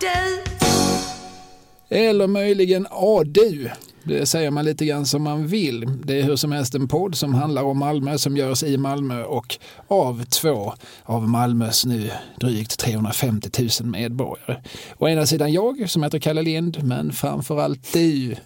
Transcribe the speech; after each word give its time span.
du. 0.00 0.42
Eller 1.96 2.26
möjligen 2.26 2.86
ADU. 2.90 3.68
Det 4.04 4.26
säger 4.26 4.50
man 4.50 4.64
lite 4.64 4.86
grann 4.86 5.06
som 5.06 5.22
man 5.22 5.46
vill. 5.46 5.88
Det 6.04 6.20
är 6.20 6.22
hur 6.22 6.36
som 6.36 6.52
helst 6.52 6.74
en 6.74 6.88
podd 6.88 7.14
som 7.14 7.34
handlar 7.34 7.62
om 7.62 7.78
Malmö 7.78 8.18
som 8.18 8.36
görs 8.36 8.62
i 8.62 8.76
Malmö 8.76 9.24
och 9.24 9.58
av 9.88 10.24
två 10.24 10.72
av 11.02 11.28
Malmös 11.28 11.84
nu 11.86 12.10
drygt 12.40 12.78
350 12.78 13.50
000 13.80 13.90
medborgare. 13.90 14.62
Å 14.98 15.08
ena 15.08 15.26
sidan 15.26 15.52
jag 15.52 15.90
som 15.90 16.02
heter 16.02 16.18
Kalle 16.18 16.42
Lind 16.42 16.84
men 16.84 17.12
framförallt 17.12 17.92
du. 17.92 18.36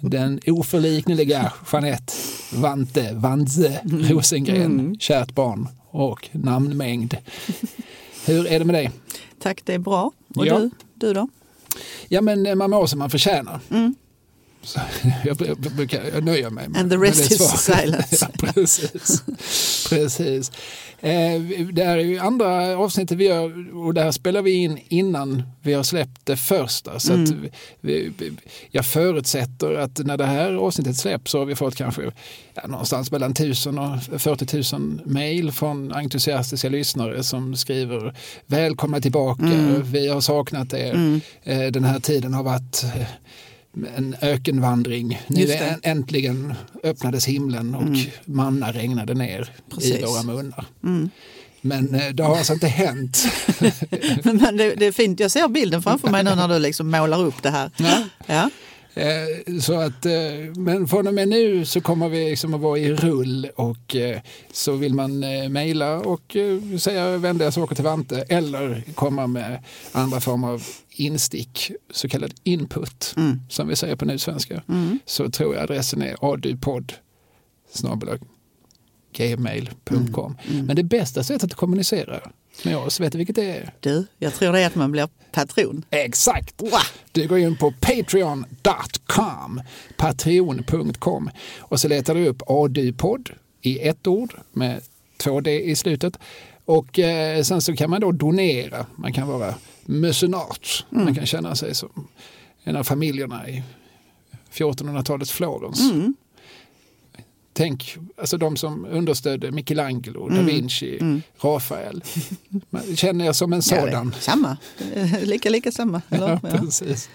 Den 0.00 0.40
oförlikneliga 0.46 1.52
Jeanette 1.72 2.12
Vante 2.52 3.14
Vanze 3.14 3.80
Rosengren, 3.84 4.96
kärt 5.00 5.34
barn 5.34 5.68
och 5.90 6.28
namnmängd. 6.32 7.16
Hur 8.26 8.46
är 8.46 8.58
det 8.58 8.64
med 8.64 8.74
dig? 8.74 8.90
Tack, 9.42 9.60
det 9.64 9.74
är 9.74 9.78
bra. 9.78 10.12
Och 10.36 10.46
Ja. 10.46 10.58
du, 10.58 10.70
du 10.94 11.12
då? 11.12 11.28
Ja 12.08 12.20
men 12.20 12.58
man 12.58 12.70
mår 12.70 12.86
som 12.86 12.98
man 12.98 13.10
förtjänar. 13.10 13.60
Så, 14.62 14.80
jag, 15.24 15.40
jag, 15.46 15.58
brukar- 15.58 16.04
jag 16.14 16.24
nöjer 16.24 16.50
mig 16.50 16.68
med 16.68 16.80
And 16.80 16.90
the 16.90 16.98
med 16.98 17.08
rest 17.08 17.28
det 17.28 17.34
is 17.34 17.50
silence. 17.60 18.16
ja, 18.40 18.46
precis. 18.52 19.22
precis. 19.90 20.52
Eh, 21.00 21.40
det 21.72 21.84
här 21.84 21.98
är 21.98 22.04
ju 22.04 22.18
andra 22.18 22.76
avsnittet 22.78 23.18
vi 23.18 23.24
gör 23.24 23.76
och 23.76 23.94
det 23.94 24.02
här 24.02 24.10
spelar 24.12 24.42
vi 24.42 24.50
in 24.52 24.78
innan 24.88 25.42
vi 25.62 25.72
har 25.72 25.82
släppt 25.82 26.20
det 26.26 26.36
första. 26.36 27.00
Så 27.00 27.12
Mm. 27.12 27.48
vi, 27.80 28.12
jag 28.70 28.86
förutsätter 28.86 29.74
att 29.74 29.98
när 29.98 30.16
det 30.16 30.26
här 30.26 30.52
avsnittet 30.54 30.96
släpps 30.96 31.30
så 31.30 31.38
har 31.38 31.44
vi 31.46 31.54
fått 31.54 31.74
kanske 31.74 32.02
ja, 32.54 32.66
någonstans 32.66 33.10
mellan 33.10 33.30
1000 33.32 33.78
och 33.78 34.02
40 34.18 34.76
000 34.78 35.00
mejl 35.06 35.52
från 35.52 35.92
entusiastiska 35.92 36.68
lyssnare 36.68 37.22
som 37.22 37.56
skriver 37.56 38.14
välkomna 38.46 39.00
tillbaka, 39.00 39.42
Mm. 39.42 39.82
vi 39.84 40.08
har 40.08 40.20
saknat 40.20 40.72
er, 40.74 41.20
eh, 41.42 41.60
den 41.66 41.84
här 41.84 42.00
tiden 42.00 42.34
har 42.34 42.42
varit 42.42 42.84
eh, 42.84 43.02
en 43.96 44.16
ökenvandring. 44.20 45.20
Nu. 45.26 45.44
Mm. 45.52 45.80
äntligen 45.82 46.54
öppnades 46.82 47.26
himlen 47.26 47.74
och 47.74 47.96
manna 48.24 48.72
regnade 48.72 49.14
ner 49.14 49.42
i 49.42 49.74
Precis. 49.74 50.02
våra 50.02 50.22
munnar. 50.22 50.66
Mm. 50.84 51.10
Men 51.60 51.94
eh, 51.94 52.08
det 52.08 52.22
har 52.22 52.36
alltså 52.36 52.52
inte 52.52 52.66
hänt. 52.66 53.24
Men, 54.24 54.56
det, 54.56 54.74
det 54.74 54.86
är 54.86 54.92
fint, 54.92 55.20
jag 55.20 55.30
ser 55.30 55.48
bilden 55.48 55.82
framför 55.82 56.08
mig 56.08 56.24
nu 56.24 56.34
när 56.34 56.48
du 56.48 56.58
liksom 56.58 56.90
målar 56.90 57.24
upp 57.24 57.42
det 57.42 57.50
här. 57.50 57.70
Ja. 57.76 58.02
Ja. 58.26 58.50
Eh, 58.94 59.58
Så 59.60 59.80
att, 59.80 60.06
eh, 60.06 60.12
men 60.56 60.88
från 60.88 61.06
och 61.06 61.14
med 61.14 61.28
nu 61.28 61.64
så 61.64 61.80
kommer 61.80 62.08
vi 62.08 62.30
liksom 62.30 62.54
att 62.54 62.60
vara 62.60 62.78
i 62.78 62.92
rull 62.94 63.48
och 63.56 63.96
så 64.52 64.72
vill 64.72 64.94
man 64.94 65.18
mejla 65.52 65.96
och 65.96 66.36
säga 66.80 67.16
vänliga 67.16 67.52
saker 67.52 67.74
till 67.74 67.84
Vante 67.84 68.24
eller 68.28 68.82
komma 68.94 69.26
med 69.26 69.58
andra 69.92 70.20
former 70.20 70.48
av 70.48 70.62
instick, 70.96 71.70
så 71.90 72.08
kallad 72.08 72.34
input 72.44 73.14
som 73.48 73.68
vi 73.68 73.76
säger 73.76 73.96
på 73.96 74.04
nu 74.04 74.18
svenska. 74.18 74.62
Så 75.06 75.30
tror 75.30 75.54
jag 75.54 75.62
adressen 75.62 76.02
är 76.02 76.32
adupodd 76.32 76.92
gmail.com. 79.12 80.36
Men 80.66 80.76
det 80.76 80.82
bästa 80.82 81.22
sättet 81.22 81.44
att 81.44 81.54
kommunicera 81.54 82.20
med 82.64 82.76
oss, 82.76 83.00
vet 83.00 83.12
du 83.12 83.18
vilket 83.18 83.36
det 83.36 83.44
är? 83.44 83.74
Du, 83.80 84.06
jag 84.18 84.34
tror 84.34 84.52
det 84.52 84.60
är 84.60 84.66
att 84.66 84.74
man 84.74 84.92
blir 84.92 85.08
patron. 85.32 85.84
Exakt! 85.90 86.62
Du 87.12 87.28
går 87.28 87.38
in 87.38 87.56
på 87.56 87.74
patreon.com, 87.80 89.60
patreon.com 89.96 91.30
och 91.58 91.80
så 91.80 91.88
letar 91.88 92.14
du 92.14 92.26
upp 92.26 92.42
ADU-podd 92.46 93.30
i 93.60 93.78
ett 93.78 94.06
ord 94.06 94.34
med 94.52 94.80
två 95.16 95.40
D 95.40 95.60
i 95.60 95.76
slutet. 95.76 96.18
Och 96.64 96.98
eh, 96.98 97.42
sen 97.42 97.60
så 97.62 97.76
kan 97.76 97.90
man 97.90 98.00
då 98.00 98.12
donera. 98.12 98.86
Man 98.96 99.12
kan 99.12 99.28
vara 99.28 99.54
mecenat. 99.84 100.84
Man 100.90 101.14
kan 101.14 101.26
känna 101.26 101.54
sig 101.54 101.74
som 101.74 102.08
en 102.64 102.76
av 102.76 102.84
familjerna 102.84 103.48
i 103.48 103.62
1400-talets 104.52 105.30
Florens. 105.32 105.80
Tänk, 107.54 107.96
alltså 108.16 108.38
de 108.38 108.56
som 108.56 108.84
understödde 108.84 109.50
Michelangelo, 109.50 110.28
da 110.28 110.42
Vinci, 110.42 111.22
Rafael. 111.40 112.04
Man 112.70 112.96
känner 112.96 113.24
jag 113.24 113.36
som 113.36 113.52
en 113.52 113.56
Ja, 113.70 113.76
sådan. 113.80 114.14
samma, 114.20 114.56
Eh, 114.94 115.20
lika 115.22 115.50
lika 115.50 115.72
samma. 115.72 116.02
Ja, 116.08 116.40
Ja. 116.42 116.48
precis. 116.58 117.08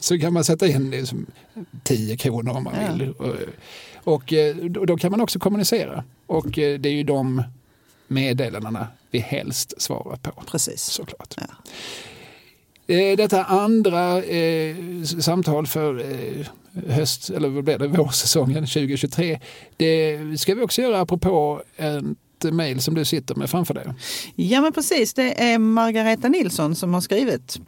Så 0.00 0.18
kan 0.18 0.32
man 0.32 0.44
sätta 0.44 0.66
in 0.66 0.90
liksom 0.90 1.26
10 1.82 2.16
kronor 2.16 2.56
om 2.56 2.64
man 2.64 2.74
Ja. 2.86 2.92
vill. 2.94 3.10
Och, 3.10 3.34
och 4.14 4.32
eh, 4.32 4.56
då 4.56 4.84
då 4.84 4.96
kan 4.96 5.10
man 5.10 5.20
också 5.20 5.38
kommunicera. 5.38 6.04
Och 6.26 6.58
eh, 6.58 6.78
det 6.80 6.88
är 6.88 6.92
ju 6.92 7.02
de 7.04 7.42
meddelandena 8.08 8.86
vi 9.10 9.18
helst 9.18 9.82
svarar 9.82 10.16
på. 10.16 10.42
Precis. 10.46 10.82
Såklart. 10.82 11.34
Ja. 11.36 11.46
Eh, 12.94 13.16
Detta 13.16 13.44
andra 13.44 14.22
eh, 14.22 14.76
samtal 15.20 15.66
för 15.66 15.98
eh, 16.00 16.46
höst, 16.86 17.30
eller 17.30 17.48
vad 17.48 17.64
blir 17.64 17.78
det, 17.78 17.88
vårsäsongen 17.88 18.66
2023. 18.66 19.40
Det 19.76 20.18
ska 20.40 20.54
vi 20.54 20.62
också 20.62 20.82
göra 20.82 21.00
apropå 21.00 21.62
ett 21.76 22.54
mejl 22.54 22.80
som 22.80 22.94
du 22.94 23.04
sitter 23.04 23.34
med 23.34 23.50
framför 23.50 23.74
dig. 23.74 23.94
Ja 24.34 24.60
men 24.60 24.72
precis, 24.72 25.14
det 25.14 25.42
är 25.42 25.58
Margareta 25.58 26.28
Nilsson 26.28 26.74
som 26.74 26.94
har 26.94 27.00
skrivit. 27.00 27.60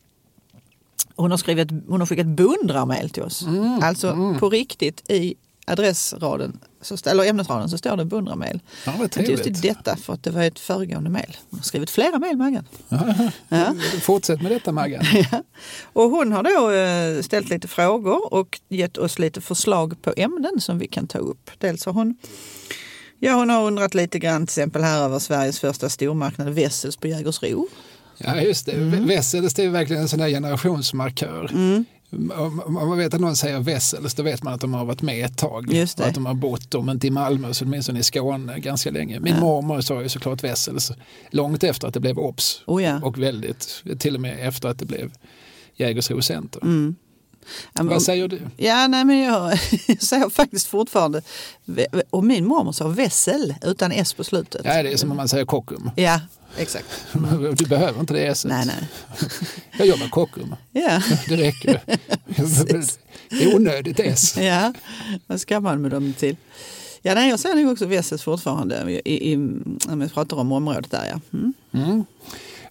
Hon 1.16 1.30
har, 1.30 1.38
skrivit, 1.38 1.68
hon 1.88 2.00
har 2.00 2.06
skickat 2.06 2.26
beundrarmail 2.26 3.10
till 3.10 3.22
oss. 3.22 3.42
Mm, 3.42 3.80
alltså 3.82 4.36
på 4.40 4.50
riktigt 4.50 5.10
i 5.10 5.34
adressraden, 5.72 6.60
så, 6.80 6.96
eller 7.06 7.24
ämnesraden 7.24 7.68
så 7.68 7.78
står 7.78 7.96
det 7.96 8.04
beundrarmail. 8.04 8.60
Ja, 8.86 8.92
vad 8.98 9.02
Inte 9.02 9.32
just 9.32 9.46
i 9.46 9.50
detta 9.50 9.96
för 9.96 10.12
att 10.12 10.22
det 10.22 10.30
var 10.30 10.42
ett 10.42 10.58
föregående 10.58 11.10
mail. 11.10 11.36
Hon 11.50 11.58
har 11.58 11.64
skrivit 11.64 11.90
flera 11.90 12.18
mail 12.18 12.36
Maggan. 12.36 12.64
Ja. 13.48 13.74
Fortsätt 14.02 14.42
med 14.42 14.52
detta 14.52 14.72
Maggan. 14.72 15.04
Och 15.92 16.10
hon 16.10 16.32
har 16.32 16.42
då 16.42 16.70
eh, 16.70 17.22
ställt 17.22 17.48
lite 17.48 17.68
frågor 17.68 18.34
och 18.34 18.60
gett 18.68 18.98
oss 18.98 19.18
lite 19.18 19.40
förslag 19.40 20.02
på 20.02 20.14
ämnen 20.16 20.60
som 20.60 20.78
vi 20.78 20.86
kan 20.86 21.06
ta 21.06 21.18
upp. 21.18 21.50
Dels 21.58 21.86
har 21.86 21.92
hon, 21.92 22.16
ja, 23.18 23.32
hon 23.32 23.50
har 23.50 23.66
undrat 23.66 23.94
lite 23.94 24.18
grann 24.18 24.46
till 24.46 24.52
exempel 24.52 24.82
här 24.82 25.04
över 25.04 25.18
Sveriges 25.18 25.60
första 25.60 25.88
stormarknad 25.88 26.48
Wessels 26.48 26.96
på 26.96 27.08
Jägersro. 27.08 27.68
Ja, 28.18 28.40
just 28.40 28.66
det. 28.66 28.72
Mm. 28.72 29.06
Wessels 29.06 29.54
det 29.54 29.64
är 29.64 29.68
verkligen 29.68 30.02
en 30.02 30.08
sån 30.08 30.18
där 30.18 30.28
generationsmarkör. 30.28 31.50
Om 31.54 31.84
om 32.12 32.72
man 32.88 32.98
vet 32.98 33.14
att 33.14 33.20
någon 33.20 33.36
säger 33.36 33.60
Wessels 33.60 34.14
då 34.14 34.22
vet 34.22 34.42
man 34.42 34.54
att 34.54 34.60
de 34.60 34.74
har 34.74 34.84
varit 34.84 35.02
med 35.02 35.24
ett 35.24 35.36
tag. 35.38 35.72
Just 35.72 35.98
det. 35.98 36.04
Att 36.06 36.14
de 36.14 36.26
har 36.26 36.34
bott, 36.34 36.74
om 36.74 36.90
inte 36.90 37.06
i 37.06 37.10
Malmö 37.10 37.54
så 37.54 37.64
åtminstone 37.64 37.98
i 37.98 38.02
Skåne 38.02 38.58
ganska 38.58 38.90
länge. 38.90 39.20
Min 39.20 39.40
mormor 39.40 39.80
sa 39.80 40.02
ju 40.02 40.08
såklart 40.08 40.44
Wessels 40.44 40.92
långt 41.30 41.64
efter 41.64 41.88
att 41.88 41.94
det 41.94 42.00
blev 42.00 42.18
OBS. 42.18 42.62
Oh 42.66 42.82
ja. 42.82 43.00
Och 43.02 43.18
väldigt, 43.22 43.82
till 43.98 44.14
och 44.14 44.20
med 44.20 44.48
efter 44.48 44.68
att 44.68 44.78
det 44.78 44.84
blev 44.86 45.12
Jägersro 45.76 46.22
Center. 46.22 46.62
Mm. 46.62 46.94
Ja, 47.72 47.82
men- 47.82 47.86
Vad 47.86 48.02
säger 48.02 48.28
du? 48.28 48.40
Ja, 48.56 48.86
nej, 48.86 49.04
men 49.04 49.18
jag 49.18 49.58
säger 50.00 50.30
faktiskt 50.30 50.66
fortfarande, 50.66 51.22
och 52.10 52.24
min 52.24 52.46
mormor 52.46 52.72
sa 52.72 52.88
Wessel 52.88 53.54
utan 53.62 53.92
S 53.92 54.14
på 54.14 54.24
slutet. 54.24 54.60
Ja, 54.64 54.82
det 54.82 54.92
är 54.92 54.96
som 54.96 55.10
om 55.10 55.16
man 55.16 55.28
säger 55.28 55.44
Kockum. 55.44 55.90
Ja, 55.96 56.20
exakt. 56.56 57.06
Du 57.56 57.64
behöver 57.66 58.00
inte 58.00 58.14
det 58.14 58.26
S. 58.26 58.44
Nej, 58.44 58.66
nej. 58.66 58.88
Jag 59.78 59.86
jobbar 59.86 60.08
Kockum. 60.08 60.54
Ja, 60.72 61.02
Det 61.28 61.36
räcker. 61.36 61.80
det 63.30 63.44
är 63.44 63.56
onödigt 63.56 64.00
S. 64.00 64.36
ja. 64.38 64.72
vad 65.26 65.40
ska 65.40 65.60
man 65.60 65.82
med 65.82 65.90
dem 65.90 66.12
till? 66.12 66.36
Ja, 67.02 67.14
nej, 67.14 67.30
jag 67.30 67.40
säger 67.40 67.54
nog 67.56 67.72
också 67.72 67.86
Wessels 67.86 68.22
fortfarande 68.22 69.00
i, 69.04 69.32
i, 69.32 69.36
om 69.88 70.00
jag 70.00 70.12
pratar 70.12 70.36
om 70.36 70.52
området 70.52 70.90
där. 70.90 71.06
Ja. 71.10 71.38
Mm. 71.38 71.52
Mm. 71.72 72.04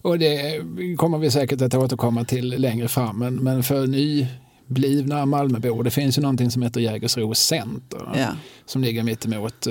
Och 0.02 0.18
det 0.18 0.62
kommer 0.96 1.18
vi 1.18 1.30
säkert 1.30 1.62
att 1.62 1.74
återkomma 1.74 2.24
till 2.24 2.48
längre 2.48 2.88
fram. 2.88 3.18
Men, 3.18 3.34
men 3.36 3.62
för 3.62 3.86
nyblivna 3.86 5.26
Malmöbor, 5.26 5.82
det 5.84 5.90
finns 5.90 6.18
ju 6.18 6.22
någonting 6.22 6.50
som 6.50 6.62
heter 6.62 6.80
Jägersro 6.80 7.34
Center. 7.34 8.08
Ja. 8.14 8.28
Som 8.66 8.82
ligger 8.82 9.02
mitt 9.02 9.24
emot 9.24 9.66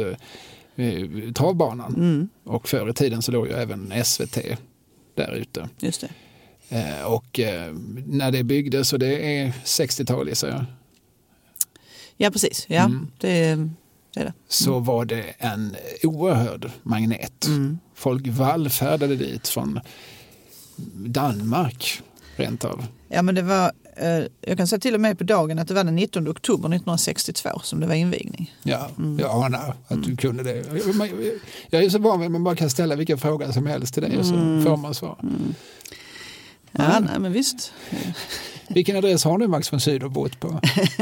eh, 0.80 1.34
travbanan. 1.34 1.96
Mm, 1.96 2.30
Och 2.44 2.70
förr 2.70 2.90
i 2.90 2.94
tiden 2.94 3.22
så 3.22 3.32
låg 3.32 3.48
ju 3.48 3.54
även 3.54 3.94
SVT 4.06 4.38
där 5.16 5.32
ute. 5.32 5.70
just 5.80 6.02
det. 6.02 6.10
Eh, 6.78 7.04
och 7.04 7.40
eh, 7.40 7.74
när 8.08 8.32
det 8.32 8.44
byggdes, 8.44 8.94
och 8.94 9.00
det 9.00 9.38
är 9.40 9.48
60-tal 9.66 10.30
gissar 10.30 10.48
jag, 10.48 10.66
Ja, 12.18 12.32
precis. 12.32 12.66
Ja, 12.70 12.86
Mm. 12.86 13.08
det, 13.18 13.56
det 14.14 14.20
är 14.22 14.26
det. 14.26 14.34
så 14.48 14.80
var 14.80 15.06
det 15.06 15.24
en 15.38 15.76
oerhörd 16.04 16.72
magnet. 16.84 17.46
Mm. 17.48 17.80
Folk 17.96 18.28
vallfärdade 18.28 19.16
dit 19.16 19.48
från 19.48 19.80
Danmark 20.96 22.02
rent 22.36 22.66
av. 22.66 22.86
Ja, 23.08 23.22
men 23.22 23.36
det 23.36 23.42
var, 23.42 23.72
jag 24.42 24.58
kan 24.58 24.68
säga 24.68 24.80
till 24.80 24.94
och 24.96 25.02
med 25.02 25.18
på 25.18 25.24
dagen 25.24 25.60
att 25.60 25.68
det 25.68 25.74
var 25.74 25.84
den 25.84 25.96
19 25.96 26.28
oktober 26.30 26.70
1962 26.70 27.50
som 27.64 27.80
det 27.80 27.88
var 27.88 27.94
invigning. 27.96 28.56
Ja, 28.64 28.90
Mm. 28.98 29.20
jag 29.20 29.44
anar 29.46 29.76
att 29.88 30.04
du 30.04 30.16
kunde 30.16 30.44
det. 30.44 30.56
Jag- 31.70 31.84
är 31.84 31.90
så 31.90 32.00
van 32.00 32.20
vid 32.20 32.26
att 32.26 32.32
man 32.32 32.44
bara 32.44 32.56
kan 32.56 32.70
ställa 32.70 32.96
vilken 32.96 33.18
fråga 33.18 33.54
som 33.54 33.66
helst 33.68 33.94
till 33.94 34.04
dig 34.04 34.18
och 34.18 34.26
så 34.26 34.34
Mm. 34.34 34.64
får 34.64 34.78
man 34.78 34.94
svar. 34.96 35.18
Ja, 35.22 36.84
Ja. 36.94 37.00
nej, 37.00 37.20
men 37.20 37.34
visst. 37.34 37.74
Vilken 38.68 38.96
adress 38.96 39.24
har 39.24 39.38
du 39.38 39.48
Max 39.48 39.74
von 39.74 39.80
Sydow 39.80 40.12
bott 40.12 40.40
på? 40.40 40.60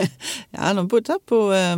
Ja, 0.50 0.60
han 0.60 0.78
har 0.78 0.84
bott 0.84 1.08
här 1.08 1.20
på 1.26 1.54
eh, 1.54 1.78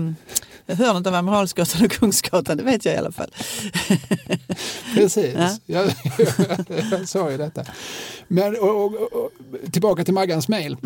hörnet 0.75 1.07
av 1.07 1.15
Amiralsgatan 1.15 1.85
och 1.85 1.91
Kungsgatan, 1.91 2.57
det 2.57 2.63
vet 2.63 2.85
jag 2.85 2.93
i 2.93 2.97
alla 2.97 3.11
fall. 3.11 3.31
Precis, 4.95 5.33
Ja. 5.35 5.55
jag, 5.65 5.93
jag 6.91 7.07
sa 7.07 7.31
ju 7.31 7.37
detta. 7.37 7.65
Men 8.27 8.55
och, 8.55 8.85
och, 8.85 8.93
och, 9.13 9.31
tillbaka 9.71 10.03
till 10.05 10.13
Maggans 10.13 10.47
mejl. 10.47 10.77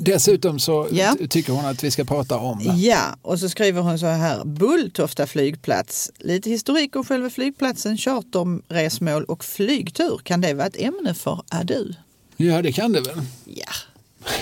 Dessutom 0.00 0.58
så 0.58 0.82
Mm. 0.84 0.96
Ja. 0.96 1.14
ty- 1.18 1.28
tycker 1.28 1.52
hon 1.52 1.64
att 1.64 1.84
vi 1.84 1.90
ska 1.90 2.04
prata 2.04 2.38
om 2.38 2.60
Ja, 2.76 3.00
och 3.22 3.38
så 3.40 3.48
skriver 3.48 3.80
hon 3.80 3.98
så 3.98 4.06
här. 4.06 4.44
Bulltofta 4.44 5.26
flygplats. 5.26 6.10
Lite 6.18 6.50
historik 6.50 6.96
om 6.96 7.04
själva 7.04 7.30
flygplatsen, 7.30 7.96
charterresmål 7.98 9.24
och 9.24 9.44
flygtur. 9.44 10.20
Kan 10.22 10.40
det 10.40 10.54
vara 10.54 10.66
ett 10.66 10.80
ämne 10.80 11.14
för 11.14 11.42
Adu? 11.48 11.92
Ja, 12.36 12.62
det 12.62 12.72
kan 12.72 12.92
det 12.92 13.00
väl. 13.00 13.20
Ja, 13.44 13.72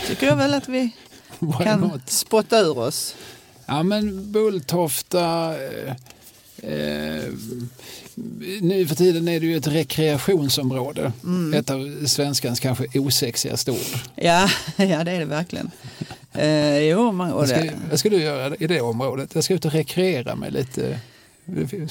tycker 0.06 0.26
jag 0.26 0.36
väl 0.36 0.54
att 0.54 0.68
vi 0.68 0.90
kan 1.62 1.80
not? 1.80 2.10
spotta 2.10 2.58
ur 2.60 2.78
oss. 2.78 3.14
Ja, 3.68 3.82
men 3.82 4.32
Bulltofta... 4.32 5.54
Eh, 5.64 5.92
eh, 6.72 7.24
nu 8.60 8.86
för 8.86 8.94
tiden 8.94 9.28
är 9.28 9.40
det 9.40 9.46
ju 9.46 9.56
ett 9.56 9.66
rekreationsområde. 9.66 11.12
Mm. 11.24 11.54
Ett 11.54 11.70
av 11.70 12.06
svenskans 12.06 12.60
kanske 12.60 12.98
osexigaste 12.98 13.70
ord. 13.70 13.98
Ja, 14.14 14.48
ja 14.76 15.04
det 15.04 15.10
är 15.10 15.18
det 15.18 15.24
verkligen. 15.24 15.70
Eh, 16.32 16.78
jo, 16.78 17.12
man, 17.12 17.32
och 17.32 17.38
Vad 17.38 17.48
ska, 17.48 17.60
det, 17.60 17.72
vad 17.90 17.98
ska 17.98 18.08
du 18.08 18.22
göra 18.22 18.56
i 18.56 18.66
det 18.66 18.80
området? 18.80 19.34
Jag 19.34 19.44
ska 19.44 19.54
ut 19.54 19.64
och 19.64 19.72
rekreera 19.72 20.34
mig 20.34 20.50
lite. 20.50 21.00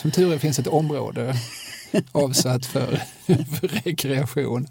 Som 0.02 0.12
tur 0.12 0.34
är 0.34 0.38
finns 0.38 0.60
ett 0.60 0.68
område 0.68 1.36
avsatt 2.12 2.66
för, 2.66 3.02
för 3.28 3.68
rekreation. 3.68 4.68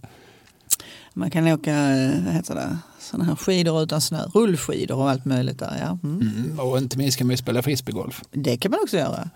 Man 1.17 1.31
kan 1.31 1.49
åka 1.49 1.75
eh, 1.75 2.25
vad 2.25 2.35
heter 2.35 2.55
det, 2.55 2.79
såna 2.99 3.25
här 3.25 3.37
skidor 3.37 3.83
utan 3.83 4.01
snö, 4.01 4.23
rullskidor 4.35 4.97
och 4.97 5.11
allt 5.11 5.25
möjligt 5.25 5.59
där. 5.59 5.77
Ja. 5.81 5.99
Mm. 6.09 6.21
Mm, 6.21 6.61
och 6.61 6.79
inte 6.79 6.99
minst 6.99 7.19
kan 7.19 7.27
man 7.27 7.33
ju 7.33 7.37
spela 7.37 7.63
frisbeegolf. 7.63 8.23
Det 8.31 8.57
kan 8.57 8.71
man 8.71 8.81
också 8.83 8.97
göra. 8.97 9.31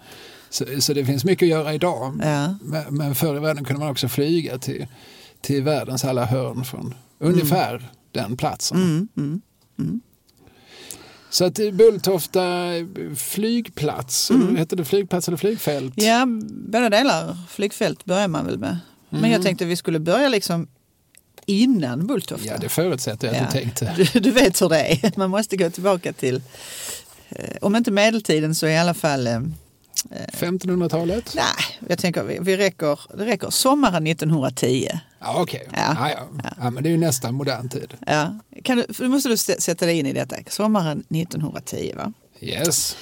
Så, 0.50 0.65
så 0.79 0.93
det 0.93 1.05
finns 1.05 1.25
mycket 1.25 1.47
att 1.47 1.50
göra 1.50 1.75
idag. 1.75 2.21
Ja. 2.25 2.55
Men, 2.62 2.85
men 2.97 3.15
förr 3.15 3.37
i 3.37 3.38
världen 3.38 3.65
kunde 3.65 3.81
man 3.81 3.91
också 3.91 4.09
flyga 4.09 4.59
till, 4.59 4.87
till 5.41 5.62
världens 5.62 6.05
alla 6.05 6.25
hörn 6.25 6.65
från 6.65 6.94
ungefär 7.19 7.91
den 8.12 8.37
platsen. 8.37 8.76
Mm, 9.17 9.41
mm. 9.79 10.00
Så 11.31 11.44
att 11.44 11.59
eh, 11.59 11.71
Bulltofta 11.71 12.76
eh, 12.76 12.87
flygplats, 13.17 14.31
Mm. 14.31 14.56
heter 14.56 14.76
det 14.76 14.85
flygplats 14.85 15.29
eller 15.29 15.37
flygfält? 15.38 15.93
Ja, 15.97 16.26
båda 16.50 16.91
delar. 16.91 17.37
Flygfält 17.49 18.05
börjar 18.05 18.29
man 18.29 18.47
väl 18.47 18.59
med. 18.59 18.79
Men 19.11 19.31
jag 19.31 19.43
tänkte 19.43 19.65
vi 19.65 19.76
skulle 19.76 19.99
börja 20.00 20.29
liksom 20.29 20.69
innan 21.50 22.06
Bulltofta. 22.06 22.47
Ja, 22.47 22.58
det 22.58 22.69
förutsätter 22.69 23.26
jag 23.29 23.37
att 23.37 23.43
Ja. 23.43 23.47
du 23.61 23.64
tänkte. 23.64 23.94
Du, 24.12 24.20
du 24.20 24.31
vet 24.31 24.62
hur 24.62 24.69
det 24.69 24.81
är. 24.81 25.19
Man 25.19 25.31
måste 25.31 25.56
gå 25.56 25.70
tillbaka 25.70 26.12
till, 26.12 26.43
eh, 27.29 27.56
om 27.61 27.76
inte 27.76 27.91
medeltiden 27.91 28.55
så 28.55 28.67
i 28.67 28.79
alla 28.79 28.94
fall, 28.94 29.26
eh, 29.26 29.41
1500-talet? 30.32 31.32
nej, 31.37 31.44
jag 31.88 31.99
tänker 31.99 32.23
vi, 32.25 32.38
vi 32.41 32.56
räcker, 32.56 33.00
det 33.19 33.25
räcker 33.26 33.50
sommaren 33.50 34.06
1910. 34.06 34.88
Ja, 35.20 35.43
okej. 35.43 35.69
Ja. 35.73 35.79
Ja. 35.99 36.11
Ja, 36.11 36.50
ja. 36.61 36.70
men 36.70 36.82
det 36.82 36.88
är 36.88 36.91
ju 36.91 36.97
nästan 36.99 37.35
modern 37.35 37.69
tid. 37.69 37.94
Ja. 38.06 38.38
Kan 38.64 38.76
du, 38.76 38.85
nu 38.99 39.08
måste 39.08 39.29
du 39.29 39.37
sätta 39.37 39.87
dig 39.87 39.99
in 39.99 40.06
i 40.06 40.12
detta. 40.12 40.37
Sommaren 40.49 40.99
1910 41.11 41.93
va? 41.97 42.12
Yes. 42.41 42.97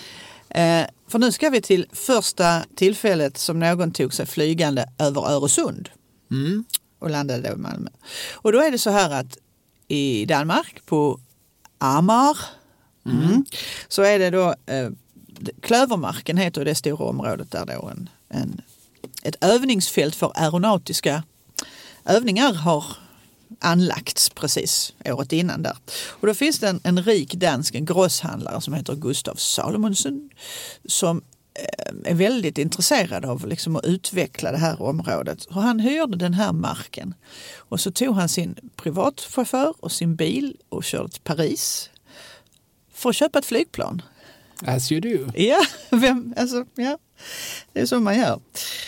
Eh, 0.50 0.84
för 1.08 1.18
nu 1.18 1.32
ska 1.32 1.50
vi 1.50 1.60
till 1.60 1.86
första 1.92 2.62
tillfället 2.76 3.38
som 3.38 3.58
någon 3.60 3.92
tog 3.92 4.14
sig 4.14 4.26
flygande 4.26 4.88
över 4.98 5.30
Öresund 5.30 5.88
Mm. 6.30 6.64
Och 6.98 7.10
landade 7.10 7.48
då 7.48 7.54
i 7.54 7.56
Malmö. 7.56 7.90
Och 8.32 8.52
då 8.52 8.60
är 8.60 8.70
det 8.70 8.78
så 8.78 8.90
här 8.90 9.10
att 9.10 9.38
i 9.88 10.24
Danmark 10.24 10.86
på 10.86 11.20
Amar 11.78 12.38
mm, 13.06 13.44
så 13.88 14.02
är 14.02 14.18
det 14.18 14.30
då 14.30 14.54
eh, 14.66 14.90
Klövermarken 15.60 16.36
heter 16.36 16.64
det 16.64 16.74
stora 16.74 17.04
området 17.04 17.50
där 17.50 17.66
då 17.66 17.88
en, 17.88 18.08
en, 18.28 18.60
ett 19.22 19.44
övningsfält 19.44 20.14
för 20.14 20.32
aeronautiska 20.34 21.22
övningar 22.04 22.52
har 22.52 22.84
anlagts 23.60 24.30
precis 24.30 24.94
året 25.04 25.32
innan 25.32 25.62
där. 25.62 25.76
Och 26.08 26.26
då 26.26 26.34
finns 26.34 26.58
det 26.58 26.68
en, 26.68 26.80
en 26.84 27.02
rik 27.02 27.34
dansk 27.34 27.74
en 27.74 27.84
grosshandlare 27.84 28.60
som 28.60 28.74
heter 28.74 28.94
Gustav 28.94 29.34
Salomonsen 29.34 30.30
som 30.84 31.22
är 32.04 32.14
väldigt 32.14 32.58
intresserad 32.58 33.24
av 33.24 33.46
liksom 33.46 33.76
att 33.76 33.84
utveckla 33.84 34.52
det 34.52 34.58
här 34.58 34.82
området. 34.82 35.42
Så 35.42 35.52
han 35.52 35.80
hyrde 35.80 36.16
den 36.16 36.34
här 36.34 36.52
marken 36.52 37.14
och 37.56 37.80
så 37.80 37.90
tog 37.90 38.14
han 38.14 38.28
sin 38.28 38.70
privatchaufför 38.76 39.74
och 39.80 39.92
sin 39.92 40.16
bil 40.16 40.56
och 40.68 40.84
körde 40.84 41.08
till 41.08 41.22
Paris 41.22 41.90
för 42.94 43.10
att 43.10 43.16
köpa 43.16 43.38
ett 43.38 43.46
flygplan. 43.46 44.02
As 44.66 44.92
you 44.92 45.00
do. 45.00 45.32
Ja, 45.34 45.60
vem, 45.90 46.34
alltså, 46.36 46.64
ja, 46.74 46.98
det 47.72 47.80
är 47.80 47.86
så 47.86 48.00
man 48.00 48.18
gör. 48.18 48.40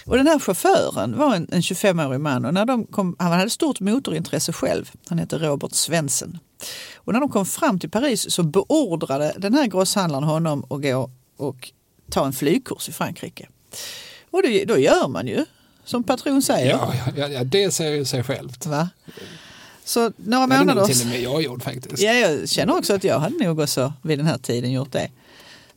Och 0.07 0.17
den 0.17 0.27
här 0.27 0.39
chauffören 0.39 1.19
var 1.19 1.35
en, 1.35 1.49
en 1.53 1.61
25-årig 1.61 2.21
man 2.21 2.45
och 2.45 2.55
när 2.55 2.67
de 2.67 2.87
kom, 2.87 3.17
han 3.19 3.33
hade 3.33 3.51
stort 3.51 3.81
motorintresse 3.81 4.53
själv. 4.53 4.91
Han 5.09 5.19
heter 5.19 5.39
Robert 5.39 5.73
Svensson. 5.73 6.39
Och 6.95 7.13
när 7.13 7.21
de 7.21 7.29
kom 7.29 7.47
fram 7.47 7.79
till 7.79 7.91
Paris 7.91 8.33
så 8.33 8.43
beordrade 8.43 9.35
den 9.39 9.55
här 9.55 9.67
grosshandlaren 9.67 10.25
honom 10.25 10.65
att 10.71 10.83
gå 10.83 11.11
och 11.37 11.73
ta 12.11 12.27
en 12.27 12.33
flygkurs 12.33 12.89
i 12.89 12.93
Frankrike. 12.93 13.49
Och 14.31 14.43
det, 14.43 14.65
då 14.65 14.79
gör 14.79 15.09
man 15.09 15.27
ju 15.27 15.45
som 15.85 16.05
patron 16.05 16.43
säger. 16.43 16.71
Ja, 16.71 16.95
ja, 17.17 17.29
ja, 17.29 17.45
det 17.45 17.71
säger 17.71 17.97
ju 17.97 18.05
sig 18.05 18.23
självt. 18.23 18.67
Va? 18.67 18.89
Så 19.85 20.13
några 20.17 20.47
Det 20.47 20.59
månader... 20.59 20.85
till 20.85 21.01
och 21.01 21.07
med 21.07 21.21
jag 21.21 21.43
gjort 21.43 21.63
faktiskt. 21.63 22.03
Ja, 22.03 22.13
jag 22.13 22.49
känner 22.49 22.77
också 22.79 22.95
att 22.95 23.05
jag 23.05 23.19
hade 23.19 23.45
nog 23.45 23.61
också 23.61 23.93
vid 24.03 24.19
den 24.19 24.27
här 24.27 24.39
tiden 24.39 24.73
gjort 24.73 24.93
det. 24.93 25.09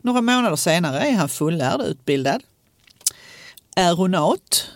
Några 0.02 0.22
månader 0.22 0.56
senare 0.56 1.00
är 1.00 1.12
han 1.12 1.30
fullärd, 1.30 1.82
utbildad. 1.82 2.44
Aeronaut, 3.76 4.70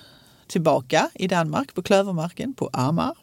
tillbaka 0.47 1.09
i 1.13 1.27
Danmark 1.27 1.73
på 1.73 1.81
Klövermarken 1.83 2.53
på 2.53 2.69
Amar. 2.73 3.15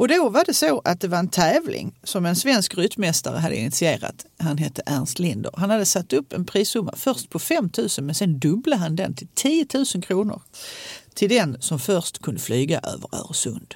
Och 0.00 0.08
då 0.08 0.28
var 0.28 0.44
det 0.44 0.54
så 0.54 0.82
att 0.84 1.00
det 1.00 1.08
var 1.08 1.18
en 1.18 1.28
tävling 1.28 1.94
som 2.04 2.26
en 2.26 2.36
svensk 2.36 2.78
ryttmästare 2.78 3.38
hade 3.38 3.56
initierat. 3.56 4.26
Han 4.38 4.58
hette 4.58 4.82
Ernst 4.86 5.18
Linder. 5.18 5.50
Han 5.56 5.70
hade 5.70 5.84
satt 5.84 6.12
upp 6.12 6.32
en 6.32 6.44
prissumma 6.44 6.92
först 6.96 7.30
på 7.30 7.38
5 7.38 7.70
000 7.78 7.88
men 8.00 8.14
sen 8.14 8.38
dubblade 8.38 8.82
han 8.82 8.96
den 8.96 9.14
till 9.14 9.28
10 9.34 9.66
000 9.94 10.02
kronor. 10.02 10.42
Till 11.14 11.28
den 11.28 11.56
som 11.60 11.78
först 11.78 12.18
kunde 12.18 12.40
flyga 12.40 12.78
över 12.78 13.08
Öresund. 13.12 13.74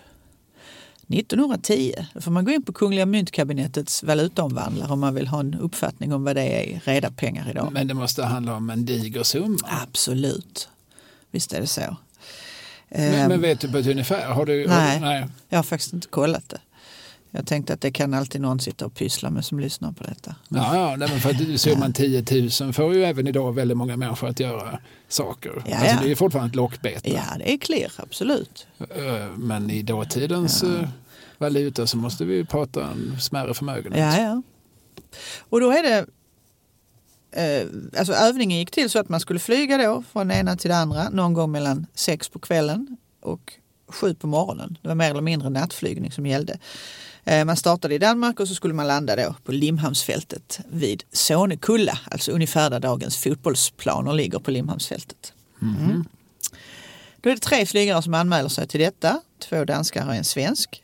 1910 1.09 1.95
då 2.15 2.21
får 2.21 2.31
man 2.31 2.45
gå 2.45 2.51
in 2.51 2.63
på 2.63 2.73
Kungliga 2.73 3.07
Myntkabinettets 3.07 4.03
valutaomvandlare 4.03 4.93
om 4.93 5.01
man 5.01 5.15
vill 5.15 5.27
ha 5.27 5.41
en 5.41 5.55
uppfattning 5.55 6.13
om 6.13 6.25
vad 6.25 6.37
det 6.37 6.43
är 6.43 6.63
i 6.63 6.81
reda 6.85 7.11
pengar 7.11 7.51
idag. 7.51 7.73
Men 7.73 7.87
det 7.87 7.95
måste 7.95 8.23
handla 8.23 8.57
om 8.57 8.71
en 8.71 8.85
diger 8.85 9.23
summa. 9.23 9.59
Absolut, 9.83 10.69
visst 11.31 11.53
är 11.53 11.61
det 11.61 11.67
så. 11.67 11.97
Men, 12.95 13.15
Ehm, 13.15 13.29
men 13.29 13.41
vet 13.41 13.61
du 13.61 13.69
på 13.73 13.79
ett 13.79 13.87
ungefär? 13.87 14.27
Har 14.27 14.47
du, 14.47 14.67
Nej. 14.67 14.99
Du, 14.99 15.05
nej. 15.05 15.27
Jag 15.49 15.59
har 15.59 15.63
faktiskt 15.63 15.93
inte 15.93 16.09
kollat 16.09 16.49
det. 16.49 16.61
Jag 17.31 17.47
tänkte 17.47 17.73
att 17.75 17.81
det 17.81 17.91
kan 17.93 18.15
alltid 18.15 18.41
någon 18.41 18.61
sitta 18.61 18.87
och 18.87 18.95
pyssla 18.95 19.31
med 19.31 19.45
som 19.45 19.61
lyssnar 19.61 19.93
på 19.93 20.05
detta. 20.05 20.35
Ja, 20.49 20.77
ja 20.77 20.97
nej, 20.97 21.09
men 21.09 21.21
för 21.21 21.31
att 21.31 21.61
summan 21.61 21.93
10 21.93 22.25
000 22.61 22.73
får 22.73 22.95
ju 22.95 23.05
även 23.05 23.27
idag 23.27 23.53
väldigt 23.55 23.77
många 23.77 23.97
människor 23.97 24.29
att 24.29 24.41
göra 24.41 24.79
saker. 25.09 25.63
Ja, 25.67 25.77
alltså, 25.77 25.95
ja. 25.95 26.01
Det 26.03 26.11
är 26.11 26.15
fortfarande 26.15 26.49
ett 26.51 26.57
lockbete. 26.57 27.11
Ja, 27.11 27.23
det 27.39 27.53
är 27.53 27.59
clear, 27.59 27.93
absolut. 27.97 28.67
Eh, 28.79 29.29
Men 29.37 29.71
i 29.71 29.83
dåtidens 29.83 30.63
eh, 30.63 30.89
valuta 31.39 31.87
så 31.87 31.97
måste 31.97 32.25
vi 32.25 32.45
prata 32.45 32.85
en 32.85 33.21
smärre 33.21 33.55
förmögenhet. 33.55 34.01
Ja, 34.17 34.23
ja. 34.23 34.43
Och 35.39 35.61
då 35.61 35.71
är 35.71 35.83
det 35.83 36.07
eh, 37.37 37.67
alltså 37.99 38.13
övningen 38.13 38.59
gick 38.59 38.71
till 38.71 38.91
så 38.91 38.99
att 38.99 39.09
man 39.09 39.21
skulle 39.21 39.41
flyga 39.41 39.79
då 39.79 40.05
från 40.13 40.29
det 40.29 40.35
ena 40.35 40.57
till 40.57 40.71
det 40.71 40.77
andra 40.77 41.09
någon 41.09 41.35
gång 41.35 41.53
mellan 41.53 41.87
sex 41.95 42.29
på 42.29 42.39
kvällen 42.39 42.97
och 43.21 43.53
sju 43.89 44.15
på 44.15 44.27
morgonen. 44.27 44.79
Det 44.83 44.89
var 44.89 44.95
mer 44.95 45.11
eller 45.11 45.21
mindre 45.21 45.51
nattflygning 45.51 46.13
som 46.13 46.27
gällde. 46.27 46.59
Eh, 47.25 47.45
Man 47.45 47.57
startade 47.57 47.95
i 47.95 47.99
Danmark 47.99 48.41
och 48.41 48.49
så 48.49 48.55
skulle 48.55 48.75
man 48.75 48.87
landa 48.87 49.17
då 49.17 49.35
på 49.45 49.53
Limhamnsfältet 49.53 50.61
vid 50.69 51.05
Sonekulla, 51.13 51.99
alltså 52.11 52.33
ungefär 52.33 52.71
där 52.71 52.81
dagens 52.81 53.17
fotbollsplaner 53.17 54.13
ligger 54.13 54.39
på 54.39 54.51
Limhamnsfältet. 54.51 55.33
Mm. 55.63 56.05
Då 57.21 57.31
är 57.31 57.35
det 57.35 57.41
tre 57.41 57.67
flygare 57.67 58.03
som 58.03 58.15
anmäler 58.15 58.49
sig 58.49 58.69
till 58.69 58.81
detta, 58.81 59.21
två 59.39 59.65
danskar 59.65 60.07
och 60.07 60.15
en 60.15 60.25
svensk. 60.25 60.83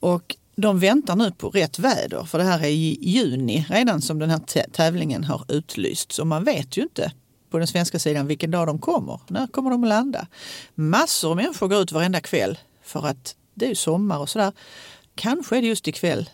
Och 0.00 0.36
de 0.56 0.78
väntar 0.78 1.16
nu 1.16 1.30
på 1.30 1.50
rätt 1.50 1.78
väder 1.78 2.24
för 2.24 2.38
det 2.38 2.44
här 2.44 2.60
är 2.60 2.68
i 2.68 2.98
juni 3.00 3.66
redan 3.68 4.02
som 4.02 4.18
den 4.18 4.30
här 4.30 4.66
tävlingen 4.72 5.24
har 5.24 5.44
utlysts 5.48 6.18
och 6.18 6.26
man 6.26 6.44
vet 6.44 6.76
ju 6.76 6.82
inte 6.82 7.12
på 7.50 7.58
den 7.58 7.66
svenska 7.66 7.98
sidan 7.98 8.26
vilken 8.26 8.50
dag 8.50 8.66
de 8.66 8.78
kommer. 8.78 9.20
När 9.28 9.46
kommer 9.46 9.70
de 9.70 9.82
att 9.82 9.88
landa? 9.88 10.26
Massor 10.74 11.30
av 11.30 11.36
människor 11.36 11.68
går 11.68 11.82
ut 11.82 11.92
varenda 11.92 12.20
kväll 12.20 12.58
för 12.82 13.06
att 13.06 13.36
det 13.54 13.64
är 13.64 13.68
ju 13.68 13.74
sommar 13.74 14.18
och 14.18 14.28
sådär. 14.28 14.52
Kanske 15.14 15.56
är 15.56 15.62
det 15.62 15.68
just 15.68 15.88
ikväll 15.88 16.30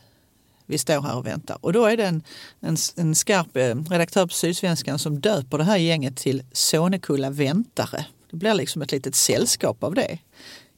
vi 0.67 0.79
står 0.79 1.03
här 1.03 1.17
och 1.17 1.27
väntar. 1.27 1.59
Och 1.61 1.73
då 1.73 1.85
är 1.87 1.97
det 1.97 2.07
en, 2.07 2.23
en, 2.61 2.77
en 2.97 3.15
skarp 3.15 3.57
eh, 3.57 3.77
redaktör 3.91 4.27
på 4.27 4.33
Sydsvenskan 4.33 4.99
som 4.99 5.21
döper 5.21 5.59
det 5.59 5.65
här 5.65 5.77
gänget 5.77 6.17
till 6.17 6.43
Sonekulla 6.53 7.31
väntare. 7.31 8.07
Det 8.31 8.37
blir 8.37 8.55
liksom 8.55 8.83
ett 8.83 8.93
litet 8.93 9.15
sällskap 9.15 9.85
av 9.85 9.95
det. 9.95 10.19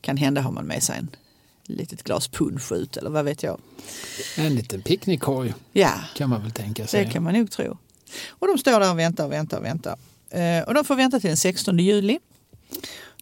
Kan 0.01 0.17
hända 0.17 0.41
har 0.41 0.53
man 0.53 0.67
med 0.67 0.83
sig 0.83 0.99
en 0.99 1.11
litet 1.67 2.03
glas 2.03 2.29
punsch 2.29 2.73
ut 2.73 2.97
eller 2.97 3.11
vad 3.11 3.25
vet 3.25 3.43
jag. 3.43 3.61
En 4.37 4.55
liten 4.55 4.83
picknickkorg 4.83 5.55
Ja, 5.73 5.93
kan 6.17 6.31
man 6.31 6.43
väl 6.43 6.51
tänka 6.51 6.87
sig. 6.87 7.05
det 7.05 7.11
kan 7.11 7.23
man 7.23 7.35
nog 7.35 7.51
tro. 7.51 7.79
Och 8.29 8.47
de 8.49 8.59
står 8.59 8.81
där 8.81 8.91
och 8.91 8.99
väntar 8.99 9.25
och 9.25 9.33
väntar 9.33 9.59
och 9.59 9.65
väntar. 9.65 9.97
Eh, 10.31 10.63
och 10.65 10.75
de 10.75 10.85
får 10.85 10.97
vänta 10.97 11.21
till 11.21 11.29
den 11.29 11.37
16 11.37 11.79
juli. 11.79 12.19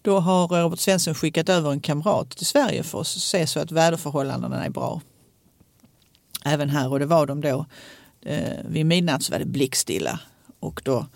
Då 0.01 0.19
har 0.19 0.47
Robert 0.47 0.79
Svensson 0.79 1.15
skickat 1.15 1.49
över 1.49 1.71
en 1.71 1.79
kamrat 1.79 2.29
till 2.29 2.45
Sverige 2.45 2.83
för 2.83 3.01
att 3.01 3.07
se 3.07 3.47
så 3.47 3.59
att 3.59 3.71
väderförhållandena 3.71 4.65
är 4.65 4.69
bra. 4.69 5.01
Även 6.45 6.69
här 6.69 6.91
och 6.91 6.99
det 6.99 7.05
var 7.05 7.25
de 7.25 7.41
då. 7.41 7.65
Eh, 8.21 8.59
vid 8.65 8.85
midnatt 8.85 9.23
så 9.23 9.31
var 9.31 9.39
det 9.39 9.45
blickstilla 9.45 10.19
och 10.59 10.81
då 10.85 11.07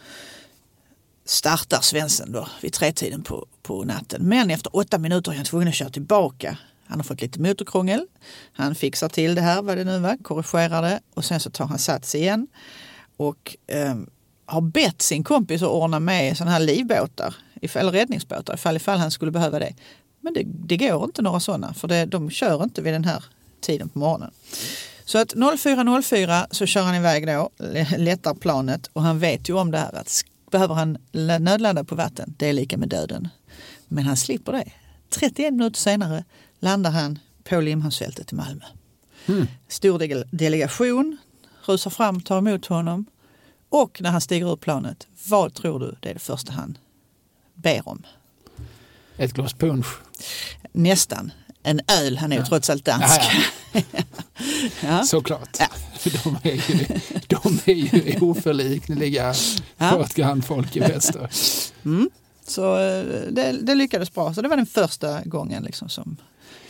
startar 1.26 1.82
Svensson 1.82 2.32
då 2.32 2.48
vid 2.62 2.74
tretiden 2.74 3.24
på, 3.24 3.46
på 3.62 3.84
natten. 3.84 4.24
Men 4.24 4.50
efter 4.52 4.76
åtta 4.76 4.98
minuter 4.98 5.32
är 5.32 5.36
han 5.36 5.46
tvungen 5.46 5.68
att 5.68 5.74
köra 5.76 5.90
tillbaka. 5.90 6.58
Han 6.88 7.00
har 7.00 7.03
fått 7.03 7.22
lite 7.22 7.41
motorkrångel. 7.41 8.06
Han 8.53 8.75
fixar 8.75 9.10
till 9.10 9.36
det 9.36 9.41
här, 9.41 9.62
vad 9.62 9.77
det 9.77 9.84
nu 9.84 10.00
var, 10.00 10.17
korrigerar 10.24 10.82
det 10.82 11.00
och 11.13 11.25
sen 11.25 11.39
så 11.39 11.50
tar 11.50 11.65
han 11.65 11.79
sats 11.79 12.15
igen. 12.15 12.48
Och 13.17 13.56
eh, 13.67 13.96
har 14.46 14.62
bett 14.62 15.01
sin 15.01 15.24
kompis 15.24 15.62
att 15.62 15.70
ordna 15.70 16.00
med 16.00 16.38
sådana 16.38 16.51
här 16.51 16.60
livbåtar, 16.60 17.36
eller 17.62 17.91
räddningsbåtar 17.91 18.53
ifall, 18.53 18.75
ifall 18.75 19.00
han 19.00 19.12
skulle 19.12 19.32
behöva 19.32 19.60
det. 19.60 19.74
Men 20.22 20.34
det, 20.34 20.44
det 20.46 20.77
går 20.77 21.03
inte 21.03 21.22
några 21.22 21.39
sådana 21.39 21.74
för 21.74 21.88
det, 21.88 22.06
de 22.06 22.29
kör 22.29 22.63
inte 22.63 22.82
vid 22.82 22.94
den 22.94 23.06
här 23.06 23.24
tiden 23.62 23.89
på 23.89 24.00
morgonen. 24.00 24.32
Så 25.06 25.17
att 25.17 25.34
04.04 25.34 26.46
så 26.51 26.65
kör 26.65 26.82
han 26.82 26.96
iväg 26.96 27.27
då, 27.27 27.50
lättar 27.98 28.34
planet 28.34 28.89
och 28.94 29.01
han 29.01 29.20
vet 29.20 29.50
ju 29.50 29.53
om 29.53 29.72
det 29.72 29.77
här 29.77 29.96
att 29.96 30.24
behöver 30.51 30.75
han 30.75 30.98
nödlanda 31.39 31.84
på 31.84 31.96
vatten, 31.96 32.34
det 32.38 32.48
är 32.48 32.53
lika 32.53 32.77
med 32.77 32.89
döden. 32.89 33.27
Men 33.88 34.03
han 34.03 34.17
slipper 34.17 34.51
det. 34.51 34.72
31 35.10 35.53
minuter 35.53 35.79
senare 35.79 36.24
landar 36.60 36.92
han 36.92 37.20
på 37.44 37.62
Limhamnsfältet 37.62 38.32
i 38.32 38.36
Malmö. 38.36 38.64
Mm. 39.26 39.48
Stor 39.68 40.00
delegation 40.36 41.18
rusar 41.66 41.92
fram, 41.92 42.22
tar 42.22 42.38
emot 42.38 42.66
honom 42.66 43.06
och 43.70 44.02
när 44.02 44.10
han 44.10 44.22
stiger 44.22 44.52
ur 44.52 44.56
planet, 44.56 45.08
vad 45.28 45.54
tror 45.54 45.80
du 45.80 45.96
det 46.00 46.10
är 46.10 46.14
det 46.14 46.20
första 46.20 46.52
han 46.52 46.78
ber 47.54 47.90
om? 47.90 48.04
Ett 49.18 49.34
glas 49.34 49.54
punsch? 49.54 49.88
Nästan. 50.72 51.32
En 51.64 51.82
öl, 51.88 52.18
han 52.18 52.32
är 52.32 52.36
ju 52.36 52.42
ja. 52.42 52.48
trots 52.48 52.70
allt 52.70 52.86
dansk. 52.86 53.22
Ja, 53.72 53.82
ja. 53.92 54.02
ja. 54.84 55.04
Såklart. 55.04 55.58
Ja. 55.60 55.68
De 56.24 56.38
är 56.44 56.54
ju, 56.54 56.88
de 57.28 57.60
är 57.66 57.74
ju 57.74 58.20
oförlikneliga 58.20 59.34
ja. 59.78 60.04
ett 60.04 60.14
grannfolk 60.14 60.76
i 60.76 60.80
väster. 60.80 61.30
Mm. 61.86 62.10
Så 62.48 62.80
eh, 62.80 63.04
det, 63.32 63.52
det, 63.62 63.76
lyckades 63.76 64.14
bra. 64.14 64.34
Så 64.34 64.42
det 64.42 64.48
var 64.48 64.58
den 64.58 64.66
första 64.66 65.22
gången 65.24 65.64
liksom 65.64 65.90
som 65.90 66.18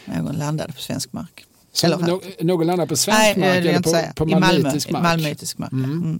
någon 0.07 0.35
landade 0.35 0.73
på 0.73 0.81
svensk 0.81 1.13
mark. 1.13 1.45
Eller, 1.83 1.97
no, 1.97 2.21
någon 2.41 2.67
landade 2.67 2.89
på 2.89 2.97
svensk 2.97 3.19
nej, 3.19 3.37
mark 3.37 3.65
eller 3.65 4.13
på, 4.13 4.25
på 4.25 4.39
malmöitisk 4.39 4.91
mark? 4.91 5.03
Malmöitisk 5.03 5.57
mark. 5.57 5.71
Mm. 5.71 5.91
Mm. 5.91 6.19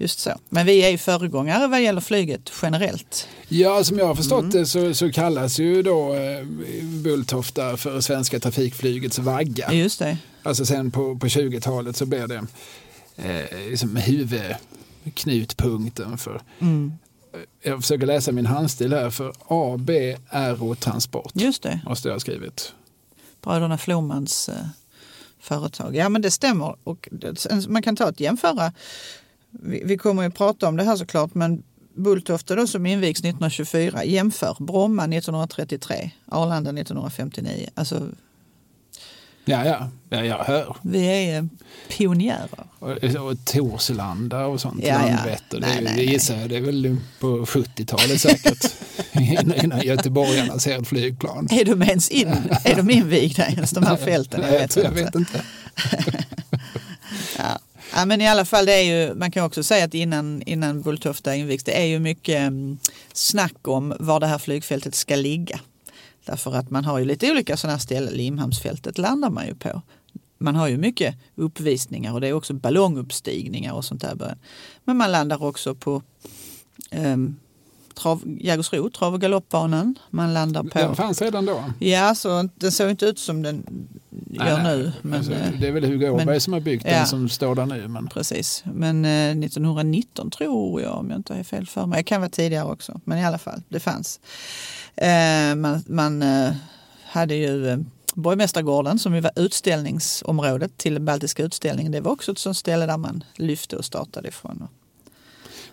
Just 0.00 0.18
så. 0.18 0.30
Men 0.48 0.66
vi 0.66 0.82
är 0.82 0.90
ju 0.90 0.98
föregångare 0.98 1.66
vad 1.66 1.82
gäller 1.82 2.00
flyget 2.00 2.52
generellt. 2.62 3.28
Ja, 3.48 3.84
som 3.84 3.98
jag 3.98 4.06
har 4.06 4.14
förstått 4.14 4.40
mm. 4.40 4.50
det 4.50 4.66
så, 4.66 4.94
så, 4.94 5.12
kallas 5.12 5.58
ju 5.58 5.82
då 5.82 6.14
eh, 6.14 6.44
Bulltofta 6.82 7.76
för 7.76 8.00
svenska 8.00 8.40
trafikflygets 8.40 9.18
vagga. 9.18 9.72
Just 9.72 9.98
det. 9.98 10.16
Alltså 10.42 10.66
sen 10.66 10.90
på, 10.90 11.18
på 11.18 11.26
20-talet 11.26 11.96
så 11.96 12.06
blev 12.06 12.28
det 12.28 12.46
eh, 13.16 13.44
liksom 13.70 13.96
huvudknutpunkten 13.96 16.18
för 16.18 16.42
mm. 16.60 16.92
Jag 17.62 17.80
försöker 17.80 18.06
läsa 18.06 18.32
min 18.32 18.46
handstil 18.46 18.92
här 18.92 19.10
för 19.10 19.32
AB 19.48 19.90
Aerotransport. 20.28 21.32
Just 21.34 21.62
det. 21.62 21.80
Måste 21.86 22.08
jag 22.08 22.14
ha 22.14 22.20
skrivit. 22.20 22.72
Bröderna 23.42 23.78
Flomans 23.78 24.48
eh, 24.48 24.66
företag. 25.40 25.96
Ja 25.96 26.08
men 26.08 26.22
det 26.22 26.30
stämmer. 26.30 26.76
Och 26.84 27.08
man 27.68 27.82
kan 27.82 27.96
ta 27.96 28.08
ett 28.08 28.20
jämföra 28.20 28.72
vi, 29.50 29.82
vi 29.84 29.98
kommer 29.98 30.22
ju 30.22 30.30
prata 30.30 30.68
om 30.68 30.76
det 30.76 30.84
här 30.84 30.96
såklart, 30.96 31.34
men 31.34 31.62
Bulltofta 31.94 32.54
då 32.54 32.66
som 32.66 32.86
invigs 32.86 33.20
1924, 33.20 34.04
jämför 34.04 34.56
Bromma 34.58 35.02
1933, 35.02 36.10
Arlanda 36.26 36.70
1959. 36.70 37.68
Alltså, 37.74 38.08
ja, 39.44 39.64
ja, 39.64 39.88
ja, 40.08 40.24
jag 40.24 40.38
hör. 40.38 40.76
Vi 40.82 41.06
är 41.06 41.38
eh, 41.38 41.44
pionjärer. 41.88 42.66
Och, 42.78 42.90
och 42.90 43.44
Torslanda 43.44 44.46
och 44.46 44.60
sånt, 44.60 44.84
ja, 44.84 44.98
Landvetter, 44.98 45.60
ja. 45.60 45.80
det, 45.80 45.92
det 45.96 46.02
gissar 46.02 46.36
jag, 46.36 46.50
det 46.50 46.56
är 46.56 46.60
väl 46.60 46.96
på 47.20 47.26
70-talet 47.26 48.20
säkert. 48.20 48.72
innan 49.62 49.80
göteborgarna 49.80 50.58
ser 50.58 50.78
ett 50.78 50.88
flygplan. 50.88 51.48
Är 51.50 51.64
de 51.64 51.82
ens 51.82 52.10
in, 52.10 52.28
är 52.64 52.76
de 52.76 52.90
invigda 52.90 53.46
ens, 53.46 53.70
de 53.70 53.84
här 53.84 53.96
fälten? 53.96 54.42
Jag 54.42 54.50
vet, 54.50 54.76
jag 54.76 54.90
vet 54.90 55.14
inte. 55.14 55.42
ja. 57.38 57.58
Ja, 57.94 58.04
men 58.04 58.20
i 58.20 58.28
alla 58.28 58.44
fall, 58.44 58.66
det 58.66 58.72
är 58.72 58.82
ju, 58.82 59.14
man 59.14 59.30
kan 59.30 59.44
också 59.44 59.62
säga 59.62 59.84
att 59.84 59.94
innan, 59.94 60.42
innan 60.42 60.82
Bulltofta 60.82 61.34
invigs, 61.34 61.64
det 61.64 61.80
är 61.80 61.84
ju 61.84 61.98
mycket 61.98 62.40
mm, 62.40 62.78
snack 63.12 63.68
om 63.68 63.94
var 64.00 64.20
det 64.20 64.26
här 64.26 64.38
flygfältet 64.38 64.94
ska 64.94 65.16
ligga. 65.16 65.60
Därför 66.24 66.54
att 66.54 66.70
man 66.70 66.84
har 66.84 66.98
ju 66.98 67.04
lite 67.04 67.30
olika 67.30 67.56
sådana 67.56 67.78
ställen, 67.78 68.14
Limhamnsfältet 68.14 68.98
landar 68.98 69.30
man 69.30 69.46
ju 69.46 69.54
på. 69.54 69.82
Man 70.38 70.56
har 70.56 70.68
ju 70.68 70.78
mycket 70.78 71.14
uppvisningar 71.34 72.12
och 72.12 72.20
det 72.20 72.28
är 72.28 72.32
också 72.32 72.54
ballonguppstigningar 72.54 73.72
och 73.72 73.84
sånt 73.84 74.00
där. 74.00 74.36
Men 74.84 74.96
man 74.96 75.12
landar 75.12 75.42
också 75.42 75.74
på 75.74 76.02
um, 76.92 77.36
trav, 78.00 78.22
Jägersro, 78.40 78.90
trav 78.90 79.14
och 79.14 79.20
galoppbanan. 79.20 79.98
Man 80.10 80.34
landar 80.34 80.62
på... 80.62 80.78
Den 80.78 80.96
fanns 80.96 81.22
redan 81.22 81.46
då? 81.46 81.64
Ja, 81.78 82.14
så 82.14 82.48
den 82.54 82.72
såg 82.72 82.90
inte 82.90 83.06
ut 83.06 83.18
som 83.18 83.42
den 83.42 83.64
nej, 84.10 84.48
gör 84.48 84.62
nej. 84.62 84.76
nu. 84.76 84.92
Men, 85.02 85.18
alltså, 85.18 85.32
det 85.60 85.68
är 85.68 85.72
väl 85.72 85.84
Hugo 85.84 86.10
Åberg 86.10 86.40
som 86.40 86.52
har 86.52 86.60
byggt 86.60 86.84
ja, 86.86 86.92
den 86.92 87.06
som 87.06 87.28
står 87.28 87.54
där 87.54 87.66
nu. 87.66 87.88
Men... 87.88 88.08
Precis, 88.08 88.64
men 88.74 89.04
eh, 89.04 89.44
1919 89.44 90.30
tror 90.30 90.82
jag, 90.82 90.98
om 90.98 91.10
jag 91.10 91.18
inte 91.18 91.34
är 91.34 91.44
fel 91.44 91.66
för 91.66 91.86
mig. 91.86 91.96
Det 91.96 92.02
kan 92.02 92.20
vara 92.20 92.30
tidigare 92.30 92.64
också, 92.64 93.00
men 93.04 93.18
i 93.18 93.24
alla 93.24 93.38
fall, 93.38 93.62
det 93.68 93.80
fanns. 93.80 94.20
Eh, 94.96 95.54
man 95.54 95.82
man 95.86 96.22
eh, 96.22 96.52
hade 97.04 97.34
ju 97.34 97.68
eh, 97.68 97.78
Borgmästargården 98.14 98.98
som 98.98 99.14
ju 99.14 99.20
var 99.20 99.32
utställningsområdet 99.36 100.76
till 100.76 101.00
Baltiska 101.00 101.42
utställningen. 101.42 101.92
Det 101.92 102.00
var 102.00 102.12
också 102.12 102.32
ett 102.32 102.38
sånt 102.38 102.56
ställe 102.56 102.86
där 102.86 102.96
man 102.96 103.24
lyfte 103.34 103.76
och 103.76 103.84
startade 103.84 104.28
ifrån. 104.28 104.68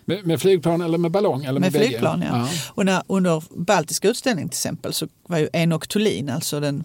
Med, 0.08 0.26
med, 0.26 0.40
flygplan 0.40 0.80
eller 0.80 0.98
med 0.98 1.10
ballong? 1.10 1.44
Eller 1.44 1.60
med, 1.60 1.72
med 1.72 1.82
flygplan, 1.82 2.22
ja. 2.22 2.28
ja. 2.38 2.48
Och 2.68 2.84
när, 2.84 3.02
under 3.06 3.44
Baltiska 3.50 4.08
utställningen 4.08 4.48
till 4.48 4.56
exempel 4.56 4.92
så 4.92 5.08
var 5.26 5.38
ju 5.38 5.48
Enok 5.52 5.88
Thulin, 5.88 6.30
alltså 6.30 6.60
den 6.60 6.84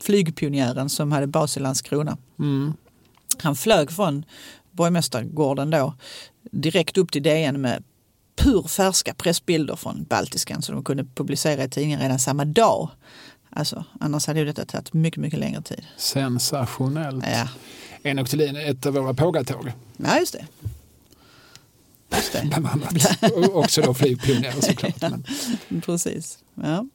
flygpionjären 0.00 0.88
som 0.88 1.12
hade 1.12 1.26
bas 1.26 1.56
i 1.56 1.60
Landskrona. 1.60 2.16
Mm. 2.38 2.74
Han 3.38 3.56
flög 3.56 3.90
från 3.90 4.24
borgmästargården 4.70 5.70
då 5.70 5.94
direkt 6.50 6.98
upp 6.98 7.12
till 7.12 7.22
DN 7.22 7.60
med 7.60 7.84
purfärska 8.36 9.14
pressbilder 9.14 9.76
från 9.76 10.04
Baltiskan 10.04 10.62
som 10.62 10.74
de 10.74 10.84
kunde 10.84 11.04
publicera 11.04 11.64
i 11.64 11.68
tidningen 11.68 12.00
redan 12.00 12.18
samma 12.18 12.44
dag. 12.44 12.90
Alltså, 13.50 13.84
annars 14.00 14.26
hade 14.26 14.40
ju 14.40 14.46
detta 14.46 14.64
tagit 14.64 14.92
mycket, 14.92 15.20
mycket 15.20 15.38
längre 15.38 15.62
tid. 15.62 15.86
Sensationellt. 15.96 17.24
Ja. 17.32 17.48
Enok 18.02 18.28
Thulin, 18.28 18.56
ett 18.56 18.86
av 18.86 18.92
våra 18.92 19.14
pågatåg. 19.14 19.72
Ja, 19.96 20.18
just 20.18 20.32
det. 20.32 20.46
Just 22.12 22.32
det. 22.32 22.42
Bland 22.48 22.66
annat. 22.66 23.22
Och 23.34 23.56
också 23.56 23.80
då 23.80 23.94
flygpionjärer 23.94 24.60
såklart. 24.60 24.94
ja, 25.00 25.10
Precis. 25.80 26.38
Ja. 26.54 26.86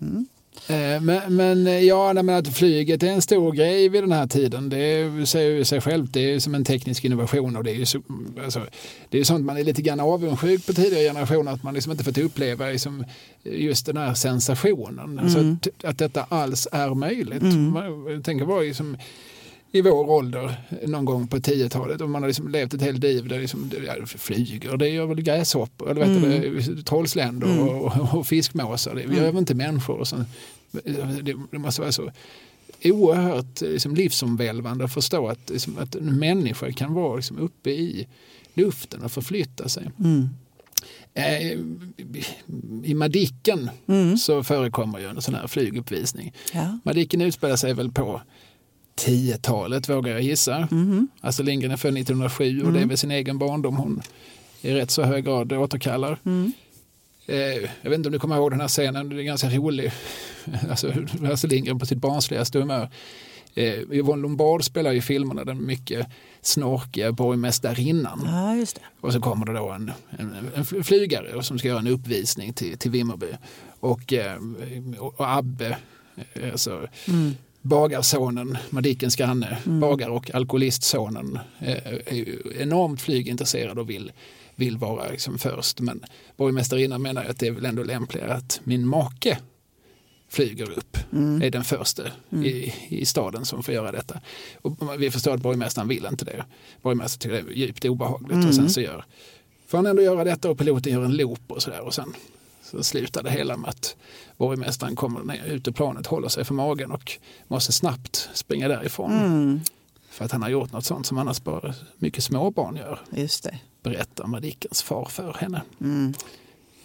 Mm. 0.00 0.26
Eh, 0.68 1.00
men, 1.00 1.36
men 1.36 1.86
ja, 1.86 2.12
men 2.12 2.30
att 2.30 2.48
flyget 2.48 3.02
är 3.02 3.06
en 3.06 3.22
stor 3.22 3.52
grej 3.52 3.88
vid 3.88 4.02
den 4.02 4.12
här 4.12 4.26
tiden, 4.26 4.68
det 4.68 5.26
säger 5.28 5.64
sig 5.64 5.80
självt. 5.80 6.12
Det 6.12 6.34
är 6.34 6.40
som 6.40 6.54
en 6.54 6.64
teknisk 6.64 7.04
innovation 7.04 7.56
och 7.56 7.64
det 7.64 7.70
är 7.70 7.74
ju 7.74 7.86
så, 7.86 8.02
alltså, 8.44 8.66
det 9.08 9.18
är 9.18 9.24
sånt 9.24 9.44
man 9.44 9.56
är 9.56 9.64
lite 9.64 9.82
grann 9.82 10.00
avundsjuk 10.00 10.66
på 10.66 10.72
tidigare 10.72 11.04
generationer 11.04 11.52
att 11.52 11.62
man 11.62 11.74
liksom 11.74 11.92
inte 11.92 12.04
fått 12.04 12.18
uppleva 12.18 12.66
liksom 12.66 13.04
just 13.42 13.86
den 13.86 13.96
här 13.96 14.14
sensationen. 14.14 14.98
Mm. 14.98 15.18
Alltså 15.18 15.38
att, 15.38 15.84
att 15.90 15.98
detta 15.98 16.26
alls 16.28 16.68
är 16.72 16.94
möjligt. 16.94 17.42
Mm. 17.42 17.76
Jag 18.08 18.24
tänker 18.24 18.46
bara 18.46 18.60
liksom, 18.60 18.96
i 19.72 19.80
vår 19.80 20.10
ålder 20.10 20.60
någon 20.86 21.04
gång 21.04 21.28
på 21.28 21.36
10-talet 21.36 22.00
och 22.00 22.10
man 22.10 22.22
har 22.22 22.28
liksom 22.28 22.48
levt 22.48 22.74
ett 22.74 22.82
helt 22.82 22.98
liv 22.98 23.28
där 23.28 23.40
liksom, 23.40 23.68
det 23.68 24.06
flyger, 24.06 24.76
det 24.76 24.88
gör 24.88 25.06
väl 25.06 25.22
gräshoppor, 25.22 25.90
eller 25.90 26.06
vet 26.06 26.24
mm. 26.24 26.40
du, 26.40 26.82
trollsländor 26.82 27.50
mm. 27.50 27.68
och, 27.68 28.14
och, 28.14 28.26
fiskmåsar, 28.26 28.94
det 28.94 29.02
gör 29.02 29.24
mm. 29.24 29.36
inte 29.36 29.54
människor. 29.54 29.98
Och 29.98 30.08
så, 30.08 30.24
det, 31.22 31.36
det 31.50 31.58
måste 31.58 31.80
vara 31.80 31.92
så 31.92 32.10
oerhört 32.84 33.60
liksom, 33.60 33.94
livsomvälvande 33.94 34.84
att 34.84 34.94
förstå 34.94 35.28
att, 35.28 35.50
liksom, 35.50 35.78
att 35.78 35.94
en 35.94 36.18
människa 36.18 36.72
kan 36.72 36.94
vara 36.94 37.16
liksom, 37.16 37.38
uppe 37.38 37.70
i 37.70 38.06
luften 38.54 39.02
och 39.02 39.12
förflytta 39.12 39.68
sig. 39.68 39.90
Mm. 39.98 40.28
Eh, 41.14 41.58
I 42.84 42.94
Madicken 42.94 43.70
mm. 43.86 44.16
så 44.16 44.42
förekommer 44.42 44.98
ju 44.98 45.06
en 45.06 45.22
sån 45.22 45.34
här 45.34 45.46
flyguppvisning. 45.46 46.32
Ja. 46.52 46.78
Madicken 46.84 47.20
utspelar 47.20 47.56
sig 47.56 47.74
väl 47.74 47.92
på 47.92 48.22
10-talet 49.00 49.88
vågar 49.88 50.12
jag 50.12 50.22
gissa. 50.22 50.68
Mm. 50.70 51.08
Astrid 51.20 51.46
Lindgren 51.46 51.72
är 51.72 51.76
född 51.76 51.98
1907 51.98 52.50
mm. 52.50 52.66
och 52.66 52.72
det 52.72 52.80
är 52.80 52.86
väl 52.86 52.98
sin 52.98 53.10
egen 53.10 53.38
barndom 53.38 53.76
hon 53.76 54.02
i 54.60 54.74
rätt 54.74 54.90
så 54.90 55.02
hög 55.02 55.24
grad 55.24 55.52
återkallar. 55.52 56.18
Mm. 56.24 56.52
Eh, 57.26 57.36
jag 57.82 57.90
vet 57.90 57.94
inte 57.94 58.08
om 58.08 58.12
du 58.12 58.18
kommer 58.18 58.36
ihåg 58.36 58.50
den 58.50 58.60
här 58.60 58.68
scenen, 58.68 59.08
den 59.08 59.18
är 59.18 59.22
ganska 59.22 59.50
rolig. 59.50 59.92
Alltså, 60.70 60.92
Astrid 61.32 61.52
Lindgren 61.52 61.78
på 61.78 61.86
sitt 61.86 61.98
barnsligaste 61.98 62.58
humör 62.58 62.88
Eh, 63.56 63.78
Yvonne 63.92 64.22
Lombard 64.22 64.64
spelar 64.64 64.92
ju 64.92 65.00
filmerna 65.00 65.44
den 65.44 65.66
mycket 65.66 66.06
snorkiga 66.40 67.12
borgmästarinnan. 67.12 68.22
Ja, 68.26 68.56
just 68.56 68.76
det. 68.76 68.82
Och 69.00 69.12
så 69.12 69.20
kommer 69.20 69.46
det 69.46 69.52
då 69.52 69.70
en, 69.70 69.92
en, 70.18 70.50
en 70.54 70.84
flygare 70.84 71.42
som 71.42 71.58
ska 71.58 71.68
göra 71.68 71.78
en 71.78 71.86
uppvisning 71.86 72.52
till, 72.52 72.78
till 72.78 72.90
Vimmerby. 72.90 73.26
Och, 73.80 74.12
eh, 74.12 74.38
och 74.98 75.36
Abbe, 75.36 75.78
eh, 76.34 76.52
alltså, 76.52 76.86
mm. 77.08 77.34
Bagarsonen, 77.66 78.58
Madickens 78.70 79.16
granne, 79.16 79.58
mm. 79.66 79.80
bagar 79.80 80.08
och 80.08 80.34
alkoholistsonen 80.34 81.38
eh, 81.58 81.86
är 81.86 82.56
enormt 82.62 83.00
flygintresserad 83.00 83.78
och 83.78 83.90
vill, 83.90 84.12
vill 84.54 84.76
vara 84.76 85.08
liksom 85.10 85.38
först. 85.38 85.80
Men 85.80 86.04
borgmästarinnan 86.36 87.02
menar 87.02 87.24
att 87.24 87.38
det 87.38 87.46
är 87.46 87.52
väl 87.52 87.64
ändå 87.64 87.82
lämpligare 87.82 88.34
att 88.34 88.60
min 88.64 88.86
make 88.86 89.38
flyger 90.28 90.70
upp, 90.78 90.96
mm. 91.12 91.42
är 91.42 91.50
den 91.50 91.64
första 91.64 92.02
mm. 92.32 92.44
i, 92.44 92.74
i 92.88 93.06
staden 93.06 93.44
som 93.44 93.62
får 93.62 93.74
göra 93.74 93.92
detta. 93.92 94.20
Och 94.62 94.78
vi 94.98 95.10
förstår 95.10 95.34
att 95.34 95.42
borgmästaren 95.42 95.88
vill 95.88 96.06
inte 96.06 96.24
det. 96.24 96.44
Borgmästaren 96.82 97.20
tycker 97.20 97.46
det 97.46 97.52
är 97.52 97.66
djupt 97.66 97.84
obehagligt 97.84 98.32
mm. 98.32 98.48
och 98.48 98.54
sen 98.54 98.70
så 98.70 98.80
gör, 98.80 99.04
får 99.66 99.78
han 99.78 99.86
ändå 99.86 100.02
göra 100.02 100.24
detta 100.24 100.50
och 100.50 100.58
piloten 100.58 100.92
gör 100.92 101.04
en 101.04 101.16
loop 101.16 101.40
och 101.46 101.62
sådär 101.62 101.80
och 101.80 101.94
sen 101.94 102.14
så 102.70 102.82
slutar 102.82 103.22
det 103.22 103.30
hela 103.30 103.56
med 103.56 103.70
att 103.70 103.96
borgmästaren 104.36 104.96
kommer 104.96 105.20
ner 105.20 105.44
ut 105.44 105.68
ur 105.68 105.72
planet, 105.72 106.06
håller 106.06 106.28
sig 106.28 106.44
för 106.44 106.54
magen 106.54 106.90
och 106.90 107.12
måste 107.48 107.72
snabbt 107.72 108.28
springa 108.34 108.68
därifrån. 108.68 109.12
Mm. 109.12 109.60
För 110.10 110.24
att 110.24 110.32
han 110.32 110.42
har 110.42 110.48
gjort 110.48 110.72
något 110.72 110.84
sånt 110.84 111.06
som 111.06 111.18
annars 111.18 111.42
bara 111.42 111.74
mycket 111.98 112.24
småbarn 112.24 112.76
gör. 112.76 113.00
Just 113.10 113.44
det. 113.44 113.58
Berättar 113.82 114.26
Madickens 114.26 114.82
far 114.82 115.04
för 115.04 115.34
henne. 115.34 115.62
Mm. 115.80 116.14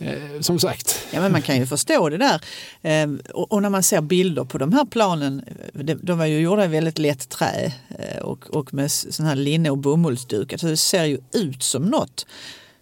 Eh, 0.01 0.39
som 0.39 0.59
sagt. 0.59 1.07
Ja, 1.11 1.21
men 1.21 1.31
man 1.31 1.41
kan 1.41 1.57
ju 1.57 1.65
förstå 1.65 2.09
det 2.09 2.17
där. 2.17 2.41
Eh, 2.81 3.09
och, 3.33 3.51
och, 3.51 3.61
när 3.61 3.69
man 3.69 3.83
ser 3.83 4.01
bilder 4.01 4.43
på 4.43 4.57
de 4.57 4.73
här 4.73 4.85
planen, 4.85 5.45
de, 5.73 5.93
de 5.93 6.17
var 6.17 6.25
ju 6.25 6.39
gjorda 6.39 6.65
i 6.65 6.67
väldigt 6.67 6.99
lätt 6.99 7.29
trä 7.29 7.73
eh, 7.89 8.21
och, 8.21 8.49
och 8.49 8.73
med 8.73 8.91
sån 8.91 9.25
här 9.25 9.35
linne 9.35 9.69
och 9.69 9.77
bomullsduk. 9.77 10.53
Alltså 10.53 10.67
det 10.67 10.77
ser 10.77 11.05
ju 11.05 11.19
ut 11.33 11.63
som 11.63 11.85
något. 11.85 12.25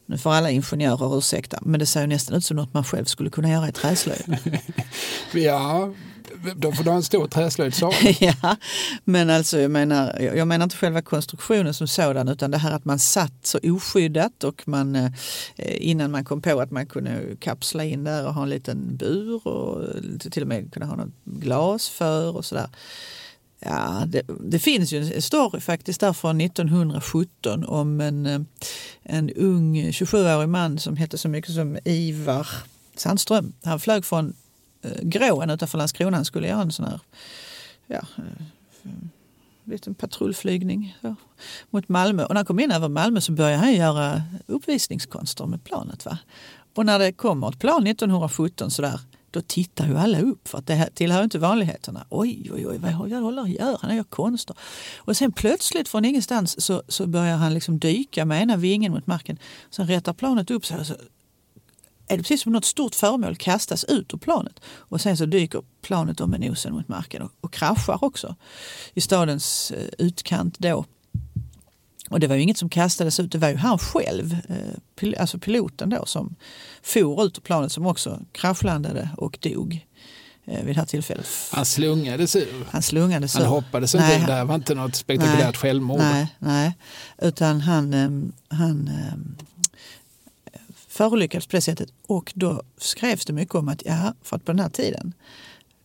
Nu 0.10 0.18
får 0.18 0.34
alla 0.34 0.52
ingenjörer 0.52 1.18
ursäkta, 1.18 1.60
men 1.62 1.80
det 1.80 1.86
ser 1.86 2.02
ju 2.02 2.08
nästan 2.08 2.38
ut 2.38 2.46
som 2.46 2.58
något 2.58 2.74
man 2.74 2.84
själv 2.84 3.06
skulle 3.06 3.30
kunna 3.30 3.50
göra 3.50 3.70
i 3.70 3.72
träslöjd. 3.72 4.38
ja, 5.34 5.94
då 6.56 6.72
får 6.72 6.84
du 6.84 6.90
ha 6.90 6.98
en 6.98 7.04
stor 7.04 7.28
träslöjdssal. 7.28 7.94
ja, 8.20 8.56
men 9.04 9.30
alltså 9.30 9.60
jag 9.60 9.72
menar, 9.72 10.20
jag 10.20 10.48
menar 10.48 10.64
inte 10.64 10.76
själva 10.76 11.02
konstruktionen 11.02 11.74
som 11.74 11.88
sådan 11.88 12.28
utan 12.28 12.52
det 12.52 12.58
här 12.58 12.72
att 12.72 12.86
man 12.86 13.00
satt 13.00 13.46
så 13.46 13.60
oskyddat 13.64 14.44
och 14.44 14.64
man 14.66 14.96
eh, 14.96 15.12
innan 15.58 16.12
man 16.12 16.26
kom 16.26 16.42
på 16.42 16.62
att 16.62 16.72
man 16.72 16.86
kunde 16.86 17.36
kapsla 17.40 17.84
in 17.84 18.04
där 18.04 18.28
och 18.28 18.34
ha 18.34 18.44
en 18.44 18.50
liten 18.50 18.98
bur 18.98 19.48
och 19.48 19.84
till 20.32 20.42
och 20.42 20.48
med 20.48 20.74
kunna 20.74 20.86
ha 20.86 20.96
något 20.96 21.14
glas 21.26 21.90
för 21.90 22.38
och 22.38 22.46
sådär. 22.46 22.70
Ja, 23.60 24.04
det, 24.08 24.22
det, 24.40 24.60
finns 24.60 24.94
ju 24.94 25.14
en 25.14 25.22
story 25.22 25.60
faktiskt 25.60 26.00
där 26.00 26.14
från 26.14 26.42
1917 26.42 27.66
om 27.66 28.02
en, 28.02 28.26
eh, 28.26 28.42
en 29.04 29.30
ung 29.30 29.76
27-årig 29.76 30.50
man 30.50 30.80
som 30.80 30.98
hette 30.98 31.18
så 31.18 31.30
mycket 31.30 31.54
som 31.54 31.78
Ivar 31.86 32.48
Sandström. 32.96 33.54
Han 33.64 33.80
flög 33.80 34.06
från 34.06 34.34
eh, 34.82 35.02
Gråen 35.02 35.50
utanför 35.50 35.78
Landskrona. 35.78 36.18
Han 36.18 36.26
skulle 36.26 36.48
göra 36.48 36.62
en 36.62 36.72
sån 36.72 36.86
här 36.86 37.00
ja, 37.88 38.02
eh, 38.18 38.92
liten 39.64 39.96
patrullflygning 39.96 40.98
så, 41.02 41.16
mot 41.70 41.90
Malmö. 41.90 42.24
Och 42.24 42.30
när 42.30 42.40
han 42.40 42.46
kom 42.46 42.60
in 42.60 42.72
över 42.72 42.88
Malmö 42.88 43.22
så 43.22 43.32
började 43.32 43.58
han 43.58 43.74
göra 43.74 44.24
uppvisningskonster 44.46 45.46
med 45.46 45.64
planet. 45.64 46.06
Va? 46.06 46.18
Och 46.76 46.86
när 46.86 47.00
det 47.00 47.12
kommer 47.12 47.50
ett 47.50 47.60
plan 47.60 47.88
1917 47.88 48.72
sådär 48.72 49.00
då 49.32 49.42
tittar 49.42 49.88
ju 49.88 49.98
alla 49.98 50.22
upp 50.22 50.48
för 50.48 50.58
att 50.58 50.68
det 50.68 50.90
tillhör 50.94 51.24
inte 51.24 51.40
vanligheterna. 51.40 52.06
Oj, 52.10 52.52
oj, 52.54 52.68
oj, 52.68 52.78
vad 52.78 52.92
håller 52.94 53.42
han 53.42 53.52
gör? 53.52 53.78
Han 53.82 53.96
gör 53.96 54.04
konster. 54.04 54.56
Och 54.98 55.18
sen 55.18 55.32
plötsligt 55.32 55.90
från 55.90 56.06
ingenstans 56.06 56.66
så, 56.66 56.84
så 56.88 57.08
börjar 57.08 57.38
han 57.38 57.54
liksom 57.54 57.80
dyka 57.80 58.26
med 58.26 58.42
ena 58.42 58.58
vingen 58.58 58.92
mot 58.92 59.08
marken. 59.08 59.40
Sen 59.70 59.88
rättar 59.88 60.14
planet 60.14 60.52
upp 60.52 60.66
sig 60.66 60.80
och 60.80 60.88
så 60.88 60.94
är 62.08 62.18
det 62.18 62.24
precis 62.24 62.42
som 62.42 62.52
något 62.52 62.66
stort 62.66 62.96
föremål 62.96 63.36
kastas 63.36 63.84
ut 63.84 64.14
ur 64.14 64.18
planet 64.18 64.60
och 64.66 65.02
sen 65.02 65.18
så 65.18 65.26
dyker 65.26 65.64
planet 65.82 66.22
om 66.22 66.30
med 66.30 66.40
nosen 66.40 66.74
mot 66.74 66.88
marken 66.88 67.22
och, 67.22 67.32
och 67.42 67.54
kraschar 67.54 68.04
också 68.04 68.36
i 68.94 69.02
stadens 69.02 69.72
eh, 69.72 69.90
utkant 69.98 70.60
då. 70.60 70.86
Och 72.10 72.20
det 72.20 72.28
var 72.28 72.36
ju 72.36 72.42
inget 72.42 72.58
som 72.58 72.70
kastades 72.70 73.20
ut, 73.20 73.32
det 73.32 73.38
var 73.38 73.50
ju 73.50 73.56
han 73.56 73.78
själv, 73.78 74.38
eh, 75.02 75.22
alltså 75.22 75.40
piloten 75.40 75.90
då 75.90 76.06
som 76.06 76.36
for 76.82 77.26
ut 77.26 77.38
ur 77.38 77.42
planet 77.42 77.72
som 77.72 77.86
också 77.86 78.20
kraschlandade 78.32 79.10
och 79.18 79.38
dog 79.42 79.86
eh, 80.46 80.64
vid 80.64 80.76
det 80.76 80.80
här 80.80 80.86
tillfället. 80.86 81.28
Han 81.52 81.66
slungades 81.66 82.36
ur? 82.36 82.66
Han 82.72 82.82
slungades 82.82 83.36
Han 83.36 83.46
hoppades 83.46 83.96
inte 83.96 84.08
nej, 84.08 84.20
in 84.20 84.26
där, 84.26 84.46
var 84.46 84.56
inte 84.56 84.76
något 84.76 84.96
spektakulärt 84.96 85.44
nej, 85.44 85.54
självmord? 85.54 86.00
Nej, 86.00 86.36
nej, 86.40 86.74
utan 87.18 87.62
han, 87.62 87.94
eh, 87.94 88.10
han 88.58 88.88
eh, 88.88 89.14
förolyckades 90.88 91.48
på 91.48 91.56
det 91.56 91.62
sättet. 91.62 91.90
Och 92.08 92.32
då 92.36 92.64
skrevs 92.78 93.26
det 93.26 93.34
mycket 93.34 93.56
om 93.56 93.70
att, 93.70 93.82
ja, 93.86 94.14
för 94.24 94.36
att 94.36 94.46
på 94.46 94.52
den 94.52 94.60
här 94.60 94.70
tiden, 94.70 95.14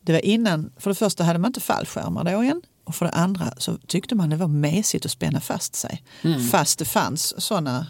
det 0.00 0.12
var 0.12 0.24
innan, 0.24 0.72
för 0.76 0.90
det 0.90 0.94
första 0.94 1.24
hade 1.24 1.38
man 1.38 1.48
inte 1.48 1.60
fallskärmar 1.60 2.24
då 2.24 2.30
än. 2.30 2.62
Och 2.84 2.94
för 2.94 3.06
det 3.06 3.12
andra 3.12 3.54
så 3.58 3.76
tyckte 3.86 4.14
man 4.14 4.30
det 4.30 4.36
var 4.36 4.48
mesigt 4.48 5.04
att 5.04 5.12
spänna 5.12 5.40
fast 5.40 5.74
sig. 5.74 6.02
Mm. 6.22 6.40
Fast 6.48 6.78
det 6.78 6.84
fanns 6.84 7.42
sådana 7.42 7.86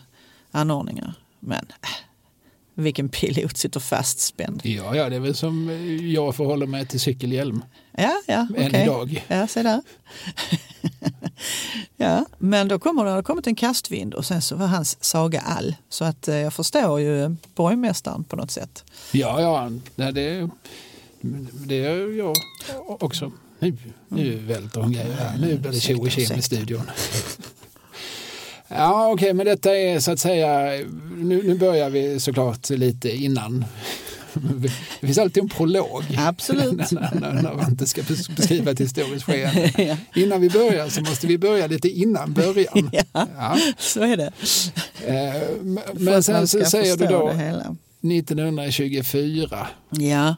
anordningar. 0.50 1.14
Men 1.40 1.66
äh, 1.82 1.88
vilken 2.74 3.08
pilot 3.08 3.56
sitter 3.56 3.80
fastspänd? 3.80 4.60
Ja, 4.64 4.96
ja, 4.96 5.08
det 5.08 5.16
är 5.16 5.20
väl 5.20 5.34
som 5.34 5.70
jag 6.12 6.36
förhåller 6.36 6.66
mig 6.66 6.86
till 6.86 7.00
cykelhjälm. 7.00 7.64
Ja, 7.92 8.22
ja, 8.26 8.46
Än 8.56 8.66
okay. 8.66 8.82
idag. 8.82 9.24
Ja, 9.28 9.46
se 9.46 9.62
där. 9.62 9.82
ja, 11.96 12.26
men 12.38 12.68
då 12.68 12.78
kommer 12.78 13.04
det 13.04 13.10
har 13.10 13.22
kommit 13.22 13.46
en 13.46 13.54
kastvind 13.54 14.14
och 14.14 14.24
sen 14.24 14.42
så 14.42 14.56
var 14.56 14.66
hans 14.66 15.04
saga 15.04 15.40
all. 15.40 15.74
Så 15.88 16.04
att 16.04 16.28
eh, 16.28 16.36
jag 16.36 16.54
förstår 16.54 17.00
ju 17.00 17.36
borgmästaren 17.54 18.24
på 18.24 18.36
något 18.36 18.50
sätt. 18.50 18.84
Ja, 19.12 19.40
ja, 19.40 19.70
det, 20.12 20.50
det 21.52 21.84
är 21.84 22.18
jag 22.18 22.36
också. 22.76 23.32
Nu, 23.64 23.76
nu 24.08 24.36
välter 24.36 24.80
hon 24.80 24.92
grejer. 24.92 25.32
Nu 25.40 25.58
blir 25.58 25.72
det 25.72 25.80
tjo 25.80 26.00
och 26.00 26.18
i 26.18 26.42
studion. 26.42 26.90
Ja, 28.68 29.04
okej, 29.04 29.14
okay, 29.14 29.32
men 29.32 29.46
detta 29.46 29.76
är 29.76 30.00
så 30.00 30.12
att 30.12 30.18
säga, 30.18 30.70
nu, 31.16 31.42
nu 31.42 31.58
börjar 31.58 31.90
vi 31.90 32.20
såklart 32.20 32.70
lite 32.70 33.10
innan. 33.10 33.64
Det 35.00 35.06
finns 35.06 35.18
alltid 35.18 35.42
en 35.42 35.48
prolog. 35.48 36.04
Absolut. 36.18 36.72
när, 36.92 37.20
när, 37.20 37.32
när 37.32 37.54
man 37.54 37.70
inte 37.70 37.86
ska 37.86 38.02
beskriva 38.36 38.70
ett 38.70 38.80
historiskt 38.80 39.26
skeende. 39.26 39.72
ja. 39.82 39.96
Innan 40.14 40.40
vi 40.40 40.50
börjar 40.50 40.88
så 40.88 41.00
måste 41.00 41.26
vi 41.26 41.38
börja 41.38 41.66
lite 41.66 41.88
innan 41.88 42.32
början. 42.32 42.90
ja, 42.92 43.04
ja. 43.12 43.58
så 43.78 44.00
är 44.00 44.16
det. 44.16 44.32
Eh, 45.06 45.42
men 45.92 46.22
sen 46.22 46.48
så 46.48 46.64
säger 46.64 46.96
du 46.96 47.06
då 47.06 47.28
1924. 47.28 49.66
Ja. 49.90 50.36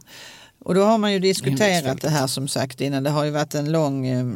Och 0.66 0.74
då 0.74 0.82
har 0.82 0.98
man 0.98 1.12
ju 1.12 1.18
diskuterat 1.18 2.00
det 2.00 2.08
här 2.08 2.26
som 2.26 2.48
sagt 2.48 2.80
innan. 2.80 3.02
Det 3.02 3.10
har 3.10 3.24
ju 3.24 3.30
varit 3.30 3.54
en 3.54 3.72
lång 3.72 4.06
eh, 4.06 4.26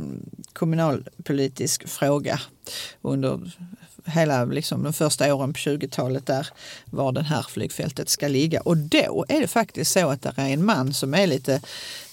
kommunalpolitisk 0.52 1.88
fråga 1.88 2.40
under 3.02 3.52
hela 4.04 4.44
liksom, 4.44 4.82
de 4.82 4.92
första 4.92 5.34
åren 5.34 5.52
på 5.52 5.58
20-talet 5.58 6.26
där 6.26 6.46
var 6.84 7.12
det 7.12 7.22
här 7.22 7.46
flygfältet 7.48 8.08
ska 8.08 8.28
ligga. 8.28 8.60
Och 8.60 8.76
då 8.76 9.24
är 9.28 9.40
det 9.40 9.46
faktiskt 9.46 9.92
så 9.92 10.08
att 10.08 10.22
det 10.22 10.32
är 10.36 10.48
en 10.48 10.64
man 10.64 10.92
som 10.92 11.14
är 11.14 11.26
lite 11.26 11.60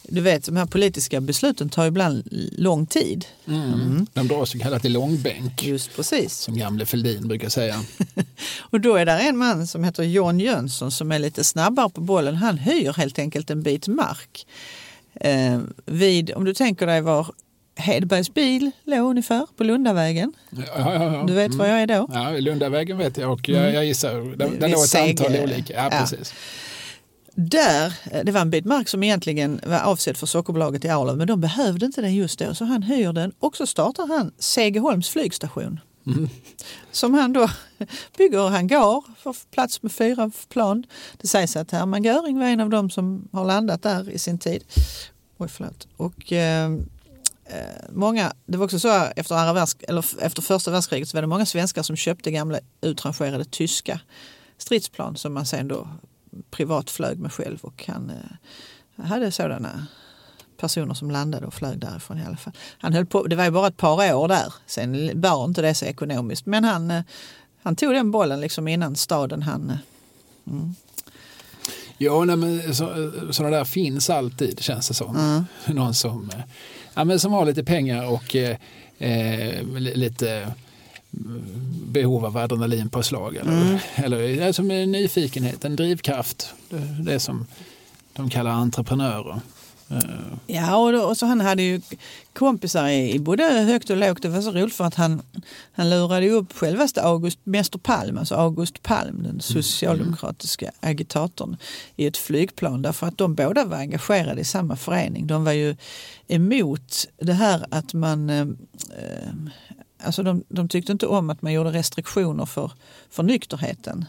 du 0.08 0.22
vet, 0.22 0.46
de 0.46 0.58
här 0.58 0.66
politiska 0.66 1.22
besluten 1.22 1.70
tar 1.70 1.86
ibland 1.86 2.24
lång 2.58 2.86
tid. 2.86 3.26
Mm. 3.48 3.74
Mm. 3.74 4.08
De 4.14 4.28
drar 4.28 4.46
så 4.46 4.60
kallat 4.60 4.86
i 4.86 4.90
långbänk. 4.90 5.64
Just 5.64 5.96
precis. 5.96 6.34
Som 6.34 6.58
gamle 6.58 6.86
Fälldin 6.86 7.28
brukar 7.28 7.50
säga. 7.50 7.84
och 8.60 8.82
då 8.82 8.96
är 8.96 9.06
det 9.06 9.12
en 9.12 9.38
man 9.38 9.68
som 9.68 9.84
heter 9.84 10.04
John 10.04 10.40
Jönsson 10.40 10.92
som 10.92 11.12
är 11.12 11.20
lite 11.20 11.44
snabbare 11.44 11.90
på 11.90 12.02
bollen. 12.02 12.36
Han 12.36 12.58
hyr 12.58 12.94
helt 12.94 13.20
enkelt 13.20 13.50
en 13.50 13.64
bit 13.64 13.88
mark. 13.88 14.48
Eh, 15.14 15.60
vid, 15.86 16.32
om 16.32 16.46
du 16.46 16.54
tänker 16.54 16.88
dig 16.88 17.02
var 17.02 17.28
Hedbergs 17.76 18.34
bil 18.34 18.72
låg 18.84 19.10
ungefär 19.10 19.48
på 19.58 19.64
Lundavägen. 19.64 20.34
Ja, 20.50 20.64
ja, 20.76 21.14
ja. 21.14 21.24
Du 21.28 21.34
vet 21.34 21.46
mm. 21.46 21.58
var 21.58 21.66
jag 21.68 21.82
är 21.82 21.88
då? 21.88 22.10
Ja, 22.14 22.30
Lundavägen 22.30 22.98
vet 22.98 23.18
jag 23.18 23.32
och 23.32 23.50
jag, 23.50 23.62
mm. 23.62 23.74
jag 23.74 23.86
gissar, 23.86 24.38
den, 24.38 24.60
den 24.60 24.72
låg 24.72 24.84
ett 24.86 24.96
antal 24.96 25.36
olika. 25.44 25.74
Ja, 25.74 25.90
precis. 26.00 26.34
Där, 27.40 27.94
eh, 28.12 28.24
det 28.24 28.32
var 28.32 28.42
en 28.42 28.50
bit 28.50 28.66
mark 28.66 28.90
som 28.90 29.04
egentligen 29.04 29.62
var 29.66 29.80
avsedd 29.80 30.18
för 30.18 30.26
Sockerbolaget 30.26 30.86
i 30.86 30.90
Arlöv 30.90 31.18
men 31.18 31.28
de 31.28 31.42
behövde 31.42 31.86
inte 31.86 32.02
den 32.02 32.16
just 32.16 32.40
då 32.40 32.54
så 32.54 32.66
han 32.66 32.84
hyr 32.84 33.14
den 33.14 33.32
och 33.40 33.58
så 33.58 33.68
startar 33.68 34.08
han 34.08 34.32
Segeholms 34.38 35.10
flygstation. 35.10 35.80
Mm. 36.08 36.30
Som 36.92 37.14
han 37.14 37.34
då 37.34 37.50
bygger 38.18 38.50
hangar 38.50 39.04
för 39.18 39.36
plats 39.52 39.84
med 39.84 39.92
fyra 39.92 40.32
plan. 40.50 40.84
Det 41.18 41.28
sägs 41.28 41.56
att 41.56 41.72
Hermann 41.72 42.04
Göring 42.04 42.40
var 42.40 42.46
en 42.46 42.60
av 42.60 42.70
dem 42.70 42.90
som 42.90 43.28
har 43.32 43.46
landat 43.46 43.84
där 43.84 44.10
i 44.10 44.20
sin 44.20 44.40
tid. 44.40 44.64
Oj, 45.38 45.48
förlåt. 45.48 45.88
Och, 45.98 46.32
eh, 46.34 46.70
Eh, 47.50 47.86
många, 47.90 48.34
det 48.46 48.58
var 48.58 48.66
också 48.66 48.80
så 48.80 49.08
efter, 49.16 49.36
andra 49.36 49.54
världsk, 49.54 49.84
eller 49.88 50.06
efter 50.22 50.42
första 50.42 50.72
världskriget 50.72 51.10
så 51.10 51.18
var 51.18 51.22
det 51.22 51.28
många 51.28 51.46
svenskar 51.46 51.84
som 51.84 51.96
köpte 51.96 52.32
gamla 52.32 52.60
utrangerade 52.82 53.46
tyska 53.46 54.00
stridsplan 54.58 55.16
som 55.16 55.34
man 55.34 55.46
sen 55.46 55.68
då 55.68 55.88
privat 56.52 56.90
flög 56.90 57.20
med 57.20 57.34
själv 57.34 57.58
och 57.62 57.84
han 57.88 58.10
eh, 58.98 59.06
hade 59.06 59.32
sådana 59.32 59.88
personer 60.58 60.94
som 60.94 61.12
landade 61.12 61.46
och 61.48 61.54
flög 61.54 61.80
därifrån 61.80 62.18
i 62.20 62.26
alla 62.26 62.38
fall. 62.38 62.54
Han 62.78 62.94
höll 62.94 63.06
på, 63.06 63.24
det 63.28 63.36
var 63.36 63.44
ju 63.46 63.52
bara 63.52 63.68
ett 63.68 63.78
par 63.78 64.14
år 64.16 64.28
där, 64.28 64.54
sen 64.66 65.22
var 65.22 65.46
inte 65.46 65.62
det 65.62 65.74
så 65.74 65.86
ekonomiskt. 65.86 66.46
Men 66.46 66.64
han, 66.64 66.92
eh, 66.92 67.02
han 67.64 67.76
tog 67.76 67.94
den 67.94 68.12
bollen 68.12 68.42
liksom 68.42 68.68
innan 68.68 68.96
staden 68.96 69.42
han... 69.42 69.70
eh, 69.70 69.78
Mm. 70.48 70.76
Ja, 71.98 72.26
nej, 72.26 72.36
men 72.36 72.76
så, 72.76 73.12
sådana 73.32 73.58
där 73.58 73.66
finns 73.66 74.10
alltid 74.10 74.60
känns 74.60 74.88
det 74.88 74.94
som. 74.94 75.16
Mm. 75.16 75.46
Någon 75.76 75.94
som, 75.94 76.32
ja, 76.94 77.04
men 77.04 77.20
som 77.20 77.32
har 77.32 77.46
lite 77.46 77.64
pengar 77.64 78.06
och 78.12 78.36
eh, 78.36 78.58
li- 79.78 79.96
lite 79.96 80.54
behov 81.88 82.26
av 82.26 82.38
adrenalinpåslag. 82.38 83.36
Eller, 83.36 83.52
Mm. 83.62 83.78
eller 83.96 84.48
alltså 84.48 84.64
med 84.64 84.90
nyfikenhet, 84.90 85.66
en 85.66 85.76
drivkraft. 85.76 86.54
Det, 86.70 86.98
det 87.12 87.20
som 87.20 87.46
de 88.14 88.30
kallar 88.30 88.52
entreprenörer. 88.52 89.40
Eh, 89.90 89.98
Ja, 90.48 90.76
och, 90.78 90.92
då, 90.92 91.02
och 91.02 91.18
så 91.18 91.26
han 91.26 91.42
hade 91.42 91.64
ju 91.64 91.82
kompisar 92.34 92.88
i, 92.88 93.12
i 93.14 93.20
både 93.20 93.44
högt 93.44 93.90
och 93.90 93.98
lågt. 93.98 94.22
Det 94.22 94.30
var 94.30 94.42
så 94.42 94.52
roligt 94.52 94.74
för 94.74 94.84
att 94.84 94.96
han, 94.96 95.22
han 95.74 95.90
lurade 95.90 96.30
upp 96.30 96.54
självaste 96.58 97.02
August, 97.04 97.40
Mäster 97.44 97.80
Palm, 97.80 98.18
alltså 98.18 98.36
August 98.36 98.82
Palm, 98.84 99.24
den 99.24 99.42
socialdemokratiska 99.42 100.72
agitatorn, 100.80 101.58
i 101.96 102.06
ett 102.06 102.18
flygplan. 102.18 102.82
Därför 102.82 103.08
att 103.08 103.18
de 103.18 103.36
båda 103.36 103.66
var 103.66 103.78
engagerade 103.78 104.42
i 104.42 104.46
samma 104.46 104.76
förening. 104.76 105.28
De 105.28 105.44
var 105.44 105.52
ju 105.52 105.76
emot 106.28 107.08
det 107.22 107.34
här 107.34 107.66
att 107.72 107.94
man 107.94 108.30
eh, 108.30 108.42
eh, 108.98 109.34
Alltså 110.04 110.24
de, 110.24 110.44
de 110.50 110.70
tyckte 110.70 110.92
inte 110.92 111.08
om 111.08 111.30
att 111.30 111.42
man 111.42 111.54
gjorde 111.54 111.70
restriktioner 111.72 112.46
för, 112.46 112.72
för 113.10 113.24
nykterheten. 113.24 114.06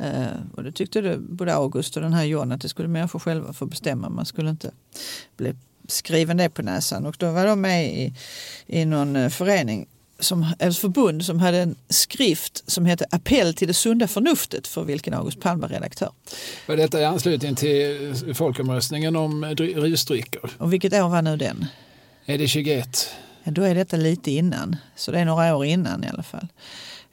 Eh, 0.00 0.26
och 0.56 0.62
det 0.62 0.72
tyckte 0.72 1.00
det, 1.00 1.18
både 1.18 1.54
August 1.54 1.96
och 1.96 2.02
den 2.02 2.12
här 2.12 2.24
John 2.24 2.52
att 2.52 2.60
det 2.60 2.68
skulle 2.68 2.88
människor 2.88 3.18
själva 3.18 3.52
få 3.52 3.66
bestämma. 3.66 4.08
Man 4.08 4.26
skulle 4.26 4.50
inte 4.50 4.70
bli 5.36 5.54
skriven 5.88 6.36
det 6.36 6.48
på 6.48 6.62
näsan. 6.62 7.06
Och 7.06 7.16
då 7.18 7.32
var 7.32 7.46
de 7.46 7.60
med 7.60 7.98
i, 7.98 8.14
i 8.66 8.84
någon 8.84 9.16
eh, 9.16 9.28
förening, 9.28 9.86
som, 10.20 10.46
ett 10.58 10.78
förbund 10.78 11.24
som 11.24 11.40
hade 11.40 11.58
en 11.58 11.76
skrift 11.88 12.70
som 12.70 12.86
hette 12.86 13.06
Appell 13.10 13.54
till 13.54 13.68
det 13.68 13.74
sunda 13.74 14.08
förnuftet 14.08 14.66
för 14.66 14.84
vilken 14.84 15.14
August 15.14 15.40
Palm 15.40 15.60
var 15.60 15.68
redaktör. 15.68 16.10
var 16.66 16.76
detta 16.76 17.00
i 17.00 17.04
anslutning 17.04 17.54
till 17.54 18.14
folkomröstningen 18.34 19.16
om 19.16 19.44
dry- 19.44 19.74
rusdrycker? 19.74 20.50
Och 20.58 20.72
vilket 20.72 20.92
år 20.92 21.08
var 21.08 21.22
nu 21.22 21.36
den? 21.36 21.66
Är 22.26 22.38
det 22.38 22.48
21? 22.48 23.10
Då 23.50 23.62
är 23.62 23.74
detta 23.74 23.96
lite 23.96 24.30
innan, 24.30 24.76
så 24.96 25.12
det 25.12 25.18
är 25.20 25.24
några 25.24 25.56
år 25.56 25.64
innan 25.64 26.04
i 26.04 26.08
alla 26.08 26.22
fall. 26.22 26.48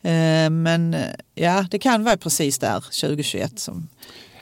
Eh, 0.01 0.49
Men 0.49 0.93
eh, 0.93 1.01
ja, 1.35 1.65
det 1.71 1.79
kan 1.79 2.03
vara 2.03 2.17
precis 2.17 2.57
där, 2.59 2.79
2021. 2.79 3.59
Som, 3.59 3.87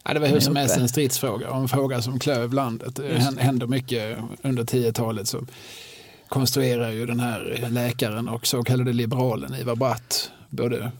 Ja, 0.05 0.13
det 0.13 0.19
var 0.19 0.27
hur 0.27 0.39
som 0.39 0.55
helst 0.55 0.77
en 0.77 0.89
stridsfråga 0.89 1.49
och 1.49 1.57
en 1.61 1.67
fråga 1.67 2.01
som 2.01 2.19
klöv 2.19 2.53
landet. 2.53 2.95
Det 2.95 3.17
hän- 3.19 3.37
hände 3.37 3.67
mycket 3.67 4.17
under 4.41 4.63
10-talet. 4.63 5.27
Så 5.27 5.45
konstruerar 6.27 6.91
ju 6.91 7.05
den 7.05 7.19
här 7.19 7.67
läkaren 7.71 8.27
och 8.29 8.47
så 8.47 8.63
kallade 8.63 8.93
liberalen 8.93 9.55
Ivar 9.55 9.75
Bratt 9.75 10.31
både 10.49 10.91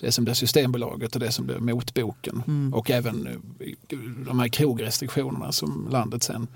det 0.00 0.12
som 0.12 0.24
blev 0.24 0.34
Systembolaget 0.34 1.14
och 1.14 1.20
det 1.20 1.32
som 1.32 1.46
blev 1.46 1.62
motboken. 1.62 2.42
Mm. 2.46 2.74
Och 2.74 2.90
även 2.90 3.26
eh, 3.60 3.98
de 4.26 4.38
här 4.40 4.48
krogrestriktionerna 4.48 5.52
som 5.52 5.88
landet 5.90 6.22
sen 6.22 6.46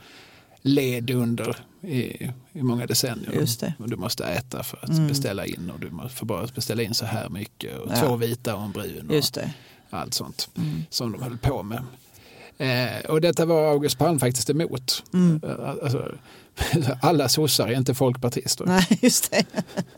led 0.62 1.10
under 1.10 1.56
i, 1.82 2.24
i 2.52 2.62
många 2.62 2.86
decennier. 2.86 3.32
Just 3.32 3.60
det. 3.60 3.74
Du 3.78 3.96
måste 3.96 4.24
äta 4.24 4.62
för 4.62 4.78
att 4.82 4.88
Mm. 4.88 5.08
beställa 5.08 5.46
in 5.46 5.70
och 5.74 5.80
du 5.80 5.90
får 6.08 6.26
bara 6.26 6.46
beställa 6.54 6.82
in 6.82 6.94
så 6.94 7.04
här 7.06 7.28
mycket. 7.28 7.78
Och 7.78 7.90
Ja. 7.92 7.96
Två 7.96 8.16
vita 8.16 8.56
och 8.56 8.62
en 8.62 8.72
brun. 8.72 9.06
Och, 9.08 9.14
just 9.14 9.34
det. 9.34 9.50
allt 9.90 10.14
sånt 10.14 10.48
Mm. 10.56 10.82
som 10.90 11.12
de 11.12 11.22
höll 11.22 11.38
på 11.38 11.62
med. 11.62 11.82
Eh, 12.58 13.04
och 13.10 13.20
detta 13.20 13.44
var 13.46 13.70
August 13.70 13.98
Palm 13.98 14.18
faktiskt 14.18 14.50
emot. 14.50 15.04
Mm. 15.12 15.40
Eh, 15.44 15.68
Alltså, 15.82 16.12
alla 17.02 17.28
sossar 17.28 17.68
är 17.68 17.76
inte 17.76 17.94
folkpartister. 17.94 18.64
Nej, 18.66 18.86
just 19.02 19.30
det. 19.30 19.44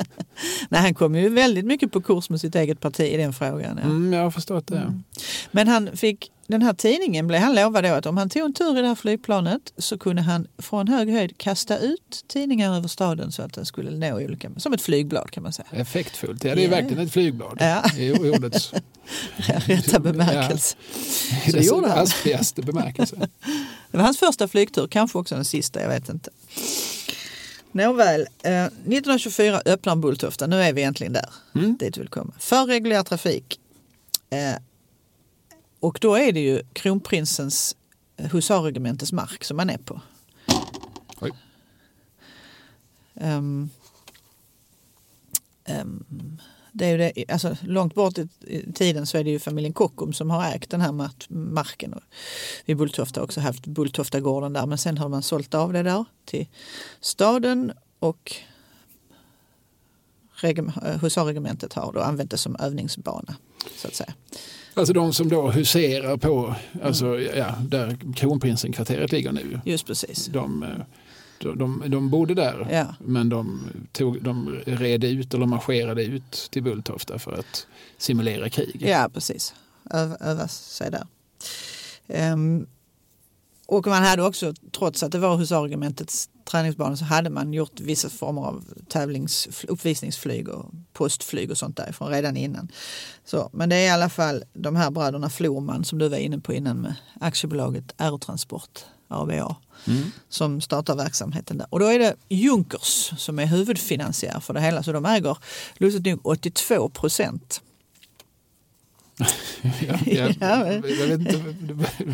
Nej, 0.69 0.81
han 0.81 0.95
kom 0.95 1.15
ju 1.15 1.29
väldigt 1.29 1.65
mycket 1.65 1.93
på 1.93 2.01
kurs 2.01 2.31
med 2.31 2.41
sitt 2.41 2.55
eget 2.55 2.81
parti 2.81 3.01
i 3.01 3.17
den 3.17 3.33
frågan. 3.33 3.79
Ja. 3.83 3.85
Mm, 3.85 4.13
jag 4.13 4.23
har 4.23 4.31
förstått 4.31 4.67
det. 4.67 4.77
Mm. 4.79 5.03
Men 5.51 5.69
han 5.69 5.97
fick, 5.97 6.31
den 6.47 6.63
här 6.63 6.73
tidningen 6.73 7.27
blev 7.27 7.41
han 7.41 7.55
lovad 7.55 7.85
då 7.85 7.91
att 7.91 8.07
om 8.07 8.17
han 8.17 8.31
tog 8.31 8.43
en 8.45 8.55
tur 8.55 8.79
i 8.79 8.81
det 8.83 8.89
här 8.89 8.95
flygplanet 8.95 9.73
så 9.79 9.99
kunde 9.99 10.23
han 10.23 10.47
från 10.59 10.89
hög 10.89 11.11
höjd 11.11 11.39
kasta 11.39 11.79
ut 11.79 12.25
tidningar 12.29 12.77
över 12.77 12.89
staden 12.89 13.33
så 13.33 13.43
att 13.43 13.53
den 13.55 13.67
skulle 13.67 13.91
nå 14.11 14.17
olika, 14.17 14.51
som 14.57 14.73
ett 14.73 14.83
flygblad 14.83 15.31
kan 15.31 15.43
man 15.43 15.53
säga. 15.53 15.69
Effektfullt. 15.73 16.45
Ja, 16.45 16.55
det 16.55 16.61
är 16.61 16.65
Ja. 16.65 16.71
verkligen 16.71 17.07
ett 17.07 17.13
flygblad 17.13 17.57
Ja. 17.61 17.83
i 17.99 18.13
ordets 18.13 18.73
Rätta 19.37 20.01
bemärkelse. 20.01 20.77
i 21.47 21.51
Så 21.51 21.81
det 21.81 21.87
dess 21.89 21.97
aspigaste 21.97 22.63
bemärkelse. 22.63 23.17
Det 23.91 23.97
var 23.99 24.05
hans 24.05 24.19
första 24.19 24.49
flygtur, 24.49 24.87
kanske 24.87 25.19
också 25.19 25.35
den 25.35 25.45
sista, 25.45 25.81
jag 25.83 25.89
vet 25.89 26.09
inte. 26.09 26.31
Nåväl, 27.73 28.21
eh, 28.43 28.65
1924 28.65 29.63
öppnar 29.65 29.97
Bulltofta, 29.97 30.47
nu 30.47 30.63
är 30.63 30.73
vi 30.73 30.81
egentligen 30.81 31.13
där, 31.13 31.29
Mm. 31.55 31.77
dit 31.77 31.97
vi 31.97 32.01
vill 32.01 32.09
komma. 32.09 32.35
För 32.39 32.67
reguljär 32.67 33.03
trafik. 33.03 33.61
Eh, 34.31 34.55
och 35.81 35.99
då 36.01 36.15
är 36.15 36.33
det 36.33 36.41
ju 36.41 36.63
kronprinsens 36.73 37.77
eh, 38.17 38.27
husarregementets 38.31 39.13
mark 39.13 39.45
som 39.45 39.57
man 39.57 39.71
är 39.71 39.79
på. 39.79 40.01
Ehm, 43.15 43.71
ehm, 45.65 46.05
det 46.73 46.87
är 46.87 46.99
det, 46.99 47.25
alltså, 47.33 47.57
långt 47.63 47.95
bort 47.95 48.19
i 48.19 48.73
tiden 48.75 49.07
så 49.07 49.19
är 49.19 49.25
det 49.25 49.31
ju 49.31 49.39
familjen 49.39 49.73
Kockum 49.73 50.13
som 50.13 50.31
har 50.31 50.45
ägt 50.55 50.71
den 50.71 50.81
här 50.81 50.93
mark- 50.93 51.27
marken. 51.29 51.93
Och 51.93 52.03
vid 52.65 52.77
Bulltofta 52.77 53.21
har 53.21 53.25
också 53.25 53.41
haft 53.41 53.67
Bulltoftagården 53.67 54.53
där 54.53 54.67
men 54.67 54.79
sen 54.79 54.99
har 54.99 55.09
man 55.09 55.23
sålt 55.23 55.55
av 55.55 55.73
det 55.73 55.83
där 55.83 56.05
till 56.25 56.47
staden 57.01 57.73
och 57.99 58.33
regem- 60.35 60.73
husarregementet 61.01 61.73
har 61.73 61.93
då 61.93 62.01
använt 62.01 62.31
det 62.31 62.37
som 62.39 62.57
övningsbana. 62.61 63.37
Så 63.77 63.89
att 63.89 63.95
säga. 63.95 64.15
Alltså 64.75 64.93
de 64.93 65.13
som 65.13 65.29
då 65.29 65.51
huserar 65.51 66.17
på, 66.17 66.55
alltså, 66.83 67.07
Mm. 67.07 67.39
ja, 67.39 67.55
där 67.69 67.97
kronprinsenkvarteret 68.17 69.13
ligger 69.13 69.33
nu. 69.33 69.61
Just 69.65 69.87
precis. 69.87 70.27
De, 70.27 70.63
eh, 70.63 70.69
de, 71.43 71.59
de, 71.59 71.91
de 71.91 72.11
bodde 72.11 72.35
där 72.35 72.69
Ja. 72.71 72.95
men 72.99 73.29
de, 73.29 73.61
tog, 73.93 74.23
de 74.23 74.61
red 74.67 75.05
ut 75.05 75.35
eller 75.35 75.47
marscherade 75.47 76.05
ut 76.05 76.49
till 76.51 76.63
Bulltofta 76.63 77.19
för 77.19 77.33
att 77.33 77.67
simulera 77.99 78.51
krig. 78.51 78.83
Ja, 78.87 79.11
precis. 79.15 79.55
Öva, 79.91 80.17
öva 80.17 80.49
sig 80.49 80.91
där. 80.91 81.07
Ehm, 82.09 82.67
och 83.67 83.87
man 83.87 84.03
hade 84.03 84.23
också, 84.23 84.55
trots 84.79 85.03
att 85.03 85.13
det 85.13 85.19
var 85.19 85.37
husarregementets 85.37 86.29
träningsbana, 86.45 86.97
så 86.97 87.05
hade 87.05 87.31
man 87.31 87.53
gjort 87.53 87.81
vissa 87.81 88.09
former 88.09 88.43
av 88.43 88.65
tävlings, 88.89 89.49
uppvisningsflyg 89.69 90.49
och 90.49 90.71
postflyg 90.93 91.51
och 91.51 91.59
sånt 91.59 91.77
därifrån 91.77 92.09
redan 92.09 92.37
innan. 92.37 92.69
Så, 93.25 93.51
men 93.53 93.69
det 93.69 93.77
är 93.77 93.87
i 93.87 93.91
alla 93.91 94.09
fall 94.09 94.45
de 94.53 94.77
här 94.77 94.91
bröderna 94.91 95.31
Florman 95.31 95.85
som 95.85 95.99
du 95.99 96.09
var 96.09 96.17
inne 96.17 96.39
på 96.39 96.53
innan 96.53 96.77
med 96.81 96.95
aktiebolaget 97.21 97.95
Aerotransport, 97.97 98.81
ABA, 99.09 99.57
Mm. 99.87 100.03
som 100.29 100.61
startar 100.61 100.97
verksamheten 100.97 101.59
där. 101.59 101.67
Och 101.71 101.81
då 101.81 101.87
är 101.87 101.99
det 101.99 102.15
Junkers 102.29 103.13
som 103.17 103.39
är 103.39 103.47
huvudfinansiär 103.47 104.41
för 104.41 104.55
det 104.55 104.61
hela, 104.61 104.83
så 104.83 104.93
de 104.93 105.07
äger 105.07 105.37
lustigt 105.75 106.07
nog 106.07 106.21
82 106.27 106.89
procent. 106.89 107.61
Ja, 109.63 109.99
ja, 110.41 110.73
inte, 111.13 111.45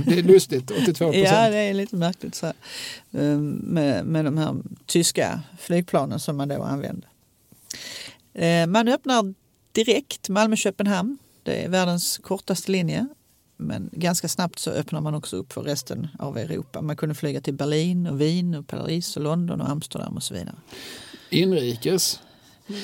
det 0.06 0.18
är 0.18 0.22
lustigt, 0.22 0.70
82 0.70 1.04
procent. 1.04 1.16
Ja, 1.16 1.50
det 1.50 1.56
är 1.56 1.74
lite 1.74 1.96
märkligt 1.96 2.34
så 2.34 2.46
här, 2.46 2.54
ehm, 3.12 3.50
med, 3.50 4.04
med 4.04 4.24
de 4.24 4.38
här 4.38 4.56
tyska 4.86 5.40
flygplanen 5.58 6.20
som 6.20 6.36
man 6.36 6.48
då 6.48 6.62
använde. 6.62 7.06
Eh, 8.34 8.66
Man 8.66 8.88
öppnar 8.88 9.34
direkt 9.72 10.28
Malmö-Köpenhamn. 10.28 11.18
Det 11.42 11.64
är 11.64 11.68
världens 11.68 12.18
kortaste 12.18 12.72
linje. 12.72 13.06
Men 13.58 13.90
ganska 13.92 14.28
snabbt 14.28 14.58
så 14.58 14.70
öppnar 14.70 15.00
man 15.00 15.14
också 15.14 15.36
upp 15.36 15.52
för 15.52 15.62
resten 15.62 16.08
av 16.18 16.38
Europa. 16.38 16.82
Man 16.82 16.96
kunde 16.96 17.14
flyga 17.14 17.40
till 17.40 17.54
Berlin, 17.54 18.06
och 18.06 18.20
Wien, 18.20 18.54
och 18.54 18.66
Paris, 18.66 19.16
och 19.16 19.22
London 19.22 19.60
och 19.60 19.68
Amsterdam 19.68 20.16
och 20.16 20.22
så 20.22 20.34
vidare. 20.34 20.56
Inrikes, 21.30 22.20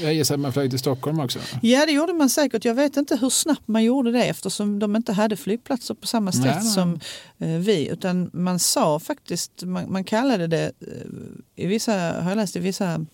jag 0.03 0.15
gissar 0.15 0.35
att 0.35 0.41
man 0.41 0.53
flög 0.53 0.71
till 0.71 0.79
Stockholm 0.79 1.21
också. 1.21 1.39
Ja, 1.63 1.87
det 1.87 1.93
gjorde 1.93 2.13
man 2.13 2.31
säkert. 2.31 2.65
Jag 2.65 2.75
vet 2.75 2.97
inte 2.97 3.17
hur 3.17 3.31
snabbt 3.31 3.69
man 3.69 3.85
gjorde 3.85 4.13
det 4.13 4.25
eftersom 4.25 4.79
de 4.79 4.97
inte 4.97 5.13
hade 5.13 5.37
flygplatser 5.37 5.95
på 5.95 6.07
samma 6.07 6.33
sätt 6.33 6.45
Nej, 6.45 6.65
som 6.65 7.01
eh, 7.39 7.49
vi. 7.49 7.89
Utan 7.89 8.31
man 8.33 8.59
sa 8.59 8.99
faktiskt, 9.01 9.63
man, 9.63 9.93
man 9.93 10.05
kallade 10.05 10.47
det 10.47 10.73
eh, 10.81 11.65
i 11.65 11.67
vissa, 11.67 11.93
har 11.93 12.31
jag 12.31 12.37
läst 12.37 12.57
i 12.57 12.59
vissa 12.59 13.07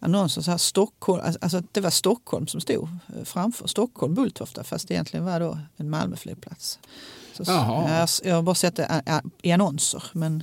annonser, 0.00 0.42
så 0.42 0.50
här 0.50 0.58
Stockholm, 0.58 1.22
alltså 1.40 1.56
att 1.56 1.64
det 1.74 1.80
var 1.80 1.90
Stockholm 1.90 2.46
som 2.46 2.60
stod 2.60 2.82
eh, 3.16 3.24
framför. 3.24 3.66
Stockholm, 3.66 4.14
Bulltofta, 4.14 4.64
fast 4.64 4.88
det 4.88 4.94
egentligen 4.94 5.24
var 5.26 5.40
då 5.40 5.58
en 5.76 5.90
Malmöflygplats. 5.90 6.78
Så, 7.32 7.42
Jaha. 7.46 8.06
jag, 8.24 8.34
har 8.34 8.42
bara 8.42 8.54
sett 8.54 8.76
det 8.76 8.82
ä- 8.84 9.02
ä- 9.06 9.22
i 9.42 9.52
annonser. 9.52 10.02
Men, 10.12 10.42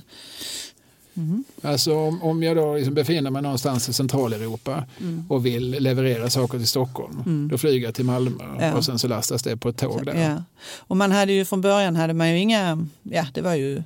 mhm. 1.14 1.44
Alltså 1.62 1.94
om, 1.96 2.22
om 2.22 2.42
jag 2.42 2.56
då 2.56 2.74
liksom 2.74 2.94
befinner 2.94 3.30
mig 3.30 3.42
någonstans 3.42 3.88
i 3.88 3.92
Centraleuropa 3.92 4.84
Mm. 5.00 5.24
och 5.28 5.46
vill 5.46 5.70
leverera 5.70 6.30
saker 6.30 6.58
till 6.58 6.68
Stockholm, 6.68 7.48
då 7.50 7.58
flyger 7.58 7.86
jag 7.86 7.94
till 7.94 8.04
Malmö 8.04 8.44
Ja. 8.60 8.74
och 8.74 8.84
sen 8.84 8.98
så 8.98 9.08
lastas 9.08 9.42
det 9.42 9.56
på 9.56 9.68
ett 9.68 9.76
tåg 9.76 10.06
där. 10.06 10.14
Ja. 10.30 10.42
Och 10.78 10.96
man 10.96 11.12
hade 11.12 11.32
ju 11.32 11.44
från 11.44 11.60
början 11.60 11.96
hade 11.96 12.14
man 12.14 12.30
ju 12.30 12.38
inga, 12.38 12.86
ja 13.02 13.26
det 13.34 13.40
var 13.40 13.54
ju 13.54 13.76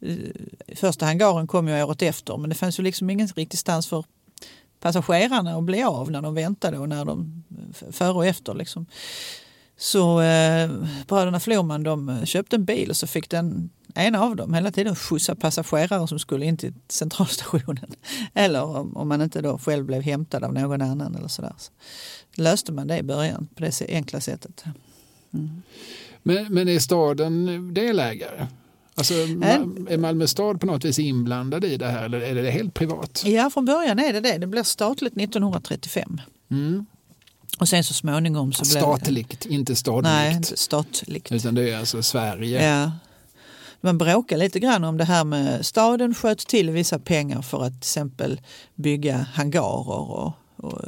eh, 0.00 0.16
första 0.76 1.06
hangaren 1.06 1.46
kom 1.46 1.68
ju 1.68 1.82
året 1.82 2.02
efter 2.02 2.36
men 2.36 2.50
det 2.50 2.56
fanns 2.56 2.78
ju 2.78 2.82
liksom 2.82 3.10
ingen 3.10 3.28
riktig 3.28 3.58
stans 3.58 3.86
för 3.86 4.04
passagerarna 4.80 5.56
att 5.56 5.64
bli 5.64 5.82
av 5.82 6.10
när 6.10 6.22
de 6.22 6.34
väntade 6.34 6.78
och 6.78 6.88
när 6.88 7.04
de 7.04 7.44
före 7.90 8.12
och 8.12 8.26
efter. 8.26 8.54
Liksom. 8.54 8.86
Så 9.76 10.20
eh, 10.20 10.70
bröderna 11.06 11.40
Florman 11.40 11.82
de 11.82 12.26
köpte 12.26 12.56
en 12.56 12.64
bil 12.64 12.90
och 12.90 12.96
så 12.96 13.06
fick 13.06 13.30
den 13.30 13.70
ena 13.94 14.22
av 14.22 14.36
dem 14.36 14.54
hela 14.54 14.70
tiden 14.70 14.96
skjutsa 14.96 15.34
passagerare 15.34 16.08
som 16.08 16.18
skulle 16.18 16.46
in 16.46 16.56
till 16.56 16.74
centralstationen. 16.88 17.94
Eller 18.34 18.62
om, 18.62 18.96
om 18.96 19.08
man 19.08 19.22
inte 19.22 19.40
då 19.40 19.58
själv 19.58 19.84
blev 19.84 20.02
hämtad 20.02 20.44
av 20.44 20.54
någon 20.54 20.82
annan 20.82 21.14
eller 21.14 21.28
sådär. 21.28 21.52
Så 21.58 21.72
löste 22.34 22.72
man 22.72 22.86
det 22.86 22.98
i 22.98 23.02
början 23.02 23.48
på 23.54 23.62
det 23.62 23.86
enkla 23.88 24.20
sättet. 24.20 24.64
Mm. 25.34 25.62
Men, 26.22 26.54
men 26.54 26.68
är 26.68 26.78
staden 26.78 27.74
delägare? 27.74 28.46
Alltså, 28.98 29.14
är 29.14 29.96
Malmö 29.96 30.26
stad 30.26 30.60
på 30.60 30.66
något 30.66 30.84
vis 30.84 30.98
inblandad 30.98 31.64
i 31.64 31.76
det 31.76 31.86
här 31.86 32.04
eller 32.04 32.20
är 32.20 32.34
det 32.34 32.50
helt 32.50 32.74
privat? 32.74 33.22
Ja, 33.26 33.50
från 33.50 33.64
början 33.64 33.98
är 33.98 34.12
det 34.12 34.20
det. 34.20 34.38
Det 34.38 34.46
blir 34.46 34.62
statligt 34.62 35.16
1935. 35.16 36.20
Mm. 36.50 36.86
Och 37.58 37.68
sen 37.68 37.84
så 37.84 37.94
småningom 37.94 38.52
så 38.52 38.64
blev 38.64 38.80
Statligt, 38.80 39.40
det... 39.40 39.54
inte 39.54 39.76
stadligt. 39.76 40.04
Nej, 40.04 40.34
inte 40.34 40.56
statligt. 40.56 41.32
Utan 41.32 41.54
det 41.54 41.70
är 41.70 41.78
alltså 41.78 42.02
Sverige. 42.02 42.68
Ja. 42.70 42.92
Man 43.80 43.98
bråkar 43.98 44.36
lite 44.36 44.60
grann 44.60 44.84
om 44.84 44.96
det 44.96 45.04
här 45.04 45.24
med 45.24 45.66
staden 45.66 46.14
sköt 46.14 46.38
till 46.38 46.70
vissa 46.70 46.98
pengar 46.98 47.42
för 47.42 47.64
att 47.64 47.72
till 47.72 47.78
exempel 47.78 48.40
bygga 48.74 49.16
hangarer 49.16 50.10
och, 50.10 50.32
och 50.56 50.82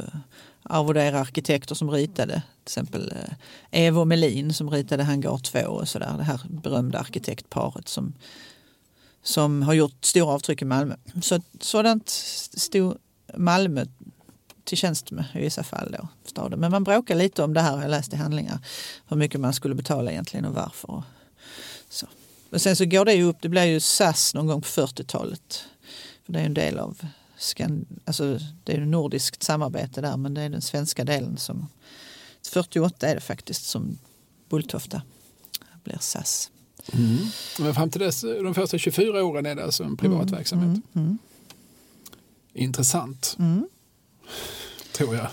arvodera 0.70 1.20
arkitekter 1.20 1.74
som 1.74 1.90
ritade. 1.90 2.32
Till 2.64 2.72
exempel 2.72 3.12
eh, 3.16 3.86
Evo 3.86 4.04
Melin 4.04 4.54
som 4.54 4.70
ritade 4.70 5.02
Hangar 5.02 5.38
2 5.38 5.60
och 5.60 5.88
sådär. 5.88 6.14
Det 6.16 6.22
här 6.22 6.40
berömda 6.48 6.98
arkitektparet 6.98 7.88
som, 7.88 8.12
som 9.22 9.62
har 9.62 9.74
gjort 9.74 10.04
stora 10.04 10.32
avtryck 10.32 10.62
i 10.62 10.64
Malmö. 10.64 10.96
Så 11.22 11.40
sådant 11.60 12.08
stod 12.08 12.98
Malmö 13.36 13.84
till 14.64 14.78
tjänst 14.78 15.10
med 15.10 15.24
i 15.34 15.38
vissa 15.38 15.62
fall. 15.62 15.96
Då, 15.98 16.08
staden. 16.24 16.60
Men 16.60 16.70
man 16.70 16.84
bråkar 16.84 17.14
lite 17.14 17.42
om 17.42 17.54
det 17.54 17.60
här, 17.60 17.82
jag 17.82 17.90
läste 17.90 18.16
i 18.16 18.18
handlingar. 18.18 18.58
Hur 19.08 19.16
mycket 19.16 19.40
man 19.40 19.52
skulle 19.52 19.74
betala 19.74 20.10
egentligen 20.10 20.44
och 20.44 20.54
varför. 20.54 21.02
så. 21.88 22.06
Men 22.50 22.60
sen 22.60 22.76
så 22.76 22.84
går 22.84 23.04
det 23.04 23.14
ju 23.14 23.24
upp, 23.24 23.36
det 23.40 23.48
blir 23.48 23.64
ju 23.64 23.80
SAS 23.80 24.34
någon 24.34 24.46
gång 24.46 24.62
på 24.62 24.68
40-talet. 24.68 25.64
För 26.26 26.32
det 26.32 26.40
är 26.40 26.44
en 26.44 26.54
del 26.54 26.78
av 26.78 26.98
alltså 28.04 28.38
det 28.64 28.72
är 28.72 28.80
nordiskt 28.80 29.42
samarbete 29.42 30.00
där 30.00 30.16
men 30.16 30.34
det 30.34 30.40
är 30.40 30.48
den 30.48 30.62
svenska 30.62 31.04
delen 31.04 31.36
som 31.36 31.68
48 32.48 33.08
är 33.08 33.14
det 33.14 33.20
faktiskt 33.20 33.64
som 33.64 33.98
Bulltofta 34.48 35.02
blir 35.84 35.98
SAS. 36.00 36.50
Mm. 36.92 37.18
Men 37.58 37.74
fram 37.74 37.90
till 37.90 38.00
dess, 38.00 38.20
de 38.20 38.54
första 38.54 38.78
24 38.78 39.24
åren 39.24 39.46
är 39.46 39.54
det 39.54 39.64
alltså 39.64 39.84
en 39.84 39.96
privat 39.96 40.22
mm. 40.22 40.34
verksamhet. 40.34 40.82
Mm. 40.94 41.06
mm. 41.06 41.18
Intressant. 42.52 43.36
Mm. 43.38 43.68
Tror 44.92 45.16
jag. 45.16 45.28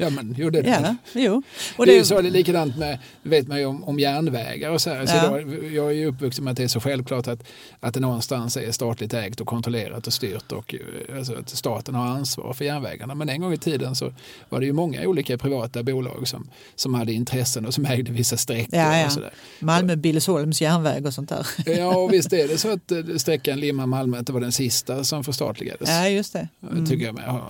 Ja, 0.00 0.10
men 0.10 0.34
jo, 0.38 0.50
det 0.50 0.58
är 0.58 0.62
det. 0.62 0.68
Ja, 0.68 0.96
jo. 1.12 1.42
Och 1.76 1.86
det, 1.86 1.92
det 1.92 1.96
är 1.96 1.98
ju 1.98 2.04
så 2.04 2.20
det 2.20 2.28
är 2.28 2.30
likadant 2.30 2.76
med, 2.76 2.98
vet 3.22 3.48
man 3.48 3.58
ju 3.58 3.64
om, 3.64 3.84
om 3.84 3.98
järnvägar 3.98 4.70
och 4.70 4.80
så 4.80 4.90
här. 4.90 5.06
Så 5.06 5.16
ja. 5.16 5.30
då, 5.30 5.64
jag 5.66 5.86
är 5.86 5.94
ju 5.94 6.06
uppvuxen 6.06 6.44
med 6.44 6.50
att 6.50 6.56
det 6.56 6.64
är 6.64 6.68
så 6.68 6.80
självklart 6.80 7.28
att, 7.28 7.42
att 7.80 7.94
det 7.94 8.00
någonstans 8.00 8.56
är 8.56 8.72
statligt 8.72 9.14
ägt 9.14 9.40
och 9.40 9.46
kontrollerat 9.46 10.06
och 10.06 10.12
styrt 10.12 10.52
och 10.52 10.74
alltså, 11.16 11.34
att 11.34 11.48
staten 11.48 11.94
har 11.94 12.06
ansvar 12.06 12.52
för 12.52 12.64
järnvägarna. 12.64 13.14
Men 13.14 13.28
en 13.28 13.40
gång 13.40 13.52
i 13.52 13.58
tiden 13.58 13.94
så 13.94 14.12
var 14.48 14.60
det 14.60 14.66
ju 14.66 14.72
många 14.72 15.02
olika 15.02 15.38
privata 15.38 15.82
bolag 15.82 16.28
som, 16.28 16.50
som 16.74 16.94
hade 16.94 17.12
intressen 17.12 17.66
och 17.66 17.74
som 17.74 17.86
ägde 17.86 18.12
vissa 18.12 18.36
sträckor. 18.36 18.78
Ja, 18.78 18.98
ja. 18.98 19.06
Och 19.06 19.12
så 19.12 19.20
där. 19.20 19.32
Malmö, 19.60 19.96
Billesholms 19.96 20.60
järnväg 20.60 21.06
och 21.06 21.14
sånt 21.14 21.28
där. 21.28 21.46
Ja, 21.66 21.96
och 22.02 22.12
visst 22.12 22.32
är 22.32 22.48
det 22.48 22.58
så 22.58 22.72
att 22.72 22.92
eh, 22.92 22.98
sträckan 23.16 23.60
Limma-Malmö 23.60 24.22
det 24.22 24.32
var 24.32 24.40
den 24.40 24.52
sista 24.52 25.04
som 25.04 25.24
förstatligades. 25.24 25.88
Ja, 25.88 26.08
just 26.08 26.32
det. 26.32 26.48
Mm. 26.62 26.86
Tycker 26.86 27.06
jag 27.06 27.14
med 27.14 27.40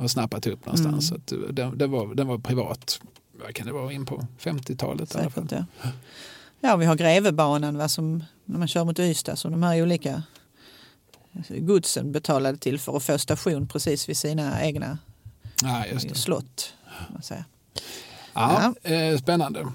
har 0.00 0.08
snappat 0.08 0.46
upp 0.46 0.66
någonstans. 0.66 1.10
Mm. 1.10 1.22
Så 1.26 1.36
den, 1.52 1.78
den, 1.78 1.90
var, 1.90 2.14
den 2.14 2.26
var 2.26 2.38
privat, 2.38 3.00
vad 3.32 3.54
kan 3.54 3.66
det 3.66 3.72
vara, 3.72 3.92
in 3.92 4.06
på 4.06 4.26
50-talet 4.40 5.14
i 5.14 5.18
alla 5.18 5.30
fall. 5.30 5.48
Ja. 5.50 5.64
ja, 6.60 6.76
vi 6.76 6.86
har 6.86 6.96
Grevebanan 6.96 7.78
va, 7.78 7.88
som, 7.88 8.24
när 8.44 8.58
man 8.58 8.68
kör 8.68 8.84
mot 8.84 8.98
Ystad, 8.98 9.36
så 9.36 9.48
de 9.48 9.62
här 9.62 9.82
olika 9.82 10.22
godsen 11.48 12.12
betalade 12.12 12.58
till 12.58 12.78
för 12.78 12.96
att 12.96 13.02
få 13.02 13.18
station 13.18 13.68
precis 13.68 14.08
vid 14.08 14.16
sina 14.16 14.64
egna 14.64 14.98
ja, 15.62 15.84
slott. 16.14 16.74
Man 17.12 17.22
säger. 17.22 17.44
Ja, 18.34 18.74
ja. 18.84 18.90
Eh, 18.90 19.18
spännande. 19.18 19.66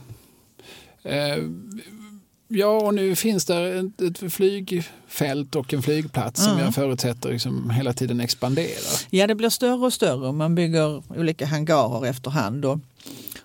Ja, 2.48 2.68
och 2.68 2.94
nu 2.94 3.16
finns 3.16 3.46
det 3.46 3.90
ett, 4.08 4.34
flygfält 4.34 5.56
och 5.56 5.74
en 5.74 5.82
flygplats 5.82 6.40
mm. 6.40 6.52
som 6.52 6.66
jag 6.66 6.76
förutsätter 6.76 7.32
liksom 7.32 7.70
hela 7.70 7.94
tiden 7.94 8.20
expanderar. 8.20 9.00
Ja, 9.10 9.28
det 9.28 9.36
blir 9.36 9.50
större 9.50 9.86
och 9.86 9.94
större. 9.94 10.32
Man 10.32 10.56
bygger 10.56 11.20
olika 11.20 11.46
hangarer 11.46 12.06
efterhand. 12.06 12.66
Och, 12.66 12.80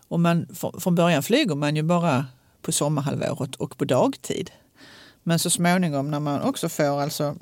och 0.08 0.20
man, 0.20 0.46
från 0.78 0.94
början 0.94 1.22
flyger 1.22 1.54
man 1.54 1.76
ju 1.76 1.82
bara 1.82 2.26
på 2.62 2.72
sommarhalvåret 2.72 3.56
och 3.56 3.76
på 3.76 3.84
dagtid. 3.84 4.50
Men 5.22 5.38
så 5.38 5.50
småningom 5.50 6.10
när 6.10 6.20
man 6.20 6.40
också 6.40 6.68
får 6.68 7.00
alltså 7.00 7.36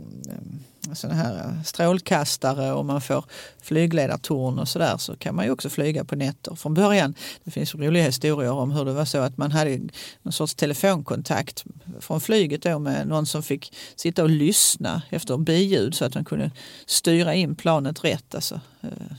såna 0.95 1.15
här 1.15 1.35
eh, 1.35 1.63
strålkastare 1.63 2.73
och 2.73 2.85
man 2.85 3.01
får 3.01 3.25
flygledartorn 3.63 4.59
och 4.59 4.69
sådär 4.69 4.97
så 4.97 5.17
kan 5.17 5.35
man 5.35 5.45
ju 5.45 5.51
också 5.51 5.71
flyga 5.71 6.05
på 6.05 6.17
nätter. 6.17 6.55
Från 6.55 6.75
början, 6.75 7.15
det 7.45 7.51
finns 7.51 7.75
roliga 7.75 8.05
historier 8.05 8.53
om 8.53 8.71
hur 8.71 8.85
det 8.85 8.93
var 8.93 9.05
så 9.05 9.19
att 9.19 9.37
man 9.37 9.53
hade 9.53 9.81
någon 10.23 10.33
sorts 10.33 10.55
telefonkontakt 10.55 11.65
från 12.01 12.21
flyget 12.21 12.63
då 12.63 12.79
med 12.79 13.09
någon 13.09 13.27
som 13.27 13.43
fick 13.43 13.73
sitta 13.97 14.23
och 14.23 14.31
lyssna 14.31 15.03
efter 15.11 15.37
biljud 15.37 15.95
så 15.95 16.05
att 16.05 16.15
man 16.15 16.25
kunde 16.25 16.51
styra 16.87 17.35
in 17.35 17.55
planet 17.55 18.05
rätt. 18.05 18.35
Alltså. 18.35 18.61
Eh, 18.81 19.17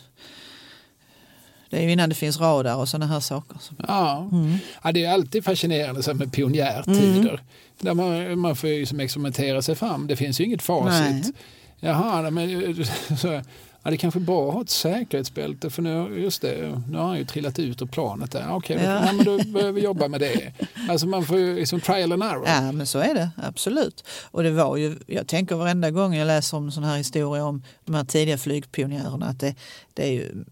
det 1.69 1.77
är 1.77 1.81
ju 1.81 1.91
innan 1.91 2.09
det 2.09 2.15
finns 2.15 2.39
radar 2.39 2.75
och 2.75 2.89
sådana 2.89 3.07
här 3.13 3.19
saker. 3.19 3.57
Ja, 3.87 4.29
mm. 4.31 4.57
ja 4.83 4.91
det 4.91 5.05
är 5.05 5.13
alltid 5.13 5.43
fascinerande 5.43 6.03
så 6.03 6.13
med 6.13 6.33
pionjärtider. 6.33 7.29
Mm. 7.29 7.39
Där 7.79 7.93
man, 7.93 8.39
man 8.39 8.55
får 8.55 8.67
liksom 8.67 8.99
experimentera 8.99 9.61
sig 9.61 9.75
fram. 9.75 10.07
Det 10.07 10.15
finns 10.15 10.41
ju 10.41 10.43
inget 10.43 10.61
facit. 10.61 11.23
Nej. 11.23 11.33
Jaha, 11.79 12.29
men 12.29 12.85
så, 13.17 13.27
ja, 13.27 13.41
det 13.83 13.95
är 13.95 13.97
kanske 13.97 14.19
bra 14.19 14.47
att 14.47 14.53
ha 14.53 14.61
ett 14.61 14.69
säkerhetsbälte 14.69 15.69
för 15.69 15.81
nu, 15.81 16.21
just 16.21 16.41
det, 16.41 16.81
nu 16.89 16.97
har 16.97 17.07
han 17.07 17.17
ju 17.17 17.25
trillat 17.25 17.59
ut 17.59 17.81
ur 17.81 17.85
planet 17.85 18.31
där. 18.31 18.55
Okej, 18.55 18.75
okay, 18.75 18.87
ja. 18.87 19.05
ja. 19.05 19.13
men 19.13 19.25
då 19.25 19.37
behöver 19.37 19.71
vi 19.71 19.81
jobba 19.81 20.07
med 20.07 20.19
det. 20.19 20.53
Alltså 20.89 21.07
man 21.07 21.25
får 21.25 21.37
ju 21.37 21.55
liksom 21.55 21.81
trial 21.81 22.11
and 22.11 22.23
error. 22.23 22.43
Ja, 22.47 22.71
men 22.71 22.87
så 22.87 22.99
är 22.99 23.13
det 23.13 23.29
absolut. 23.35 24.03
Och 24.31 24.43
det 24.43 24.51
var 24.51 24.77
ju, 24.77 24.99
jag 25.07 25.27
tänker 25.27 25.55
varenda 25.55 25.91
gång 25.91 26.15
jag 26.15 26.27
läser 26.27 26.57
om 26.57 26.71
sån 26.71 26.83
här 26.83 26.97
historia 26.97 27.45
om 27.45 27.63
de 27.85 27.95
här 27.95 28.03
tidiga 28.03 28.37
flygpionjärerna 28.37 29.25
att 29.25 29.39
det, 29.39 29.55
det 29.93 30.03
är 30.03 30.11
ju 30.11 30.45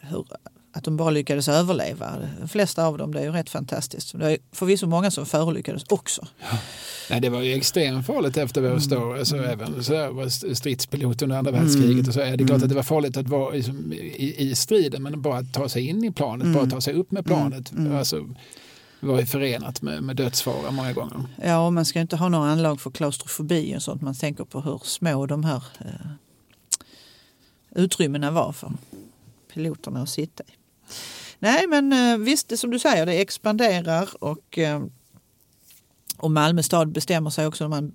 hur 0.00 0.24
att 0.76 0.84
de 0.84 0.96
bara 0.96 1.10
lyckades 1.10 1.48
överleva. 1.48 2.12
De 2.40 2.48
flesta 2.48 2.86
av 2.86 2.98
dem, 2.98 3.12
det 3.12 3.20
är 3.20 3.24
ju 3.24 3.30
rätt 3.30 3.50
fantastiskt. 3.50 4.18
Det 4.18 4.32
är 4.32 4.38
förvisso 4.52 4.86
många 4.86 5.10
som 5.10 5.26
förolyckades 5.26 5.84
också. 5.88 6.26
Ja. 6.40 6.58
Nej, 7.10 7.20
det 7.20 7.28
var 7.28 7.42
ju 7.42 7.54
extremt 7.54 8.06
farligt 8.06 8.36
efter 8.36 8.74
förstår. 8.74 9.06
Mm. 9.06 9.18
Alltså, 9.18 9.36
mm. 9.36 9.50
Även 9.50 9.84
så 9.84 10.12
var 10.12 10.54
stridspilot 10.54 11.22
under 11.22 11.36
andra 11.36 11.50
världskriget. 11.50 11.90
Mm. 11.90 12.08
Och 12.08 12.14
så 12.14 12.20
är 12.20 12.36
det 12.36 12.44
klart 12.44 12.62
att 12.62 12.68
det 12.68 12.74
var 12.74 12.82
farligt 12.82 13.16
att 13.16 13.28
vara 13.28 13.54
liksom, 13.54 13.92
i, 13.92 14.34
i 14.38 14.54
striden 14.54 15.02
men 15.02 15.22
bara 15.22 15.38
att 15.38 15.52
ta 15.52 15.68
sig 15.68 15.86
in 15.86 16.04
i 16.04 16.12
planet, 16.12 16.44
mm. 16.44 16.54
bara 16.54 16.66
ta 16.66 16.80
sig 16.80 16.94
upp 16.94 17.10
med 17.10 17.24
planet. 17.24 17.72
Mm. 17.72 17.86
mm. 17.86 17.98
Alltså, 17.98 18.26
var 19.00 19.20
ju 19.20 19.26
förenat 19.26 19.82
med, 19.82 20.02
med 20.02 20.16
dödsfara 20.16 20.70
många 20.70 20.92
gånger. 20.92 21.24
Ja, 21.44 21.66
och 21.66 21.72
man 21.72 21.84
ska 21.84 22.00
inte 22.00 22.16
ha 22.16 22.28
några 22.28 22.50
anlag 22.50 22.80
för 22.80 22.90
klaustrofobi 22.90 23.76
och 23.76 23.82
sånt. 23.82 24.02
Man 24.02 24.14
tänker 24.14 24.44
på 24.44 24.60
hur 24.60 24.80
små 24.84 25.26
de 25.26 25.44
här 25.44 25.64
eh, 25.78 26.10
utrymmena 27.74 28.30
var 28.30 28.52
för 28.52 28.72
piloterna 29.54 30.02
att 30.02 30.08
sitta 30.08 30.42
i. 30.42 30.65
Nej, 31.38 31.66
men 31.66 31.92
eh, 31.92 32.18
visst, 32.18 32.48
det 32.48 32.56
som 32.56 32.70
du 32.70 32.78
säger, 32.78 33.06
det 33.06 33.20
expanderar 33.20 34.08
och, 34.20 34.58
eh, 34.58 34.82
och 36.16 36.30
Malmö 36.30 36.62
stad 36.62 36.92
bestämmer 36.92 37.30
sig 37.30 37.46
också. 37.46 37.68
Man 37.68 37.92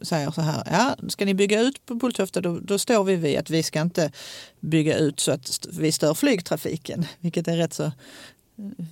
säger 0.00 0.30
så 0.30 0.40
här, 0.40 0.62
ja, 0.66 0.96
ska 1.08 1.24
ni 1.24 1.34
bygga 1.34 1.60
ut 1.60 1.86
på 1.86 1.94
Bulltofta 1.94 2.40
då, 2.40 2.58
då 2.58 2.78
står 2.78 3.04
vi 3.04 3.16
vid 3.16 3.38
att 3.38 3.50
vi 3.50 3.62
ska 3.62 3.80
inte 3.80 4.12
bygga 4.60 4.98
ut 4.98 5.20
så 5.20 5.32
att 5.32 5.66
vi 5.72 5.92
stör 5.92 6.14
flygtrafiken, 6.14 7.06
vilket 7.20 7.48
är 7.48 7.56
rätt 7.56 7.74
så 7.74 7.84
eh, 7.84 7.92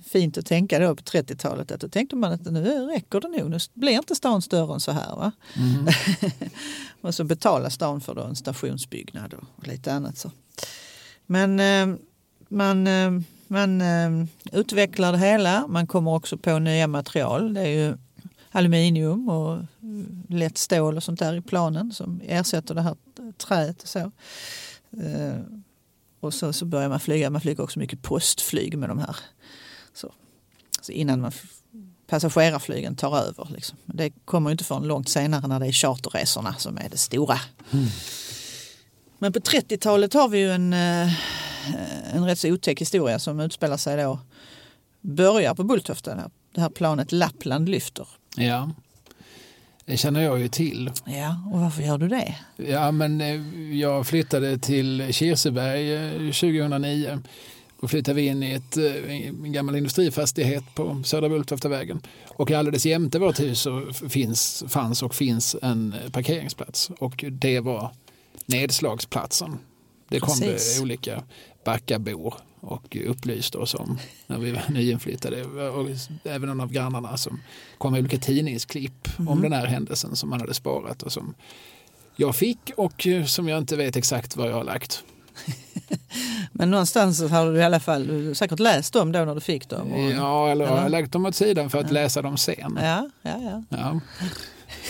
fint 0.05 0.37
att 0.37 0.45
tänka 0.45 0.79
då 0.79 0.95
på 0.95 1.03
30-talet. 1.03 1.71
Att 1.71 1.81
då 1.81 1.89
tänkte 1.89 2.15
man 2.15 2.31
att 2.31 2.45
nu 2.45 2.85
räcker 2.85 3.19
det 3.19 3.27
nog, 3.27 3.49
nu 3.49 3.57
blir 3.73 3.93
inte 3.93 4.15
stan 4.15 4.41
större 4.41 4.73
än 4.73 4.79
så 4.79 4.91
här. 4.91 5.15
Va? 5.15 5.31
Mm. 5.55 5.87
och 7.01 7.15
så 7.15 7.23
betalar 7.23 7.69
stan 7.69 8.01
för 8.01 8.15
då 8.15 8.23
en 8.23 8.35
stationsbyggnad 8.35 9.33
och 9.33 9.67
lite 9.67 9.93
annat. 9.93 10.17
så. 10.17 10.31
Men 11.25 11.61
man 12.49 12.87
man 13.47 13.81
eh, 13.81 14.25
utvecklar 14.51 15.11
det 15.11 15.17
hela. 15.17 15.67
Man 15.67 15.87
kommer 15.87 16.13
också 16.13 16.37
på 16.37 16.59
nya 16.59 16.87
material. 16.87 17.53
Det 17.53 17.61
är 17.61 17.87
ju 17.87 17.97
aluminium 18.51 19.29
och 19.29 19.59
lätt 20.29 20.57
stål 20.57 20.97
och 20.97 21.03
sånt 21.03 21.19
där 21.19 21.33
i 21.33 21.41
planen 21.41 21.91
som 21.91 22.21
ersätter 22.27 22.75
det 22.75 22.81
här 22.81 22.95
träet 23.37 23.81
och 23.81 23.89
så. 23.89 24.11
Eh, 25.01 25.39
och 26.19 26.33
så, 26.33 26.53
så 26.53 26.65
börjar 26.65 26.89
man 26.89 26.99
flyga. 26.99 27.29
Man 27.29 27.41
flyger 27.41 27.63
också 27.63 27.79
mycket 27.79 28.01
postflyg 28.01 28.77
med 28.77 28.89
de 28.89 28.99
här. 28.99 29.15
Så, 29.93 30.13
så 30.81 30.91
innan 30.91 31.21
man 31.21 31.31
passagerarflygen 32.07 32.95
tar 32.95 33.17
över. 33.17 33.47
Liksom. 33.51 33.77
Det 33.85 34.09
kommer 34.09 34.51
inte 34.51 34.63
förrän 34.63 34.83
långt 34.83 35.09
senare 35.09 35.47
när 35.47 35.59
det 35.59 35.67
är 35.67 35.71
charterresorna 35.71 36.53
som 36.53 36.77
är 36.77 36.89
det 36.89 36.97
stora. 36.97 37.39
Men 39.19 39.33
på 39.33 39.39
30-talet 39.39 40.13
har 40.13 40.29
vi 40.29 40.37
ju 40.37 40.51
en, 40.51 40.73
eh, 40.73 41.11
en 42.13 42.25
rätt 42.25 42.39
så 42.39 42.51
otäck 42.51 42.81
historia 42.81 43.19
som 43.19 43.39
utspelar 43.39 43.77
sig 43.77 44.03
då. 44.03 44.19
Börjar 45.01 45.55
på 45.55 45.63
Bulltofta, 45.63 46.29
det 46.55 46.61
här 46.61 46.69
planet 46.69 47.11
Lappland 47.11 47.69
lyfter. 47.69 48.07
Ja, 48.35 48.71
det 49.87 49.97
känner 49.97 50.23
jag 50.23 50.39
ju 50.39 50.47
till. 50.47 50.91
Ja, 51.05 51.41
och 51.53 51.59
varför 51.59 51.81
gör 51.83 51.97
du 51.97 52.07
det? 52.07 52.35
Ja, 52.57 52.91
men 52.91 53.21
eh, 53.21 53.41
jag 53.79 54.07
flyttade 54.07 54.57
till 54.57 55.13
Kirseberg 55.13 55.95
eh, 55.95 56.31
2009. 56.31 57.19
Då 57.81 57.87
flyttade 57.87 58.15
vi 58.15 58.27
in 58.27 58.43
i 58.43 58.51
ett, 58.51 58.77
eh, 58.77 59.27
en 59.27 59.53
gammal 59.53 59.75
industrifastighet 59.75 60.63
på 60.75 61.01
Södra 61.05 61.29
Bulltoftavägen. 61.29 62.01
Och 62.27 62.51
alldeles 62.51 62.85
jämte 62.85 63.19
vårt 63.19 63.39
hus 63.39 63.61
så 63.61 63.93
finns, 64.09 64.63
fanns 64.67 65.03
och 65.03 65.15
finns 65.15 65.55
en 65.61 65.95
parkeringsplats. 66.11 66.91
Och 66.99 67.25
det 67.31 67.59
var 67.59 67.91
nedslagsplatsen. 68.45 69.59
Det 70.09 70.19
kom 70.19 70.39
Precis. 70.39 70.77
det 70.77 70.83
olika 70.83 71.23
backabor 71.67 72.33
och 72.59 72.97
upplyste 73.05 73.57
oss 73.57 73.73
om 73.75 73.99
när 74.27 74.37
vi 74.37 74.51
var 74.51 74.61
nyinflyttade. 74.69 75.43
Och 75.69 75.87
även 76.23 76.49
en 76.49 76.61
av 76.61 76.71
grannarna 76.71 77.17
som 77.17 77.39
kom 77.77 77.91
med 77.91 77.99
olika 77.99 78.17
tidningsklipp 78.17 79.07
om 79.27 79.41
den 79.41 79.53
här 79.53 79.65
händelsen 79.65 80.15
som 80.15 80.29
man 80.29 80.39
hade 80.41 80.53
sparat 80.53 81.03
och 81.03 81.11
som 81.11 81.33
jag 82.15 82.35
fick 82.35 82.71
och 82.77 83.07
eh, 83.07 83.25
som 83.25 83.47
jag 83.47 83.57
inte 83.57 83.75
vet 83.75 83.95
exakt 83.95 84.35
var 84.37 84.47
jag 84.47 84.53
har 84.55 84.63
lagt. 84.63 85.03
Men 86.51 86.71
någonstans 86.71 87.21
har 87.21 87.51
du 87.51 87.57
i 87.59 87.63
alla 87.63 87.79
fall 87.79 88.35
säkert 88.35 88.59
läst 88.59 88.93
dem 88.93 89.11
då 89.11 89.19
när 89.19 89.35
du 89.35 89.41
fick 89.41 89.69
dem. 89.69 89.91
Och, 89.93 90.11
Ja, 90.11 90.49
eller 90.49 90.65
jag 90.65 90.71
har 90.71 90.79
Eller? 90.79 90.89
lagt 91.01 91.11
dem 91.11 91.25
åt 91.25 91.35
sidan 91.35 91.69
för 91.69 91.79
att 91.79 91.91
läsa 91.91 92.21
dem 92.21 92.37
sen. 92.37 92.77
ja, 92.81 93.09
ja, 93.21 93.39
ja. 93.41 93.63
Ja. 93.69 93.99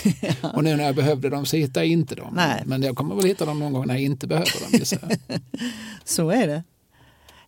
Och 0.54 0.64
nu 0.64 0.76
när 0.76 0.84
jag 0.84 0.96
behövde 0.96 1.30
dem 1.30 1.46
så 1.46 1.58
hittar 1.58 1.82
jag 1.82 1.88
inte 1.88 2.16
dem. 2.16 2.34
Nej. 2.36 2.64
Men 2.66 2.84
jag 2.84 2.96
kommer 2.96 3.16
väl 3.16 3.26
hitta 3.26 3.46
dem 3.46 3.60
någon 3.60 3.74
gång 3.74 3.88
när 3.88 3.94
jag 3.94 4.04
inte 4.04 4.28
behöver 4.28 4.72
dem. 4.72 5.40
Så 6.06 6.30
är 6.30 6.48
det. 6.48 6.64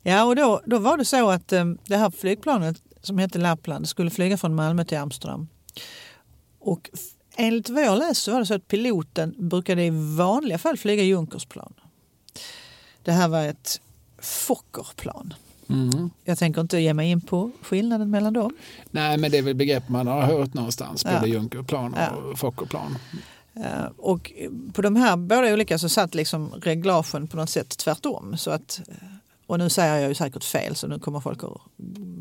Ja, 0.02 0.24
och 0.24 0.36
då, 0.36 0.62
då 0.66 0.80
var 0.80 0.98
det 0.98 1.06
så 1.06 1.30
att 1.30 1.52
eh, 1.52 1.66
det 1.86 1.98
här 1.98 2.12
flygplanet 2.12 2.78
som 3.02 3.18
hette 3.18 3.40
Lappland 3.40 3.90
skulle 3.90 4.10
flyga 4.10 4.38
från 4.38 4.56
Malmö 4.56 4.86
till 4.86 4.98
Amsterdam. 4.98 5.48
Och 6.60 6.90
enligt 7.38 7.70
vad 7.70 7.84
jag 7.84 7.98
läst 7.98 8.24
så 8.24 8.32
var 8.32 8.40
det 8.40 8.46
så 8.46 8.54
att 8.54 8.68
piloten 8.68 9.36
brukade 9.38 9.84
i 9.84 9.90
vanliga 10.18 10.58
fall 10.58 10.78
flyga 10.78 11.04
Junkersplan. 11.04 11.74
Det 13.04 13.12
här 13.12 13.28
var 13.28 13.46
ett 13.46 13.82
Fokkerplan. 14.22 15.34
Mm. 15.70 16.10
Jag 16.24 16.38
tänker 16.38 16.62
inte 16.62 16.80
ge 16.80 16.94
mig 16.94 17.12
in 17.12 17.22
på 17.22 17.52
skillnaden 17.62 18.10
mellan 18.10 18.34
dem. 18.34 18.52
Nej, 18.92 19.18
men 19.18 19.32
det 19.32 19.38
är 19.38 19.42
väl 19.42 19.56
begrepp 19.56 19.90
man 19.90 20.08
har 20.08 20.22
hört 20.22 20.54
någonstans. 20.54 21.04
Både 21.06 21.18
Ja. 21.18 21.26
Junkerplan 21.26 21.94
och 21.94 22.00
Ja. 22.00 22.36
Fokkerplan. 22.36 22.98
Eh, 23.56 23.86
Och 23.98 24.32
på 24.74 24.82
de 24.82 24.96
här 24.96 25.18
båda 25.18 25.54
olika 25.54 25.78
så 25.78 25.90
satt 25.90 26.16
liksom 26.16 26.52
reglagen 26.62 27.28
på 27.28 27.38
något 27.38 27.50
sätt 27.50 27.78
tvärtom. 27.78 28.38
Så 28.38 28.52
att, 28.52 28.82
eh, 28.88 28.94
och 29.48 29.60
nu 29.60 29.70
säger 29.70 29.96
jag 29.98 30.08
ju 30.10 30.16
säkert 30.16 30.44
fel 30.44 30.76
så 30.76 30.88
nu 30.88 31.00
kommer 31.00 31.20
folk 31.20 31.44
att 31.44 31.62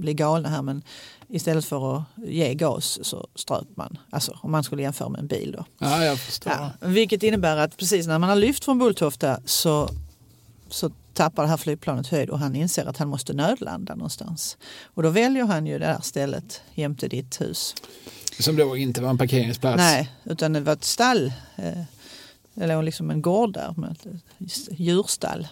bli 0.01 0.15
galna 0.15 0.49
här 0.49 0.63
men 0.63 0.83
istället 1.29 1.65
för 1.65 1.97
att 1.97 2.03
ge 2.17 2.55
gas 2.55 2.99
så 3.03 3.29
ströp 3.35 3.67
man. 3.77 3.99
Alltså 4.11 4.39
om 4.43 4.51
man 4.53 4.65
skulle 4.65 4.83
jämföra 4.83 5.09
med 5.09 5.21
en 5.21 5.27
bil 5.27 5.55
då. 5.59 5.65
Ja, 5.79 6.05
jag 6.05 6.19
förstår. 6.19 6.53
Ja, 6.53 6.71
vilket 6.89 7.23
innebär 7.23 7.57
att 7.57 7.77
precis 7.77 8.07
när 8.07 8.19
man 8.19 8.29
har 8.29 8.37
lyft 8.37 8.65
från 8.65 8.79
Bulltofta 8.79 9.41
så, 9.45 9.89
så 10.69 10.91
tappar 11.13 11.43
det 11.43 11.49
här 11.49 11.57
flygplanet 11.57 12.07
höjd 12.07 12.31
och 12.31 12.39
han 12.39 12.57
inser 12.57 12.87
att 12.87 12.97
han 12.97 13.09
måste 13.09 13.33
nödlanda 13.33 13.95
någonstans. 13.95 14.57
Och 14.85 15.03
då 15.03 15.11
väljer 15.11 15.45
han 15.45 15.67
ju 15.67 15.79
det 15.79 15.87
här 15.87 16.01
stället 16.01 16.63
jämte 16.75 17.09
ditt 17.09 17.41
hus. 17.41 17.75
Som 18.41 18.57
då 18.57 18.77
inte 18.77 19.01
var 19.03 19.11
en 19.11 19.19
parkeringsplats. 19.19 19.77
Nej, 19.77 20.11
utan 20.25 20.53
det 20.53 20.61
var 20.61 20.73
ett 20.73 20.85
stall. 20.85 21.33
eh, 21.57 21.83
Det 22.55 22.67
låg 22.67 22.85
liksom 22.85 23.11
en 23.11 23.23
gård 23.23 23.53
där 23.55 23.75
med 23.77 23.91
ett 23.91 24.69
djurstall. 24.81 25.49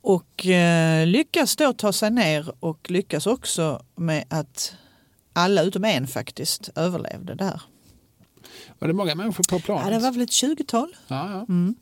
Och 0.00 0.46
eh, 0.46 1.06
lyckas 1.06 1.56
då 1.56 1.72
ta 1.72 1.92
sig 1.92 2.10
ner 2.10 2.52
och 2.60 2.90
lyckas 2.90 3.26
också 3.26 3.82
med 3.96 4.24
att 4.28 4.74
alla 5.32 5.62
utom 5.62 5.84
en 5.84 6.06
faktiskt 6.06 6.70
överlevde 6.74 7.34
där. 7.34 7.60
Var 8.78 8.88
det 8.88 8.94
många 8.94 9.14
människor 9.14 9.44
på 9.50 9.56
Ja, 9.56 9.60
planet? 9.60 9.88
det 9.92 9.98
var 9.98 10.12
väl 10.12 10.20
ett 10.22 10.30
20-tal. 10.30 10.96
ja, 11.08 11.30
ja. 11.30 11.38
Mm. 11.48 11.74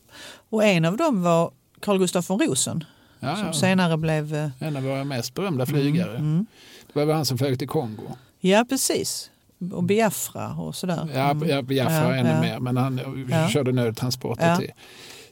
Och 0.51 0.64
en 0.64 0.85
av 0.85 0.97
dem 0.97 1.23
var 1.23 1.53
Carl 1.83 1.99
Gustaf 1.99 2.31
von 2.31 2.40
Rosen 2.40 2.85
ja, 3.21 3.37
som 3.37 3.47
ja. 3.47 3.53
senare 3.53 3.97
blev... 3.97 4.35
eh, 4.35 4.49
En 4.59 4.77
av 4.77 4.83
våra 4.83 5.05
mest 5.05 5.35
berömda 5.35 5.66
flygare. 5.66 6.16
Mm. 6.16 6.47
Det 6.87 6.99
var 6.99 7.07
väl 7.07 7.16
han 7.16 7.25
som 7.27 7.38
flög 7.38 7.59
till 7.59 7.68
Kongo. 7.68 8.16
Ja, 8.40 8.64
precis. 8.68 9.31
Och 9.73 9.83
Biafra 9.85 10.49
och 10.55 10.75
sådär. 10.77 11.03
Mm. 11.03 11.49
ja 11.49 11.62
Biafra 11.62 11.95
Ja, 11.95 12.14
ännu 12.14 12.40
mer. 12.40 12.59
Men 12.61 12.77
han 12.77 13.01
Ja. 13.31 13.49
körde 13.49 13.73
nödtransporter 13.73 14.57
till, 14.57 14.73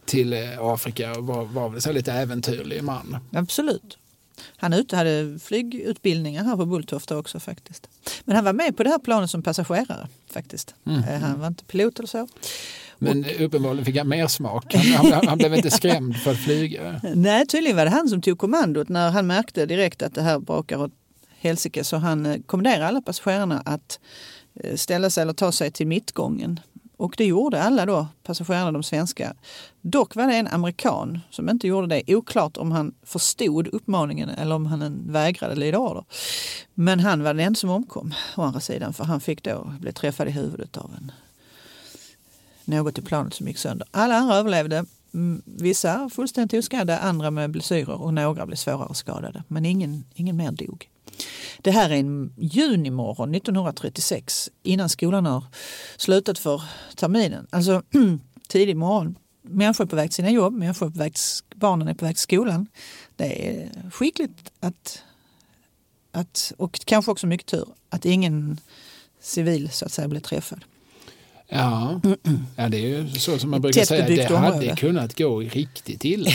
till 0.04 0.32
eh, 0.32 0.38
Afrika 0.60 1.12
och 1.12 1.26
var, 1.26 1.44
var 1.44 1.68
väl 1.68 1.80
så 1.82 1.92
lite 1.92 2.12
äventyrlig 2.12 2.84
man. 2.84 3.16
Absolut. 3.32 3.96
Han 4.56 4.72
ute 4.72 4.96
hade 4.96 5.38
flygutbildningar 5.42 6.44
här 6.44 6.56
på 6.56 6.66
Bulltofta 6.66 7.16
också 7.18 7.40
faktiskt. 7.40 7.88
Men 8.24 8.36
han 8.36 8.44
var 8.44 8.52
med 8.52 8.76
på 8.76 8.82
det 8.82 8.90
här 8.90 8.98
planet 8.98 9.30
som 9.30 9.42
passagerare 9.42 10.08
faktiskt. 10.32 10.74
Mm. 10.86 11.04
Eh, 11.04 11.20
Han 11.20 11.40
var 11.40 11.46
inte 11.46 11.64
pilot 11.64 11.98
eller 11.98 12.08
så. 12.08 12.28
Men 13.02 13.24
uppenbarligen 13.40 13.84
fick 13.84 13.96
han 13.96 14.08
mer 14.08 14.26
smak. 14.26 14.74
Han, 14.74 15.12
han, 15.12 15.26
han 15.28 15.38
blev 15.38 15.54
inte 15.54 15.70
skrämd 15.80 16.16
för 16.16 16.30
att 16.30 16.38
flyga. 16.38 17.00
Nej, 17.14 17.46
tydligen 17.46 17.76
var 17.76 17.84
det 17.84 17.90
han 17.90 18.08
som 18.08 18.22
tog 18.22 18.38
kommandot 18.38 18.88
när 18.88 19.10
han 19.10 19.26
märkte 19.26 19.66
direkt 19.66 20.02
att 20.02 20.14
det 20.14 20.22
här 20.22 20.38
brakar 20.38 20.82
åt 20.82 20.92
helsike. 21.38 21.84
Så 21.84 21.96
han 21.96 22.26
eh, 22.26 22.40
kommenderade 22.46 22.86
alla 22.86 23.00
passagerarna 23.00 23.62
att 23.64 24.00
eh, 24.54 24.76
ställa 24.76 25.10
sig 25.10 25.22
eller 25.22 25.32
ta 25.32 25.52
sig 25.52 25.70
till 25.70 25.86
mittgången. 25.86 26.60
Och 26.96 27.14
det 27.16 27.24
gjorde 27.24 27.62
alla 27.62 27.86
då, 27.86 28.06
passagerarna 28.22 28.72
de 28.72 28.82
svenska. 28.82 29.34
Dock 29.80 30.16
var 30.16 30.26
det 30.26 30.34
en 30.34 30.46
amerikan 30.46 31.20
som 31.30 31.48
inte 31.48 31.66
gjorde 31.66 31.86
det. 31.86 32.16
Oklart 32.16 32.56
om 32.56 32.72
han 32.72 32.94
förstod 33.02 33.68
uppmaningen 33.68 34.28
eller 34.28 34.54
om 34.54 34.66
han 34.66 35.02
vägrade 35.06 35.54
lyda 35.54 35.78
order. 35.78 36.04
Men 36.74 37.00
han 37.00 37.22
var 37.22 37.34
den 37.34 37.54
som 37.54 37.70
omkom 37.70 38.14
å 38.36 38.42
andra 38.42 38.60
sidan 38.60 38.92
för 38.92 39.04
han 39.04 39.20
fick 39.20 39.42
då 39.42 39.72
bli 39.80 39.92
träffad 39.92 40.28
i 40.28 40.30
huvudet 40.30 40.76
av 40.76 40.90
en 40.98 41.12
något 42.64 42.98
i 42.98 43.02
planet 43.02 43.34
som 43.34 43.48
gick 43.48 43.58
sönder. 43.58 43.88
Alla 43.90 44.14
andra 44.14 44.36
överlevde. 44.36 44.84
Mm, 45.14 45.42
vissa 45.44 46.08
fullständigt 46.08 46.58
oskadda, 46.58 46.98
andra 46.98 47.30
med 47.30 47.50
blessyrer 47.50 48.02
och 48.02 48.14
några 48.14 48.46
blev 48.46 48.56
svårare 48.56 48.94
skadade. 48.94 49.42
Men 49.48 49.66
ingen, 49.66 50.04
ingen 50.14 50.36
mer 50.36 50.50
dog. 50.50 50.88
Det 51.62 51.70
här 51.70 51.90
är 51.90 51.94
en 51.94 52.32
junimorgon 52.36 53.34
1936 53.34 54.50
innan 54.62 54.88
skolan 54.88 55.26
har 55.26 55.44
slutat 55.96 56.38
för 56.38 56.62
terminen. 56.96 57.46
Alltså 57.50 57.82
tidig 58.48 58.76
morgon. 58.76 59.14
Människor 59.42 59.84
är 59.84 59.88
på 59.88 59.96
väg 59.96 60.10
till 60.10 60.14
sina 60.14 60.30
jobb, 60.30 60.54
människor 60.54 60.86
är 60.86 60.90
på 60.90 60.98
väg 60.98 61.14
barnen 61.54 61.88
är 61.88 61.94
på 61.94 62.04
väg 62.04 62.16
till 62.16 62.22
skolan. 62.22 62.66
Det 63.16 63.48
är 63.48 63.90
skickligt 63.90 64.52
att, 64.60 65.02
att, 66.12 66.52
och 66.56 66.80
kanske 66.84 67.10
också 67.10 67.26
mycket 67.26 67.46
tur, 67.46 67.68
att 67.88 68.04
ingen 68.04 68.60
civil 69.20 69.70
så 69.70 69.84
att 69.84 69.92
säga 69.92 70.08
blir 70.08 70.20
träffad. 70.20 70.64
Ja. 71.50 72.00
ja, 72.56 72.68
det 72.68 72.76
är 72.76 72.88
ju 72.88 73.08
så 73.10 73.38
som 73.38 73.50
man 73.50 73.60
brukar 73.60 73.84
säga. 73.84 74.06
Det 74.06 74.22
hade 74.36 74.48
område. 74.48 74.76
kunnat 74.76 75.18
gå 75.18 75.38
riktigt 75.40 76.04
illa. 76.04 76.30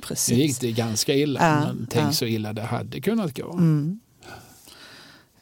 Precis. 0.00 0.36
Nu 0.36 0.42
gick 0.42 0.60
det 0.60 0.72
ganska 0.72 1.14
illa, 1.14 1.40
Ja, 1.40 1.60
men 1.60 1.86
tänk 1.90 2.06
ja. 2.08 2.12
så 2.12 2.24
illa 2.26 2.52
det 2.52 2.62
hade 2.62 3.00
kunnat 3.00 3.36
gå. 3.38 3.52
Mm. 3.52 4.00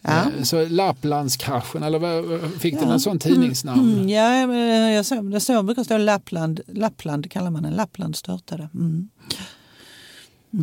Ja. 0.02 0.24
Så 0.44 0.68
Lapplandskraschen, 0.68 1.82
eller 1.82 1.98
vad, 1.98 2.40
fick 2.60 2.74
den 2.74 2.88
Ja. 2.88 2.92
en 2.94 3.00
sån 3.00 3.18
tidningsnamn? 3.18 3.92
Mm, 3.94 4.08
ja, 4.08 4.90
jag 4.90 5.06
såg, 5.06 5.30
det 5.30 5.40
står, 5.40 5.62
brukar 5.62 5.84
stå 5.84 5.98
Lappland. 5.98 6.60
Lappland 6.66 7.30
kallar 7.30 7.50
man 7.50 7.62
den. 7.62 7.72
Lappland 7.72 8.16
störtade. 8.16 8.68
Mm. 8.74 9.08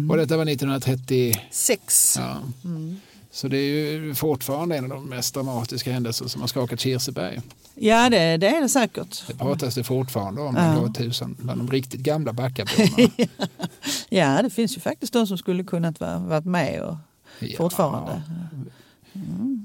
Och 0.10 0.18
detta 0.18 0.38
var 0.38 0.46
1930. 0.46 1.34
Sex. 1.52 2.16
Ja. 2.18 2.38
Mm. 2.66 3.00
Så 3.36 3.48
det 3.48 3.58
är 3.58 3.92
ju 3.92 4.16
fortfarande 4.16 4.78
en 4.78 4.84
av 4.84 4.90
de 4.90 5.06
mest 5.10 5.34
dramatiska 5.34 5.92
händelser 5.94 6.28
som 6.28 6.42
har 6.42 6.48
skakat 6.48 6.80
Kirseberg. 6.80 7.42
Ja, 7.76 8.10
det, 8.10 8.38
det 8.38 8.48
är 8.48 8.62
det 8.62 8.70
säkert. 8.70 9.24
Det 9.28 9.38
pratas 9.38 9.76
det 9.76 9.84
fortfarande 9.84 10.42
om 10.42 10.56
Ja. 10.56 10.74
ja. 10.76 10.80
Gåtusen 10.82 11.36
bland 11.40 11.60
de 11.60 11.72
riktigt 11.72 12.00
gamla 12.02 12.34
backaborna. 12.34 13.10
Ja, 14.10 14.42
det 14.42 14.50
finns 14.50 14.78
ju 14.78 14.82
faktiskt 14.82 15.14
de 15.14 15.28
som 15.28 15.38
skulle 15.38 15.64
kunnat 15.64 16.00
vara 16.00 16.18
varit 16.20 16.46
med 16.46 16.82
och 16.82 16.96
Ja, 17.40 17.58
fortfarande. 17.58 18.22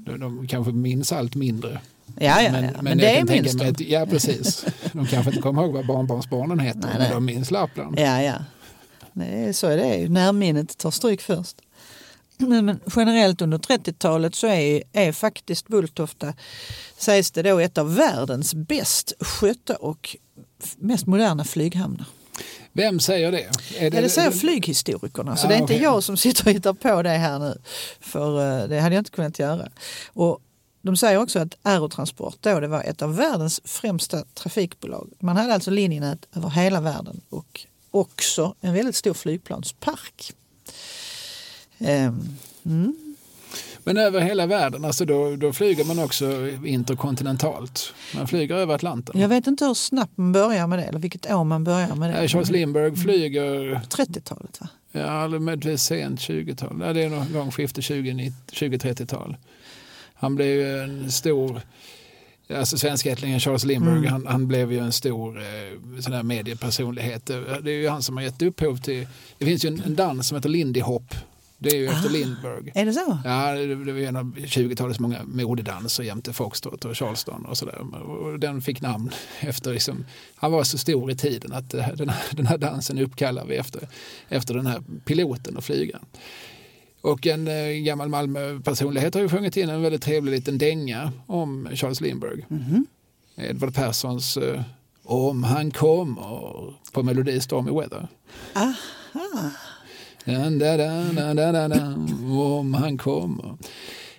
De, 0.05 0.19
de 0.19 0.47
kanske 0.47 0.71
minns 0.73 1.11
allt 1.11 1.35
mindre. 1.35 1.79
Ja, 2.19 2.41
ja, 2.41 2.59
ja. 2.61 2.81
men, 2.81 2.97
det 2.97 3.11
är 3.11 3.17
kan 3.17 3.27
tänka 3.27 3.41
minst 3.43 3.57
mig 3.57 3.71
de. 3.71 3.83
att- 3.83 3.89
Ja, 3.89 4.05
precis. 4.05 4.65
De 4.93 5.05
kanske 5.07 5.29
inte 5.31 5.41
kommer 5.41 5.61
ihåg 5.63 5.73
vad 5.73 5.85
barnbarnsbarnen 5.87 6.59
heter, 6.59 6.79
Nej, 6.79 6.89
men 6.91 7.01
nej. 7.01 7.11
de 7.11 7.25
minns 7.25 7.51
Lappland. 7.51 7.99
Ja, 7.99 8.21
ja. 8.21 8.33
Det 9.13 9.25
är, 9.25 9.53
så 9.53 9.67
är 9.67 9.77
det 9.77 9.95
ju. 9.95 10.09
Närminnet 10.09 10.77
tar 10.77 10.91
stryk 10.91 11.21
först. 11.21 11.55
Men, 12.39 12.79
generellt 12.95 13.41
under 13.41 13.57
30-talet 13.57 14.35
så 14.35 14.47
är, 14.47 14.83
är 14.93 15.11
faktiskt 15.11 15.67
Bulltofta, 15.67 16.33
sägs 16.97 17.31
det 17.31 17.41
då, 17.41 17.59
ett 17.59 17.77
av 17.77 17.95
världens 17.95 18.53
bäst 18.53 19.13
skötta 19.19 19.75
och 19.75 20.15
mest 20.77 21.07
moderna 21.07 21.43
flyghamnar. 21.43 22.05
Vem 22.73 22.99
säger 22.99 23.31
det? 23.31 23.43
Är 23.77 23.95
Ja, 23.95 24.01
det 24.01 24.09
säger 24.09 24.31
flyghistorikerna, 24.31 25.35
så 25.35 25.45
Ja, 25.45 25.49
det 25.49 25.55
är 25.55 25.59
inte 25.59 25.73
okej. 25.73 25.83
jag 25.83 26.03
som 26.03 26.17
sitter 26.17 26.47
och 26.47 26.53
hittar 26.53 26.73
på 26.73 27.01
det 27.01 27.09
här 27.09 27.39
nu. 27.39 27.57
För 27.99 28.61
eh, 28.61 28.67
det 28.67 28.79
hade 28.79 28.95
jag 28.95 29.01
inte 29.01 29.11
kunnat 29.11 29.39
göra. 29.39 29.69
Och 30.07 30.39
De 30.81 30.97
säger 30.97 31.21
också 31.21 31.39
att 31.39 31.57
Aerotransport 31.63 32.37
då 32.39 32.59
det 32.59 32.67
var 32.67 32.83
ett 32.83 33.01
av 33.01 33.15
världens 33.15 33.61
främsta 33.63 34.23
trafikbolag. 34.33 35.09
Man 35.19 35.37
hade 35.37 35.53
alltså 35.53 35.71
linjenät 35.71 36.27
över 36.35 36.49
hela 36.49 36.81
världen 36.81 37.21
och 37.29 37.65
också 37.91 38.55
en 38.61 38.73
väldigt 38.73 38.95
stor 38.95 39.13
flygplanspark. 39.13 40.33
Ehm, 41.79 42.29
mm. 42.65 42.95
Men 43.83 43.97
över 43.97 44.19
hela 44.21 44.45
världen, 44.45 44.85
alltså 44.85 45.05
då, 45.05 45.35
då 45.35 45.53
flyger 45.53 45.83
man 45.83 45.99
också 45.99 46.49
interkontinentalt. 46.65 47.93
Man 48.15 48.27
flyger 48.27 48.55
över 48.55 48.75
Atlanten. 48.75 49.21
Jag 49.21 49.29
vet 49.29 49.47
inte 49.47 49.65
hur 49.65 49.73
snabbt 49.73 50.17
man 50.17 50.31
börjar 50.31 50.67
med 50.67 50.79
det 50.79 50.83
eller 50.83 50.99
vilket 50.99 51.31
år 51.31 51.43
man 51.43 51.63
börjar 51.63 51.95
med 51.95 52.13
det. 52.13 52.27
Charles 52.27 52.51
Lindbergh 52.51 53.01
flyger... 53.01 53.81
30-talet 53.89 54.61
va? 54.61 54.69
Ja, 54.91 55.25
eller 55.25 55.39
möjligtvis 55.39 55.83
sent 55.83 56.19
20-tal. 56.19 56.81
Ja, 56.81 56.93
det 56.93 57.03
är 57.03 57.09
någon 57.09 57.33
gång 57.33 57.51
skifte 57.51 57.81
20-30-tal. 57.81 59.37
Han 60.13 60.35
blev 60.35 60.47
ju 60.47 60.79
en 60.79 61.11
stor 61.11 61.61
Alltså 62.55 62.77
svenskättlingen 62.77 63.39
Charles 63.39 63.65
Lindbergh, 63.65 63.97
mm. 63.97 64.11
han, 64.11 64.27
han, 64.27 64.47
blev 64.47 64.71
ju 64.71 64.79
en 64.79 64.91
stor 64.91 65.37
eh, 65.37 65.99
sån 65.99 66.13
här 66.13 66.23
mediepersonlighet. 66.23 67.25
Det 67.25 67.71
är 67.71 67.81
ju 67.81 67.89
han 67.89 68.03
som 68.03 68.17
har 68.17 68.23
gett 68.23 68.41
upphov 68.41 68.77
till, 68.77 69.07
det 69.37 69.45
finns 69.45 69.65
ju 69.65 69.67
en, 69.67 69.81
en 69.85 69.95
dans 69.95 70.27
som 70.27 70.35
heter 70.35 70.49
Lindy 70.49 70.81
Hop 70.81 71.13
det 71.59 71.69
är 71.69 71.75
ju 71.75 71.87
efter 71.87 72.09
ah, 72.09 72.11
Lindbergh. 72.11 72.71
Är 72.75 72.85
det 72.85 72.93
så? 72.93 73.17
Ja, 73.25 73.51
det, 73.53 73.75
var 73.75 73.99
en 73.99 74.15
av 74.15 74.35
20-talets 74.35 74.99
många 74.99 75.23
modedanser 75.23 76.03
jämte 76.03 76.33
Foxtrot 76.33 76.85
och 76.85 76.97
Charleston 76.97 77.45
och 77.45 77.57
sådär. 77.57 77.79
Och 78.09 78.39
den 78.39 78.61
fick 78.61 78.81
namn 78.81 79.11
efter, 79.39 79.73
liksom, 79.73 80.05
han 80.35 80.51
var 80.51 80.63
så 80.63 80.77
stor 80.77 81.11
i 81.11 81.15
tiden 81.15 81.53
att 81.53 81.69
den 81.69 81.81
här, 82.09 82.23
den 82.31 82.45
här 82.45 82.57
dansen 82.57 82.99
uppkallar 82.99 83.45
vi 83.45 83.55
efter, 83.55 83.87
efter 84.29 84.53
den 84.53 84.65
här 84.65 84.81
piloten 85.05 85.57
och 85.57 85.63
flygaren. 85.63 86.05
Och 87.01 87.27
en 87.27 87.47
eh, 87.47 87.69
gammal 87.69 88.09
Malmö-personlighet 88.09 89.13
har 89.13 89.21
ju 89.21 89.29
sjungit 89.29 89.57
in 89.57 89.69
en 89.69 89.81
väldigt 89.81 90.01
trevlig 90.01 90.31
liten 90.31 90.57
dänga 90.57 91.11
om 91.27 91.69
Charles 91.73 92.01
Lindbergh. 92.01 92.45
Mm 92.49 92.63
-hmm. 92.63 92.85
Edvard 93.49 93.75
Perssons 93.75 94.37
eh, 94.37 94.61
Om 95.03 95.43
han 95.43 95.71
kommer 95.71 96.73
på 96.91 97.03
Melodistorm 97.03 97.67
i 97.67 97.71
Weather. 97.71 98.07
Aha. 98.55 98.73
Da, 100.29 101.33
da, 101.33 101.67
da, 101.67 101.95
om 102.31 102.73
han 102.73 102.97
kommer. 102.97 103.57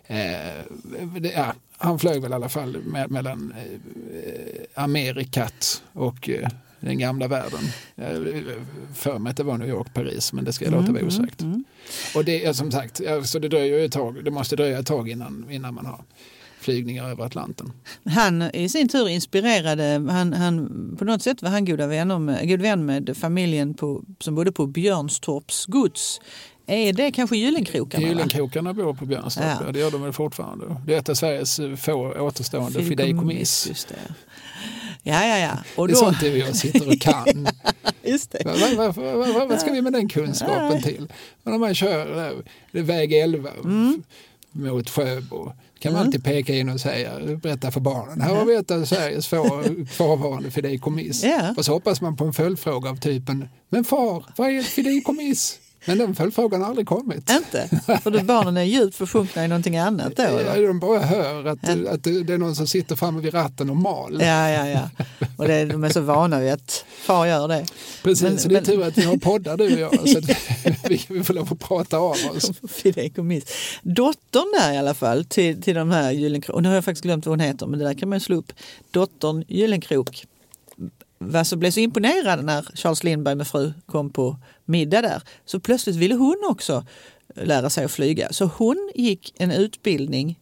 Eh, 0.07 1.31
ja, 1.35 1.55
han 1.79 1.99
flög 1.99 2.23
väl 2.23 2.31
i 2.31 2.35
alla 2.35 2.49
fall 2.49 2.77
mellan 3.09 3.55
eh, 3.57 4.83
Amerikat 4.85 5.83
och 5.93 6.29
eh, 6.29 6.49
den 6.81 6.99
gamla 6.99 7.29
världen. 7.29 7.61
För 8.95 9.19
mig 9.19 9.31
att 9.31 9.37
det 9.37 9.43
var 9.43 9.59
New 9.59 9.69
York, 9.69 9.95
Paris, 9.95 10.33
men 10.33 10.45
det 10.45 10.53
ska 10.53 10.65
jag 10.65 10.73
låta 10.73 10.93
vara 10.93 11.01
mm, 11.01 11.09
mm, 11.09 11.09
osagt. 11.09 11.41
Mm, 11.41 11.53
mm. 11.53 11.65
Och 12.15 12.25
det 12.25 12.45
är 12.45 12.53
som 12.53 12.71
sagt, 12.71 13.01
så 13.25 13.39
det 13.39 13.49
dröjer 13.49 13.85
ett 13.85 13.93
tag, 13.93 14.25
det 14.25 14.31
måste 14.31 14.57
dröja 14.57 14.79
ett 14.79 14.87
tag 14.87 15.09
innan, 15.09 15.47
innan 15.51 15.75
man 15.75 15.87
har 15.87 16.01
flygningar 16.61 17.09
över 17.11 17.25
Atlanten. 17.25 17.73
Han 18.05 18.43
i 18.43 18.69
sin 18.69 18.89
tur 18.89 19.09
inspirerade, 19.09 20.13
han, 20.13 20.33
han, 20.33 20.97
på 20.99 21.05
något 21.05 21.23
sätt 21.23 21.43
var 21.43 21.51
han 21.51 21.65
goda 21.65 21.87
vänner 21.87 22.19
med, 22.19 22.49
god 22.49 22.61
vän 22.61 22.87
med 22.87 23.17
familjen 23.17 23.75
på, 23.75 24.05
som 24.21 24.35
bodde 24.35 24.53
på 24.53 24.67
Björnstorps 24.67 25.67
gods. 25.67 26.21
Är 26.67 26.93
det 26.93 27.11
kanske 27.11 27.37
Gyllenkrokarna? 27.37 28.07
Gyllenkrokarna 28.07 28.75
bor 28.75 28.95
på 28.95 29.07
Björnstorp, 29.07 29.47
ja. 29.47 29.63
ja. 29.67 29.73
det 29.73 29.79
gör 29.79 29.91
de 29.91 30.03
väl 30.03 30.13
fortfarande. 30.13 30.77
Det 30.87 30.95
är 30.95 30.99
ett 30.99 31.09
av 31.09 31.15
Sveriges 31.15 31.61
få 31.77 32.13
återstående 32.19 32.85
fideikommiss. 32.85 33.87
Ja, 35.03 35.27
ja, 35.27 35.39
ja. 35.39 35.59
Och 35.77 35.89
då... 35.89 35.95
Det 35.95 36.01
är 36.01 36.05
sånt 36.05 36.23
vi 36.23 36.53
sitter 36.53 36.89
och 36.89 37.01
kan. 37.01 37.49
Just 38.05 38.31
det. 38.31 38.43
Vad, 38.45 38.95
vad, 38.95 39.17
vad, 39.17 39.49
vad, 39.49 39.61
ska 39.61 39.73
vi 39.73 39.83
med 39.83 39.93
den 39.93 40.09
kunskapen 40.09 40.83
till? 40.83 41.13
Men 41.43 41.55
om 41.55 41.61
man 41.61 41.75
kör 41.75 42.43
det 42.73 42.83
väg 42.83 43.13
11 43.13 43.51
mm. 43.65 44.03
mot 44.53 44.91
Sjöbo 44.91 45.53
kan 45.81 45.93
man 45.93 46.07
alltid 46.07 46.25
peka 46.25 46.55
in 46.55 46.69
och 46.69 46.81
säga, 46.81 47.11
berätta 47.43 47.71
för 47.71 47.81
barnen. 47.81 48.21
Här 48.21 48.35
har 48.35 48.45
vi 48.45 48.55
ett 48.55 48.71
av 48.71 48.85
Sveriges 48.85 49.29
få 49.29 49.63
kvarvarande 49.97 50.51
fideikommiss. 50.51 51.25
Yeah. 51.25 51.59
Och 51.59 51.65
så 51.65 51.73
hoppas 51.73 52.01
man 52.01 52.17
på 52.17 52.25
en 52.25 52.33
följdfråga 52.33 52.91
av 52.91 52.97
typen, 52.97 53.49
men 53.69 53.85
far, 53.85 54.25
vad 54.37 54.49
är 54.49 54.59
ett 54.59 54.67
fideikommiss? 54.67 55.59
Men 55.85 55.99
den 55.99 56.15
följdfrågan 56.15 56.61
har 56.61 56.69
aldrig 56.69 56.87
kommit. 56.87 57.31
Inte? 57.31 57.69
För 58.03 58.23
barnen 58.25 58.57
är 58.57 58.63
djupt 58.63 58.97
försjunkna 58.97 59.45
i 59.45 59.49
någonting 59.49 59.77
annat 59.77 60.17
då? 60.17 60.23
Eller? 60.23 60.67
De 60.67 60.81
bara 60.81 60.99
hör 60.99 61.45
att, 61.45 61.59
ja. 61.63 61.91
att 61.91 62.05
det 62.05 62.31
är 62.31 62.39
någon 62.39 62.55
som 62.55 62.67
sitter 62.67 62.97
framme 62.97 63.21
vid 63.21 63.35
ratten 63.35 63.71
och 63.71 63.77
mal. 63.77 64.19
Ja, 64.21 64.51
ja, 64.51 64.69
ja. 64.69 65.05
Och 65.37 65.49
det, 65.49 65.65
de 65.65 65.85
är 65.85 65.89
så 65.89 66.01
vana 66.01 66.41
vid 66.41 66.53
att 66.53 66.85
far 66.89 67.27
gör 67.27 67.49
det. 67.49 67.67
Precis, 68.03 68.23
men, 68.23 68.39
så 68.39 68.49
det 68.49 68.55
är 68.55 68.57
men... 68.57 68.65
tur 68.65 68.83
att 68.83 68.99
vi 68.99 69.05
har 69.05 69.17
poddar 69.17 69.57
du 69.57 69.75
och 69.75 69.81
jag 69.81 70.09
så 70.09 70.19
att 70.19 70.25
vi, 70.91 71.07
vi 71.09 71.25
får 71.25 71.35
lov 71.35 71.49
att 71.53 71.59
prata 71.59 71.99
av 71.99 72.17
oss. 72.37 72.51
Dottern 73.83 74.53
där 74.61 74.73
i 74.73 74.79
alla 74.79 74.95
fall 74.95 75.25
till, 75.25 75.63
till 75.63 75.75
de 75.75 75.91
här 75.91 76.11
Gyllenkrok, 76.13 76.57
och 76.57 76.63
nu 76.63 76.69
har 76.69 76.75
jag 76.75 76.85
faktiskt 76.85 77.03
glömt 77.03 77.27
vad 77.27 77.33
hon 77.33 77.41
heter 77.41 77.67
men 77.67 77.79
det 77.79 77.85
där 77.85 77.95
kan 77.95 78.09
man 78.09 78.17
ju 78.17 78.21
slå 78.21 78.37
upp. 78.37 78.53
Dottern 78.91 79.45
Gyllenkrok 79.49 80.27
var 81.19 81.45
så 81.45 81.57
blev 81.57 81.71
så 81.71 81.81
imponerad 81.81 82.45
när 82.45 82.63
Charles 82.75 83.05
Lindbergh 83.05 83.37
med 83.37 83.47
fru 83.47 83.73
kom 83.87 84.11
på 84.11 84.37
middag 84.71 85.03
där. 85.03 85.23
Så 85.45 85.61
plötsligt 85.61 85.97
ville 85.97 86.15
hon 86.15 86.37
också 86.49 86.85
lära 87.35 87.71
sig 87.71 87.85
att 87.85 87.91
flyga. 87.93 88.33
Så 88.33 88.45
hon 88.45 88.93
gick 88.95 89.35
en 89.39 89.51
utbildning 89.51 90.39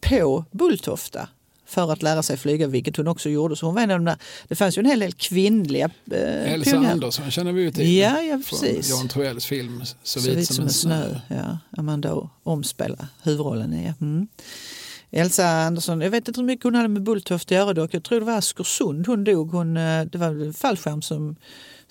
på 0.00 0.44
Bulltofta 0.50 1.28
för 1.66 1.92
att 1.92 2.02
lära 2.02 2.22
sig 2.22 2.36
flyga, 2.36 2.66
vilket 2.66 2.96
hon 2.96 3.08
också 3.08 3.28
gjorde. 3.28 3.56
Så 3.56 3.66
hon 3.66 3.74
var 3.74 3.82
en 3.82 3.90
av 3.90 3.98
de 3.98 4.04
där, 4.04 4.16
det 4.48 4.54
fanns 4.54 4.78
ju 4.78 4.80
en 4.80 4.86
hel 4.86 5.00
del 5.00 5.12
kvinnliga 5.12 5.90
eh, 6.10 6.52
Elsa 6.52 6.70
pionjär. 6.70 6.90
Andersson 6.92 7.30
känner 7.30 7.52
vi 7.52 7.62
ju 7.62 7.70
till. 7.70 7.96
Ja, 7.96 8.22
ja 8.22 8.40
precis. 8.50 8.90
Jan 8.90 9.08
Troells 9.08 9.46
film 9.46 9.82
Så, 10.02 10.20
så 10.20 10.30
vit 10.30 10.46
som, 10.46 10.54
som 10.54 10.64
en 10.64 10.70
snö. 10.70 11.04
snö. 11.08 11.36
Ja, 11.36 11.58
Amanda 11.76 12.28
omspelar 12.42 13.06
huvudrollen 13.22 13.74
i. 13.74 13.92
Mm. 14.00 14.28
Elsa 15.10 15.48
Andersson, 15.48 16.00
jag 16.00 16.10
vet 16.10 16.28
inte 16.28 16.40
hur 16.40 16.46
mycket 16.46 16.64
hon 16.64 16.74
hade 16.74 16.88
med 16.88 17.02
Bulltoft 17.02 17.46
att 17.46 17.50
göra 17.50 17.74
dock. 17.74 17.94
Jag 17.94 18.04
tror 18.04 18.20
det 18.20 18.26
var 18.26 18.38
Askersund 18.38 19.06
hon 19.06 19.24
dog. 19.24 19.50
Hon, 19.50 19.76
eh, 19.76 20.04
det 20.04 20.18
var 20.18 20.26
en 20.26 20.54
fallskärm 20.54 21.02
som, 21.02 21.36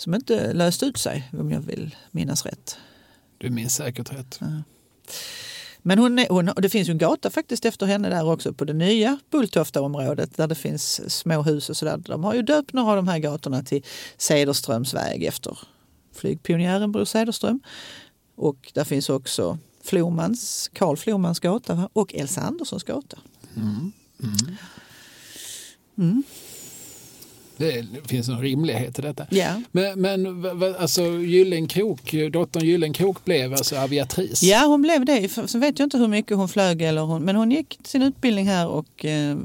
som 0.01 0.13
inte 0.13 0.53
löste 0.53 0.85
ut 0.85 0.97
sig 0.97 1.29
om 1.39 1.51
jag 1.51 1.61
vill 1.61 1.95
minnas 2.11 2.45
rätt. 2.45 2.77
Du 3.37 3.49
minns 3.49 3.75
säkert 3.75 4.13
rätt. 4.13 4.37
Ja. 4.39 4.47
Men 5.81 5.99
hon, 5.99 6.25
hon, 6.29 6.45
det 6.45 6.69
finns 6.69 6.89
ju 6.89 6.91
en 6.91 6.97
gata 6.97 7.29
faktiskt 7.29 7.65
efter 7.65 7.85
henne 7.85 8.09
där 8.09 8.31
också 8.31 8.53
på 8.53 8.65
det 8.65 8.73
nya 8.73 9.19
Bulltoftaområdet 9.31 10.37
där 10.37 10.47
det 10.47 10.55
finns 10.55 11.13
små 11.13 11.41
hus 11.41 11.69
och 11.69 11.77
sådär. 11.77 11.97
De 11.97 12.23
har 12.23 12.33
ju 12.33 12.41
döpt 12.41 12.73
några 12.73 12.89
av 12.89 12.95
de 12.95 13.07
här 13.07 13.19
gatorna 13.19 13.63
till 13.63 13.85
Cederströmsväg 14.17 15.23
efter 15.23 15.59
flygpionjären 16.13 16.91
Bror 16.91 17.05
Cederström. 17.05 17.59
Och 18.35 18.71
där 18.73 18.83
finns 18.83 19.09
också 19.09 19.57
Flomans, 19.83 20.69
Karl 20.73 20.97
Flomans 20.97 21.39
gata 21.39 21.89
och 21.93 22.13
Elsa 22.13 22.41
Anderssons 22.41 22.83
gata. 22.83 23.19
Mm. 23.55 23.91
Mm. 24.23 24.57
Mm. 25.97 26.23
Det 27.61 27.85
finns 28.05 28.27
någon 28.27 28.41
rimlighet 28.41 28.99
i 28.99 29.01
detta. 29.01 29.25
Yeah. 29.31 29.59
Men, 29.71 30.01
men 30.01 30.75
alltså 30.79 31.03
Gyllenkrok, 31.03 32.13
dottern 32.31 32.65
Gyllenkrok 32.65 33.25
blev 33.25 33.53
alltså 33.53 33.75
aviatris? 33.75 34.43
Ja, 34.43 34.65
hon 34.65 34.81
blev 34.81 35.05
det. 35.05 35.29
Sen 35.29 35.61
vet 35.61 35.79
jag 35.79 35.85
inte 35.85 35.97
hur 35.97 36.07
mycket 36.07 36.37
hon 36.37 36.49
flög, 36.49 36.81
eller 36.81 37.01
hon, 37.01 37.23
men 37.23 37.35
hon 37.35 37.51
gick 37.51 37.79
sin 37.83 38.01
utbildning 38.01 38.47
här 38.47 38.67
och, 38.67 39.05
eh, 39.05 39.37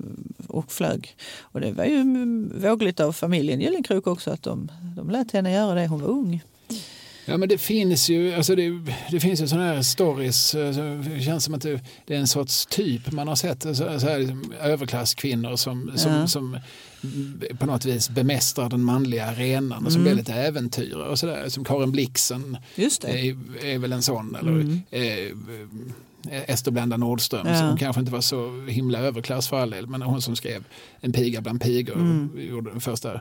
och 0.47 0.73
flög. 0.73 1.17
Och 1.41 1.61
det 1.61 1.73
var 1.73 1.85
ju 1.85 2.05
vågligt 2.55 3.01
av 3.01 3.13
familjen 3.13 3.61
Gyllenkrok 3.61 4.07
också 4.07 4.31
att 4.31 4.43
de, 4.43 4.71
de 4.97 5.11
lät 5.11 5.33
henne 5.33 5.53
göra 5.53 5.75
det. 5.75 5.87
Hon 5.87 6.01
var 6.01 6.09
ung. 6.09 6.43
Ja 7.29 7.37
men 7.37 7.49
det 7.49 7.59
finns 7.59 8.09
ju, 8.09 8.35
alltså 8.35 8.55
det, 8.55 8.71
det 9.11 9.21
finns 9.21 9.41
ju 9.41 9.49
sådana 9.49 9.67
här 9.75 9.83
stories, 9.83 10.55
alltså, 10.55 10.83
det 10.83 11.21
känns 11.21 11.45
som 11.45 11.55
att 11.55 11.63
det, 11.63 11.81
det, 12.07 12.15
är 12.15 12.19
en 12.19 12.27
sorts 12.27 12.67
typ 12.67 13.13
man 13.13 13.29
har 13.29 13.37
sett, 13.37 13.63
så, 13.63 13.75
så 13.75 13.85
här, 13.85 14.19
liksom, 14.19 14.53
överklasskvinnor 14.61 15.57
som, 15.57 15.93
som, 15.97 16.13
ja. 16.13 16.27
som 16.27 16.59
på 17.59 17.67
något 17.67 17.85
vis 17.85 18.11
bemästrar 18.11 18.69
den 18.69 18.85
manliga 18.85 19.27
arenan 19.27 19.87
och 19.87 19.93
som 19.93 20.01
mm. 20.01 20.13
blir 20.13 20.23
lite 20.23 20.35
äventyrare 20.35 21.09
och 21.09 21.19
sådär. 21.19 21.49
Som 21.49 21.65
Karin 21.65 21.93
Blixen 21.93 22.59
är, 22.77 23.65
är, 23.65 23.79
väl 23.79 23.93
en 23.93 24.03
sån. 24.03 24.37
Eller, 24.37 24.53
mm. 24.53 24.83
eh, 24.91 25.33
Ester 26.31 26.71
Blenda 26.71 26.97
Nordström 26.97 27.47
ja. 27.47 27.59
som 27.59 27.77
kanske 27.77 28.01
inte 28.01 28.13
var 28.13 28.21
så 28.21 28.67
himla 28.69 28.99
överklass 28.99 29.49
för 29.49 29.61
all 29.61 29.71
del 29.71 29.87
men 29.87 30.03
hon 30.03 30.23
som 30.23 30.37
skrev 30.37 30.65
En 31.01 31.13
piga 31.13 31.41
bland 31.41 31.61
pigor 31.61 31.95
mm. 31.95 32.31
gjorde 32.37 32.71
den 32.71 32.81
första 32.81 33.21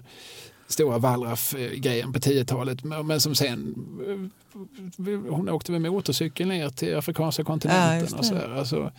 stora 0.68 0.98
Wallraff-grejen 0.98 2.14
på 2.14 2.20
10-talet 2.20 2.84
men 2.84 3.22
som 3.22 3.36
sen 3.36 3.76
eh, 4.08 5.30
hon 5.30 5.50
åkte 5.50 5.72
med 5.72 5.82
motorcykel 5.82 6.48
ner 6.48 6.70
till 6.70 6.98
afrikanska 6.98 7.44
kontinenten. 7.44 8.08
Ja, 8.12 8.18
och 8.18 8.26
så 8.26 8.36
Alltså, 8.36 8.92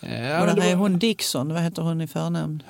ja, 0.00 0.40
och 0.40 0.46
den 0.46 0.60
här 0.60 0.74
var... 0.74 0.82
hon 0.82 0.98
Dixon, 0.98 1.54
vad 1.54 1.62
heter 1.62 1.82
hon 1.82 2.00
i 2.00 2.06
förnamn? 2.06 2.62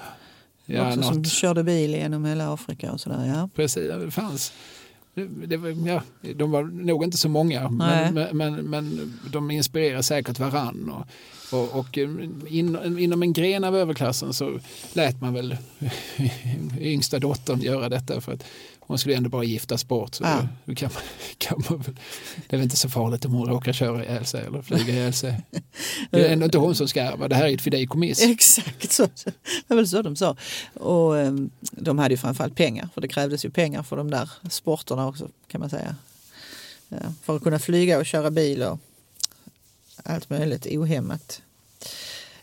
Ja, 0.70 0.88
Också 0.88 1.02
som 1.02 1.24
körde 1.24 1.64
bil 1.64 1.90
genom 1.90 2.24
hela 2.24 2.54
Afrika 2.54 2.92
och 2.92 3.00
sådär. 3.00 3.26
Ja. 3.26 3.48
Precis, 3.54 3.88
det 3.88 4.10
fanns. 4.10 4.52
Det, 5.46 5.56
var, 5.56 5.88
ja, 5.88 6.02
de 6.34 6.50
var 6.50 6.62
nog 6.62 7.04
inte 7.04 7.16
så 7.16 7.28
många 7.28 7.70
men, 7.70 8.14
men, 8.32 8.54
men, 8.54 9.14
de 9.32 9.50
inspirerar 9.50 10.02
säkert 10.02 10.38
varann. 10.38 10.90
Och, 10.90 11.06
och, 11.58 11.78
och 11.78 11.98
eh, 11.98 12.08
in, 12.46 12.98
inom 12.98 13.22
en 13.22 13.32
gren 13.32 13.64
av 13.64 13.76
överklassen 13.76 14.32
så 14.32 14.58
lät 14.92 15.20
man 15.20 15.34
väl 15.34 15.56
yngsta 16.80 17.18
dottern 17.18 17.60
göra 17.60 17.88
detta 17.88 18.20
för 18.20 18.32
att 18.32 18.44
hon 18.88 18.98
skulle 18.98 19.16
ändå 19.16 19.28
bara 19.30 19.44
giftas 19.44 19.88
bort. 19.88 20.14
Så 20.14 20.24
Ja. 20.24 20.48
då 20.64 20.74
kan 20.74 20.90
man, 20.94 21.02
kan 21.38 21.62
man, 21.68 21.84
det 22.48 22.56
är 22.56 22.56
väl 22.56 22.62
inte 22.64 22.76
så 22.76 22.88
farligt 22.88 23.24
om 23.24 23.32
hon 23.32 23.48
råkar 23.48 23.72
köra 23.72 24.04
ihjäl 24.04 24.24
sig 24.26 24.44
eller 24.46 24.62
flyga 24.62 24.92
ihjäl 24.92 25.12
sig. 25.12 25.42
Det 26.10 26.26
är 26.26 26.32
ändå 26.32 26.44
inte 26.44 26.58
hon 26.58 26.74
som 26.74 26.88
ska 26.88 27.00
ärva, 27.02 27.28
det 27.28 27.34
här 27.36 27.48
är 27.48 27.54
ett 27.54 27.60
fideikommiss. 27.60 28.22
Exakt 28.22 28.92
så. 28.92 29.08
Det 29.24 29.32
var 29.66 29.76
väl 29.76 29.88
så 29.88 30.02
de 30.02 30.16
sa. 30.16 30.36
Och 30.74 31.18
eh, 31.18 31.32
de 31.70 31.98
hade 31.98 32.14
ju 32.14 32.18
framförallt 32.18 32.54
pengar, 32.56 32.88
för 32.94 33.00
det 33.00 33.08
krävdes 33.08 33.44
ju 33.44 33.50
pengar 33.50 33.82
för 33.82 33.96
de 33.96 34.10
där 34.10 34.30
sporterna 34.50 35.06
också 35.06 35.28
kan 35.48 35.60
man 35.60 35.70
säga. 35.70 35.96
För 37.22 37.36
att 37.36 37.42
kunna 37.42 37.58
flyga 37.58 37.98
och 37.98 38.06
köra 38.06 38.30
bil 38.30 38.62
och 38.62 38.78
allt 40.04 40.30
möjligt 40.30 40.66
ohämmat. 40.66 41.42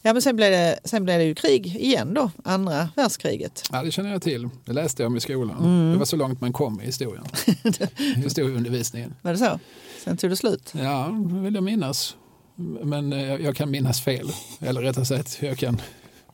Ja 0.08 0.14
men 0.14 0.22
sen 0.22 0.36
blev, 0.36 0.52
det, 0.52 0.80
sen 0.84 1.04
blev 1.04 1.20
det 1.20 1.26
ju 1.26 1.36
krig 1.36 1.76
igen 1.76 2.14
då, 2.14 2.32
andra 2.44 2.90
världskriget. 2.96 3.64
Ja, 3.72 3.84
det 3.84 3.92
känner 3.92 4.12
jag 4.12 4.22
till. 4.22 4.50
Det 4.66 4.74
läste 4.74 5.04
jag 5.04 5.08
om 5.08 5.18
i 5.18 5.20
skolan. 5.20 5.58
Mm. 5.60 5.92
Det 5.92 5.98
var 5.98 6.06
så 6.06 6.16
långt 6.16 6.42
man 6.42 6.54
kom 6.54 6.82
i 6.82 6.86
historien. 6.86 7.26
Historieundervisningen. 8.16 9.16
Var 9.22 9.32
det 9.32 9.38
så? 9.38 9.60
Sen 10.04 10.18
tog 10.18 10.30
det 10.30 10.36
slut. 10.36 10.74
Ja, 10.76 11.16
det 11.34 11.40
vill 11.40 11.56
jag 11.56 11.64
minnas. 11.64 12.16
Men 12.84 13.14
eh, 13.14 13.26
jag 13.26 13.42
jag 13.42 13.56
kan 13.56 13.72
minnas 13.72 14.02
fel. 14.02 14.32
Eller 14.60 14.82
rättare 14.82 15.06
sagt, 15.06 15.38
jag 15.42 15.58
kan, 15.58 15.82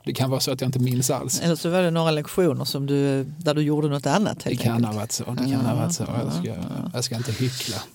det 0.05 0.13
kan 0.13 0.30
vara 0.30 0.39
så 0.39 0.51
att 0.51 0.61
jag 0.61 0.67
inte 0.67 0.80
minns 0.80 1.09
alls. 1.09 1.41
Eller 1.41 1.55
så 1.55 1.69
var 1.69 1.82
det 1.82 1.91
några 1.91 2.11
lektioner 2.11 2.65
som 2.65 2.86
du, 2.86 3.24
där 3.24 3.53
du 3.53 3.61
gjorde 3.61 3.88
något 3.89 4.05
annat 4.05 4.39
Det 4.43 4.55
kan 4.55 4.72
enkelt. 4.72 4.88
ha 4.93 4.99
varit 4.99 5.11
så. 5.11 5.24
Det 5.24 5.51
kan 5.51 5.65
ha 5.65 5.76
varit 5.76 5.93
så. 5.93 6.03
Jag 6.24 6.34
ska, 6.34 6.55
jag 6.93 7.03
ska 7.03 7.15
inte 7.15 7.32
hyckla. 7.32 7.78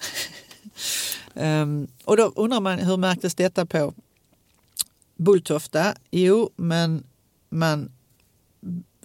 Ehm, 1.34 1.86
och 2.04 2.16
då 2.16 2.32
undrar 2.36 2.60
man 2.60 2.78
hur 2.78 2.96
märktes 2.96 3.34
detta 3.34 3.66
på 3.66 3.94
Bulltofta? 5.16 5.94
Jo, 6.10 6.50
men 6.56 7.04
man, 7.50 7.92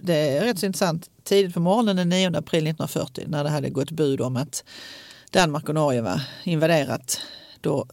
det 0.02 0.38
är 0.38 0.44
rätt 0.44 0.60
så 0.60 0.66
intressant. 0.66 1.10
Tidigt 1.24 1.54
på 1.54 1.60
morgonen 1.60 1.96
den 1.96 2.10
9 2.10 2.28
april 2.28 2.68
1940 2.68 3.24
när 3.28 3.44
det 3.44 3.50
hade 3.50 3.70
gått 3.70 3.92
bud 3.92 4.22
om 4.22 4.38
att 4.38 4.64
Danmark 5.32 5.70
och 5.70 5.76
Norge 5.76 6.02
var 6.02 6.22
invaderat. 6.44 7.22
Då 7.62 7.86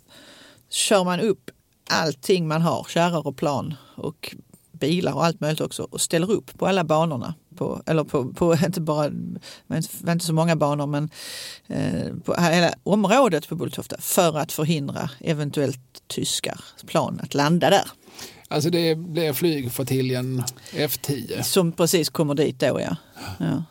kör 0.71 1.05
man 1.05 1.21
upp 1.21 1.51
allting 1.91 2.49
man 2.49 2.63
har, 2.63 2.87
kärror 2.89 3.27
och 3.27 3.37
plan 3.37 3.75
och 3.95 4.37
bilar 4.73 5.13
och 5.13 5.25
allt 5.25 5.41
möjligt 5.41 5.61
också 5.61 5.83
och 5.83 6.01
ställer 6.01 6.31
upp 6.31 6.59
på 6.59 6.67
alla 6.67 6.85
banorna. 6.85 7.35
På, 7.57 7.83
eller 7.87 8.05
på, 8.05 8.33
på 8.33 8.55
inte 8.67 8.81
bara, 8.81 9.11
inte 10.09 10.27
så 10.27 10.33
många 10.33 10.57
banor 10.57 10.87
men 10.87 11.11
eh, 11.67 12.15
på 12.25 12.35
hela 12.35 12.75
området 12.83 13.49
på 13.49 13.55
Bulltofta 13.55 13.97
för 13.99 14.39
att 14.39 14.53
förhindra 14.53 15.11
eventuellt 15.21 16.03
tyskar 16.07 16.61
plan 16.87 17.21
att 17.23 17.35
landa 17.35 17.71
där. 17.71 17.91
Alltså 18.51 18.71
det 18.71 18.95
blir 18.99 19.33
flygflottiljen 19.33 20.43
F10. 20.73 21.43
Som 21.43 21.73
precis 21.73 22.09
kommer 22.09 22.35
dit 22.35 22.59
då 22.61 22.81
ja. 22.81 22.97
ja. 23.39 23.65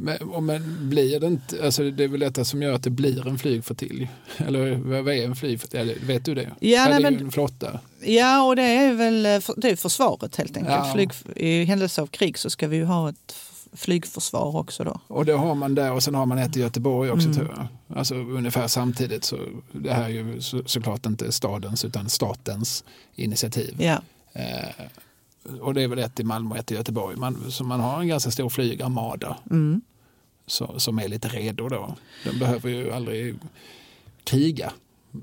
Men, 0.00 0.44
men 0.46 0.88
blir 0.90 1.20
det 1.20 1.26
inte, 1.26 1.64
alltså 1.64 1.90
det 1.90 2.04
är 2.04 2.08
väl 2.08 2.20
detta 2.20 2.44
som 2.44 2.62
gör 2.62 2.72
att 2.72 2.82
det 2.82 2.90
blir 2.90 3.28
en 3.28 3.38
flygflottilj? 3.38 4.08
Eller 4.36 4.74
vad 5.02 5.14
är 5.14 5.24
en 5.24 5.36
flygflottilj? 5.36 5.96
Vet 6.06 6.24
du 6.24 6.34
det? 6.34 6.50
Ja, 6.60 6.84
det 6.84 6.88
nej, 6.90 7.04
är 7.04 7.10
men- 7.10 7.20
en 7.20 7.30
flotta. 7.30 7.80
Ja, 8.00 8.42
och 8.42 8.56
det 8.56 8.62
är 8.62 8.94
väl 8.94 9.22
det 9.56 9.70
är 9.70 9.76
försvaret 9.76 10.36
helt 10.36 10.56
enkelt. 10.56 10.76
Ja. 10.86 10.92
Flyg, 10.94 11.10
I 11.36 11.64
händelse 11.64 12.02
av 12.02 12.06
krig 12.06 12.38
så 12.38 12.50
ska 12.50 12.68
vi 12.68 12.76
ju 12.76 12.84
ha 12.84 13.08
ett 13.08 13.34
flygförsvar 13.72 14.56
också 14.56 14.84
då. 14.84 15.00
Och 15.06 15.24
det 15.24 15.32
har 15.32 15.54
man 15.54 15.74
där 15.74 15.92
och 15.92 16.02
sen 16.02 16.14
har 16.14 16.26
man 16.26 16.38
ett 16.38 16.56
i 16.56 16.60
Göteborg 16.60 17.10
också 17.10 17.28
Mm. 17.28 17.38
tror 17.38 17.54
jag. 17.56 17.98
Alltså 17.98 18.14
ungefär 18.14 18.68
samtidigt 18.68 19.24
så 19.24 19.38
det 19.72 19.92
här 19.92 20.04
är 20.04 20.08
ju 20.08 20.40
så, 20.40 20.62
såklart 20.66 21.06
inte 21.06 21.32
stadens 21.32 21.84
utan 21.84 22.08
statens 22.08 22.84
initiativ. 23.14 23.74
Ja, 23.78 24.02
och 25.60 25.74
det 25.74 25.82
är 25.82 25.88
väl 25.88 25.98
ett 25.98 26.20
i 26.20 26.24
Malmö 26.24 26.50
och 26.50 26.56
ett 26.58 26.72
i 26.72 26.74
Göteborg. 26.74 27.16
Man, 27.16 27.50
så 27.50 27.64
man 27.64 27.80
har 27.80 28.00
en 28.00 28.08
ganska 28.08 28.30
stor 28.30 28.48
flygarmada 28.48 29.36
mm. 29.50 29.80
så, 30.46 30.78
som 30.78 30.98
är 30.98 31.08
lite 31.08 31.28
redo 31.28 31.68
då. 31.68 31.94
De 32.24 32.38
behöver 32.38 32.70
ju 32.70 32.92
aldrig 32.92 33.34
kriga. 34.24 34.72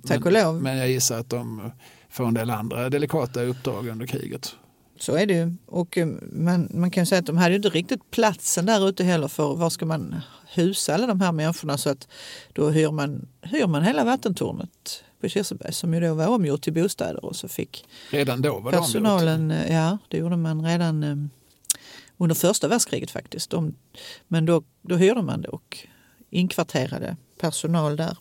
tack 0.08 0.26
och 0.26 0.32
men, 0.32 0.44
lov. 0.44 0.62
men 0.62 0.78
jag 0.78 0.90
gissar 0.90 1.20
att 1.20 1.30
de 1.30 1.72
får 2.10 2.28
en 2.28 2.34
del 2.34 2.50
andra 2.50 2.90
delikata 2.90 3.42
uppdrag 3.42 3.88
under 3.88 4.08
kriget. 4.08 4.56
Så 5.00 5.16
är 5.16 5.26
det 5.26 5.34
ju. 5.34 5.54
Och 5.66 5.98
eh, 5.98 6.08
man, 6.32 6.70
man 6.74 6.92
kan 6.92 7.02
ju 7.02 7.06
säga 7.06 7.20
att 7.20 7.26
de 7.26 7.38
hade 7.38 7.50
ju 7.50 7.56
inte 7.56 7.70
riktigt 7.70 8.12
platsen 8.12 8.66
där 8.66 8.90
ute 8.90 9.04
heller 9.04 9.28
för 9.28 9.56
var 9.56 9.70
ska 9.70 9.86
man 9.86 10.16
husa 10.54 10.94
alla 10.94 11.08
de 11.08 11.22
här 11.22 11.32
människorna 11.32 11.78
så 11.78 11.90
att 11.90 12.08
då 12.54 12.70
hyr 12.70 12.92
man, 12.92 13.28
hyr 13.42 13.68
man 13.68 13.84
hela 13.84 14.04
vattentornet 14.04 15.04
på 15.22 15.30
Kirseberg 15.30 15.74
som 15.74 15.94
ju 15.94 16.00
då 16.00 16.14
var 16.14 16.28
omgjort 16.28 16.62
till 16.62 16.74
bostäder 16.74 17.26
och 17.26 17.36
så 17.36 17.48
fick 17.48 17.86
Redan 18.12 18.42
då 18.42 18.60
var 18.60 18.72
personalen, 18.72 19.52
eh, 19.52 19.74
ja 19.74 19.98
det 20.08 20.18
gjorde 20.18 20.38
man 20.38 20.66
redan 20.66 21.04
eh, 21.04 21.16
under 22.18 22.36
första 22.36 22.68
världskriget 22.68 23.12
faktiskt. 23.12 23.50
De, 23.50 23.76
men 24.28 24.46
då, 24.46 24.64
då 24.82 24.96
hyrde 24.96 25.22
man 25.22 25.42
det 25.42 25.48
och 25.48 25.78
inkvarterade 26.30 27.18
personal 27.40 27.96
där 27.96 28.18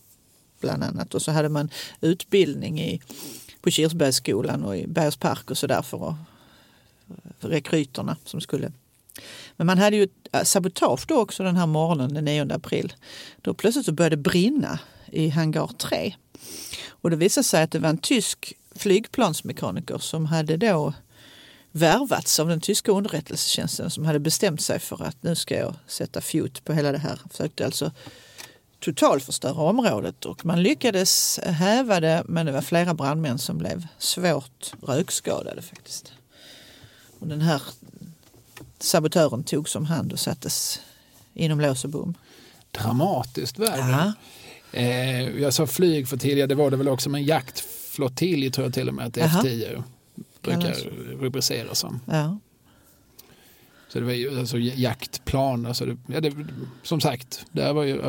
bland 0.61 0.85
annat. 0.85 1.15
Och 1.15 1.23
så 1.23 1.31
hade 1.33 1.49
man 1.49 1.71
utbildning 2.01 2.81
i, 2.81 3.01
på 3.61 3.71
Kirsebergsskolan 3.71 4.65
och 4.65 4.77
i 4.77 4.87
Bergs 4.87 5.17
park 5.17 5.51
och 5.51 5.59
sådär 5.59 5.83
för, 5.83 6.09
att- 6.09 6.15
för 7.39 7.49
rekryterna 7.49 8.17
som 8.25 8.41
skulle 8.41 8.73
men 9.57 9.67
man 9.67 9.79
hade 9.79 9.97
ju 9.97 10.09
äh, 10.33 10.43
sabotage 10.43 11.05
då 11.09 11.17
också 11.21 11.43
den 11.43 11.57
här 11.57 11.67
morgonen 11.67 12.15
den 12.15 12.25
9 12.25 12.47
april. 12.55 12.93
Då 13.43 13.55
plötsligt 13.55 13.87
så 13.87 13.93
började 13.93 14.17
det 14.17 14.23
brinna 14.23 14.79
i 15.07 15.29
hangar 15.29 15.71
3. 15.79 16.15
Och 17.05 17.11
det 17.11 17.17
visade 17.17 17.45
sig 17.45 17.63
att 17.63 17.71
det 17.71 17.79
var 17.79 17.89
en 17.89 17.99
tysk 17.99 18.53
flygplansmekaniker 18.75 19.99
som 19.99 20.27
hade 20.27 20.57
då 20.57 20.93
värvats 21.73 22.41
av 22.41 22.49
den 22.49 22.61
tyska 22.61 22.93
underrättelsetjänsten 22.93 23.91
som 23.91 24.05
hade 24.05 24.19
bestämt 24.19 24.61
sig 24.61 24.79
för 24.79 25.03
att 25.03 25.23
nu 25.23 25.35
ska 25.35 25.59
jag 25.59 25.75
sätta 25.87 26.21
fot 26.21 26.65
på 26.65 26.73
hela 26.73 26.93
det 26.93 26.99
här. 26.99 27.21
Försökte 27.31 27.65
alltså 27.65 27.93
totalförstöra 28.81 29.63
området 29.63 30.25
och 30.25 30.47
man 30.47 30.63
lyckades 30.63 31.41
häva 31.43 32.01
det 32.01 32.23
men 32.29 32.47
det 32.47 32.53
var 32.53 32.63
flera 32.63 32.95
brandmän 32.95 33.39
som 33.39 33.59
blev 33.59 33.87
svårt 33.99 34.73
rökskadade 34.83 35.63
faktiskt. 35.63 36.13
Och 37.19 37.27
den 37.27 37.41
här 37.41 37.63
sabotören 38.79 39.45
togs 39.45 39.77
om 39.77 39.85
hand 39.85 40.13
och 40.13 40.21
sattes 40.21 40.81
inom 41.35 41.61
lås 41.61 41.85
och 41.85 41.91
bom. 41.91 42.15
Dramatiskt 42.71 43.59
värre. 43.59 44.13
Eh, 44.77 45.41
jag 45.41 45.55
sa 45.55 45.67
flygflottilj, 45.67 46.47
det 46.47 46.55
var 46.55 46.71
det 46.71 46.77
väl 46.77 46.89
också, 46.89 47.11
men 47.11 47.25
jaktflottilj 47.25 48.51
tror 48.51 48.67
jag 48.67 48.75
till 48.75 48.89
och 48.89 48.95
med 48.95 49.07
att 49.07 49.17
Jaha. 49.17 49.43
F10 49.43 49.83
brukar 50.43 50.75
rubriceras 51.21 51.79
som. 51.79 52.01
Ja. 52.07 52.39
Så 53.89 53.99
det 53.99 54.05
var 54.05 54.13
ju 54.13 54.39
alltså 54.39 54.59
jaktplan, 54.59 55.67
alltså 55.67 55.87
det, 55.87 55.97
ja, 56.07 56.21
det, 56.21 56.33
som 56.83 57.01
sagt, 57.01 57.47
det 57.53 57.73
var 57.73 57.83
ju 57.83 58.03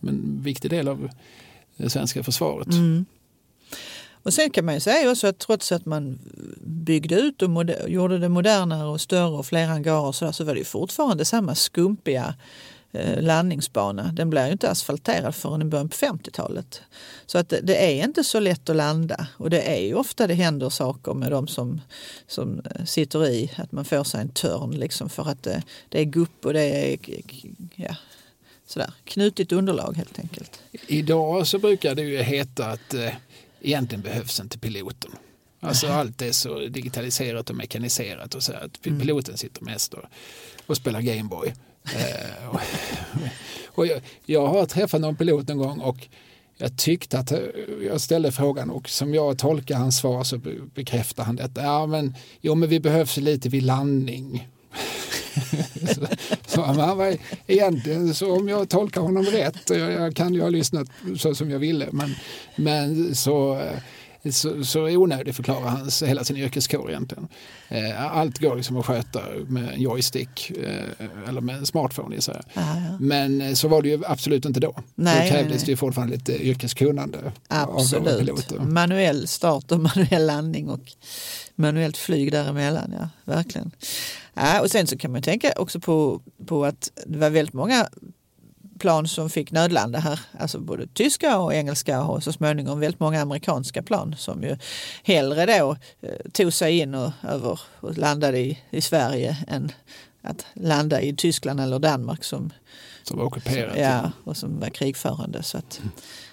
en 0.00 0.40
viktig 0.42 0.70
del 0.70 0.88
av 0.88 1.10
det 1.76 1.90
svenska 1.90 2.22
försvaret. 2.22 2.66
Mm. 2.66 3.04
Och 4.22 4.34
sen 4.34 4.50
kan 4.50 4.64
man 4.64 4.74
ju 4.74 4.80
säga 4.80 5.10
också 5.10 5.26
att 5.26 5.38
trots 5.38 5.72
att 5.72 5.86
man 5.86 6.18
byggde 6.60 7.14
ut 7.14 7.42
och 7.42 7.50
gjorde 7.88 8.18
det 8.18 8.28
modernare 8.28 8.88
och 8.88 9.00
större 9.00 9.36
och 9.36 9.46
fler 9.46 9.66
hangarer 9.66 10.06
och 10.06 10.14
så, 10.14 10.24
där, 10.24 10.32
så 10.32 10.44
var 10.44 10.54
det 10.54 10.58
ju 10.58 10.64
fortfarande 10.64 11.24
samma 11.24 11.54
skumpiga 11.54 12.34
landningsbana. 13.20 14.12
Den 14.12 14.30
blev 14.30 14.46
ju 14.46 14.52
inte 14.52 14.70
asfalterad 14.70 15.34
förrän 15.34 15.62
i 15.62 15.64
början 15.64 15.88
på 15.88 15.96
50-talet. 15.96 16.82
Så 17.26 17.38
att 17.38 17.48
det, 17.62 17.98
är 17.98 18.04
inte 18.04 18.24
så 18.24 18.40
lätt 18.40 18.68
att 18.68 18.76
landa 18.76 19.26
och 19.36 19.50
det 19.50 19.60
är 19.60 19.80
ju 19.80 19.94
ofta 19.94 20.26
det 20.26 20.34
händer 20.34 20.68
saker 20.68 21.14
med 21.14 21.30
de 21.30 21.48
som, 21.48 21.80
som 22.26 22.58
eh, 22.58 22.84
sitter 22.84 23.28
i, 23.28 23.50
att 23.56 23.72
man 23.72 23.84
får 23.84 24.04
sig 24.04 24.20
en 24.20 24.28
törn 24.28 24.70
liksom 24.70 25.08
för 25.08 25.28
att 25.28 25.42
det, 25.42 25.62
det 25.88 26.00
är 26.00 26.04
gupp 26.04 26.46
och 26.46 26.52
det 26.52 26.92
är 26.92 26.98
ja, 27.74 27.96
sådär, 28.66 28.92
knutigt 29.04 29.52
underlag 29.52 29.96
helt 29.96 30.18
enkelt. 30.18 30.60
Idag 30.86 31.46
så 31.46 31.58
brukar 31.58 31.94
det 31.94 32.02
ju 32.02 32.22
heta 32.22 32.66
att 32.66 32.94
eh, 32.94 33.12
egentligen 33.60 34.02
behövs 34.02 34.40
inte 34.40 34.58
piloten. 34.58 35.10
Alltså 35.60 35.86
allt 35.86 36.22
är 36.22 36.32
så 36.32 36.58
digitaliserat 36.58 37.50
och 37.50 37.56
mekaniserat 37.56 38.34
och 38.34 38.42
så 38.42 38.52
att 38.52 38.82
piloten 38.82 39.38
sitter 39.38 39.62
mest 39.62 39.94
och, 39.94 40.04
och 40.66 40.76
spelar 40.76 41.00
Gameboy. 41.00 41.54
Eh, 41.84 42.56
och, 43.66 43.86
jag, 43.86 44.00
jag 44.24 44.46
har 44.46 44.66
träffat 44.66 45.00
någon 45.00 45.16
pilot 45.16 45.50
en 45.50 45.58
gång 45.58 45.80
och 45.80 46.08
jag 46.56 46.76
tyckte 46.76 47.18
att 47.18 47.32
eh, 47.32 47.38
jag 47.86 48.00
ställde 48.00 48.32
frågan 48.32 48.70
och 48.70 48.88
som 48.88 49.14
jag 49.14 49.38
tolkar 49.38 49.76
hans 49.76 49.96
svar 49.96 50.24
så 50.24 50.40
bekräftar 50.74 51.24
han 51.24 51.36
detta. 51.36 51.62
Ja 51.62 51.86
men, 51.86 52.14
jo, 52.40 52.54
men 52.54 52.68
vi 52.68 52.80
behövs 52.80 53.16
lite 53.16 53.48
vid 53.48 53.62
landning. 53.62 54.48
så, 55.94 56.06
så 56.46 56.62
han 56.62 56.98
var 56.98 57.16
egentligen, 57.46 58.14
så 58.14 58.36
om 58.36 58.48
jag 58.48 58.68
tolkar 58.68 59.00
honom 59.00 59.24
rätt, 59.24 59.70
jag, 59.70 59.92
jag 59.92 60.16
kan 60.16 60.34
ju 60.34 60.40
ha 60.42 60.48
lyssnat 60.48 60.88
så 61.18 61.34
som 61.34 61.50
jag 61.50 61.58
ville, 61.58 61.88
men, 61.92 62.14
men 62.56 63.14
så, 63.14 63.62
så, 64.32 64.64
så 64.64 64.88
onödig 64.88 65.34
förklarar 65.34 65.68
hans 65.68 66.02
hela 66.02 66.24
sin 66.24 66.36
yrkeskår 66.36 66.90
egentligen. 66.90 67.28
Eh, 67.68 68.16
Allt 68.16 68.38
går 68.38 68.56
liksom 68.56 68.76
att 68.76 68.86
sköta 68.86 69.20
med 69.46 69.72
en 69.74 69.80
joystick 69.80 70.50
eh, 70.50 71.28
eller 71.28 71.40
med 71.40 71.56
en 71.56 71.66
smartphone 71.66 72.16
jag. 72.16 72.26
Ja, 72.26 72.42
ja. 72.54 72.96
Men 73.00 73.40
eh, 73.40 73.54
så 73.54 73.68
var 73.68 73.82
det 73.82 73.88
ju 73.88 74.02
absolut 74.06 74.44
inte 74.44 74.60
då. 74.60 74.74
Nej, 74.94 75.14
då 75.14 75.34
krävdes 75.34 75.50
nej, 75.50 75.56
nej. 75.56 75.66
det 75.66 75.72
ju 75.72 75.76
fortfarande 75.76 76.14
lite 76.14 76.46
yrkeskunnande 76.46 77.32
Absolut. 77.48 78.60
Manuell 78.60 79.28
start 79.28 79.72
och 79.72 79.80
manuell 79.96 80.26
landning 80.26 80.68
och 80.68 80.92
manuellt 81.54 81.96
flyg 81.96 82.32
däremellan. 82.32 82.94
Ja, 82.98 83.08
verkligen. 83.24 83.70
Ja, 84.34 84.60
och 84.60 84.70
sen 84.70 84.86
så 84.86 84.98
kan 84.98 85.12
man 85.12 85.22
tänka 85.22 85.52
också 85.56 85.80
på, 85.80 86.20
på 86.46 86.64
att 86.64 86.90
det 87.06 87.18
var 87.18 87.30
väldigt 87.30 87.54
många 87.54 87.88
plan 88.84 89.08
som 89.08 89.30
fick 89.30 89.52
nödlanda 89.52 89.98
här. 89.98 90.20
Alltså 90.38 90.60
både 90.60 90.86
tyska 90.86 91.38
och 91.38 91.54
engelska 91.54 92.02
och 92.02 92.22
så 92.22 92.32
småningom 92.32 92.80
väldigt 92.80 93.00
många 93.00 93.22
amerikanska 93.22 93.82
plan 93.82 94.14
som 94.18 94.42
ju 94.42 94.56
hellre 95.04 95.46
då 95.46 95.76
eh, 96.02 96.30
tog 96.32 96.52
sig 96.52 96.78
in 96.78 96.94
och, 96.94 97.12
över, 97.22 97.60
och 97.80 97.98
landade 97.98 98.38
i, 98.38 98.58
i 98.70 98.80
Sverige 98.80 99.36
än 99.48 99.72
att 100.22 100.46
landa 100.54 101.00
i 101.00 101.16
Tyskland 101.16 101.60
eller 101.60 101.78
Danmark 101.78 102.24
som, 102.24 102.52
Som 103.02 103.18
var 103.18 103.24
ockuperat. 103.24 103.78
ja, 103.78 104.12
och 104.24 104.36
som 104.36 104.60
var 104.60 104.68
krigförande. 104.68 105.42
Så 105.42 105.58
att, 105.58 105.80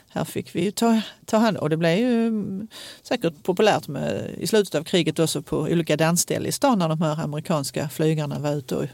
här 0.10 0.26
fick 0.26 0.56
vi 0.56 0.64
ju 0.64 0.72
ta, 0.72 1.02
ta 1.26 1.38
hand 1.38 1.58
och 1.58 1.70
det 1.70 1.78
blev 1.78 1.98
ju 1.98 2.28
mm, 2.28 2.68
säkert 3.02 3.44
populärt 3.44 3.88
med, 3.88 4.36
i 4.38 4.48
slutet 4.48 4.76
av 4.76 4.84
kriget 4.84 5.20
också 5.20 5.42
på 5.42 5.58
olika 5.58 5.98
dansställen 5.98 6.50
i 6.50 6.52
stan 6.52 6.80
när 6.80 6.90
de 6.90 7.02
här 7.02 7.24
amerikanska 7.24 7.90
flygarna 7.90 8.40
var 8.40 8.54
ute 8.54 8.76
och 8.76 8.86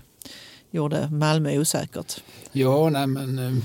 gjorde 0.71 1.09
Malmö 1.11 1.57
osäkert. 1.59 2.23
Ja, 2.51 2.89
nej 2.89 3.07
men 3.07 3.39
eh, 3.39 3.63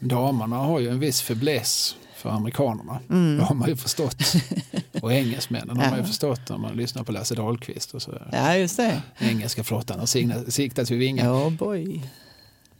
damerna 0.00 0.56
har 0.56 0.80
ju 0.80 0.88
en 0.88 1.00
viss 1.00 1.22
fäbless 1.22 1.96
för 2.16 2.30
amerikanerna. 2.30 3.00
Det 3.38 3.44
har 3.44 3.54
man 3.54 3.68
ju 3.68 3.76
förstått. 3.76 4.16
Och 5.02 5.12
engelsmännen 5.12 5.68
har 5.68 5.74
man 5.76 5.84
ju 5.84 5.88
Mm. 5.88 6.00
Ja. 6.00 6.06
förstått 6.06 6.40
när 6.48 6.58
man 6.58 6.76
lyssnar 6.76 7.04
på 7.04 7.12
Lasse 7.12 7.34
Dahlqvist 7.34 7.94
och 7.94 8.02
så. 8.02 8.22
Ja, 8.32 8.56
just 8.56 8.76
det. 8.76 9.02
Engelska 9.18 9.64
flottan 9.64 9.98
har 9.98 10.50
siktat 10.50 10.90
vid 10.90 10.98
vingar. 10.98 11.24
Ja, 11.24 11.50
boy. 11.50 12.02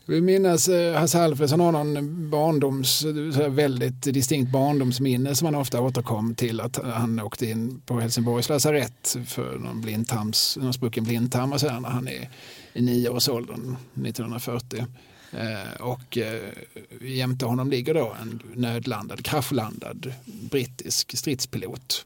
Vi 0.07 0.21
minns 0.21 0.69
eh, 0.69 0.99
Hasse 1.01 1.23
Alfredson 1.23 1.61
har 1.61 1.73
någon 1.73 2.31
barndoms, 2.31 3.05
väldigt 3.49 4.03
distinkt 4.03 4.53
barndomsminne 4.53 5.35
som 5.35 5.45
han 5.45 5.55
ofta 5.55 5.81
återkom 5.81 6.35
till 6.35 6.61
att 6.61 6.79
han 6.85 7.21
åkte 7.21 7.47
in 7.47 7.81
på 7.87 8.01
Helsingborgs 8.01 8.49
lasarett 8.49 9.17
för 9.27 9.59
någon, 9.59 9.81
blindtarms, 9.81 10.59
någon 10.61 10.73
sprucken 10.73 11.05
blindtarm 11.05 11.53
och 11.53 11.61
så 11.61 11.69
här 11.69 11.81
när 11.81 11.89
han 11.89 12.09
är 12.09 12.31
i 12.73 12.83
nioårsåldern 12.83 13.77
1940. 13.95 14.87
Eh, 15.33 15.81
och 15.81 16.19
eh, 16.19 16.53
jämte 17.01 17.47
honom 17.47 17.71
ligger 17.71 17.95
då 17.95 18.17
en 18.23 18.43
nödlandad, 18.55 19.25
kraschlandad 19.25 20.13
brittisk 20.51 21.19
stridspilot 21.19 22.05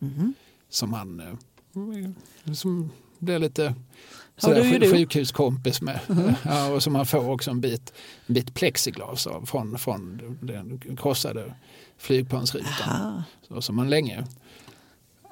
som 0.68 0.92
han 0.92 1.20
eh, 1.20 2.52
som 2.54 2.90
blir 3.18 3.38
lite 3.38 3.62
Ja, 3.62 4.40
sådär, 4.40 4.64
ju 4.64 4.70
sjuk- 4.80 4.92
sjukhuskompis 4.92 5.82
med. 5.82 6.00
Ja, 6.44 6.68
och 6.72 6.82
som 6.82 6.94
han 6.94 7.06
får 7.06 7.30
också 7.30 7.50
en 7.50 7.60
bit, 7.60 7.92
en 8.26 8.34
bit 8.34 8.54
plexiglas 8.54 9.26
av 9.26 9.46
från, 9.46 9.78
från 9.78 10.20
den 10.42 10.96
krossade 10.96 11.54
flygplansrutan. 11.98 12.88
Aha. 12.88 13.22
Så, 13.48 13.62
som 13.62 13.78
han 13.78 13.90
länge 13.90 14.24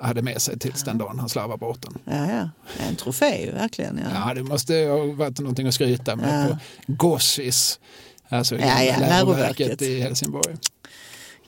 hade 0.02 0.22
med 0.22 0.42
sig 0.42 0.58
tills 0.58 0.82
den 0.82 0.98
dagen 0.98 1.18
han 1.18 1.28
slarvade 1.28 1.58
bort 1.58 1.82
den. 1.82 1.98
Ja, 2.04 2.32
ja. 2.32 2.48
En 2.88 2.96
trofé 2.96 3.50
verkligen. 3.50 4.00
Ja. 4.04 4.28
Ja, 4.28 4.34
det 4.34 4.42
måste 4.42 4.74
ha 4.74 5.12
varit 5.12 5.38
någonting 5.40 5.66
att 5.68 5.74
skryta 5.74 6.16
med 6.16 6.50
Ja. 6.50 6.58
på 6.86 6.92
Gossis, 6.92 7.80
alltså 8.28 8.56
Ja, 8.58 8.82
ja, 8.82 8.96
läroverket 9.00 9.82
i 9.82 10.00
Helsingborg. 10.00 10.56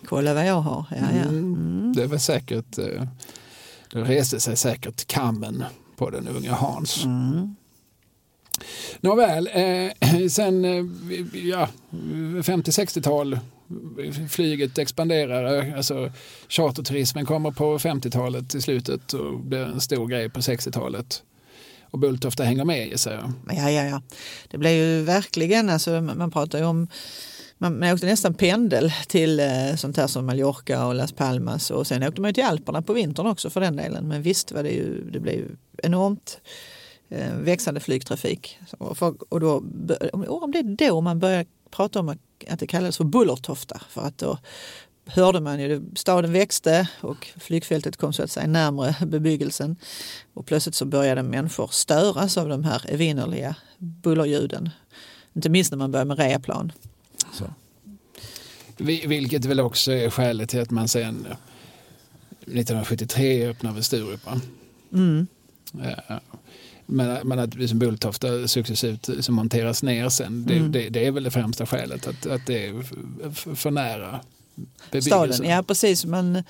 Kolla 0.06 0.34
vad 0.34 0.46
jag 0.46 0.60
har. 0.60 0.84
Ja, 0.90 0.96
ja. 1.16 1.22
Mm. 1.22 1.92
Det 1.96 2.06
var 2.06 2.18
säkert, 2.18 2.78
eh, 2.78 3.02
det 3.92 4.00
reste 4.02 4.40
sig 4.40 4.56
säkert 4.56 5.06
kammen 5.06 5.64
på 5.96 6.10
den 6.10 6.28
unga 6.28 6.52
Hans. 6.52 7.04
Mm. 7.04 7.54
Nåväl, 9.00 9.48
eh, 9.52 10.28
sen 10.30 10.64
eh, 10.64 10.84
ja, 11.48 11.68
50-60-tal, 12.42 13.38
flyget 14.30 14.78
expanderar, 14.78 15.74
alltså 15.76 16.12
charterturismen 16.48 17.26
kommer 17.26 17.50
på 17.50 17.78
50-talet 17.78 18.54
i 18.54 18.60
slutet 18.60 19.12
och 19.12 19.40
blir 19.40 19.62
en 19.62 19.80
stor 19.80 20.06
grej 20.06 20.30
på 20.30 20.40
60-talet. 20.40 21.22
Och 21.90 21.98
Bulltofta 21.98 22.44
hänger 22.44 22.64
med 22.64 22.88
gissar 22.88 23.12
jag. 23.12 23.56
Ja, 23.56 23.70
ja, 23.70 23.84
ja. 23.84 24.02
Det 24.50 24.58
blir 24.58 24.70
ju 24.70 25.02
verkligen, 25.02 25.70
alltså, 25.70 26.00
man 26.00 26.30
pratar 26.30 26.58
ju 26.58 26.64
om 26.64 26.88
man, 27.58 27.78
man 27.78 27.92
åkte 27.92 28.06
nästan 28.06 28.34
pendel 28.34 28.92
till 29.08 29.40
eh, 29.40 29.74
sånt 29.76 29.96
här 29.96 30.06
som 30.06 30.26
Mallorca 30.26 30.86
och 30.86 30.94
Las 30.94 31.12
Palmas 31.12 31.70
och 31.70 31.86
sen 31.86 32.02
åkte 32.02 32.20
man 32.20 32.28
ju 32.28 32.32
till 32.32 32.44
Alperna 32.44 32.82
på 32.82 32.92
vintern 32.92 33.26
också 33.26 33.50
för 33.50 33.60
den 33.60 33.76
delen. 33.76 34.08
Men 34.08 34.22
visst 34.22 34.52
var 34.52 34.62
det 34.62 34.70
ju, 34.70 35.10
det 35.10 35.20
blev 35.20 35.34
ju 35.34 35.48
enormt 35.82 36.40
eh, 37.08 37.36
växande 37.36 37.80
flygtrafik. 37.80 38.58
Och, 38.78 38.98
för, 38.98 39.14
och 39.28 39.40
då, 39.40 39.56
om 40.12 40.24
om 40.28 40.52
det 40.52 40.58
är 40.58 40.88
då 40.88 41.00
man 41.00 41.18
börjar 41.18 41.46
prata 41.76 42.00
om 42.00 42.08
att 42.48 42.58
det 42.58 42.66
kallades 42.66 42.96
för 42.96 43.04
Bullertofta 43.04 43.80
för 43.90 44.00
att 44.02 44.18
då 44.18 44.38
hörde 45.06 45.40
man 45.40 45.60
ju, 45.60 45.82
staden 45.96 46.32
växte 46.32 46.88
och 47.00 47.28
flygfältet 47.36 47.96
kom 47.96 48.12
så 48.12 48.22
att 48.22 48.30
säga 48.30 48.46
närmare 48.46 49.06
bebyggelsen. 49.06 49.76
Och 50.34 50.46
plötsligt 50.46 50.74
så 50.74 50.84
började 50.84 51.22
människor 51.22 51.68
störas 51.72 52.38
av 52.38 52.48
de 52.48 52.64
här 52.64 52.82
evinnerliga 52.88 53.56
bullerljuden. 53.78 54.70
Inte 55.34 55.48
minst 55.48 55.70
när 55.70 55.78
man 55.78 55.92
börjar 55.92 56.04
med 56.04 56.18
reaplan. 56.18 56.72
Så. 57.32 57.44
Vi- 58.76 59.06
Vilket 59.06 59.44
väl 59.44 59.60
också 59.60 59.92
är 59.92 60.10
skälet 60.10 60.48
till 60.48 60.60
att 60.60 60.70
man 60.70 60.88
sen 60.88 61.26
1973 62.40 63.48
öppnade 63.48 63.82
Sturup. 63.82 64.20
Mm. 64.92 65.26
Eh, 65.82 66.16
Men, 66.86 67.28
men 67.28 67.38
att 67.38 67.54
liksom 67.54 67.78
Bulltofta 67.78 68.48
successivt 68.48 69.08
liksom 69.08 69.34
monteras 69.34 69.82
ner 69.82 70.08
sen, 70.08 70.44
det, 70.46 70.56
Mm. 70.56 70.72
det, 70.72 70.88
det 70.88 71.06
är 71.06 71.10
väl 71.10 71.22
det 71.22 71.30
främsta 71.30 71.66
skälet. 71.66 72.06
Att, 72.06 72.26
att 72.26 72.46
det 72.46 72.66
är 72.66 72.82
för 73.54 73.70
nära 73.70 74.20
bebyggelsen. 74.90 75.32
Staden, 75.32 75.50
ja 75.50 75.62
precis. 75.62 76.04
Man, 76.04 76.42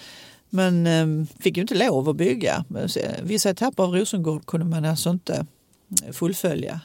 man 0.51 0.87
eh, 0.87 1.07
fick 1.41 1.57
ju 1.57 1.61
inte 1.61 1.74
lov 1.74 2.09
att 2.09 2.16
bygga. 2.16 2.64
Men 2.68 2.89
Vissa 3.22 3.51
etapper 3.51 3.82
av 3.82 3.95
Rosengård 3.95 4.47
kunde 4.47 4.66
man 4.66 4.85
alltså 4.85 5.11
inte 5.11 5.47
fullfölja. 6.12 6.80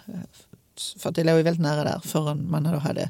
För 1.00 1.10
att 1.10 1.16
det 1.16 1.24
låg 1.24 1.38
ju 1.38 1.44
väldigt 1.44 1.62
nära 1.62 1.84
där 1.84 2.00
förrän 2.04 2.52
man 2.52 2.64
då 2.64 2.70
hade 2.78 3.10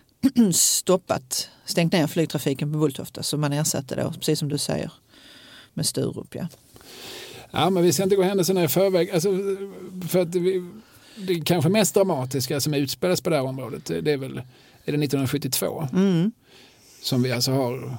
stoppat, 0.52 1.48
stängt 1.64 1.92
ner 1.92 2.06
flygtrafiken 2.06 2.72
på 2.72 2.78
Bulltofta. 2.78 3.22
Så 3.22 3.36
man 3.36 3.52
ersatte 3.52 3.94
då, 3.96 4.12
precis 4.12 4.38
som 4.38 4.48
du 4.48 4.58
säger, 4.58 4.92
med 5.74 5.86
Sturup. 5.86 6.34
Ja. 6.34 6.48
Ja, 7.54 7.70
men 7.70 7.82
vi 7.82 7.92
ska 7.92 8.02
inte 8.02 8.16
gå 8.16 8.22
händelserna 8.22 8.64
i 8.64 8.68
förväg. 8.68 9.10
Alltså, 9.10 9.28
för 10.08 10.18
att 10.22 10.34
vi, 10.34 10.70
det 11.16 11.40
kanske 11.44 11.70
mest 11.70 11.94
dramatiska 11.94 12.60
som 12.60 12.74
utspelas 12.74 13.20
på 13.20 13.30
det 13.30 13.36
här 13.36 13.44
området, 13.44 13.84
det 13.84 14.12
är 14.12 14.16
väl 14.16 14.36
är 14.84 14.92
det 14.92 15.04
1972 15.04 15.88
Mm. 15.92 16.32
som 17.02 17.22
vi 17.22 17.32
alltså 17.32 17.52
har, 17.52 17.96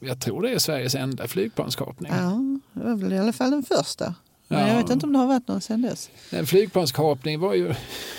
jag 0.00 0.20
tror 0.20 0.42
det 0.42 0.50
är 0.50 0.58
Sveriges 0.58 0.94
enda 0.94 1.28
flygplanskapning. 1.28 2.12
ja, 2.12 2.40
det 2.72 2.84
var 2.84 2.96
väl 2.96 3.12
i 3.12 3.18
alla 3.18 3.32
fall 3.32 3.50
den 3.50 3.62
första. 3.62 4.14
Men 4.48 4.60
Ja. 4.60 4.68
jag 4.68 4.76
vet 4.76 4.90
inte 4.90 5.06
om 5.06 5.12
det 5.12 5.18
har 5.18 5.26
varit 5.26 5.48
någon 5.48 5.60
sedan 5.60 5.82
dess. 5.82 6.10
Flygplanskapning 6.46 7.40
var 7.40 7.54
ju, 7.54 7.68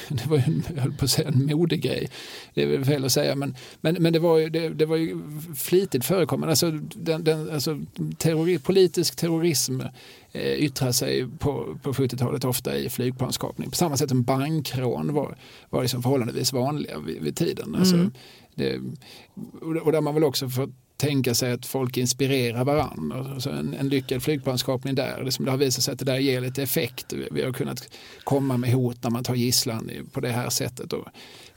det 0.10 0.26
var 0.26 0.38
ju 0.38 0.44
jag 0.76 0.82
höll 0.82 0.94
på 0.94 1.06
att 1.06 1.12
säga 1.12 1.28
en 1.28 1.46
modegrej. 1.46 2.10
Det 2.54 2.64
är 2.64 2.68
väl 2.68 2.86
fel 2.86 3.06
att 3.06 3.12
säga, 3.12 3.36
men, 3.36 3.56
men, 3.82 3.96
men 4.00 4.14
det, 4.14 4.20
var 4.20 4.38
ju, 4.38 4.50
det, 4.50 4.70
det 4.70 4.86
var 4.86 4.96
ju 4.96 5.18
flitigt 5.58 6.06
förekommande. 6.06 6.52
Alltså, 6.52 6.72
den, 6.96 7.24
den, 7.24 7.50
alltså, 7.52 7.80
terrori, 8.18 8.60
politisk 8.60 9.16
terrorism 9.16 9.82
eh, 10.32 10.54
yttrar 10.54 10.92
sig 10.92 11.28
på, 11.40 11.78
på 11.84 11.94
70-talet 11.94 12.46
ofta 12.46 12.78
i 12.78 12.90
flygplanskapning. 12.90 13.70
På 13.70 13.76
samma 13.76 13.98
sätt 13.98 14.10
som 14.10 14.24
bankrån 14.24 15.14
var, 15.14 15.38
var 15.70 15.82
liksom 15.82 16.04
förhållandevis 16.04 16.54
vanliga 16.54 17.00
vid, 17.00 17.22
vid 17.22 17.36
tiden. 17.36 17.76
Alltså, 17.76 17.96
Mm. 17.96 18.12
det, 18.56 18.80
och 19.84 19.92
där 19.92 20.02
man 20.02 20.14
väl 20.14 20.24
också 20.24 20.50
får 20.50 20.70
tänka 20.98 21.34
sig 21.34 21.52
att 21.52 21.66
folk 21.66 21.98
inspirerar 21.98 22.64
varandra. 22.66 23.32
Alltså 23.34 23.50
en, 23.50 23.74
en 23.74 23.90
lyckad 23.90 24.24
flygplanskapning 24.24 24.96
där, 24.96 25.24
liksom 25.24 25.46
det 25.46 25.52
har 25.52 25.58
visat 25.58 25.84
sig 25.84 25.92
att 25.92 26.00
det 26.00 26.06
där 26.06 26.18
ger 26.18 26.42
lite 26.42 26.64
effekt. 26.64 27.14
Vi- 27.32 27.44
har 27.44 27.54
kunnat 27.54 27.90
komma 28.24 28.58
med 28.58 28.72
hot 28.74 29.04
när 29.04 29.10
man 29.10 29.24
tar 29.24 29.36
gisslan 29.36 29.90
på 30.12 30.20
det 30.20 30.30
här 30.30 30.50
sättet. 30.50 30.94
Och, 30.94 31.08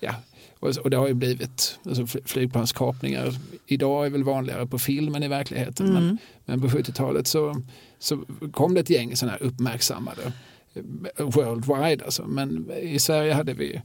ja, 0.00 0.14
och, 0.60 0.90
det 0.90 0.96
har 0.96 1.08
ju 1.08 1.14
blivit, 1.14 1.78
alltså 1.86 2.06
fly- 2.06 2.22
flygplanskapningar 2.24 3.34
idag 3.66 4.06
är 4.06 4.10
väl 4.10 4.24
vanligare 4.24 4.66
på 4.66 4.78
film 4.78 5.14
än 5.14 5.22
i 5.22 5.28
verkligheten. 5.28 5.86
Men, 5.92 6.02
Mm. 6.02 6.18
men 6.44 6.60
på 6.60 6.68
70-talet 6.68 7.26
så, 7.26 7.62
så 7.98 8.24
kom 8.52 8.74
det 8.74 8.80
ett 8.80 8.90
gäng 8.90 9.16
sådana 9.16 9.32
här 9.32 9.42
uppmärksammade 9.46 10.32
eh, 10.74 11.26
worldwide. 11.26 12.04
Alltså. 12.04 12.24
Men 12.26 12.70
i 12.82 12.98
Sverige 12.98 13.32
hade 13.32 13.52
vi 13.52 13.82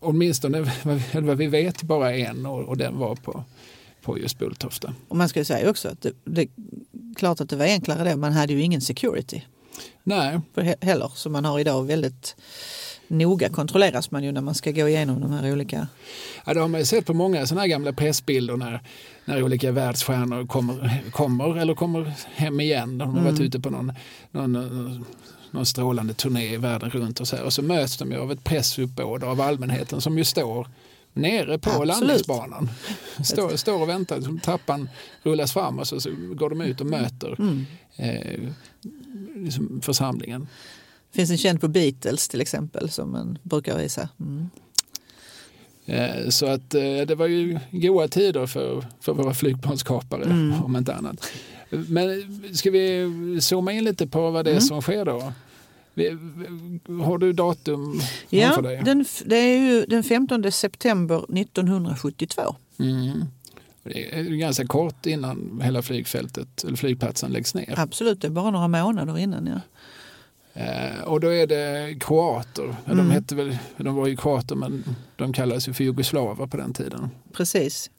åtminstone 0.00 0.72
vad 1.14 1.36
vi 1.38 1.46
vet 1.46 1.82
bara 1.82 2.16
en 2.16 2.46
och, 2.46 2.60
och 2.62 2.76
den 2.76 2.98
var 2.98 3.14
på, 3.16 3.44
på 4.02 4.18
just 4.18 4.38
Bulltofta. 4.38 4.94
Och 5.08 5.16
man 5.16 5.28
ska 5.28 5.38
ju 5.40 5.44
säga 5.44 5.70
också 5.70 5.88
att 5.88 6.00
det, 6.02 6.12
det 6.24 6.48
klart 7.16 7.40
att 7.40 7.48
det 7.48 7.56
var 7.56 7.64
enklare 7.66 8.10
då. 8.10 8.16
Man 8.16 8.32
hade 8.32 8.52
ju 8.52 8.62
ingen 8.62 8.80
security 8.80 9.42
Nej, 10.02 10.40
heller 10.80 11.12
som 11.14 11.32
man 11.32 11.44
har 11.44 11.58
idag. 11.58 11.84
Väldigt 11.86 12.36
noga 13.08 13.48
kontrolleras 13.48 14.10
man 14.10 14.24
ju 14.24 14.32
när 14.32 14.40
man 14.40 14.54
ska 14.54 14.70
gå 14.70 14.88
igenom 14.88 15.20
de 15.20 15.32
här 15.32 15.52
olika. 15.52 15.88
ja, 16.46 16.54
det 16.54 16.60
har 16.60 16.68
man 16.68 16.80
ju 16.80 16.86
sett 16.86 17.06
på 17.06 17.14
många 17.14 17.46
sådana 17.46 17.60
här 17.60 17.68
gamla 17.68 17.92
pressbilder 17.92 18.56
när, 18.56 18.80
när 19.24 19.42
olika 19.42 19.72
världsstjärnor 19.72 20.46
kommer, 20.46 21.02
kommer 21.10 21.56
eller 21.58 21.74
kommer 21.74 22.12
hem 22.34 22.60
igen. 22.60 22.98
De 22.98 23.08
har 23.16 23.22
varit 23.22 23.34
Mm. 23.38 23.46
ute 23.46 23.60
på 23.60 23.70
någon, 23.70 23.92
någon, 24.30 24.52
någon, 24.52 25.04
någon 25.50 25.66
strålande 25.66 26.14
turné 26.14 26.54
i 26.54 26.56
världen 26.56 26.90
runt 26.90 27.20
och 27.20 27.28
så 27.28 27.36
här. 27.36 27.44
Och 27.44 27.52
så 27.52 27.62
möts 27.62 27.96
de 27.98 28.10
ju 28.12 28.18
av 28.18 28.32
ett 28.32 28.44
pressuppbåd 28.44 29.24
av 29.24 29.40
allmänheten 29.40 30.00
som 30.00 30.18
ju 30.18 30.24
står 30.24 30.68
nere 31.12 31.58
på 31.58 31.70
Absolut. 31.70 31.88
landningsbanan. 31.88 32.68
Står, 33.24 33.56
står 33.56 33.82
och 33.82 33.88
väntar, 33.88 34.20
som 34.20 34.40
trappan 34.40 34.88
rullas 35.22 35.52
fram 35.52 35.78
och 35.78 35.86
så, 35.88 36.00
så 36.00 36.10
går 36.34 36.50
de 36.50 36.60
ut 36.60 36.80
och 36.80 36.86
möter 36.86 37.36
Mm. 37.38 37.66
eh, 37.96 38.40
liksom 39.36 39.80
församlingen. 39.82 40.48
finns 41.12 41.30
en 41.30 41.38
känd 41.38 41.60
på 41.60 41.68
Beatles 41.68 42.28
till 42.28 42.40
exempel 42.40 42.90
som 42.90 43.12
man 43.12 43.38
brukar 43.42 43.78
visa. 43.78 44.08
Mm. 44.20 44.50
Eh, 45.86 46.28
Så 46.28 46.46
att 46.46 46.74
eh, 46.74 46.82
det 47.06 47.14
var 47.14 47.26
ju 47.26 47.58
goda 47.70 48.08
tider 48.08 48.46
för, 48.46 48.84
för 49.00 49.12
våra 49.12 49.34
flygplanskapare 49.34 50.24
Mm. 50.24 50.62
om 50.64 50.76
inte 50.76 50.94
annat. 50.94 51.26
Men 51.70 52.22
ska 52.54 52.70
vi 52.70 53.06
zooma 53.40 53.72
in 53.72 53.84
lite 53.84 54.06
på 54.06 54.30
vad 54.30 54.44
det 54.44 54.50
är 54.50 54.54
Mm. 54.54 54.60
som 54.64 54.82
sker 54.82 55.04
då? 55.04 55.32
Har 57.04 57.18
du 57.18 57.32
datum 57.32 58.00
Ja, 58.30 58.46
framför 58.46 58.62
dig? 58.62 58.82
den, 58.84 59.04
det 59.24 59.36
är 59.36 59.58
ju 59.58 59.84
den 59.86 60.02
15 60.04 60.52
september 60.52 61.38
1972. 61.38 62.56
Mm. 62.78 63.24
Det 63.82 64.18
är 64.18 64.22
ganska 64.22 64.66
kort 64.66 65.06
innan 65.06 65.60
hela 65.64 65.82
flygfältet 65.82 66.64
eller 66.64 66.76
flygplatsen 66.76 67.32
läggs 67.32 67.54
ner. 67.54 67.74
Absolut, 67.78 68.20
det 68.20 68.26
är 68.26 68.30
bara 68.30 68.50
några 68.50 68.68
månader 68.68 69.18
innan. 69.18 69.46
Ja. 69.46 69.60
Eh, 70.54 71.00
och 71.04 71.20
då 71.20 71.34
är 71.34 71.46
det 71.46 71.96
kroater. 72.00 72.62
Ja, 72.84 72.92
De, 72.94 73.00
Mm. 73.00 73.10
hette 73.10 73.34
väl, 73.34 73.58
de 73.76 73.94
var 73.94 74.06
ju 74.06 74.16
kroater 74.16 74.54
men 74.54 74.84
de 75.16 75.32
kallades 75.32 75.68
ju 75.68 75.72
för 75.72 75.84
jugoslaver 75.84 76.46
på 76.46 76.56
den 76.56 76.74
tiden. 76.74 77.10
Precis. 77.32 77.90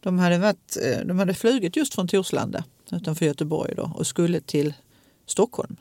De 0.00 0.18
hade, 0.18 0.38
varit, 0.38 0.76
eh, 0.82 1.06
de 1.06 1.18
hade 1.18 1.34
flugit 1.34 1.76
just 1.76 1.94
från 1.94 2.08
Torslanda 2.08 2.64
utanför 2.92 3.26
Göteborg 3.26 3.74
då, 3.76 3.92
och 3.96 4.06
skulle 4.06 4.40
till 4.40 4.74
Stockholm. 5.26 5.76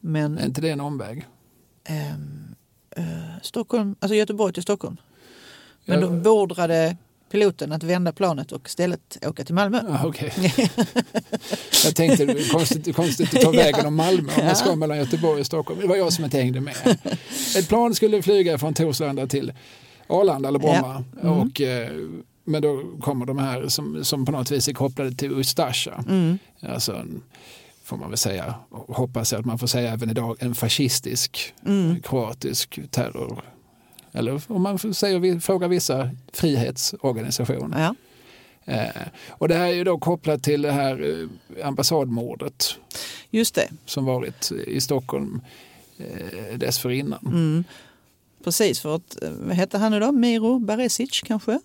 Men 0.00 0.38
Är 0.38 0.46
inte 0.46 0.60
det 0.60 0.70
en 0.70 0.80
omväg? 0.80 1.26
ehm, 1.84 2.54
eh, 2.96 3.04
Stockholm, 3.42 3.96
alltså 4.00 4.14
Göteborg 4.14 4.52
till 4.54 4.62
Stockholm. 4.62 4.96
Men 5.84 6.00
Ja. 6.00 6.06
de 6.06 6.22
beordrade 6.22 6.96
piloten 7.30 7.72
att 7.72 7.82
vända 7.82 8.12
planet 8.12 8.52
och 8.52 8.66
istället 8.68 9.18
åka 9.26 9.44
till 9.44 9.54
Malmö. 9.54 9.80
Ja, 9.88 10.06
okej. 10.06 10.32
Jag 11.84 11.94
tänkte 11.96 12.24
det 12.24 12.34
var 12.34 12.52
konstigt, 12.52 12.96
konstigt 12.96 13.34
att 13.34 13.40
ta 13.42 13.50
vägen 13.52 13.86
om 13.86 13.94
Malmö 13.94 14.32
om 14.38 14.44
man 14.46 14.56
ska 14.56 14.76
mellan 14.76 14.98
Göteborg 14.98 15.40
och 15.40 15.46
Stockholm. 15.46 15.80
Det 15.80 15.86
var 15.86 15.96
jag 15.96 16.12
som 16.12 16.24
inte 16.24 16.38
hängde 16.38 16.60
med. 16.60 16.74
Ett 17.56 17.68
plan 17.68 17.94
skulle 17.94 18.22
flyga 18.22 18.58
från 18.58 18.74
Torslanda 18.74 19.26
till 19.26 19.52
Arlanda 20.06 20.48
eller 20.48 20.58
Bromma. 20.58 21.04
Ja. 21.22 21.28
Mm. 21.28 21.32
Och, 21.38 21.60
eh, 21.60 21.90
men 22.44 22.62
då 22.62 22.82
kommer 23.00 23.26
de 23.26 23.38
här 23.38 23.68
som, 23.68 24.04
som 24.04 24.24
på 24.24 24.32
något 24.32 24.50
vis 24.50 24.68
är 24.68 24.72
kopplade 24.72 25.12
till 25.14 25.32
Ustasja. 25.32 26.04
Mm. 26.08 26.38
Alltså 26.60 27.04
får 27.88 27.96
man 27.96 28.08
väl 28.08 28.18
säga, 28.18 28.54
och 28.70 28.96
hoppas 28.96 29.32
jag 29.32 29.38
att 29.38 29.46
man 29.46 29.58
får 29.58 29.66
säga 29.66 29.92
även 29.92 30.10
idag, 30.10 30.36
en 30.40 30.54
fascistisk 30.54 31.54
Mm. 31.66 32.00
kroatisk 32.02 32.80
terror. 32.90 33.42
Eller 34.12 34.40
om 34.48 34.62
man 34.62 34.78
säga, 34.94 35.40
frågar 35.40 35.68
vissa 35.68 36.10
frihetsorganisationer. 36.32 37.80
Ja, 37.82 37.94
Eh, 38.64 39.02
och 39.28 39.48
det 39.48 39.54
här 39.54 39.66
är 39.66 39.72
ju 39.72 39.84
då 39.84 39.98
kopplat 39.98 40.42
till 40.42 40.62
det 40.62 40.72
här 40.72 41.20
eh, 41.58 41.66
ambassadmordet 41.66 42.74
just 43.30 43.54
det. 43.54 43.68
som 43.86 44.04
varit 44.04 44.52
i 44.52 44.80
Stockholm 44.80 45.40
eh, 45.98 46.58
dessförinnan. 46.58 47.18
Mm. 47.26 47.64
Precis, 48.44 48.80
för 48.80 48.96
att, 48.96 49.22
eh, 49.22 49.30
vad 49.30 49.56
hette 49.56 49.78
han 49.78 49.92
nu 49.92 50.00
då? 50.00 50.12
Miro 50.12 50.58
Baresic 50.58 51.20
kanske? 51.24 51.60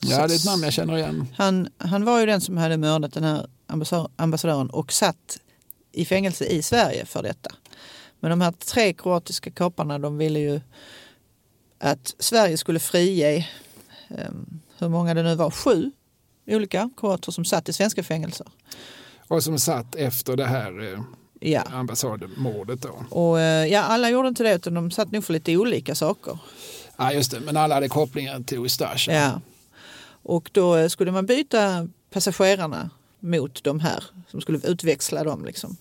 Ja, 0.00 0.26
det 0.26 0.34
är 0.34 0.36
ett 0.36 0.44
namn 0.44 0.62
jag 0.62 0.72
känner 0.72 0.96
igen. 0.96 1.26
Han, 1.36 1.68
han 1.78 2.04
var 2.04 2.20
ju 2.20 2.26
den 2.26 2.40
som 2.40 2.56
hade 2.56 2.76
mördat 2.76 3.12
den 3.12 3.24
här 3.24 3.46
ambassa- 3.66 4.08
ambassadören 4.16 4.70
och 4.70 4.92
satt 4.92 5.38
i 6.00 6.04
fängelse 6.04 6.44
i 6.46 6.62
Sverige 6.62 7.04
för 7.04 7.22
detta. 7.22 7.50
Men 8.20 8.30
de 8.30 8.40
här 8.40 8.52
tre 8.52 8.92
kroatiska 8.92 9.50
kaparna 9.50 9.98
de 9.98 10.18
ville 10.18 10.38
ju 10.38 10.60
att 11.78 12.14
Sverige 12.18 12.56
skulle 12.56 12.78
frige, 12.80 13.36
eh, 14.08 14.30
hur 14.78 14.88
många 14.88 15.14
det 15.14 15.22
nu 15.22 15.34
var, 15.34 15.50
sju 15.50 15.90
olika 16.46 16.90
kroater 16.96 17.32
som 17.32 17.44
satt 17.44 17.68
i 17.68 17.72
svenska 17.72 18.02
fängelser. 18.02 18.46
Och 19.28 19.42
som 19.42 19.58
satt 19.58 19.94
efter 19.94 20.36
det 20.36 20.46
här 20.46 20.92
eh, 20.92 21.00
Ja. 21.40 21.62
ambassadmordet 21.62 22.82
då. 22.82 23.04
Och 23.10 23.40
eh, 23.40 23.66
ja, 23.66 23.80
alla 23.82 24.10
gjorde 24.10 24.28
inte 24.28 24.42
det 24.42 24.54
utan 24.54 24.74
de 24.74 24.90
satt 24.90 25.12
nog 25.12 25.24
för 25.24 25.32
lite 25.32 25.56
olika 25.56 25.94
saker. 25.94 26.38
Ja, 26.96 27.12
just 27.12 27.30
det. 27.30 27.40
Men 27.40 27.56
alla 27.56 27.74
hade 27.74 27.88
kopplingar 27.88 28.40
till 28.40 28.58
Ustasja. 28.58 29.14
Ja. 29.14 29.40
Och 30.22 30.50
då 30.52 30.88
skulle 30.88 31.12
man 31.12 31.26
byta 31.26 31.88
passagerarna 32.10 32.90
mot 33.20 33.64
de 33.64 33.80
här 33.80 34.04
som 34.30 34.40
skulle 34.40 34.58
utväxla 34.64 35.24
dem. 35.24 35.44
Liksom. 35.44 35.76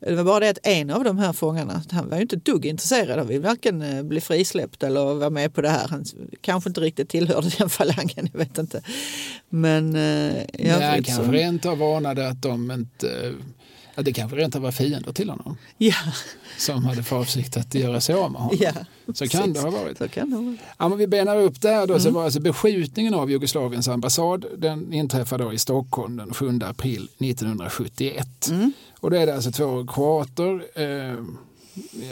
Det 0.00 0.14
var 0.14 0.24
bara 0.24 0.40
det 0.40 0.48
att 0.48 0.58
en 0.62 0.90
av 0.90 1.04
de 1.04 1.18
här 1.18 1.32
fångarna, 1.32 1.82
han 1.90 2.08
var 2.08 2.16
ju 2.16 2.22
inte 2.22 2.36
ett 2.36 2.44
dugg 2.44 2.66
intresserad 2.66 3.18
av 3.18 3.30
att 3.30 3.40
varken 3.42 3.82
eh, 3.82 4.02
bli 4.02 4.20
frisläppt 4.20 4.82
eller 4.82 5.14
vara 5.14 5.30
med 5.30 5.54
på 5.54 5.60
det 5.62 5.68
här. 5.68 5.88
Han 5.88 6.04
kanske 6.40 6.70
inte 6.70 6.80
riktigt 6.80 7.08
tillhörde 7.08 7.48
den 7.58 7.70
falangen, 7.70 8.28
jag 8.32 8.38
vet 8.38 8.58
inte. 8.58 8.82
Men 9.48 9.96
eh, 9.96 10.02
i 10.42 10.46
Ja, 10.52 10.74
övrigt 10.74 11.06
kanske 11.06 11.24
så... 11.24 11.32
rent 11.32 11.66
av 11.66 11.78
varnade 11.78 12.28
att 12.28 12.42
de 12.42 12.70
inte... 12.70 13.34
Ja, 13.94 14.02
det 14.02 14.12
kanske 14.12 14.36
rent 14.36 14.54
var 14.54 14.70
fiender 14.72 15.12
till 15.12 15.30
honom 15.30 15.56
Ja, 15.78 15.94
som 16.58 16.84
hade 16.84 17.02
för 17.02 17.16
avsikt 17.16 17.56
att 17.56 17.74
göra 17.74 18.00
sig 18.00 18.14
av 18.14 18.32
med 18.32 18.40
honom. 18.40 18.56
ja, 18.60 18.72
Så 19.14 19.28
kan 19.28 19.52
det 19.52 19.60
ha 19.60 19.70
varit. 19.70 19.98
Så 19.98 20.08
kan 20.08 20.30
det 20.30 20.36
ha 20.36 20.42
varit. 20.42 20.60
Ja, 20.78 20.88
men 20.88 20.98
vi 20.98 21.06
benar 21.06 21.36
upp 21.36 21.60
där 21.60 21.86
då, 21.86 21.98
så 22.00 22.08
Mm. 22.08 22.14
var 22.14 22.24
alltså 22.24 22.40
beskjutningen 22.40 23.14
av 23.14 23.30
Jugoslaviens 23.30 23.88
ambassad 23.88 24.44
den 24.58 24.92
inträffade 24.92 25.44
då 25.44 25.52
i 25.52 25.58
Stockholm 25.58 26.16
den 26.16 26.34
7 26.34 26.58
april 26.64 27.08
1971. 27.18 28.48
Mm. 28.50 28.72
Och 29.00 29.10
då 29.10 29.16
är 29.16 29.26
det 29.26 29.34
alltså 29.34 29.52
två 29.52 29.86
kroater, 29.86 30.64
eh, 30.74 31.16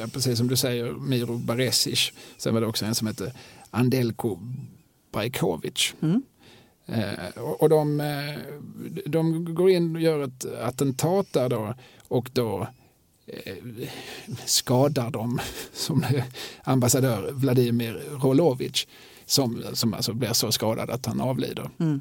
ja, 0.00 0.06
precis 0.12 0.38
som 0.38 0.48
du 0.48 0.56
säger, 0.56 0.92
Miro 0.92 1.36
Baresic. 1.38 2.12
Sen 2.38 2.54
var 2.54 2.60
det 2.60 2.66
också 2.66 2.84
en 2.84 2.94
som 2.94 3.06
hette 3.06 3.32
Andelko 3.70 4.38
Brajkovic. 5.12 5.94
Mm. 6.02 6.22
Eh, 6.92 7.42
och 7.42 7.68
de, 7.68 8.00
eh, 8.00 8.38
de 9.06 9.54
går 9.54 9.70
in 9.70 9.96
och 9.96 10.02
gör 10.02 10.24
ett 10.24 10.46
attentat 10.62 11.32
där 11.32 11.48
då 11.48 11.74
och 12.08 12.30
då 12.32 12.66
eh, 13.26 13.56
skadar 14.44 15.10
de 15.10 15.40
som 15.72 16.04
ambassadör 16.62 17.30
Vladimir 17.32 18.02
Rolovic 18.10 18.86
som, 19.26 19.62
som 19.72 19.94
alltså 19.94 20.12
blir 20.12 20.32
så 20.32 20.52
skadad 20.52 20.90
att 20.90 21.06
han 21.06 21.20
avlider. 21.20 21.70
Mm. 21.78 22.00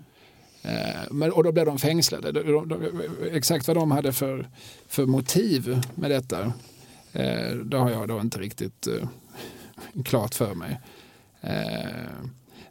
Men, 1.11 1.31
och 1.31 1.43
då 1.43 1.51
blev 1.51 1.65
de 1.65 1.79
fängslade. 1.79 2.31
De, 2.31 2.43
de, 2.43 2.69
de, 2.69 3.01
exakt 3.31 3.67
vad 3.67 3.77
de 3.77 3.91
hade 3.91 4.13
för, 4.13 4.49
för 4.87 5.05
motiv 5.05 5.81
med 5.95 6.11
detta, 6.11 6.53
det 7.63 7.77
har 7.77 7.89
jag 7.89 8.07
då 8.07 8.19
inte 8.19 8.39
riktigt 8.39 8.87
klart 10.05 10.35
för 10.35 10.53
mig. 10.53 10.79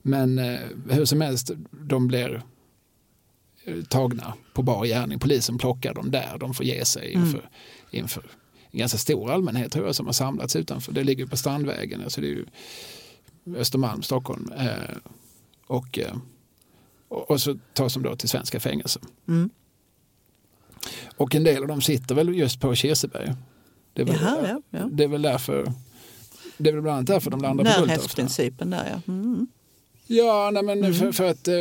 Men 0.03 0.39
eh, 0.39 0.61
hur 0.91 1.05
som 1.05 1.21
helst, 1.21 1.51
de 1.71 2.09
blir 2.09 2.43
eh, 3.65 3.83
tagna 3.83 4.35
på 4.55 4.63
bar 4.63 4.85
gärning. 4.85 5.19
Polisen 5.19 5.59
plockar 5.59 5.95
dem 5.95 6.11
där, 6.11 6.37
de 6.41 6.55
får 6.55 6.67
ge 6.67 6.85
sig 6.85 7.13
inför, 7.13 7.49
inför 7.91 8.25
en 8.71 8.79
ganska 8.79 8.99
stor 8.99 9.31
allmänhet 9.31 9.73
tror 9.73 9.87
jag 9.87 9.95
som 9.95 10.07
har 10.07 10.13
samlats 10.13 10.57
utanför. 10.57 10.93
Det 10.93 11.05
ligger 11.05 11.27
på 11.27 11.37
Strandvägen, 11.37 12.03
alltså 12.03 12.21
det 12.21 12.27
är 12.27 12.31
ju 12.31 12.47
Östermalm, 13.57 14.03
Stockholm. 14.03 14.53
Eh, 14.53 14.97
och, 15.67 15.99
eh, 15.99 16.17
och, 17.09 17.31
och 17.31 17.41
så 17.41 17.59
tas 17.73 17.95
de 17.95 18.03
då 18.03 18.17
till 18.17 18.29
svenska 18.29 18.61
fängelser. 18.61 19.03
Mm. 19.29 19.51
Och 21.17 21.35
en 21.35 21.45
del 21.45 21.63
av 21.63 21.69
dem 21.69 21.81
sitter 21.81 22.15
väl 22.15 22.35
just 22.35 22.61
på 22.61 22.75
Kirseberg. 22.75 23.35
Det 23.93 24.03
är 24.03 24.07
väl, 24.07 24.17
Jaha, 24.21 24.49
ja, 24.49 24.79
ja. 24.79 24.89
Det 24.93 25.05
är 25.05 25.09
väl 25.09 25.23
därför 25.23 25.73
det 26.57 26.71
är 26.71 26.75
väl 26.75 26.83
bland 26.83 26.97
annat 26.97 27.07
därför 27.07 27.31
de 27.31 27.41
landar 27.41 27.65
på 27.65 27.71
Bulltofta. 27.71 27.87
Närhetsprincipen 27.87 28.71
där 28.71 28.89
ja. 29.07 29.13
Mm. 29.13 29.47
Ja, 30.13 30.51
nej, 30.53 30.63
men 30.63 30.79
Mm. 30.79 30.95
för, 30.95 31.13
för 31.13 31.25
att 31.31 31.49
eh, 31.49 31.55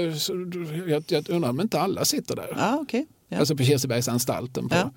jag, 0.91 1.03
jag 1.07 1.29
undrar 1.29 1.49
om 1.49 1.61
inte 1.61 1.79
alla 1.81 2.05
sitter 2.05 2.35
där. 2.35 2.53
Ja, 2.57 2.79
okej. 2.81 3.05
Ja. 3.27 3.37
Alltså 3.37 3.55
på 3.55 3.63
Kirsebergsanstalten 3.63 4.69
på 4.69 4.75
Ja. 4.75 4.91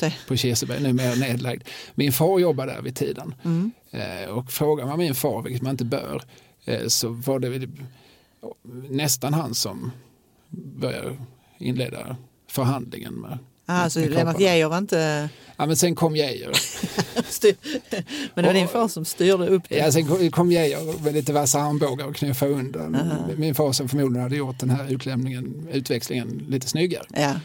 Det. 0.00 0.14
på 0.28 0.36
Kirseberg, 0.36 0.82
numera 0.82 1.14
nedlagd. 1.14 1.62
Min 1.94 2.12
far 2.12 2.38
jobbade 2.38 2.72
där 2.72 2.82
vid 2.82 2.96
tiden. 2.96 3.34
Mm. 3.44 3.70
Eh, 3.90 4.28
och 4.30 4.50
frågar 4.52 4.86
man 4.86 4.98
min 4.98 5.14
far, 5.14 5.42
vilket 5.42 5.62
man 5.62 5.70
inte 5.70 5.84
bör, 5.84 6.22
eh, 6.64 6.86
så 6.86 7.08
var 7.08 7.38
det 7.38 7.68
nästan 8.90 9.34
han 9.34 9.54
som 9.54 9.90
började 10.50 11.16
inleda 11.58 12.16
förhandlingen 12.50 13.14
med 13.14 13.38
Ah, 13.66 13.88
med 13.96 14.10
Lennart. 14.10 14.40
Geijer 14.40 14.68
var 14.68 14.78
inte... 14.78 15.28
Ja, 15.56 15.66
men 15.66 15.76
sen 15.76 15.94
kom 15.94 16.16
Geijer. 16.16 16.50
Men 18.34 18.44
det 18.44 18.48
var 18.48 18.54
din 18.54 18.68
far 18.68 18.88
som 18.88 19.04
styrde 19.04 19.48
upp 19.48 19.62
det? 19.68 19.76
Ja, 19.76 19.92
sen 19.92 20.30
kom- 20.30 20.52
Geijer 20.52 21.02
med 21.04 21.14
lite 21.14 21.32
vassa 21.32 21.60
armbågar 21.60 22.06
och 22.06 22.16
knuffa 22.16 22.46
undan 22.46 22.96
min 23.36 23.54
far 23.54 23.72
som 23.72 23.88
förmodligen 23.88 24.22
hade 24.22 24.36
gjort 24.36 24.58
den 24.60 24.70
här 24.70 24.92
utlämningen, 24.92 25.68
utväxlingen 25.72 26.44
lite 26.48 26.68
snyggare. 26.68 27.06
Ja. 27.14 27.40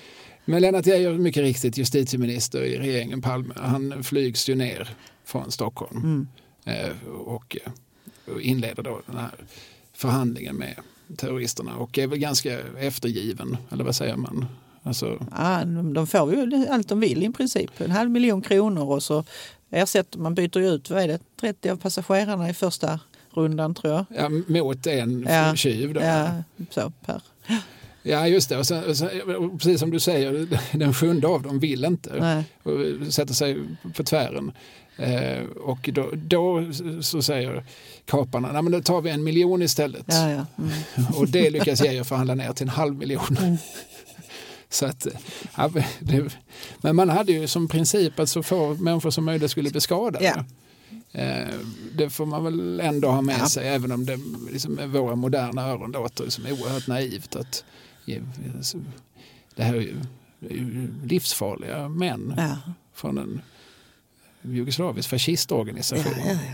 Men 0.45 0.61
Lennart 0.61 0.85
Geijer, 0.85 1.13
mycket 1.13 1.43
riktigt 1.43 1.77
justitieminister 1.77 2.61
i 2.63 2.77
regeringen 2.77 3.21
Palme, 3.21 3.53
han 3.57 4.03
flygs 4.03 4.49
ju 4.49 4.55
ner 4.55 4.89
från 5.25 5.51
Stockholm 5.51 5.97
Mm. 5.97 6.27
eh, 6.65 7.07
och, 7.11 7.57
eh, 7.65 7.71
och 8.33 8.41
inleder 8.41 8.83
då 8.83 9.01
den 9.05 9.17
här 9.17 9.31
förhandlingen 9.93 10.55
med 10.55 10.75
terroristerna 11.17 11.75
och 11.75 11.97
är 11.97 12.07
väl 12.07 12.19
ganska 12.19 12.59
eftergiven, 12.79 13.57
eller 13.71 13.83
vad 13.83 13.95
säger 13.95 14.15
man? 14.15 14.45
Alltså, 14.83 15.27
Ja, 15.37 15.63
de 15.65 16.07
får 16.07 16.33
ju 16.33 16.67
allt 16.69 16.87
de 16.89 16.99
vill 16.99 17.23
i 17.23 17.29
princip. 17.31 17.81
En 17.81 17.91
halv 17.91 18.11
miljon 18.11 18.41
kronor 18.41 18.91
och 18.91 19.03
så 19.03 19.23
ersätter 19.71 20.19
man, 20.19 20.35
byter 20.35 20.57
ju 20.57 20.67
ut, 20.69 20.89
vad 20.89 21.03
är 21.03 21.07
det, 21.07 21.19
30 21.41 21.69
av 21.69 21.75
passagerarna 21.77 22.49
i 22.49 22.53
första 22.53 22.99
rundan 23.33 23.75
tror 23.75 23.93
jag. 23.93 24.05
ja, 24.15 24.29
mot 24.29 24.87
en 24.87 25.25
Ja, 25.29 25.55
tjuv 25.55 25.93
då. 25.93 26.01
Ja, 26.01 26.43
så 26.69 26.91
per. 27.05 27.21
Ja, 28.03 28.27
just 28.27 28.49
det. 28.49 28.57
Och 28.57 28.67
sen, 28.67 28.83
och 28.83 28.97
sen, 28.97 29.09
precis 29.57 29.79
som 29.79 29.91
du 29.91 29.99
säger, 29.99 30.47
den 30.77 30.93
sjunde 30.93 31.27
av 31.27 31.41
dem 31.41 31.59
vill 31.59 31.85
inte 31.85 32.11
Nej. 32.19 32.43
och 32.63 33.13
sätter 33.13 33.33
sig 33.33 33.57
på 33.95 34.03
tvären. 34.03 34.51
Eh, 34.97 35.43
och 35.63 35.89
då, 35.93 36.09
då 36.13 36.65
så 37.01 37.21
säger 37.21 37.63
kaparna, 38.05 38.51
nej 38.51 38.61
men 38.61 38.71
då 38.71 38.81
tar 38.81 39.01
vi 39.01 39.09
en 39.09 39.23
miljon 39.23 39.61
istället. 39.61 40.05
Ja, 40.07 40.29
ja. 40.29 40.45
Mm. 40.57 40.71
Och 41.15 41.27
det 41.27 41.49
lyckas 41.49 41.83
Geijer 41.83 42.03
förhandla 42.03 42.35
ner 42.35 42.53
till 42.53 42.63
en 42.63 42.69
halv 42.69 42.95
miljon. 42.95 43.37
Så 44.71 44.85
att, 44.85 45.07
ja, 45.57 45.71
det, 45.99 46.37
men 46.81 46.95
man 46.95 47.09
hade 47.09 47.31
ju 47.31 47.47
som 47.47 47.67
princip 47.67 48.19
att 48.19 48.29
så 48.29 48.43
få 48.43 48.73
människor 48.73 49.09
som 49.11 49.25
möjligt 49.25 49.51
skulle 49.51 49.69
bli 49.69 49.81
skadade. 49.81 50.45
Eh, 51.11 51.47
det 51.95 52.09
får 52.09 52.25
man 52.25 52.43
väl 52.43 52.79
ändå 52.79 53.09
ha 53.09 53.21
med 53.21 53.39
Ja. 53.39 53.49
sig 53.49 53.67
även 53.67 53.91
om 53.91 54.05
det 54.05 54.19
liksom, 54.51 54.73
med 54.73 54.89
våra 54.89 55.15
moderna 55.15 55.61
öron 55.67 55.91
låter 55.91 56.29
som 56.29 56.45
oerhört 56.45 56.87
naivt. 56.87 57.35
Att, 57.35 57.63
ge- 58.05 58.21
så- 58.61 58.83
det 59.55 59.63
här 59.63 59.73
är 59.75 59.81
ju, 59.81 59.95
är 60.49 60.53
ju 60.53 60.87
livsfarliga 61.05 61.89
män 61.89 62.33
Ja. 62.37 62.57
från 62.93 63.17
en 63.17 63.41
jugoslavisk 64.41 65.09
fascistorganisation. 65.09 66.13
Ja, 66.17 66.31
ja, 66.31 66.39
ja. 66.45 66.53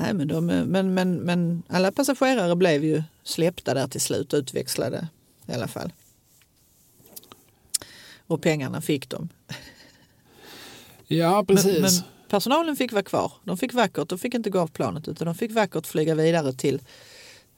Nej, 0.00 0.14
men, 0.14 0.28
de, 0.28 0.46
men, 0.46 0.94
men, 0.94 1.16
men 1.16 1.62
alla 1.68 1.92
passagerare 1.92 2.56
blev 2.56 2.84
ju 2.84 3.02
släppta 3.24 3.74
där 3.74 3.88
till 3.88 4.00
slut, 4.00 4.34
utväxlade 4.34 5.08
i 5.46 5.52
alla 5.52 5.68
fall. 5.68 5.92
Och 8.30 8.42
pengarna 8.42 8.80
fick 8.80 9.08
de. 9.08 9.28
Ja, 11.06 11.44
precis. 11.48 11.72
Men, 11.72 11.82
men 11.82 11.90
personalen 12.28 12.76
fick 12.76 12.92
vara 12.92 13.02
kvar. 13.02 13.32
De 13.44 13.56
fick 13.56 13.74
vackert, 13.74 14.08
de 14.08 14.18
fick 14.18 14.34
inte 14.34 14.50
gå 14.50 14.60
av 14.60 14.66
planet 14.66 15.08
utan 15.08 15.26
de 15.26 15.34
fick 15.34 15.52
vackert 15.52 15.86
flyga 15.86 16.14
vidare 16.14 16.52
till 16.52 16.80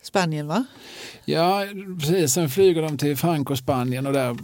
Spanien 0.02 0.46
va? 0.46 0.64
Ja, 1.24 1.66
precis. 2.00 2.32
Sen 2.32 2.48
flyger 2.50 2.82
de 2.82 2.98
till 2.98 3.16
Franco, 3.16 3.56
Spanien 3.56 4.06
och 4.06 4.12
där 4.12 4.36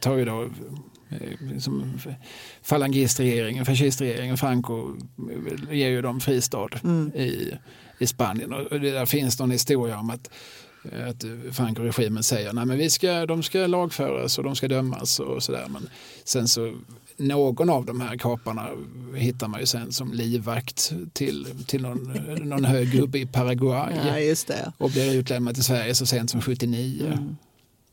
tar 0.00 0.16
ju 0.16 0.24
då 0.24 0.42
eh, 1.10 1.52
liksom, 1.52 2.00
falangistregeringen, 2.62 3.64
fascistregeringen, 3.64 4.36
Franco 4.36 4.96
eh, 5.68 5.76
ger 5.76 5.88
ju 5.88 6.02
dem 6.02 6.20
fristad 6.20 6.68
i, 7.14 7.52
i 7.98 8.06
Spanien. 8.06 8.52
Och 8.52 8.80
det 8.80 8.90
där 8.90 9.06
finns 9.06 9.38
någon 9.38 9.50
historia 9.50 9.98
om 9.98 10.10
att 10.10 10.30
att 11.08 11.24
Franco-regimen 11.52 12.22
säger 12.22 12.52
nej 12.52 12.66
men 12.66 12.78
vi 12.78 12.90
ska, 12.90 13.26
de 13.26 13.42
ska 13.42 13.66
lagföras 13.66 14.38
och 14.38 14.44
de 14.44 14.56
ska 14.56 14.68
dömas 14.68 15.20
och 15.20 15.42
sådär. 15.42 15.66
Men 15.68 15.88
sen 16.24 16.48
så 16.48 16.76
någon 17.16 17.70
av 17.70 17.84
de 17.86 18.00
här 18.00 18.16
kaparna 18.16 18.68
hittar 19.14 19.48
man 19.48 19.60
ju 19.60 19.66
sen 19.66 19.92
som 19.92 20.12
livvakt 20.12 20.92
till, 21.12 21.46
till 21.66 21.82
någon, 21.82 22.02
någon 22.48 22.64
hög 22.64 22.90
gubbe 22.92 23.18
i 23.18 23.26
Paraguay 23.26 23.94
Ja, 24.06 24.18
just 24.18 24.46
det. 24.48 24.72
och 24.78 24.90
blir 24.90 25.14
utlämnad 25.14 25.54
till 25.54 25.64
Sverige 25.64 25.94
så 25.94 26.06
sent 26.06 26.30
som 26.30 26.40
79. 26.42 27.06
Mm. 27.06 27.36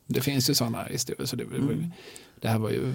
Det 0.06 0.20
finns 0.20 0.50
ju 0.50 0.54
sådana 0.54 0.82
historier. 0.84 1.26
Så 1.26 1.36
det, 1.36 1.44
det 2.40 2.48
här 2.48 2.58
var 2.58 2.70
ju 2.70 2.94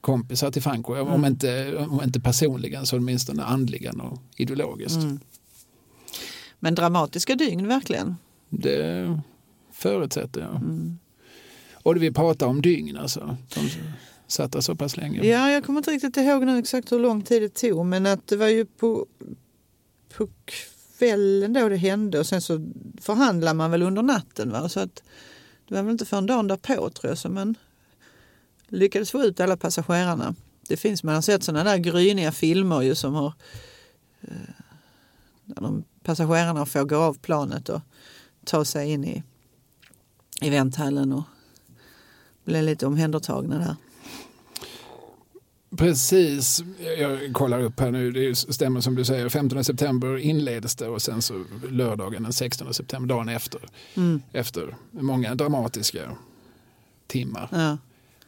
kompisar 0.00 0.50
till 0.50 0.62
Franco, 0.62 0.94
Mm. 0.94 1.08
om, 1.12 1.24
inte, 1.24 1.76
om 1.76 2.02
inte 2.04 2.20
personligen 2.20 2.86
så 2.86 2.96
åtminstone 2.96 3.44
andligen 3.44 4.00
och 4.00 4.18
ideologiskt. 4.36 4.96
Mm. 5.02 5.20
Men 6.58 6.74
dramatiska 6.74 7.34
dygn 7.34 7.68
verkligen. 7.68 8.16
Det 8.50 9.20
förutsätter 9.72 10.40
jag. 10.40 10.56
Mm. 10.56 10.98
Och 11.72 12.02
vi 12.02 12.10
pratar 12.10 12.46
om 12.46 12.62
dygn 12.62 12.96
alltså. 12.96 13.36
De 13.54 13.70
satt 14.26 14.52
där 14.52 14.60
så 14.60 14.74
pass 14.74 14.96
länge. 14.96 15.26
Ja, 15.26 15.50
jag 15.50 15.64
kommer 15.64 15.80
inte 15.80 15.90
riktigt 15.90 16.16
ihåg 16.16 16.46
nu 16.46 16.58
exakt 16.58 16.92
hur 16.92 16.98
lång 16.98 17.22
tid 17.22 17.42
det 17.42 17.48
tog 17.48 17.86
men 17.86 18.06
att 18.06 18.26
det 18.26 18.36
var 18.36 18.48
ju 18.48 18.64
på, 18.64 19.06
på 20.16 20.28
kvällen 20.44 21.52
då 21.52 21.68
det 21.68 21.76
hände 21.76 22.18
och 22.18 22.26
sen 22.26 22.42
så 22.42 22.70
förhandlar 23.00 23.54
man 23.54 23.70
väl 23.70 23.82
under 23.82 24.02
natten. 24.02 24.50
Va? 24.50 24.68
Så 24.68 24.80
att 24.80 25.02
det 25.68 25.74
var 25.74 25.82
väl 25.82 25.92
inte 25.92 26.04
förrän 26.04 26.26
dagen 26.26 26.48
därpå 26.48 26.90
tror 26.90 27.10
jag 27.10 27.18
som 27.18 27.34
man 27.34 27.54
lyckades 28.68 29.10
få 29.10 29.22
ut 29.22 29.40
alla 29.40 29.56
passagerarna. 29.56 30.34
Det 30.68 30.76
finns, 30.76 31.02
man 31.02 31.14
har 31.14 31.22
sett 31.22 31.42
sådana 31.42 31.70
där 31.70 31.76
gryniga 31.76 32.32
filmer 32.32 32.82
ju 32.82 32.94
som 32.94 33.14
har 33.14 33.32
eh, 34.20 34.30
där 35.44 35.62
de 35.62 35.84
passagerarna 36.02 36.66
får 36.66 36.84
gå 36.84 36.96
av 36.96 37.18
planet 37.18 37.68
och 37.68 37.80
ta 38.44 38.64
sig 38.64 38.90
in 38.90 39.04
i, 39.04 39.22
vänthallen 40.50 41.12
och 41.12 41.22
bli 42.44 42.62
lite 42.62 42.86
omhändertagna 42.86 43.58
där. 43.58 43.76
Precis, 45.76 46.62
jag 46.98 47.32
kollar 47.34 47.60
upp 47.60 47.80
här 47.80 47.90
nu, 47.90 48.10
det 48.12 48.34
stämmer 48.36 48.80
som 48.80 48.94
du 48.94 49.04
säger, 49.04 49.28
15 49.28 49.64
september 49.64 50.16
inleddes 50.18 50.74
det 50.76 50.88
och 50.88 51.02
sen 51.02 51.22
så 51.22 51.44
lördagen 51.70 52.22
den 52.22 52.32
16 52.32 52.74
september, 52.74 53.14
dagen 53.14 53.28
efter, 53.28 53.60
Mm. 53.96 54.22
efter 54.32 54.76
många 54.90 55.34
dramatiska 55.34 56.16
timmar 57.06 57.48
Ja. 57.52 57.78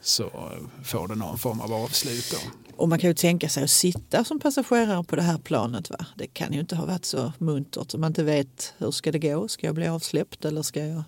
så 0.01 0.51
får 0.85 1.09
det 1.09 1.15
någon 1.15 1.39
form 1.39 1.61
av 1.61 1.73
avslut. 1.73 2.31
Då. 2.31 2.39
Och 2.83 2.89
man 2.89 2.99
kan 2.99 3.11
ju 3.11 3.15
tänka 3.15 3.49
sig 3.49 3.65
att 3.65 3.71
sitta 3.71 4.25
som 4.25 4.41
passagerare 4.41 5.05
på 5.05 5.17
det 5.17 5.23
här 5.23 5.39
planet. 5.39 5.91
Va? 5.91 6.07
Det 6.17 6.27
kan 6.27 6.53
ju 6.53 6.61
inte 6.61 6.77
ha 6.77 6.87
varit 6.87 7.05
så 7.05 7.33
muntert 7.39 7.95
om 7.95 8.01
man 8.01 8.11
inte 8.11 8.23
vet 8.23 8.75
hur 8.79 8.91
ska 8.91 9.13
det 9.13 9.19
gå. 9.19 9.49
Ska 9.49 9.67
jag 9.67 9.75
bli 9.75 9.89
avsläppt 9.89 10.45
eller 10.45 10.63
ska 10.63 10.87
jag... 10.87 11.03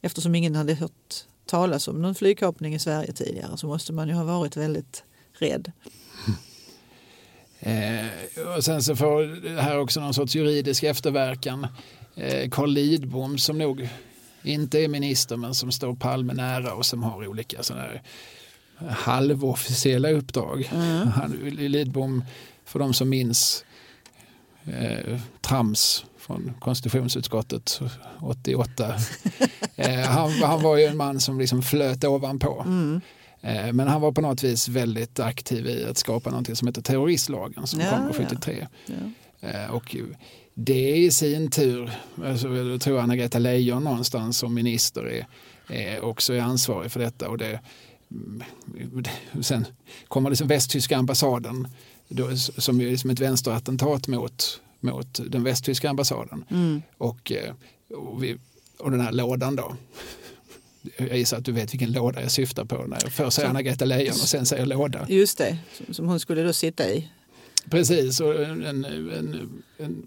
Eftersom 0.00 0.34
ingen 0.34 0.54
hade 0.54 0.74
hört 0.74 1.14
talas 1.46 1.88
om 1.88 2.02
någon 2.02 2.14
flygkapning 2.14 2.74
i 2.74 2.78
Sverige 2.78 3.12
tidigare 3.12 3.56
så 3.56 3.66
måste 3.66 3.92
man 3.92 4.08
ju 4.08 4.14
ha 4.14 4.24
varit 4.24 4.56
väldigt 4.56 5.04
rädd. 5.32 5.72
Eh, 7.60 8.06
och 8.56 8.64
sen 8.64 8.82
så 8.82 8.96
får 8.96 9.22
det 9.54 9.62
här 9.62 9.78
också 9.78 10.00
någon 10.00 10.14
sorts 10.14 10.34
juridisk 10.34 10.82
efterverkan. 10.82 11.66
Eh, 12.14 12.50
Carl 12.50 12.70
Lidbom 12.70 13.38
som 13.38 13.58
nog 13.58 13.88
inte 14.42 14.78
är 14.78 14.88
minister 14.88 15.36
men 15.36 15.54
som 15.54 15.72
står 15.72 15.94
Palme 15.94 16.32
nära 16.32 16.74
och 16.74 16.86
som 16.86 17.02
har 17.02 17.26
olika 17.26 17.62
sådana 17.62 17.82
här 17.82 18.02
halvofficiella 18.90 20.10
uppdrag. 20.10 20.64
Han, 21.14 21.32
Lidbom, 21.50 22.24
för 22.64 22.78
de 22.78 22.94
som 22.94 23.08
minns 23.08 23.64
eh, 24.64 25.20
trams 25.40 26.04
från 26.18 26.54
konstitutionsutskottet 26.60 27.80
88. 28.20 28.94
eh, 29.76 29.90
han, 30.00 30.30
han 30.32 30.62
var 30.62 30.76
ju 30.76 30.84
en 30.84 30.96
man 30.96 31.20
som 31.20 31.38
liksom 31.38 31.62
flöt 31.62 32.04
ovanpå. 32.04 32.64
Eh, 33.40 33.72
men 33.72 33.88
han 33.88 34.00
var 34.00 34.12
på 34.12 34.20
något 34.20 34.42
vis 34.42 34.68
väldigt 34.68 35.20
aktiv 35.20 35.66
i 35.66 35.84
att 35.90 35.98
skapa 35.98 36.30
något 36.30 36.58
som 36.58 36.68
heter 36.68 36.82
terroristlagen 36.82 37.66
som 37.66 37.80
Ja, 37.80 37.90
kom 37.90 38.06
ja. 38.06 38.12
73. 38.28 38.66
Ja. 38.86 38.94
Eh, 39.48 39.70
Och 39.70 39.96
det 40.54 40.96
i 40.96 41.10
sin 41.10 41.50
tur, 41.50 41.90
alltså 42.24 42.48
jag 42.56 42.80
tror 42.80 43.00
Anna-Greta 43.00 43.38
Leijon 43.38 43.84
någonstans 43.84 44.38
som 44.38 44.54
minister 44.54 45.02
är, 45.08 45.26
är 45.68 46.04
också 46.04 46.32
är 46.34 46.40
ansvarig 46.40 46.92
för 46.92 47.00
detta. 47.00 47.28
Och 47.28 47.40
mm, 47.40 47.52
det- 47.52 47.60
sen 49.40 49.66
kommer 50.08 50.30
liksom 50.30 50.48
västtyska 50.48 50.96
ambassaden 50.96 51.68
då, 52.08 52.36
som 52.36 52.80
är 52.80 52.90
liksom 52.90 53.10
ett 53.10 53.20
vänsterattentat 53.20 54.08
mot, 54.08 54.60
mot 54.80 55.20
den 55.26 55.44
västtyska 55.44 55.90
ambassaden. 55.90 56.44
Mm. 56.50 56.82
Och, 56.98 57.32
eh, 57.32 57.54
och, 57.96 58.22
vi, 58.22 58.36
och 58.78 58.90
den 58.90 59.00
här 59.00 59.12
lådan 59.12 59.56
då. 59.56 59.76
Jag 60.98 61.18
gissar 61.18 61.38
att 61.38 61.44
du 61.44 61.52
vet 61.52 61.72
vilken 61.72 61.92
låda 61.92 62.22
jag 62.22 62.30
syftar 62.30 62.64
på 62.64 62.86
när 62.86 62.98
jag 63.02 63.12
först 63.12 63.36
säger 63.36 63.48
Anna-Greta 63.48 63.84
Leijon 63.84 64.12
och 64.12 64.28
sen 64.28 64.46
säger 64.46 64.66
låda. 64.66 65.06
Just 65.08 65.38
det, 65.38 65.58
som, 65.90 66.08
hon 66.08 66.20
skulle 66.20 66.42
då 66.42 66.52
sitta 66.52 66.90
i. 66.90 67.08
Precis, 67.70 68.20
och 68.20 68.44
en, 68.44 68.64
en, 68.64 68.84
en, 68.84 69.62
en, 69.78 70.06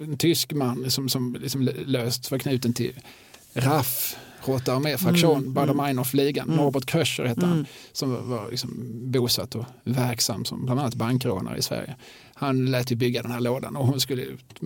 en 0.00 0.18
tysk 0.18 0.52
man 0.52 0.90
som, 0.90 1.08
som 1.08 1.36
liksom 1.40 1.70
löst 1.86 2.30
var 2.30 2.38
knuten 2.38 2.74
till 2.74 3.00
RAF, 3.52 4.16
Rote 4.48 4.72
arméfraktion, 4.72 5.38
Mm, 5.38 5.52
Baader 5.52 5.72
mm. 5.72 5.84
Meinhof-ligan, 5.84 6.46
Mm. 6.46 6.56
Norbert 6.56 6.86
Kröcher 6.86 7.24
hette 7.24 7.46
han, 7.46 7.52
Mm. 7.52 7.66
som 7.92 8.30
var 8.30 8.50
liksom 8.50 8.70
bosatt 9.12 9.54
och 9.54 9.64
verksam 9.84 10.44
som 10.44 10.64
bland 10.64 10.80
annat 10.80 10.94
bankrånare 10.94 11.58
i 11.58 11.62
Sverige. 11.62 11.96
Han 12.34 12.70
lät 12.70 12.92
ju 12.92 12.96
bygga 12.96 13.22
den 13.22 13.30
här 13.30 13.40
lådan 13.40 13.76
och 13.76 13.86
hon 13.86 14.00
skulle 14.00 14.24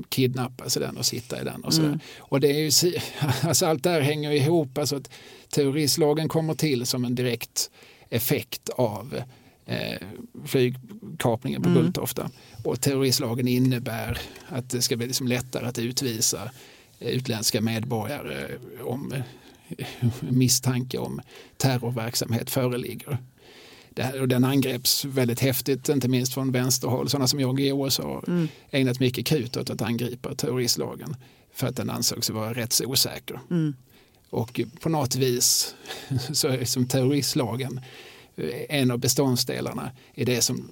kidnappas 0.08 0.76
i 0.76 0.80
den 0.80 0.96
och 0.96 1.06
sitta 1.06 1.40
i 1.40 1.44
den. 1.44 1.64
Och, 1.64 1.74
sådär. 1.74 1.88
Mm. 1.88 2.00
och 2.18 2.40
det 2.40 2.48
är 2.48 2.84
ju, 2.84 2.92
alltså 3.42 3.66
allt 3.66 3.82
det 3.82 3.90
här 3.90 4.00
hänger 4.00 4.30
ihop, 4.30 4.78
alltså 4.78 4.96
att 4.96 5.10
terroristlagen 5.48 6.28
kommer 6.28 6.54
till 6.54 6.86
som 6.86 7.04
en 7.04 7.14
direkt 7.14 7.70
effekt 8.10 8.68
av 8.68 9.22
eh, 9.66 9.98
flygkapningen 10.44 11.62
på 11.62 11.68
Mm. 11.68 11.82
Bulltofta. 11.82 12.30
Och 12.64 12.80
terroristlagen 12.80 13.48
innebär 13.48 14.18
att 14.48 14.70
det 14.70 14.82
ska 14.82 14.96
bli 14.96 15.06
liksom 15.06 15.26
lättare 15.28 15.66
att 15.66 15.78
utvisa 15.78 16.50
utländska 17.00 17.60
medborgare 17.60 18.48
om 18.84 19.14
misstanke 20.20 20.98
om 20.98 21.20
terrorverksamhet 21.56 22.50
föreligger. 22.50 23.18
Det 23.90 24.02
här, 24.02 24.20
och 24.20 24.28
den 24.28 24.44
angreps 24.44 25.04
väldigt 25.04 25.40
häftigt, 25.40 25.88
inte 25.88 26.08
minst 26.08 26.34
från 26.34 26.52
vänsterhåll. 26.52 27.08
Sådana 27.08 27.26
som 27.26 27.40
jag 27.40 27.60
i 27.60 27.68
USA 27.68 28.02
har 28.02 28.24
Mm. 28.28 28.48
ägnat 28.70 29.00
mycket 29.00 29.26
krut 29.26 29.56
åt 29.56 29.70
att 29.70 29.82
angripa 29.82 30.34
terroristlagen 30.34 31.16
för 31.54 31.66
att 31.66 31.76
den 31.76 31.90
ansågs 31.90 32.30
vara 32.30 32.54
rätt 32.54 32.72
så 32.72 32.84
osäker. 32.84 33.40
Mm. 33.50 33.74
Och 34.30 34.60
på 34.80 34.88
något 34.88 35.14
vis 35.16 35.74
så 36.32 36.48
är 36.48 36.64
som 36.64 36.88
terroristlagen 36.88 37.80
eh, 38.36 38.46
en 38.68 38.90
av 38.90 38.98
beståndsdelarna 38.98 39.90
i 40.14 40.24
det 40.24 40.42
som 40.42 40.68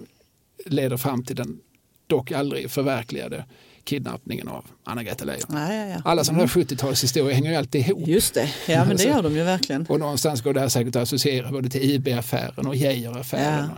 leder 0.66 0.96
fram 0.96 1.24
till 1.24 1.36
den 1.36 1.60
dock 2.06 2.32
aldrig 2.32 2.70
förverkligade 2.70 3.44
kidnappningen 3.84 4.48
av 4.48 4.64
Anna-Greta 4.84 5.24
Leijon. 5.24 5.46
Ja, 5.52 5.74
ja, 5.74 5.86
ja. 5.86 6.02
Alla 6.04 6.24
sådana 6.24 6.40
här 6.42 6.48
70-talshistorier 6.48 7.32
hänger 7.32 7.50
ju 7.50 7.56
alltid 7.56 7.80
ihop. 7.80 8.08
Just 8.08 8.34
det, 8.34 8.50
ja 8.68 8.84
men 8.84 8.96
det 8.96 9.02
gör 9.04 9.22
de 9.22 9.36
ju 9.36 9.42
verkligen. 9.42 9.86
Och 9.86 10.00
någonstans 10.00 10.42
går 10.42 10.54
det 10.54 10.60
här 10.60 10.68
säkert 10.68 10.96
att 10.96 11.02
associera 11.02 11.50
både 11.50 11.68
till 11.70 11.90
IB-affären 11.90 12.66
och 12.66 12.76
Geijeraffären. 12.76 13.68
Ja. 13.70 13.76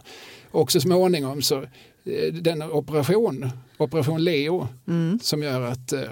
Och 0.50 0.72
så 0.72 0.80
småningom 0.80 1.42
så 1.42 1.62
eh, 2.04 2.32
den 2.32 2.62
operation, 2.62 3.50
operation 3.78 4.24
Leo, 4.24 4.68
Mm. 4.88 5.18
som 5.22 5.42
gör 5.42 5.60
att, 5.62 5.92
eh, 5.92 6.02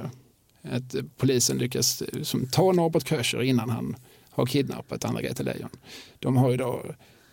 att 0.63 0.95
polisen 1.17 1.59
lyckas 1.59 2.03
eh, 2.03 2.23
som 2.23 2.47
ta 2.47 2.73
Norbert 2.73 3.09
Köscher 3.09 3.43
innan 3.43 3.71
han 3.71 3.97
har 4.31 4.47
kidnappat 4.47 5.05
Anna-Greta 5.05 5.43
Leijon. 5.43 5.71
De 6.19 6.37
har 6.37 6.51
ju 6.51 6.57
då 6.57 6.83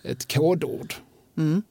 ett 0.03 0.33
kodord. 0.33 0.93
Mm. 1.37 1.61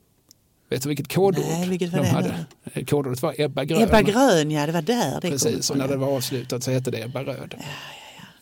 Vet 0.68 0.82
du 0.82 0.88
vilket 0.88 1.12
kodord 1.14 1.44
Nej, 1.48 1.68
vilket 1.68 1.92
var 1.92 1.98
de 1.98 2.04
det 2.04 2.10
hade? 2.10 2.84
Kodordet 2.84 3.22
var 3.22 3.34
Ebba 3.40 3.64
Grön. 3.64 3.82
Ebba 3.82 4.02
Grön, 4.02 4.50
ja 4.50 4.66
det 4.66 4.72
var 4.72 4.82
där 4.82 5.20
det 5.20 5.30
Precis, 5.30 5.70
och 5.70 5.76
när 5.76 5.88
det 5.88 5.94
ja. 5.94 5.98
var 6.00 6.08
avslutat 6.16 6.62
så 6.62 6.70
hette 6.70 6.90
det 6.90 7.02
Ebba 7.02 7.24
Röd. 7.24 7.54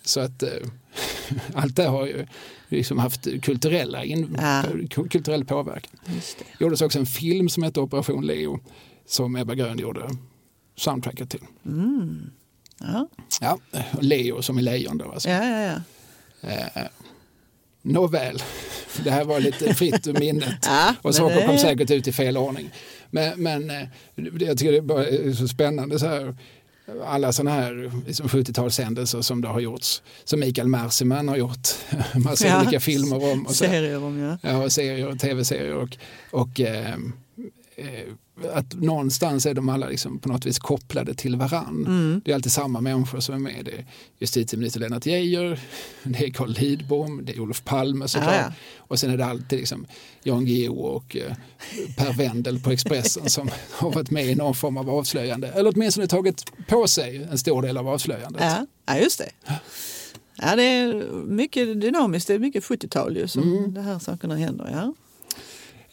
Så 0.05 0.21
att 0.21 0.43
eh, 0.43 0.49
allt 1.55 1.77
det 1.77 1.87
har 1.87 2.07
ju 2.07 2.27
liksom 2.69 2.99
haft 2.99 3.43
kulturella 3.43 4.05
in, 4.05 4.39
Ja. 4.41 4.63
kulturell 4.91 5.45
påverkan. 5.45 5.93
Just 6.15 6.39
det. 6.39 6.45
Det 6.59 6.65
gjordes 6.65 6.83
också 6.83 6.99
en 6.99 7.07
film 7.07 7.49
som 7.49 7.63
hette 7.63 7.81
Operation 7.81 8.27
Leo 8.27 8.61
som 9.07 9.37
Ebba 9.37 9.55
Grön 9.55 9.79
gjorde 9.79 10.11
soundtracket 10.77 11.31
till. 11.31 11.43
Mm. 11.67 12.31
Ja. 12.81 13.09
Ja, 13.41 13.59
Leo 14.01 14.43
som 14.43 14.59
är 14.59 14.63
lejon 14.63 14.99
då. 14.99 15.13
Alltså. 15.13 15.29
Ja, 15.29 15.45
ja, 15.45 15.61
ja. 15.61 16.49
Eh, 16.49 16.83
Nåväl, 17.85 18.43
det 19.05 19.11
här 19.11 19.25
var 19.25 19.41
lite 19.41 19.75
fritt 19.75 20.07
ur 20.07 20.13
minnet. 20.19 20.55
ja 20.67 20.95
Och 21.03 21.15
saker 21.15 21.37
det- 21.37 21.47
kom 21.47 21.59
säkert 21.59 21.91
ut 21.91 22.09
i 22.09 22.13
fel 22.13 22.37
ordning. 22.37 22.71
Men, 23.11 23.43
men 23.43 23.71
eh, 23.71 23.83
jag 24.41 24.59
tycker 24.59 24.73
det 24.73 24.83
bara 24.83 25.07
är 25.07 25.33
så 25.33 25.49
spännande 25.49 25.99
så 25.99 26.07
här. 26.07 26.37
Alla 27.07 27.33
sådana 27.33 27.51
här 27.57 27.93
liksom 28.07 28.27
70-talshändelser 28.29 29.23
som 29.23 29.41
det 29.41 29.49
har 29.49 29.61
gjorts. 29.61 30.03
Som 30.25 30.41
Mikael 30.41 30.69
Merseman 30.69 31.29
har 31.29 31.37
gjort 31.37 31.69
massa 32.15 32.47
Ja, 32.47 32.63
olika 32.63 32.81
filmer 32.81 33.33
om. 33.33 33.47
Och 33.47 33.51
så. 33.55 33.65
Serier 33.65 34.03
om 34.05 34.19
ja. 34.19 34.39
Ja, 34.51 34.65
och 34.65 34.73
serier 34.73 35.07
och 35.09 35.19
tv-serier. 35.19 35.75
Och, 35.75 35.97
och 36.31 36.61
eh, 36.61 36.95
att 38.53 38.75
någonstans 38.75 39.47
är 39.47 39.55
de 39.55 39.69
alla 39.69 39.89
liksom 39.89 40.19
på 40.19 40.29
något 40.29 40.47
vis 40.47 40.59
kopplade 40.59 41.15
till 41.15 41.37
varann. 41.37 41.85
Mm. 41.87 42.21
Det 42.25 42.31
är 42.31 42.35
alltid 42.35 42.53
samma 42.53 42.81
människor 42.81 43.21
som 43.21 43.35
är 43.35 43.39
med. 43.39 43.63
Det 43.65 43.71
är 43.73 43.87
justitieminister 44.19 44.81
Lennart 44.81 45.07
Geijer, 45.07 45.61
det 46.03 46.25
är 46.27 46.31
Carl 46.31 46.51
Lidbom, 46.51 47.25
det 47.25 47.33
är 47.33 47.41
Olof 47.41 47.65
Palme 47.65 48.09
såklart. 48.09 48.35
Ja, 48.35 48.41
ja. 48.41 48.53
Och 48.79 48.99
sen 48.99 49.11
är 49.11 49.17
det 49.17 49.25
alltid 49.25 49.59
liksom 49.59 49.87
Jan 50.23 50.45
Guillou 50.45 50.77
och 50.79 51.17
eh, 51.17 51.33
Per 51.97 52.13
Wendel 52.13 52.61
på 52.61 52.71
Expressen 52.71 53.31
som 53.31 53.51
har 53.71 53.91
varit 53.93 54.11
med 54.11 54.27
i 54.27 54.35
någon 54.35 54.55
form 54.55 54.77
av 54.77 54.91
avslöjande. 54.91 55.49
Eller 55.49 55.73
åtminstone 55.75 56.07
tagit 56.07 56.45
på 56.69 56.87
sig 56.89 57.29
en 57.31 57.39
stor 57.39 57.63
del 57.63 57.77
av 57.77 57.89
avslöjandet. 57.89 58.43
Ja. 58.43 58.67
ja, 58.87 58.99
just 58.99 59.19
det. 59.19 59.31
Ja, 60.37 60.57
det 60.57 60.63
är 60.63 60.95
mycket 61.27 61.81
dynamiskt, 61.81 62.29
det 62.29 62.35
är 62.35 62.39
mycket 62.39 62.65
70-tal 62.65 63.17
ju 63.17 63.29
som 63.29 63.43
Mm. 63.43 63.75
de 63.75 63.81
här 63.81 63.99
sakerna 63.99 64.37
händer. 64.37 64.71
Ja. 64.73 64.95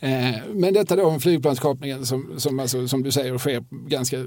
Eh, 0.03 0.35
men 0.53 0.73
detta 0.73 0.95
då 0.95 1.05
om 1.05 1.19
flygplanskapningen 1.19 2.05
som, 2.05 2.39
som, 2.39 2.59
alltså, 2.59 2.87
som 2.87 3.03
du 3.03 3.11
säger 3.11 3.37
sker 3.37 3.63
ganska 3.69 4.25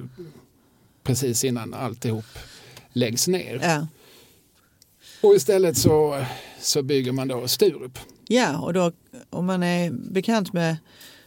precis 1.03 1.45
innan 1.45 1.75
alltihop 1.75 2.25
läggs 2.93 3.29
ner. 3.29 3.61
Ja. 3.63 3.87
Och 5.23 5.35
istället 5.35 5.77
så, 5.77 6.25
så 6.61 6.83
bygger 6.83 7.13
man 7.13 7.29
då 7.29 7.49
Sturup. 7.49 7.99
ja, 8.29 8.59
och 8.59 8.73
då 8.73 8.93
om 9.31 9.47
man 9.47 9.63
är 9.63 9.91
bekant 9.91 10.53
med 10.53 10.77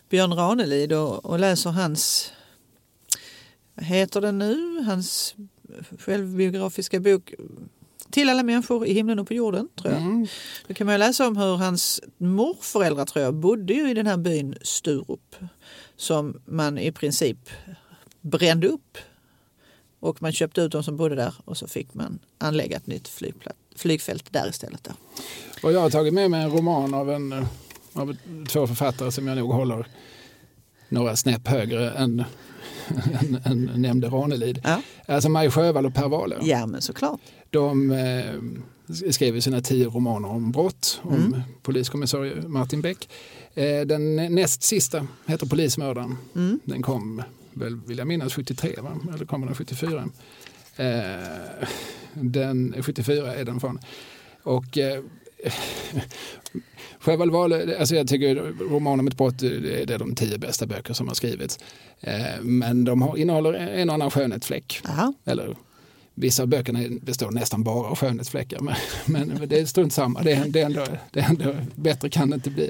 Björn 0.10 0.34
Ranelid 0.34 0.93
och, 0.93 1.26
och 1.26 1.39
läser 1.39 1.70
hans, 1.70 2.32
vad 3.74 3.86
heter 3.86 4.22
den 4.22 4.38
nu, 4.38 4.84
hans 4.84 5.36
självbiografiska 6.00 7.00
bok 7.00 7.34
Till 8.10 8.30
alla 8.30 8.43
människor 8.43 8.86
i 8.86 8.93
himlen 8.93 9.20
och 9.20 9.28
på 9.28 9.34
jorden, 9.34 9.68
tror 9.82 9.93
jag. 9.93 10.01
Mm. 10.01 10.28
Då 10.68 10.74
kan 10.74 10.88
man 10.88 10.93
ju 10.93 10.99
läsa 10.99 11.28
om 11.28 11.38
hur 11.38 11.55
hans 11.55 12.01
morföräldrar 12.18 13.05
tror 13.05 13.26
jag 13.26 13.34
bodde 13.34 13.74
ju 13.74 13.89
i 13.89 13.93
den 13.93 14.08
här 14.08 14.18
byn 14.18 14.55
Sturup 14.62 15.36
som 15.95 16.41
man 16.45 16.78
i 16.78 16.91
princip 16.91 17.49
brände 18.22 18.68
upp 18.68 18.97
och 19.99 20.22
man 20.22 20.32
köpte 20.32 20.62
ut 20.62 20.72
de 20.72 20.84
som 20.84 20.97
bodde 20.97 21.16
där 21.16 21.34
och 21.45 21.58
så 21.58 21.68
fick 21.68 21.93
man 21.93 22.20
anlägga 22.38 22.78
ett 22.78 22.88
nytt 22.88 23.12
flygfält 23.76 24.34
där 24.34 24.49
istället. 24.49 24.84
Då. 24.84 24.91
Och 25.64 25.74
jag 25.74 25.80
har 25.80 25.89
tagit 25.89 26.14
med 26.14 26.32
mig 26.32 26.43
en 26.43 26.51
roman 26.51 26.93
av, 26.93 27.12
en, 27.12 27.32
eh, 27.32 27.45
av 27.93 28.18
två 28.47 28.68
författare 28.68 29.12
som 29.12 29.28
jag 29.28 29.38
nog 29.38 29.51
håller 29.51 29.88
några 30.90 31.16
snäpp 31.16 31.48
högre 31.48 31.92
än, 31.92 32.24
än, 33.14 33.40
än 33.46 33.82
nämnde 33.82 34.08
Ranelid. 34.08 34.60
Ja. 34.64 34.82
Alltså 35.08 35.30
Maj 35.30 35.52
Sjöwall 35.52 35.86
och 35.86 35.94
Per 35.94 36.08
Wahlöö. 36.10 36.40
ja, 36.42 36.66
men 36.66 36.82
såklart. 36.82 37.20
De 37.50 37.92
eh, 37.92 38.26
skrev 39.12 39.40
sina 39.40 39.62
tio 39.62 39.88
romaner 39.90 40.30
om 40.30 40.52
brott, 40.52 41.00
om 41.04 41.14
Mm. 41.16 41.42
poliskommissarie 41.62 42.42
Martin 42.48 42.82
Beck. 42.82 43.10
Eh, 43.54 43.82
den 43.82 44.16
näst 44.16 44.64
sista 44.64 45.08
heter 45.26 45.46
Polismördaren. 45.46 46.18
Mm. 46.36 46.60
Den 46.66 46.82
kom, 46.82 47.24
väl, 47.54 47.80
vill 47.86 47.98
jag 47.98 48.08
minnas, 48.08 48.34
73, 48.34 48.76
va? 48.82 48.98
eller 49.16 49.26
kommer 49.26 49.48
den 49.48 49.56
74? 49.56 50.10
Eh, 50.76 51.68
den 52.14 52.76
74 52.82 53.36
är 53.36 53.46
den 53.46 53.60
från. 53.60 53.80
Och 54.44 54.78
eh, 54.78 55.04
Wahlöö, 57.32 57.80
alltså 57.80 57.96
jag 57.96 58.08
tycker 58.08 58.36
roman 58.70 59.00
om 59.00 59.08
ett 59.08 59.18
brott 59.18 59.40
det 59.40 59.90
är 59.90 60.00
de 60.00 60.16
tio 60.16 60.38
bästa 60.38 60.66
böcker 60.66 60.94
som 60.94 61.08
har 61.08 61.16
skrivits. 61.16 61.60
Eh, 62.00 62.42
men 62.42 62.86
de 62.86 63.02
har, 63.02 63.18
innehåller 63.18 63.54
en 63.54 63.90
och 63.90 63.96
annan 63.96 64.12
skönhetsfläck. 64.12 64.82
Aha. 64.90 65.14
Eller 65.26 65.56
vissa 66.20 66.43
av 66.43 66.49
böckerna 66.49 66.80
består 67.01 67.32
nästan 67.32 67.63
bara 67.63 67.88
av 67.88 67.95
skönhetsfläckar. 67.95 68.59
Men, 69.05 69.28
men 69.28 69.49
det 69.49 69.59
är 69.59 69.65
strunt 69.65 69.93
samma, 69.93 70.22
det 70.22 70.32
är, 70.32 70.45
det, 70.45 70.61
är 70.61 70.65
ändå, 70.65 70.86
det 71.11 71.20
är 71.20 71.30
ändå 71.30 71.55
bättre 71.76 72.09
kan 72.09 72.30
det 72.30 72.36
inte 72.36 72.49
bli. 72.49 72.70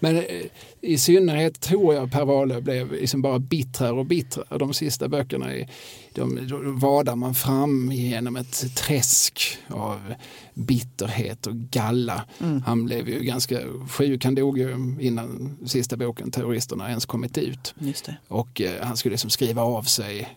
Men 0.00 0.16
eh, 0.16 0.22
i 0.80 0.98
synnerhet 0.98 1.60
tror 1.60 1.94
jag 1.94 2.12
Per 2.12 2.24
Wahlöö 2.24 2.60
blev 2.60 2.92
liksom 2.92 3.22
bara 3.22 3.38
bittrare 3.38 3.92
och 3.92 4.06
bittrare. 4.06 4.58
De 4.58 4.74
sista 4.74 5.08
böckerna, 5.08 5.54
är, 5.54 5.68
de, 6.12 6.48
då 6.48 6.58
vadar 6.62 7.16
man 7.16 7.34
fram 7.34 7.92
genom 7.92 8.36
ett 8.36 8.76
träsk 8.76 9.58
av 9.68 10.14
bitterhet 10.54 11.46
och 11.46 11.54
galla. 11.54 12.24
Han 12.66 12.84
blev 12.84 13.08
ju 13.08 13.20
ganska 13.20 13.60
sjuk, 13.88 14.24
han 14.24 14.34
dog 14.34 14.58
ju 14.58 14.96
innan 15.00 15.58
sista 15.66 15.96
boken 15.96 16.30
Terroristerna 16.30 16.88
ens 16.88 17.06
kommit 17.06 17.38
ut. 17.38 17.74
Och 18.28 18.60
eh, 18.60 18.86
han 18.86 18.96
skulle 18.96 19.12
liksom 19.12 19.30
skriva 19.30 19.62
av 19.62 19.82
sig 19.82 20.28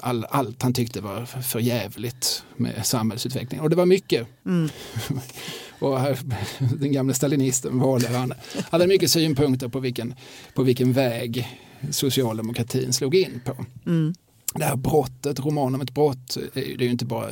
all, 0.00 0.24
allt 0.24 0.62
han 0.62 0.72
tyckte 0.72 1.00
var 1.00 1.24
för 1.24 1.60
jävligt 1.60 2.44
med 2.56 2.86
samhällsutvecklingen. 2.86 3.64
Och 3.64 3.70
det 3.70 3.76
var 3.76 3.86
mycket. 3.86 4.26
och 5.78 6.00
här, 6.00 6.18
den 6.78 6.92
gamla 6.92 7.14
stalinisten 7.14 7.78
Wahlöö, 7.78 8.16
han 8.16 8.34
hade 8.70 8.86
mycket 8.86 9.10
synpunkter 9.10 9.68
på 9.68 9.80
vilken, 9.80 10.14
på 10.54 10.62
vilken 10.62 10.92
väg 10.92 11.48
socialdemokratin 11.90 12.92
slog 12.92 13.14
in 13.14 13.40
på. 13.44 13.64
Mm. 13.86 14.14
Det 14.54 14.64
här 14.64 14.76
brottet, 14.76 15.40
roman 15.40 15.74
om 15.74 15.80
ett 15.80 15.94
brott, 15.94 16.36
det 16.52 16.60
är 16.60 16.82
ju 16.82 16.90
inte 16.90 17.04
bara 17.04 17.28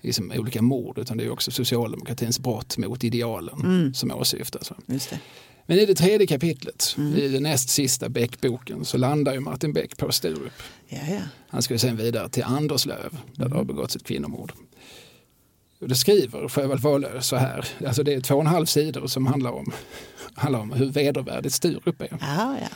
liksom 0.00 0.32
olika 0.36 0.62
mord 0.62 0.98
utan 0.98 1.16
det 1.16 1.24
är 1.24 1.30
också 1.30 1.50
socialdemokratins 1.50 2.40
brott 2.40 2.78
mot 2.78 3.04
idealen 3.04 3.94
som 3.94 4.10
åsyftas. 4.10 4.72
Just 4.86 5.10
det. 5.10 5.18
Men 5.70 5.78
i 5.78 5.86
det 5.86 5.94
tredje 5.94 6.26
kapitlet, 6.26 6.96
i 7.16 7.28
den 7.28 7.42
näst 7.42 7.68
sista 7.68 8.08
Beck-boken, 8.08 8.84
så 8.84 8.98
landar 8.98 9.34
ju 9.34 9.40
Martin 9.40 9.72
Beck 9.72 9.96
på 9.96 10.12
Sturup. 10.12 10.52
Ja, 10.92 11.00
ja. 11.08 11.20
Han 11.48 11.62
ju 11.70 11.78
sen 11.78 11.96
vidare 11.96 12.28
till 12.28 12.44
Anderslöv 12.44 13.18
där 13.34 13.48
det 13.48 13.54
har 13.54 13.64
begåtts 13.64 13.96
ett 13.96 14.04
kvinnomord. 14.04 14.52
Och 15.80 15.88
det 15.88 15.94
skriver 15.94 16.48
Sjöwall 16.48 16.78
Wahlöö 16.78 17.20
så 17.20 17.36
här, 17.36 17.68
alltså 17.86 18.02
det 18.02 18.14
är 18.14 18.20
två 18.20 18.34
och 18.34 18.40
en 18.40 18.46
halv 18.46 18.66
sidor 18.66 19.06
som 19.06 19.26
handlar 19.26 19.50
om, 19.50 19.72
handlar 20.34 20.60
om 20.60 20.72
hur 20.72 20.86
vedervärdigt 20.86 21.54
Sturup 21.54 22.00
är. 22.00 22.18
Aha, 22.22 22.56
ja. 22.60 22.68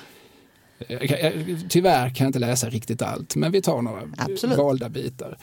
Tyvärr 1.69 2.09
kan 2.09 2.25
jag 2.25 2.29
inte 2.29 2.39
läsa 2.39 2.69
riktigt 2.69 3.03
allt, 3.03 3.37
men 3.37 3.53
vi 3.53 3.63
tar 3.63 3.83
några 3.83 4.03
Absolut. 4.17 4.59
valda 4.59 4.89
bitar. 4.89 5.39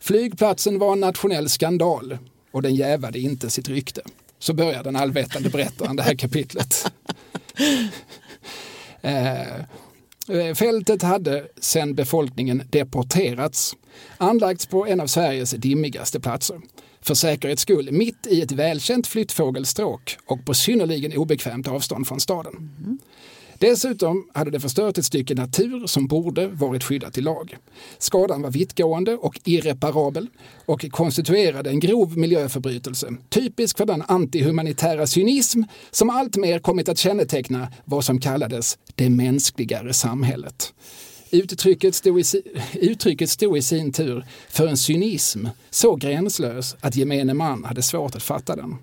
Flygplatsen 0.00 0.78
var 0.78 0.92
en 0.92 1.00
nationell 1.00 1.48
skandal 1.48 2.18
och 2.50 2.62
den 2.62 2.74
jävade 2.74 3.18
inte 3.18 3.50
sitt 3.50 3.68
rykte. 3.68 4.02
Så 4.38 4.54
börjar 4.54 4.82
den 4.82 4.96
allvetande 4.96 5.50
berättaren 5.50 5.96
det 5.96 6.02
här 6.02 6.14
kapitlet. 6.14 6.92
Eh, 9.02 9.64
Eh, 10.30 10.54
fältet 10.54 11.02
hade 11.02 11.46
sedan 11.60 11.94
befolkningen 11.94 12.62
deporterats 12.70 13.76
anlagts 14.18 14.66
på 14.66 14.86
en 14.86 15.00
av 15.00 15.06
Sveriges 15.06 15.50
dimmigaste 15.50 16.20
platser. 16.20 16.60
För 17.00 17.14
säkerhets 17.14 17.62
skull 17.62 17.92
mitt 17.92 18.26
i 18.26 18.42
ett 18.42 18.52
välkänt 18.52 19.06
flyttfågelstråk 19.06 20.16
och 20.26 20.44
på 20.44 20.54
synnerligen 20.54 21.16
obekvämt 21.16 21.68
avstånd 21.68 22.06
från 22.06 22.20
staden. 22.20 22.52
Mhm. 22.54 22.98
Dessutom 23.60 24.28
hade 24.34 24.50
det 24.50 24.60
förstört 24.60 24.98
ett 24.98 25.04
stycke 25.04 25.34
natur 25.34 25.86
som 25.86 26.06
borde 26.06 26.48
varit 26.48 26.84
skyddat 26.84 27.18
i 27.18 27.20
lag. 27.20 27.56
Skadan 27.98 28.42
var 28.42 28.50
vittgående 28.50 29.16
och 29.16 29.40
irreparabel 29.44 30.26
och 30.66 30.90
konstituerade 30.90 31.70
en 31.70 31.80
grov 31.80 32.18
miljöförbrytelse, 32.18 33.16
typisk 33.28 33.78
för 33.78 33.86
den 33.86 34.02
antihumanitära 34.08 35.06
cynism 35.06 35.62
som 35.90 36.10
alltmer 36.10 36.58
kommit 36.58 36.88
att 36.88 36.98
känneteckna 36.98 37.68
vad 37.84 38.04
som 38.04 38.20
kallades 38.20 38.78
det 38.94 39.10
mänskligare 39.10 39.92
samhället. 39.92 40.72
Uttrycket 41.30 41.94
stod, 41.94 42.20
i, 42.20 42.24
uttrycket 42.74 43.30
stod 43.30 43.58
i 43.58 43.62
sin 43.62 43.92
tur 43.92 44.26
för 44.48 44.66
en 44.66 44.76
cynism 44.76 45.46
så 45.70 45.96
gränslös 45.96 46.76
att 46.80 46.96
gemene 46.96 47.34
man 47.34 47.64
hade 47.64 47.82
svårt 47.82 48.16
att 48.16 48.22
fatta 48.22 48.56
den. 48.56 48.76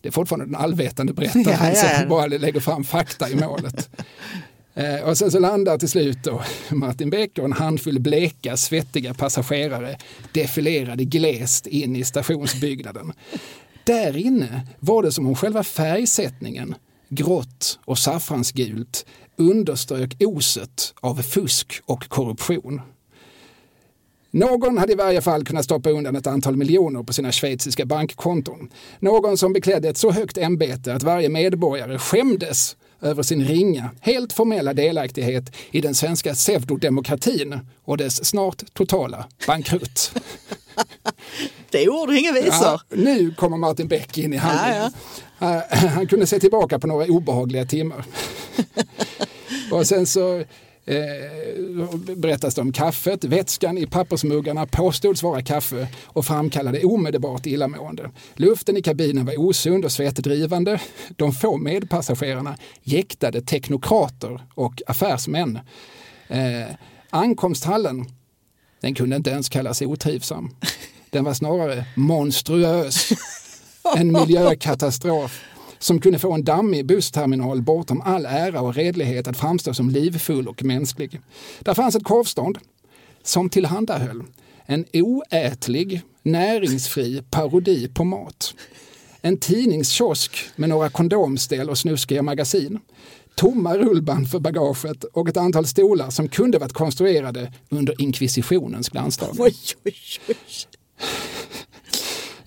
Det 0.00 0.08
är 0.08 0.12
fortfarande 0.12 0.46
den 0.46 0.54
allvetande 0.54 1.12
berättaren 1.14 1.44
Ja, 1.46 1.72
ja, 1.74 1.90
ja. 1.92 1.98
som 1.98 2.08
bara 2.08 2.26
lägger 2.26 2.60
fram 2.60 2.84
fakta 2.84 3.30
i 3.30 3.34
målet. 3.34 3.90
Eh, 4.74 5.00
och 5.00 5.18
sen 5.18 5.30
så 5.30 5.38
landar 5.38 5.78
till 5.78 5.88
slut 5.88 6.18
då 6.24 6.42
Martin 6.70 7.10
Beck 7.10 7.38
och 7.38 7.44
en 7.44 7.52
handfull 7.52 8.00
bleka, 8.00 8.56
svettiga 8.56 9.14
passagerare 9.14 9.96
defilerade 10.32 11.04
glest 11.04 11.66
in 11.66 11.96
i 11.96 12.04
stationsbyggnaden. 12.04 13.12
Där 13.84 14.16
inne 14.16 14.66
var 14.78 15.02
det 15.02 15.12
som 15.12 15.26
om 15.26 15.34
själva 15.34 15.62
färgsättningen, 15.62 16.74
grått 17.08 17.78
och 17.84 17.98
saffransgult, 17.98 19.06
underströk 19.36 20.16
oset 20.20 20.94
av 21.00 21.22
fusk 21.22 21.80
och 21.86 22.08
korruption. 22.08 22.80
Någon 24.30 24.78
hade 24.78 24.92
i 24.92 24.96
varje 24.96 25.20
fall 25.20 25.44
kunnat 25.44 25.64
stoppa 25.64 25.90
undan 25.90 26.16
ett 26.16 26.26
antal 26.26 26.56
miljoner 26.56 27.02
på 27.02 27.12
sina 27.12 27.32
schweiziska 27.32 27.84
bankkonton. 27.84 28.70
Någon 28.98 29.38
som 29.38 29.52
beklädde 29.52 29.88
ett 29.88 29.98
så 29.98 30.10
högt 30.10 30.38
ämbete 30.38 30.94
att 30.94 31.02
varje 31.02 31.28
medborgare 31.28 31.98
skämdes 31.98 32.76
över 33.02 33.22
sin 33.22 33.44
ringa, 33.44 33.90
helt 34.00 34.32
formella 34.32 34.74
delaktighet 34.74 35.56
i 35.70 35.80
den 35.80 35.94
svenska 35.94 36.34
pseudodemokratin 36.34 37.60
och 37.84 37.96
dess 37.96 38.24
snart 38.24 38.74
totala 38.74 39.26
bankrutt. 39.46 40.12
Det 41.70 41.84
är 41.84 41.88
ord 41.88 42.08
och 42.08 42.14
inga 42.14 42.32
visor. 42.32 42.50
Ja, 42.50 42.80
nu 42.88 43.34
kommer 43.34 43.56
Martin 43.56 43.88
Beck 43.88 44.18
in 44.18 44.32
i 44.32 44.36
handlingen. 44.36 44.92
Uh, 45.42 45.88
Han 45.88 46.06
kunde 46.06 46.26
se 46.26 46.40
tillbaka 46.40 46.78
på 46.78 46.86
några 46.86 47.06
obehagliga 47.06 47.64
timmar. 47.64 48.04
och 49.72 49.86
sen 49.86 50.06
så 50.06 50.44
eh, 50.90 52.14
berättas 52.16 52.54
det 52.54 52.60
om 52.60 52.72
kaffet. 52.72 53.24
Vätskan 53.24 53.78
i 53.78 53.86
pappersmuggarna 53.86 54.66
påstods 54.66 55.22
vara 55.22 55.42
kaffe 55.42 55.88
och 56.04 56.26
framkallade 56.26 56.84
omedelbart 56.84 57.46
illamående. 57.46 58.10
Luften 58.34 58.76
i 58.76 58.82
kabinen 58.82 59.26
var 59.26 59.40
osund 59.40 59.84
och 59.84 59.92
svettdrivande. 59.92 60.80
De 61.16 61.32
få 61.32 61.56
medpassagerarna 61.56 62.56
jäktade 62.82 63.40
teknokrater 63.42 64.40
och 64.54 64.82
affärsmän. 64.86 65.58
Eh, 66.28 66.74
ankomsthallen, 67.10 68.04
den 68.80 68.94
kunde 68.94 69.16
inte 69.16 69.30
ens 69.30 69.48
kallas 69.48 69.82
otrivsam. 69.82 70.56
Den 71.10 71.24
var 71.24 71.34
snarare 71.34 71.84
monstruös. 71.94 73.08
En 73.96 74.12
miljökatastrof 74.12 75.42
som 75.80 76.00
kunde 76.00 76.18
få 76.18 76.32
en 76.32 76.44
dammig 76.44 76.86
bussterminal 76.86 77.62
bortom 77.62 78.00
all 78.00 78.26
ära 78.26 78.60
och 78.60 78.74
redlighet 78.74 79.28
att 79.28 79.36
framstå 79.36 79.74
som 79.74 79.90
livfull 79.90 80.48
och 80.48 80.64
mänsklig. 80.64 81.20
Där 81.60 81.74
fanns 81.74 81.94
ett 81.94 82.04
korvstånd 82.04 82.58
som 83.22 83.50
tillhandahöll 83.50 84.22
en 84.70 84.84
oätlig, 84.92 86.02
näringsfri 86.22 87.22
parodi 87.30 87.88
på 87.88 88.04
mat. 88.04 88.54
En 89.20 89.38
tidningskiosk 89.38 90.36
med 90.56 90.68
några 90.68 90.90
kondomställ 90.90 91.70
och 91.70 91.78
snuskiga 91.78 92.22
magasin. 92.22 92.78
Tomma 93.34 93.76
rullband 93.76 94.30
för 94.30 94.38
bagaget 94.38 95.04
och 95.04 95.28
ett 95.28 95.36
antal 95.36 95.66
stolar 95.66 96.10
som 96.10 96.28
kunde 96.28 96.58
varit 96.58 96.72
konstruerade 96.72 97.52
under 97.68 98.02
inkvisitionens 98.02 98.88
glansdagar. 98.88 99.34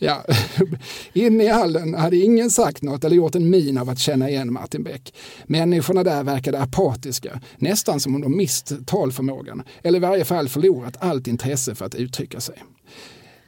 Ja, 0.04 0.24
inne 1.14 1.44
i 1.44 1.48
hallen 1.48 1.94
hade 1.94 2.18
ingen 2.18 2.50
sagt 2.50 2.82
något 2.82 3.04
eller 3.04 3.16
gjort 3.16 3.36
en 3.36 3.50
min 3.50 3.78
av 3.78 3.90
att 3.90 4.00
känna 4.00 4.30
igen 4.30 4.54
Martin 4.54 4.84
Beck. 4.84 5.14
Människorna 5.46 6.04
där 6.04 6.24
verkade 6.24 6.60
apatiska, 6.60 7.42
nästan 7.58 8.00
som 8.00 8.16
om 8.16 8.22
de 8.22 8.38
mist 8.38 8.74
talförmågan 8.86 9.64
eller 9.84 9.98
i 9.98 10.02
varje 10.02 10.26
fall 10.26 10.50
förlorat 10.50 10.98
allt 11.00 11.28
intresse 11.28 11.76
för 11.76 11.86
att 11.86 11.96
uttrycka 11.96 12.40
sig. 12.40 12.64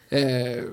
Eh, 0.10 0.64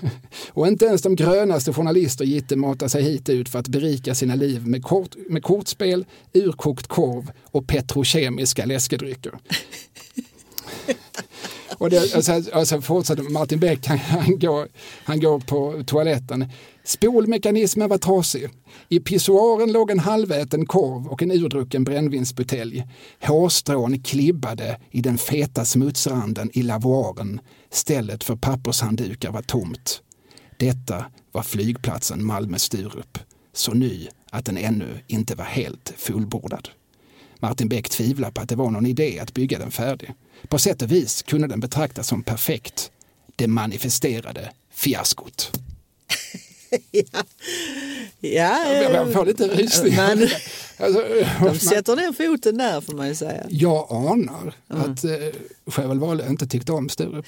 och 0.48 0.66
inte 0.66 0.86
ens 0.86 1.02
de 1.02 1.16
grönaste 1.16 1.72
journalister 1.72 2.24
gitte 2.24 2.56
mata 2.56 2.88
sig 2.88 3.02
hit 3.02 3.28
ut 3.28 3.48
för 3.48 3.58
att 3.58 3.68
berika 3.68 4.14
sina 4.14 4.34
liv 4.34 4.66
med, 4.66 4.82
kort, 4.82 5.16
med 5.28 5.42
kortspel, 5.42 6.04
urkokt 6.32 6.86
korv 6.86 7.30
och 7.44 7.66
petrokemiska 7.66 8.64
läskedrycker. 8.66 9.32
Och 11.78 11.90
det, 11.90 12.14
och 12.16 12.24
sen, 12.24 12.44
och 12.54 12.68
sen 12.68 12.82
fortsätter 12.82 13.22
Martin 13.22 13.60
Beck, 13.60 13.86
han, 13.86 13.98
han, 13.98 14.38
går, 14.38 14.68
han 15.04 15.20
går 15.20 15.40
på 15.40 15.82
toaletten. 15.86 16.48
Spolmekanismen 16.84 17.88
var 17.88 17.98
trasig. 17.98 18.48
I 18.88 19.00
pissoaren 19.00 19.72
låg 19.72 19.90
en 19.90 19.98
halväten 19.98 20.66
korv 20.66 21.06
och 21.06 21.22
en 21.22 21.30
urdrucken 21.30 21.84
brännvinsbutelj. 21.84 22.84
Hårstrån 23.22 24.02
klibbade 24.02 24.80
i 24.90 25.00
den 25.00 25.18
feta 25.18 25.64
smutsranden 25.64 26.50
i 26.52 26.62
lavoaren. 26.62 27.40
Stället 27.70 28.24
för 28.24 28.36
pappershanddukar 28.36 29.30
var 29.30 29.42
tomt. 29.42 30.02
Detta 30.58 31.04
var 31.32 31.42
flygplatsen 31.42 32.26
Malmö-Sturup. 32.26 33.18
Så 33.52 33.72
ny 33.72 34.08
att 34.30 34.44
den 34.44 34.56
ännu 34.56 35.00
inte 35.06 35.34
var 35.34 35.44
helt 35.44 35.94
fullbordad. 35.96 36.68
Martin 37.40 37.68
Beck 37.68 37.88
tvivlar 37.88 38.30
på 38.30 38.40
att 38.40 38.48
det 38.48 38.56
var 38.56 38.70
någon 38.70 38.86
idé 38.86 39.18
att 39.18 39.34
bygga 39.34 39.58
den 39.58 39.70
färdig. 39.70 40.14
På 40.48 40.58
sätt 40.58 40.82
och 40.82 40.92
vis 40.92 41.22
kunde 41.22 41.46
den 41.46 41.60
betraktas 41.60 42.08
som 42.08 42.22
perfekt. 42.22 42.90
Det 43.36 43.46
manifesterade 43.46 44.50
fiaskot. 44.72 45.58
ja. 46.90 47.24
Ja, 48.20 48.74
Jag 48.74 49.12
får 49.12 49.26
lite 49.26 49.48
rysning. 49.48 49.96
Men 49.96 50.28
Alltså, 50.78 51.02
de 51.42 51.58
sätter 51.58 51.96
ner 51.96 52.12
foten 52.12 52.58
där 52.58 52.80
får 52.80 52.92
man 52.92 53.08
ju 53.08 53.14
säga. 53.14 53.46
jag 53.48 53.86
anar 53.90 54.54
att 54.68 55.04
eh, 55.04 55.10
Sjöwall 55.66 56.20
inte 56.20 56.46
tyckte 56.46 56.72
om 56.72 56.88
Sturup. 56.88 57.26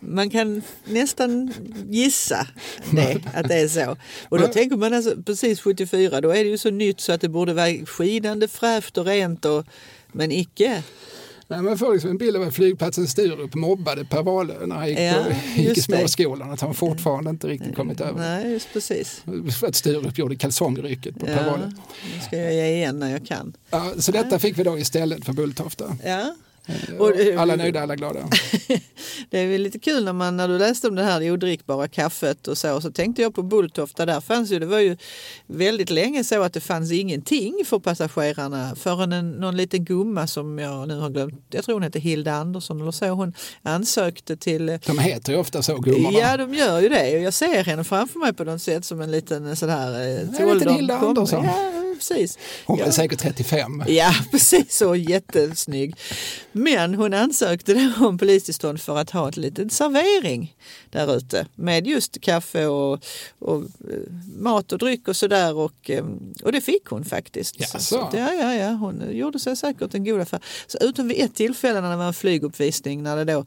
Man 0.00 0.30
kan 0.30 0.62
nästan 0.84 1.52
gissa 1.88 2.46
det, 2.92 3.20
att 3.34 3.48
det 3.48 3.54
är 3.54 3.68
så. 3.68 3.96
Och 4.28 4.38
då 4.38 4.46
tänker 4.46 4.76
man 4.76 4.94
alltså 4.94 5.22
precis 5.26 5.60
74, 5.60 6.20
då 6.20 6.30
är 6.30 6.44
det 6.44 6.50
ju 6.50 6.58
så 6.58 6.70
nytt 6.70 7.00
så 7.00 7.12
att 7.12 7.20
det 7.20 7.28
borde 7.28 7.54
vara 7.54 7.86
skinande 7.86 8.48
fräscht 8.48 8.98
och 8.98 9.06
rent. 9.06 9.44
Och, 9.44 9.66
men 10.12 10.32
icke. 10.32 10.82
Nej, 11.48 11.62
man 11.62 11.78
får 11.78 11.92
liksom 11.92 12.10
en 12.10 12.18
bild 12.18 12.36
av 12.36 12.42
att 12.42 12.54
flygplatsen 12.54 13.06
Sturup 13.08 13.54
mobbade 13.54 14.04
Per 14.04 14.22
Wahlöö 14.22 14.66
när 14.66 14.76
han 14.76 14.88
gick, 14.88 14.98
Ja, 14.98 15.24
på, 15.54 15.60
gick 15.60 15.78
i 15.78 15.80
småskolan. 15.80 16.50
Att 16.50 16.60
han 16.60 16.74
fortfarande 16.74 17.30
inte 17.30 17.46
riktigt 17.48 17.76
kommit 17.76 18.00
över 18.00 18.18
Nej, 18.20 18.52
just 18.52 18.72
precis. 18.72 19.22
Att 19.62 19.74
Sturup 19.74 20.18
gjorde 20.18 20.36
kalsongrycket 20.36 21.18
på 21.18 21.26
Per 21.26 21.44
Ja, 21.44 21.50
Wahlöö. 21.50 21.66
nu 22.14 22.20
ska 22.26 22.36
jag 22.36 22.54
ge 22.54 22.66
igen 22.66 22.98
när 22.98 23.10
jag 23.10 23.26
kan. 23.26 23.56
Ja, 23.70 23.92
så 23.98 24.12
detta 24.12 24.38
fick 24.38 24.58
vi 24.58 24.62
då 24.62 24.78
istället 24.78 25.24
för 25.24 25.32
Bulltofta. 25.32 25.96
Ja. 26.04 26.34
Och, 26.98 27.16
eh, 27.20 27.40
alla 27.40 27.56
nöjda, 27.56 27.82
alla 27.82 27.96
glada. 27.96 28.20
Det 29.30 29.38
är 29.38 29.46
väl 29.46 29.62
lite 29.62 29.78
kul 29.78 30.04
när, 30.04 30.12
man, 30.12 30.36
när 30.36 30.48
du 30.48 30.58
läste 30.58 30.88
om 30.88 30.94
det 30.94 31.02
här 31.02 31.30
odrickbara 31.30 31.88
kaffet 31.88 32.48
och 32.48 32.58
så, 32.58 32.80
så 32.80 32.90
tänkte 32.90 33.22
jag 33.22 33.34
på 33.34 33.42
Bulltofta. 33.42 34.06
Där 34.06 34.20
fanns 34.20 34.50
ju, 34.52 34.58
det 34.58 34.66
var 34.66 34.78
ju 34.78 34.96
väldigt 35.46 35.90
länge 35.90 36.24
så 36.24 36.42
att 36.42 36.52
det 36.52 36.60
fanns 36.60 36.92
ingenting 36.92 37.62
för 37.66 37.78
passagerarna 37.78 38.76
förrän 38.76 39.12
en, 39.12 39.30
någon 39.30 39.56
liten 39.56 39.84
gumma 39.84 40.26
som 40.26 40.58
jag 40.58 40.88
nu 40.88 40.98
har 40.98 41.10
glömt, 41.10 41.44
jag 41.50 41.64
tror 41.64 41.74
hon 41.74 41.82
heter 41.82 42.00
Hilda 42.00 42.32
Andersson 42.32 42.80
eller 42.80 42.90
så, 42.90 43.06
hon 43.06 43.32
ansökte 43.62 44.36
till 44.36 44.78
De 44.86 44.98
heter 44.98 45.32
ju 45.32 45.38
ofta 45.38 45.62
så, 45.62 45.78
gummorna. 45.78 46.18
Ja, 46.18 46.36
de 46.36 46.54
gör 46.54 46.80
ju 46.80 46.88
det. 46.88 47.16
Och 47.16 47.22
jag 47.22 47.34
ser 47.34 47.64
henne 47.64 47.84
framför 47.84 48.18
mig 48.18 48.32
på 48.32 48.44
något 48.44 48.62
sätt 48.62 48.84
som 48.84 49.00
en 49.00 49.10
liten 49.10 49.56
sådär... 49.56 50.20
eh, 50.20 50.36
till 50.36 50.54
liten 50.54 50.74
Hilda 50.74 50.98
Andersson. 50.98 51.44
Ja, 51.44 51.83
precis. 51.94 52.38
Hon 52.66 52.78
ja. 52.78 52.84
är 52.86 52.90
säkert 52.90 53.18
35. 53.18 53.82
Ja, 53.86 54.14
precis 54.30 54.76
så. 54.76 54.96
Jättesnygg. 54.96 55.94
Men 56.52 56.94
hon 56.94 57.14
ansökte 57.14 57.74
då 57.74 58.06
om 58.06 58.18
polistillstånd 58.18 58.80
för 58.80 58.98
att 58.98 59.10
ha 59.10 59.28
ett 59.28 59.36
litet 59.36 59.72
servering 59.72 60.56
där 60.90 61.16
ute 61.16 61.46
med 61.54 61.86
just 61.86 62.20
kaffe 62.20 62.66
och, 62.66 63.04
och 63.38 63.62
eh, 63.62 64.12
mat 64.38 64.72
och 64.72 64.78
dryck 64.78 65.08
och 65.08 65.16
sådär. 65.16 65.54
Och, 65.54 65.90
eh, 65.90 66.04
och 66.42 66.52
det 66.52 66.60
fick 66.60 66.86
hon 66.86 67.04
faktiskt. 67.04 67.60
Jaså? 67.60 67.78
Så, 67.78 68.08
ja, 68.12 68.32
ja, 68.32 68.54
ja, 68.54 68.68
hon 68.68 69.16
gjorde 69.16 69.38
sig 69.38 69.56
säkert 69.56 69.94
en 69.94 70.04
god 70.04 70.20
affär. 70.20 70.40
Så 70.66 70.78
utom 70.80 71.08
vid 71.08 71.20
ett 71.20 71.34
tillfälle 71.34 71.80
när 71.80 71.90
det 71.90 71.96
var 71.96 72.06
en 72.06 72.14
flyguppvisning 72.14 73.02
när 73.02 73.16
det 73.16 73.24
då 73.24 73.44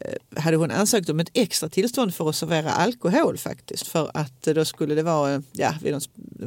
eh, 0.00 0.42
hade 0.42 0.56
hon 0.56 0.70
ansökt 0.70 1.08
om 1.08 1.20
ett 1.20 1.30
extra 1.34 1.68
tillstånd 1.68 2.14
för 2.14 2.28
att 2.28 2.36
servera 2.36 2.70
alkohol 2.70 3.38
faktiskt. 3.38 3.86
För 3.86 4.10
att 4.14 4.42
då 4.42 4.64
skulle 4.64 4.94
det 4.94 5.02
vara 5.02 5.42
ja, 5.52 5.74
vid 5.82 5.92
någon, 5.92 6.00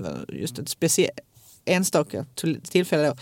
var 0.03 0.25
just 0.29 0.59
ett 0.59 0.69
speciellt 0.69 1.19
enstaka 1.65 2.25
till- 2.35 2.61
tillfälle 2.61 3.07
då. 3.07 3.15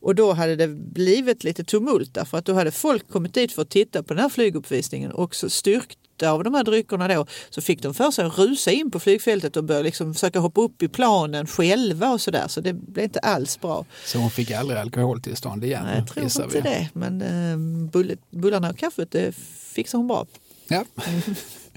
Och 0.00 0.14
då 0.14 0.32
hade 0.32 0.56
det 0.56 0.68
blivit 0.68 1.44
lite 1.44 1.64
tumult 1.64 2.14
därför 2.14 2.38
att 2.38 2.44
då 2.44 2.52
hade 2.54 2.70
folk 2.70 3.08
kommit 3.10 3.34
dit 3.34 3.52
för 3.52 3.62
att 3.62 3.70
titta 3.70 4.02
på 4.02 4.14
den 4.14 4.22
här 4.22 4.28
flyguppvisningen 4.28 5.10
och 5.12 5.34
så 5.34 5.50
styrkta 5.50 6.30
av 6.30 6.44
de 6.44 6.54
här 6.54 6.64
dryckerna 6.64 7.08
då 7.08 7.26
så 7.50 7.60
fick 7.60 7.82
de 7.82 7.94
för 7.94 8.10
sig 8.10 8.24
att 8.24 8.38
rusa 8.38 8.70
in 8.70 8.90
på 8.90 9.00
flygfältet 9.00 9.56
och 9.56 9.64
börja 9.64 9.82
liksom 9.82 10.14
försöka 10.14 10.38
hoppa 10.38 10.60
upp 10.60 10.82
i 10.82 10.88
planen 10.88 11.46
själva 11.46 12.10
och 12.12 12.20
sådär 12.20 12.48
så 12.48 12.60
det 12.60 12.72
blev 12.72 13.04
inte 13.04 13.18
alls 13.18 13.60
bra. 13.60 13.84
Så 14.04 14.18
hon 14.18 14.30
fick 14.30 14.50
aldrig 14.50 14.78
alkoholtillstånd 14.80 15.64
igen. 15.64 15.82
Nej, 15.84 15.98
jag 15.98 16.08
tror 16.08 16.24
inte 16.24 16.46
vi. 16.52 16.60
det 16.60 16.88
men 16.92 17.22
eh, 17.22 17.56
bull- 17.90 18.18
bullarna 18.30 18.70
och 18.70 18.78
kaffet 18.78 19.10
det 19.10 19.34
fixar 19.72 19.98
hon 19.98 20.06
bra. 20.06 20.26
Ja. 20.68 20.84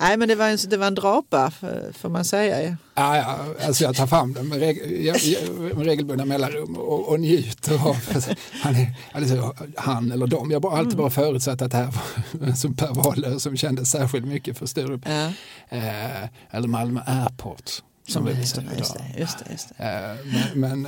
Nej, 0.00 0.16
men 0.16 0.28
det 0.28 0.34
var 0.34 0.48
en, 0.48 0.58
det 0.68 0.76
var 0.76 0.86
en 0.86 0.94
drapa, 0.94 1.52
får 1.92 2.08
man 2.08 2.24
säga. 2.24 2.76
Ja, 2.94 3.16
ja, 3.16 3.38
alltså 3.66 3.84
jag 3.84 3.96
tar 3.96 4.06
fram 4.06 4.32
den 4.32 4.48
med, 4.48 4.58
reg, 4.58 4.76
med 5.76 5.86
regelbundna 5.86 6.24
mellanrum 6.24 6.76
och, 6.76 7.08
och 7.08 7.20
njuter 7.20 7.74
av 7.74 7.96
han, 8.62 8.76
är, 8.76 8.94
alltså, 9.12 9.54
han 9.76 10.12
eller 10.12 10.26
dem. 10.26 10.50
Jag 10.50 10.64
har 10.64 10.78
alltid 10.78 10.96
bara 10.96 11.10
förutsatt 11.10 11.62
att 11.62 11.70
det 11.70 11.76
här 11.76 11.94
var 12.32 12.52
som 12.52 12.76
Per 12.76 12.94
Wahlöö 12.94 13.38
som 13.38 13.56
kände 13.56 13.86
särskilt 13.86 14.26
mycket 14.26 14.58
för 14.58 14.66
Sturup. 14.66 15.00
Ja. 15.04 15.32
Eh, 15.68 16.24
eller 16.50 16.68
Malmö 16.68 17.00
Airport. 17.06 17.70
Som 18.10 18.24
vi 18.24 18.32
just, 18.32 18.54
det, 18.54 18.64
just, 18.78 18.94
det, 18.94 19.20
just 19.20 19.38
det, 19.38 19.52
just 19.52 19.68
det. 19.78 19.84
Eh, 19.84 20.26
men, 20.54 20.82
men 20.82 20.86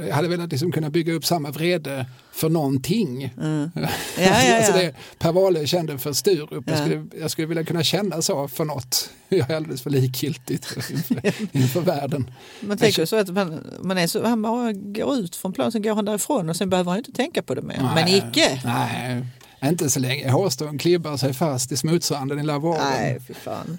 eh, 0.00 0.06
jag 0.08 0.14
hade 0.14 0.28
velat 0.28 0.50
liksom 0.50 0.72
kunna 0.72 0.90
bygga 0.90 1.12
upp 1.12 1.24
samma 1.24 1.50
vrede 1.50 2.06
för 2.32 2.48
någonting. 2.48 3.34
Mm. 3.40 3.70
Ja, 4.18 4.42
ja, 4.42 4.56
alltså 4.56 4.72
det 4.72 4.94
per 5.18 5.32
Wahlöö 5.32 5.66
kände 5.66 5.98
för 5.98 6.12
Sturup. 6.12 6.50
Ja. 6.50 6.72
Jag, 6.72 6.78
skulle, 6.78 7.06
jag 7.20 7.30
skulle 7.30 7.46
vilja 7.46 7.64
kunna 7.64 7.82
känna 7.82 8.22
så 8.22 8.48
för 8.48 8.64
något. 8.64 9.10
Jag 9.28 9.50
är 9.50 9.56
alldeles 9.56 9.82
för 9.82 9.90
likgiltigt 9.90 10.76
inför, 10.90 11.32
inför 11.52 11.80
världen. 11.80 12.30
Man 12.60 12.78
tänker 12.78 13.06
så 13.06 13.16
att 13.16 13.28
man, 13.28 13.60
man, 13.80 13.98
är 13.98 14.06
så, 14.06 14.26
han 14.26 14.42
bara 14.42 14.72
går 14.72 15.16
ut 15.16 15.36
från 15.36 15.52
plan, 15.52 15.72
sen 15.72 15.82
går 15.82 15.94
han 15.94 16.04
därifrån 16.04 16.48
och 16.50 16.56
sen 16.56 16.70
behöver 16.70 16.90
han 16.90 16.98
inte 16.98 17.12
tänka 17.12 17.42
på 17.42 17.54
det 17.54 17.62
mer. 17.62 17.80
Nej, 17.82 17.94
men 17.94 18.08
icke. 18.08 18.62
Nej, 18.64 19.24
inte 19.64 19.90
så 19.90 20.00
länge 20.00 20.30
hårstrån 20.30 20.78
klibbar 20.78 21.16
sig 21.16 21.34
fast 21.34 21.72
i 21.72 21.76
smutsranden 21.76 22.38
i 22.38 22.42
lavaden. 22.42 22.86
Nej, 22.90 23.20
fy 23.26 23.34
fan. 23.34 23.78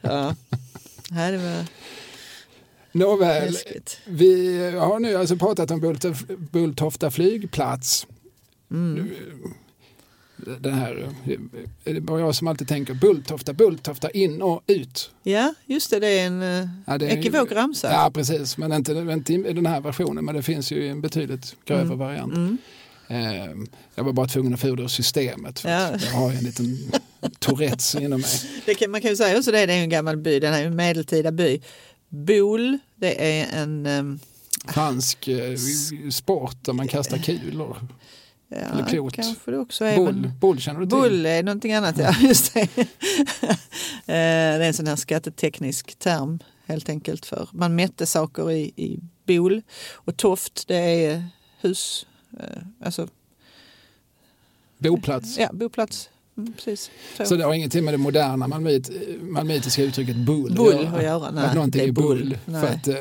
Ja. 0.00 0.34
Det 1.14 1.38
var... 1.38 1.64
Nåväl, 2.92 3.52
Läskigt. 3.52 4.00
vi 4.04 4.70
har 4.70 5.00
nu 5.00 5.14
alltså 5.14 5.36
pratat 5.36 5.70
om 5.70 5.96
Bulltofta 6.52 7.10
flygplats. 7.10 8.06
Mm. 8.70 9.10
Den 10.36 10.74
här, 10.74 11.08
är 11.84 11.94
det 11.94 12.00
bara 12.00 12.20
jag 12.20 12.34
som 12.34 12.48
alltid 12.48 12.68
tänker 12.68 12.94
Bulltofta, 12.94 13.52
Bulltofta, 13.52 14.10
in 14.10 14.42
och 14.42 14.62
ut. 14.66 15.10
Ja, 15.22 15.54
just 15.66 15.90
det, 15.90 16.00
det 16.00 16.08
är 16.08 16.26
en 16.26 16.42
eh, 16.42 16.68
ja, 16.86 16.96
ekivok 16.96 17.52
ramsa. 17.52 17.92
Ja, 17.92 18.10
precis, 18.14 18.58
men 18.58 18.72
inte, 18.72 18.92
inte 18.92 19.32
i 19.32 19.52
den 19.52 19.66
här 19.66 19.80
versionen, 19.80 20.24
men 20.24 20.34
det 20.34 20.42
finns 20.42 20.72
ju 20.72 20.88
en 20.88 21.00
betydligt 21.00 21.56
grövre 21.64 21.84
mm. 21.84 21.98
variant. 21.98 22.34
Mm. 22.34 22.58
Eh, 23.08 23.54
jag 23.94 24.04
var 24.04 24.12
bara 24.12 24.26
tvungen 24.26 24.54
att 24.54 24.60
få 24.60 24.68
ur 24.68 24.88
systemet. 24.88 25.60
För 25.60 25.68
ja. 25.68 25.98
Jag 26.04 26.12
har 26.12 26.30
en 26.30 26.44
liten 26.44 26.78
Tourettes 27.38 27.94
inom 27.94 28.20
mig. 28.20 28.74
Kan, 28.74 28.90
man 28.90 29.00
kan 29.00 29.10
ju 29.10 29.16
säga 29.16 29.38
också 29.38 29.52
det, 29.52 29.66
det 29.66 29.72
är 29.72 29.82
en 29.82 29.88
gammal 29.88 30.16
by, 30.16 30.40
den 30.40 30.54
är 30.54 30.64
en 30.64 30.76
medeltida 30.76 31.32
by. 31.32 31.60
Bol, 32.08 32.78
det 32.94 33.40
är 33.40 33.62
en... 33.62 33.86
Um, 33.86 34.20
Fransk 34.68 35.28
eh, 35.28 35.56
sport 36.10 36.56
där 36.60 36.72
man 36.72 36.88
kastar 36.88 37.18
kulor. 37.18 37.76
Ja, 38.48 38.56
Eller 38.56 38.86
klot. 38.86 39.78
Bull, 39.78 40.30
bull 40.40 40.60
känner 40.60 40.80
du 40.80 40.86
till? 40.86 40.98
Bull 40.98 41.26
är 41.26 41.42
någonting 41.42 41.72
annat, 41.72 41.98
ja. 41.98 42.14
Just 42.20 42.54
det. 42.54 42.68
Eh, 44.06 44.12
det 44.12 44.14
är 44.14 44.60
en 44.60 44.74
sån 44.74 44.86
här 44.86 44.96
skatteteknisk 44.96 45.98
term 45.98 46.38
helt 46.66 46.88
enkelt 46.88 47.26
för 47.26 47.48
man 47.52 47.74
mätte 47.74 48.06
saker 48.06 48.50
i, 48.50 48.72
i 48.76 49.00
bol. 49.26 49.62
Och 49.92 50.16
toft, 50.16 50.68
det 50.68 50.76
är 50.76 51.24
hus, 51.60 52.06
alltså 52.80 53.08
Boplats? 54.78 55.38
Ja, 55.38 55.50
boplats. 55.52 56.10
Mm, 56.36 56.52
precis. 56.52 56.90
Så. 57.16 57.24
så 57.24 57.36
det 57.36 57.44
har 57.44 57.54
ingenting 57.54 57.84
med 57.84 57.94
det 57.94 57.98
moderna 57.98 58.46
malmöit, 58.48 58.90
malmöitiska 59.20 59.82
uttrycket 59.82 60.16
bull, 60.16 60.54
bull 60.54 60.74
att 60.74 60.82
göra? 60.82 60.96
Att 60.96 61.02
göra. 61.02 61.30
Nej, 61.30 61.44
att 61.44 61.54
någonting 61.54 61.82
är 61.82 61.92
bull. 61.92 62.38
bull. 62.46 62.60
För 62.60 62.66
att, 62.66 62.88
eh, 62.88 62.96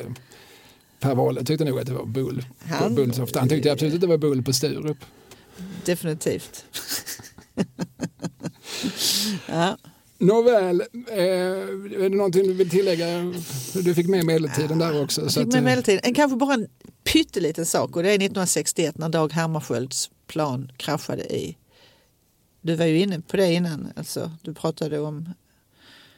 Per 1.00 1.16
Wahlöö 1.16 1.44
tyckte 1.44 1.66
nog 1.66 1.80
att 1.80 1.88
det 1.88 1.94
var 1.94 2.06
bull. 2.06 2.46
Han, 2.60 2.96
Bullsofta. 2.96 3.40
Han 3.40 3.50
tyckte 3.50 3.72
absolut 3.72 3.94
att 3.94 4.02
det 4.02 4.08
var 4.08 4.18
bull 4.18 4.44
på 4.44 4.54
Sturup. 4.54 4.98
Definitivt. 5.86 6.66
ja. 9.48 9.78
Nåväl, 10.18 10.82
eh, 11.08 11.18
är 11.18 12.10
det 12.10 12.16
någonting 12.16 12.44
du 12.48 12.54
vill 12.54 12.70
tillägga? 12.70 13.34
Du 13.74 13.96
fick 13.96 14.08
med 14.08 14.26
medeltiden 14.26 14.80
där 14.80 15.04
också. 15.04 15.22
Jag 15.22 15.34
fick 15.34 15.46
med 15.46 15.58
att, 15.58 15.64
medeltiden. 15.64 16.14
Kanske 16.14 16.38
bara 16.38 16.54
en 16.54 16.68
pytteliten 17.14 17.66
sak 17.66 17.96
och 17.96 18.04
det 18.04 18.10
är 18.10 18.16
1961 18.16 18.98
när 18.98 19.10
Dag 19.10 19.34
Hammarskjölds 19.34 20.12
plan 20.28 20.72
kraschade 20.78 21.36
i 21.36 21.58
du 22.62 22.76
var 22.76 22.86
ju 22.86 23.00
inne 23.00 23.20
på 23.20 23.38
det 23.38 23.54
innan, 23.54 23.94
alltså, 23.96 24.32
du 24.42 24.54
pratade 24.54 25.00
om... 25.00 25.34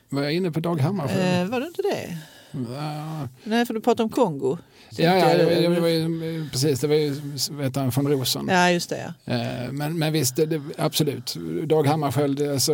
Var 0.09 0.23
jag 0.23 0.33
inne 0.33 0.51
på 0.51 0.59
Dag 0.59 0.79
Hammarskjöld? 0.79 1.41
Eh, 1.41 1.51
var 1.51 1.59
du 1.59 1.67
inte 1.67 1.81
det? 1.81 2.17
Ja. 2.51 3.27
Nej, 3.43 3.65
för 3.65 3.73
du 3.73 3.81
pratade 3.81 4.03
om 4.03 4.09
Kongo. 4.09 4.57
Ja, 4.89 5.15
ja 5.17 5.37
det, 5.37 5.69
det, 5.69 5.79
var 5.79 5.87
ju, 5.87 6.49
precis, 6.51 6.79
det 6.79 6.87
var 6.87 6.95
ju 6.95 7.15
vet 7.51 7.75
han, 7.75 7.89
von 7.89 8.07
Rosen. 8.07 8.47
Ja, 8.49 8.71
just 8.71 8.89
det. 8.89 9.13
Ja. 9.23 9.33
Eh, 9.33 9.71
men, 9.71 9.99
men 9.99 10.13
visst, 10.13 10.35
det, 10.35 10.61
absolut. 10.77 11.35
Dag 11.63 11.87
Hammarskjöld, 11.87 12.41
alltså 12.41 12.73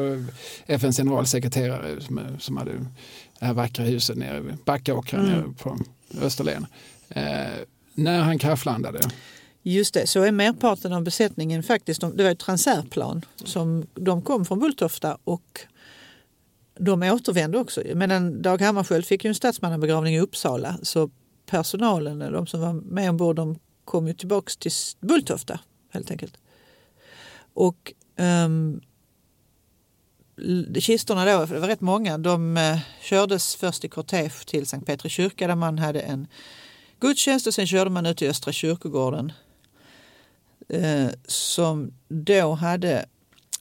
FNs 0.65 0.97
generalsekreterare 0.97 2.01
som, 2.01 2.21
som 2.39 2.57
hade 2.57 2.71
det 3.39 3.45
här 3.45 3.53
vackra 3.53 3.85
huset 3.85 4.17
nere 4.17 4.39
vid 4.39 4.57
Backåkra 4.65 5.19
mm. 5.19 5.31
nere 5.31 5.53
på 5.57 5.77
Österlen. 6.21 6.65
När 8.03 8.19
han 8.19 8.39
kraschlandade 8.39 8.99
Just 9.63 9.93
det, 9.93 10.07
så 10.07 10.23
är 10.23 10.31
merparten 10.31 10.93
av 10.93 11.03
besättningen 11.03 11.63
faktiskt, 11.63 12.01
det 12.01 12.23
var 12.23 12.31
ett 12.31 12.39
transärplan 12.39 13.25
som 13.35 13.87
de 13.93 14.21
kom 14.21 14.45
från 14.45 14.59
Bulltofta 14.59 15.17
och 15.23 15.61
de 16.79 17.03
återvände 17.03 17.57
också. 17.57 17.81
Medan 17.95 18.41
Dag 18.41 18.61
Hammarskjöld 18.61 19.05
fick 19.05 19.23
ju 19.23 19.27
en 19.27 19.35
statsmannabegravning 19.35 20.15
i 20.15 20.19
Uppsala 20.19 20.77
så 20.81 21.09
personalen, 21.45 22.19
de 22.19 22.47
som 22.47 22.61
var 22.61 22.73
med 22.73 23.09
ombord, 23.09 23.35
de 23.35 23.59
kom 23.85 24.07
ju 24.07 24.13
tillbaks 24.13 24.57
till 24.57 24.71
Bulltofta 24.99 25.59
helt 25.89 26.11
enkelt. 26.11 26.37
Och 27.53 27.93
um, 28.17 28.81
kistorna 30.79 31.25
då, 31.25 31.47
för 31.47 31.53
det 31.53 31.61
var 31.61 31.67
rätt 31.67 31.81
många, 31.81 32.17
de 32.17 32.57
uh, 32.57 32.79
kördes 33.01 33.55
först 33.55 33.85
i 33.85 33.89
kortege 33.89 34.45
till 34.45 34.67
Sankt 34.67 34.85
Petri 34.85 35.09
kyrka 35.09 35.47
där 35.47 35.55
man 35.55 35.77
hade 35.77 35.99
en 35.99 36.27
gudstjänst 37.01 37.47
och 37.47 37.53
sen 37.53 37.67
körde 37.67 37.89
man 37.89 38.05
ut 38.05 38.17
till 38.17 38.29
Östra 38.29 38.51
kyrkogården 38.51 39.31
eh, 40.69 41.07
som 41.27 41.93
då 42.07 42.53
hade, 42.53 43.05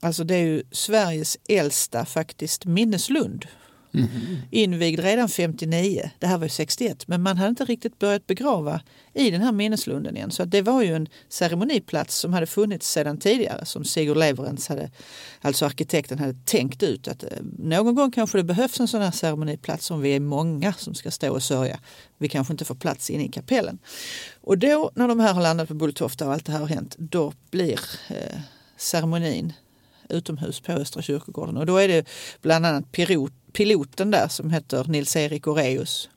alltså 0.01 0.25
det 0.25 0.35
är 0.35 0.45
ju 0.45 0.63
Sveriges 0.71 1.39
äldsta 1.49 2.05
faktiskt 2.05 2.65
minneslund. 2.65 3.47
Mm. 3.95 4.09
Invigd 4.51 5.01
redan 5.01 5.29
59, 5.29 6.11
det 6.19 6.27
här 6.27 6.39
var 6.39 6.49
61, 6.49 7.09
men 7.09 7.23
man 7.23 7.37
hade 7.37 7.49
inte 7.49 7.65
riktigt 7.65 7.99
börjat 7.99 8.27
begrava 8.27 8.81
i 9.15 9.31
den 9.31 9.41
här 9.41 9.53
minneslunden 9.53 10.17
än, 10.17 10.31
Så 10.31 10.45
det 10.45 10.63
var 10.63 10.83
ju 10.83 10.95
en 10.95 11.09
ceremoniplats 11.29 12.19
som 12.19 12.33
hade 12.33 12.47
funnits 12.47 12.91
sedan 12.91 13.19
tidigare 13.19 13.65
som 13.65 13.85
Sigurd 13.85 14.17
Leverentz, 14.17 14.69
hade, 14.69 14.91
alltså 15.41 15.67
arkitekten, 15.67 16.19
hade 16.19 16.35
tänkt 16.45 16.83
ut 16.83 17.09
att 17.09 17.23
eh, 17.23 17.29
någon 17.59 17.95
gång 17.95 18.11
kanske 18.11 18.39
det 18.39 18.45
behövs 18.45 18.81
en 18.81 18.89
sån 18.89 19.03
här 19.03 19.11
ceremoniplats 19.11 19.91
om 19.91 20.01
vi 20.01 20.17
är 20.17 20.21
många 20.21 20.73
som 20.73 20.95
ska 20.95 21.11
stå 21.11 21.33
och 21.33 21.43
sörja. 21.43 21.81
Vi 22.19 22.29
kanske 22.29 22.53
inte 22.53 22.65
får 22.65 22.75
plats 22.75 23.11
inne 23.11 23.25
i 23.25 23.29
kapellen. 23.29 23.79
Och 24.41 24.59
då 24.59 24.91
när 24.95 25.09
de 25.09 25.21
här 25.21 25.35
har 25.35 25.43
landat 25.43 25.69
på 25.69 25.75
Bulltofta 25.75 26.27
och 26.27 26.33
allt 26.33 26.47
det 26.47 26.53
här 26.53 26.61
har 26.61 26.67
hänt, 26.67 26.97
då 26.99 27.33
blir 27.51 27.81
eh, 28.09 28.41
ceremonin 28.77 29.53
utomhus 30.13 30.61
på 30.61 30.73
Östra 30.73 31.03
kyrkogården. 31.03 31.57
Och 31.57 31.67
då 31.67 31.77
är 31.77 31.89
det 31.89 32.09
bland 32.43 32.67
annat 32.67 32.93
pilot, 32.93 33.33
piloten 33.53 34.11
där 34.11 34.29
som 34.29 34.51
heter 34.51 34.85
Nils-Erik 34.85 35.47
Oreus. 35.47 36.09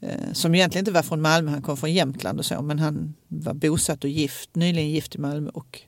Eh, 0.00 0.32
som 0.32 0.54
egentligen 0.54 0.82
inte 0.82 0.92
var 0.92 1.02
från 1.02 1.20
Malmö, 1.20 1.50
han 1.50 1.62
kom 1.62 1.76
från 1.76 1.92
Jämtland 1.92 2.38
och 2.38 2.46
så, 2.46 2.62
men 2.62 2.78
han 2.78 3.14
var 3.28 3.54
bosatt 3.54 4.04
och 4.04 4.10
gift, 4.10 4.54
nyligen 4.54 4.90
gift 4.90 5.14
i 5.14 5.18
Malmö 5.18 5.50
och 5.50 5.80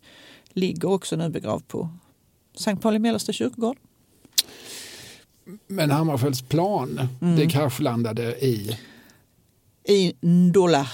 ligger 0.48 0.90
också 0.90 1.16
nu 1.16 1.28
begravd 1.28 1.68
på 1.68 1.88
Sankt 2.54 2.82
Pauli 2.82 2.98
mellersta 2.98 3.32
kyrkogård. 3.32 3.76
Men 5.66 5.90
Hammarskjölds 5.90 6.42
plan, 6.42 7.08
mm. 7.20 7.36
det 7.36 7.46
kraschlandade 7.46 8.44
i? 8.44 8.78
I 9.84 10.14
Ndola. 10.20 10.86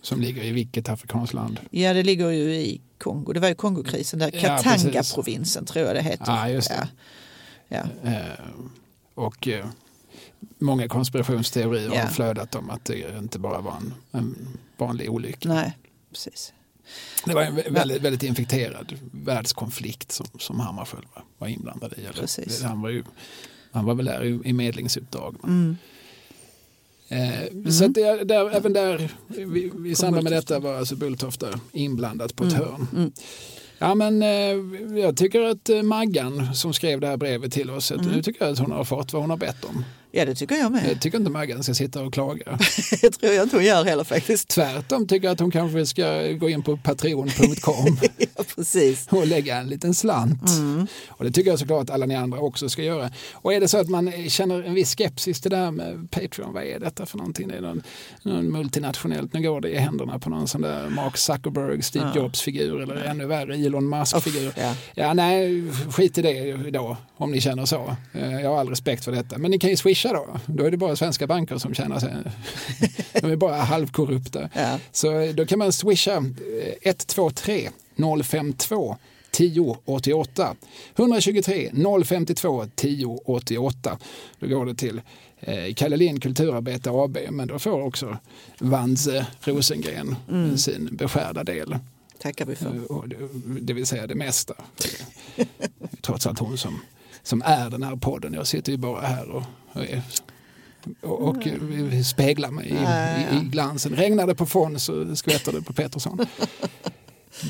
Ja. 0.00 0.06
Som 0.06 0.20
ligger 0.20 0.44
i 0.44 0.52
vilket 0.52 0.88
afrikanskt 0.88 1.34
land? 1.34 1.60
Ja, 1.70 1.94
det 1.94 2.02
ligger 2.02 2.30
ju 2.30 2.54
i 2.54 2.80
Kongo. 2.98 3.32
Det 3.32 3.40
var 3.40 3.48
ju 3.48 3.54
Kongokrisen 3.54 4.18
där, 4.18 4.30
Katanga-provinsen 4.30 5.64
tror 5.64 5.86
jag 5.86 5.96
det 5.96 6.02
heter. 6.02 6.24
Ja, 6.26 6.48
just 6.48 6.68
det. 6.68 6.88
Ja. 7.68 7.84
ja. 8.02 8.10
Eh, 8.10 8.44
och 9.14 9.48
eh, 9.48 9.66
många 10.58 10.88
konspirationsteorier 10.88 11.90
ja. 11.94 12.00
har 12.00 12.08
flödat 12.08 12.54
om 12.54 12.70
att 12.70 12.84
det 12.84 13.18
inte 13.18 13.38
bara 13.38 13.60
var 13.60 13.76
en, 13.76 13.94
en 14.10 14.58
vanlig 14.76 15.10
olycka. 15.10 15.48
Nej, 15.48 15.76
precis. 16.10 16.52
Det 17.24 17.34
var 17.34 17.42
en 17.42 17.54
väldigt, 17.54 18.02
väldigt 18.02 18.22
infekterad 18.22 18.94
världskonflikt 19.12 20.12
som, 20.12 20.26
som 20.38 20.60
Hammarskjöld 20.60 21.06
var, 21.14 21.24
var 21.38 21.48
inblandad 21.48 21.92
i. 21.96 22.06
Precis. 22.14 22.62
Han, 22.62 22.80
var 22.80 22.88
ju, 22.88 23.04
han 23.72 23.84
var 23.84 23.94
väl 23.94 24.06
där 24.06 24.24
i, 24.24 24.40
i 24.44 24.52
medlingsuppdrag. 24.52 25.36
Mm. 25.44 25.76
Eh, 27.10 27.42
mm. 27.42 27.72
Så 27.72 27.86
det, 27.86 28.24
där, 28.24 28.50
även 28.56 28.72
där, 28.72 29.10
i 29.86 29.94
samband 29.94 30.24
med 30.24 30.32
detta 30.32 30.58
var 30.58 30.74
alltså 30.74 30.96
Bulltofta 30.96 31.60
inblandat 31.72 32.36
på 32.36 32.44
ett 32.44 32.52
mm. 32.52 32.64
hörn. 32.64 32.86
Mm. 32.96 33.12
Ja 33.78 33.94
men 33.94 34.22
eh, 34.22 34.98
jag 35.00 35.16
tycker 35.16 35.40
att 35.40 35.68
eh, 35.68 35.82
Maggan 35.82 36.54
som 36.54 36.72
skrev 36.72 37.00
det 37.00 37.06
här 37.06 37.16
brevet 37.16 37.52
till 37.52 37.70
oss, 37.70 37.92
mm. 37.92 38.06
nu 38.06 38.22
tycker 38.22 38.44
jag 38.44 38.52
att 38.52 38.58
hon 38.58 38.72
har 38.72 38.84
fått 38.84 39.12
vad 39.12 39.22
hon 39.22 39.30
har 39.30 39.36
bett 39.36 39.64
om. 39.64 39.84
Ja, 40.12 40.24
det 40.24 40.34
tycker 40.34 40.54
jag 40.54 40.72
med. 40.72 40.90
Jag 40.90 41.00
tycker 41.00 41.18
inte 41.18 41.30
Maggan 41.30 41.62
ska 41.62 41.74
sitta 41.74 42.02
och 42.02 42.12
klaga. 42.14 42.58
det 43.02 43.10
tror 43.10 43.32
jag 43.32 43.42
inte 43.42 43.56
hon 43.56 43.64
gör 43.64 43.84
heller 43.84 44.04
faktiskt. 44.04 44.48
Tvärtom 44.48 45.06
tycker 45.06 45.26
jag 45.26 45.32
att 45.32 45.40
hon 45.40 45.50
kanske 45.50 45.86
ska 45.86 46.22
gå 46.32 46.48
in 46.48 46.62
på 46.62 46.76
patreon.com 46.76 47.96
ja, 48.36 48.44
precis. 48.56 49.06
och 49.10 49.26
lägga 49.26 49.56
en 49.56 49.68
liten 49.68 49.94
slant. 49.94 50.48
Mm. 50.48 50.86
Och 51.08 51.24
det 51.24 51.30
tycker 51.30 51.50
jag 51.50 51.58
såklart 51.58 51.90
alla 51.90 52.06
ni 52.06 52.16
andra 52.16 52.38
också 52.38 52.68
ska 52.68 52.82
göra. 52.82 53.10
Och 53.32 53.52
är 53.54 53.60
det 53.60 53.68
så 53.68 53.78
att 53.78 53.88
man 53.88 54.28
känner 54.28 54.62
en 54.62 54.74
viss 54.74 54.96
skepsis 54.96 55.40
till 55.40 55.50
det 55.50 55.56
där 55.56 55.70
med 55.70 56.10
Patreon, 56.10 56.52
vad 56.52 56.62
är 56.64 56.78
detta 56.78 57.06
för 57.06 57.18
någonting? 57.18 57.48
Det 57.48 57.56
är 57.56 57.60
någon, 57.60 57.82
någon 58.22 58.52
multinationellt, 58.52 59.32
nu 59.32 59.42
går 59.42 59.60
det 59.60 59.68
i 59.70 59.76
händerna 59.76 60.18
på 60.18 60.30
någon 60.30 60.48
sån 60.48 60.60
där 60.60 60.88
Mark 60.88 61.16
Zuckerberg, 61.16 61.82
Steve 61.82 62.10
Ja. 62.14 62.20
Jobs-figur 62.22 62.80
eller 62.80 62.94
ännu 63.04 63.26
värre 63.26 63.54
Elon 63.54 63.88
Musk-figur. 63.88 64.52
Ja. 64.56 64.74
Ja, 64.94 65.14
nej, 65.14 65.62
skit 65.90 66.18
i 66.18 66.22
det 66.22 66.70
då 66.70 66.96
om 67.16 67.30
ni 67.30 67.40
känner 67.40 67.64
så. 67.64 67.96
Eh, 68.12 68.40
Jag 68.40 68.50
har 68.50 68.60
all 68.60 68.68
respekt 68.68 69.04
för 69.04 69.12
detta. 69.12 69.38
Men 69.38 69.50
ni 69.50 69.58
kan 69.58 69.70
ju 69.70 69.76
swisha 69.76 69.99
då. 70.08 70.26
Då 70.46 70.64
är 70.64 70.70
det 70.70 70.76
bara 70.76 70.96
svenska 70.96 71.26
banker 71.26 71.58
som 71.58 71.74
tjänar 71.74 71.98
sig. 72.00 72.14
De 73.20 73.30
är 73.30 73.36
bara 73.36 73.56
halvkorrupta. 73.56 74.48
Ja. 74.54 74.78
Så 74.92 75.32
då 75.34 75.46
kan 75.46 75.58
man 75.58 75.72
swisha 75.72 76.16
eh, 76.16 76.74
123 76.82 77.70
052 78.24 78.96
10 79.30 79.76
88. 79.84 80.56
123 80.96 81.70
052 82.04 82.66
10 82.74 83.06
88. 83.24 83.98
Då 84.38 84.46
går 84.46 84.66
det 84.66 84.74
till 84.74 85.00
eh, 85.40 85.74
Kalle 85.74 85.96
Lind 85.96 86.22
Kulturarbete 86.22 86.90
AB 86.90 87.18
men 87.30 87.48
då 87.48 87.58
får 87.58 87.82
också 87.82 88.18
Vanze 88.58 89.26
Rosengren 89.40 90.16
sin 90.56 90.88
beskärda 90.96 91.44
del. 91.44 91.76
Tackar 92.22 92.44
vi 92.46 92.56
för. 92.56 92.66
Eh, 92.66 93.02
Det 93.60 93.72
vill 93.72 93.86
säga 93.86 94.06
det 94.06 94.14
mesta. 94.14 94.54
Trots 96.00 96.26
allt 96.26 96.38
hon 96.38 96.58
som, 96.58 96.80
som 97.22 97.42
är 97.42 97.70
den 97.70 97.82
här 97.82 97.96
podden. 97.96 98.34
Jag 98.34 98.46
sitter 98.46 98.72
ju 98.72 98.78
bara 98.78 99.00
här 99.00 99.30
och, 99.30 99.42
och, 99.72 99.82
är, 99.82 100.02
och, 101.00 101.20
och 101.20 101.46
eh, 101.46 102.02
speglar 102.02 102.50
mig 102.50 102.66
i, 102.66 102.72
i, 103.36 103.38
i 103.38 103.44
glansen. 103.44 103.96
Regnar 103.96 104.26
det 104.26 104.34
på 104.34 104.46
Fons 104.46 104.84
så 104.84 105.16
skvätter 105.16 105.52
det 105.52 105.62
på 105.62 105.72
Pettersson. 105.72 106.26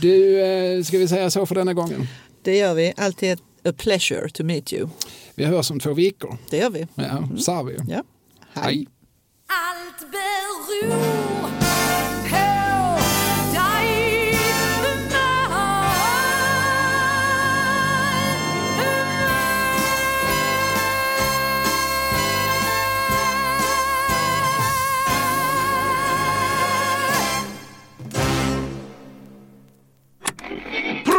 Du, 0.01 0.41
eh, 0.41 0.83
ska 0.83 0.99
vi 0.99 1.09
säga 1.09 1.31
så 1.31 1.47
för 1.47 1.55
denna 1.55 1.75
gången? 1.75 2.07
Det 2.43 2.57
gör 2.57 2.75
vi. 2.75 2.93
Alltid 2.97 3.33
ett 3.33 3.43
a 3.65 3.73
pleasure 3.77 4.31
to 4.31 4.45
meet 4.45 4.73
you. 4.73 4.89
Vi 5.35 5.45
hörs 5.45 5.71
om 5.71 5.81
två 5.81 5.95
veckor. 5.95 6.37
Det 6.51 6.57
gör 6.57 6.71
vi. 6.71 6.87
Ja, 6.95 7.29
sa 7.39 7.63
vi. 7.63 7.77
Ja. 7.89 8.03
Hej. 8.53 8.87
Allt 9.47 10.11
beror 10.11 11.70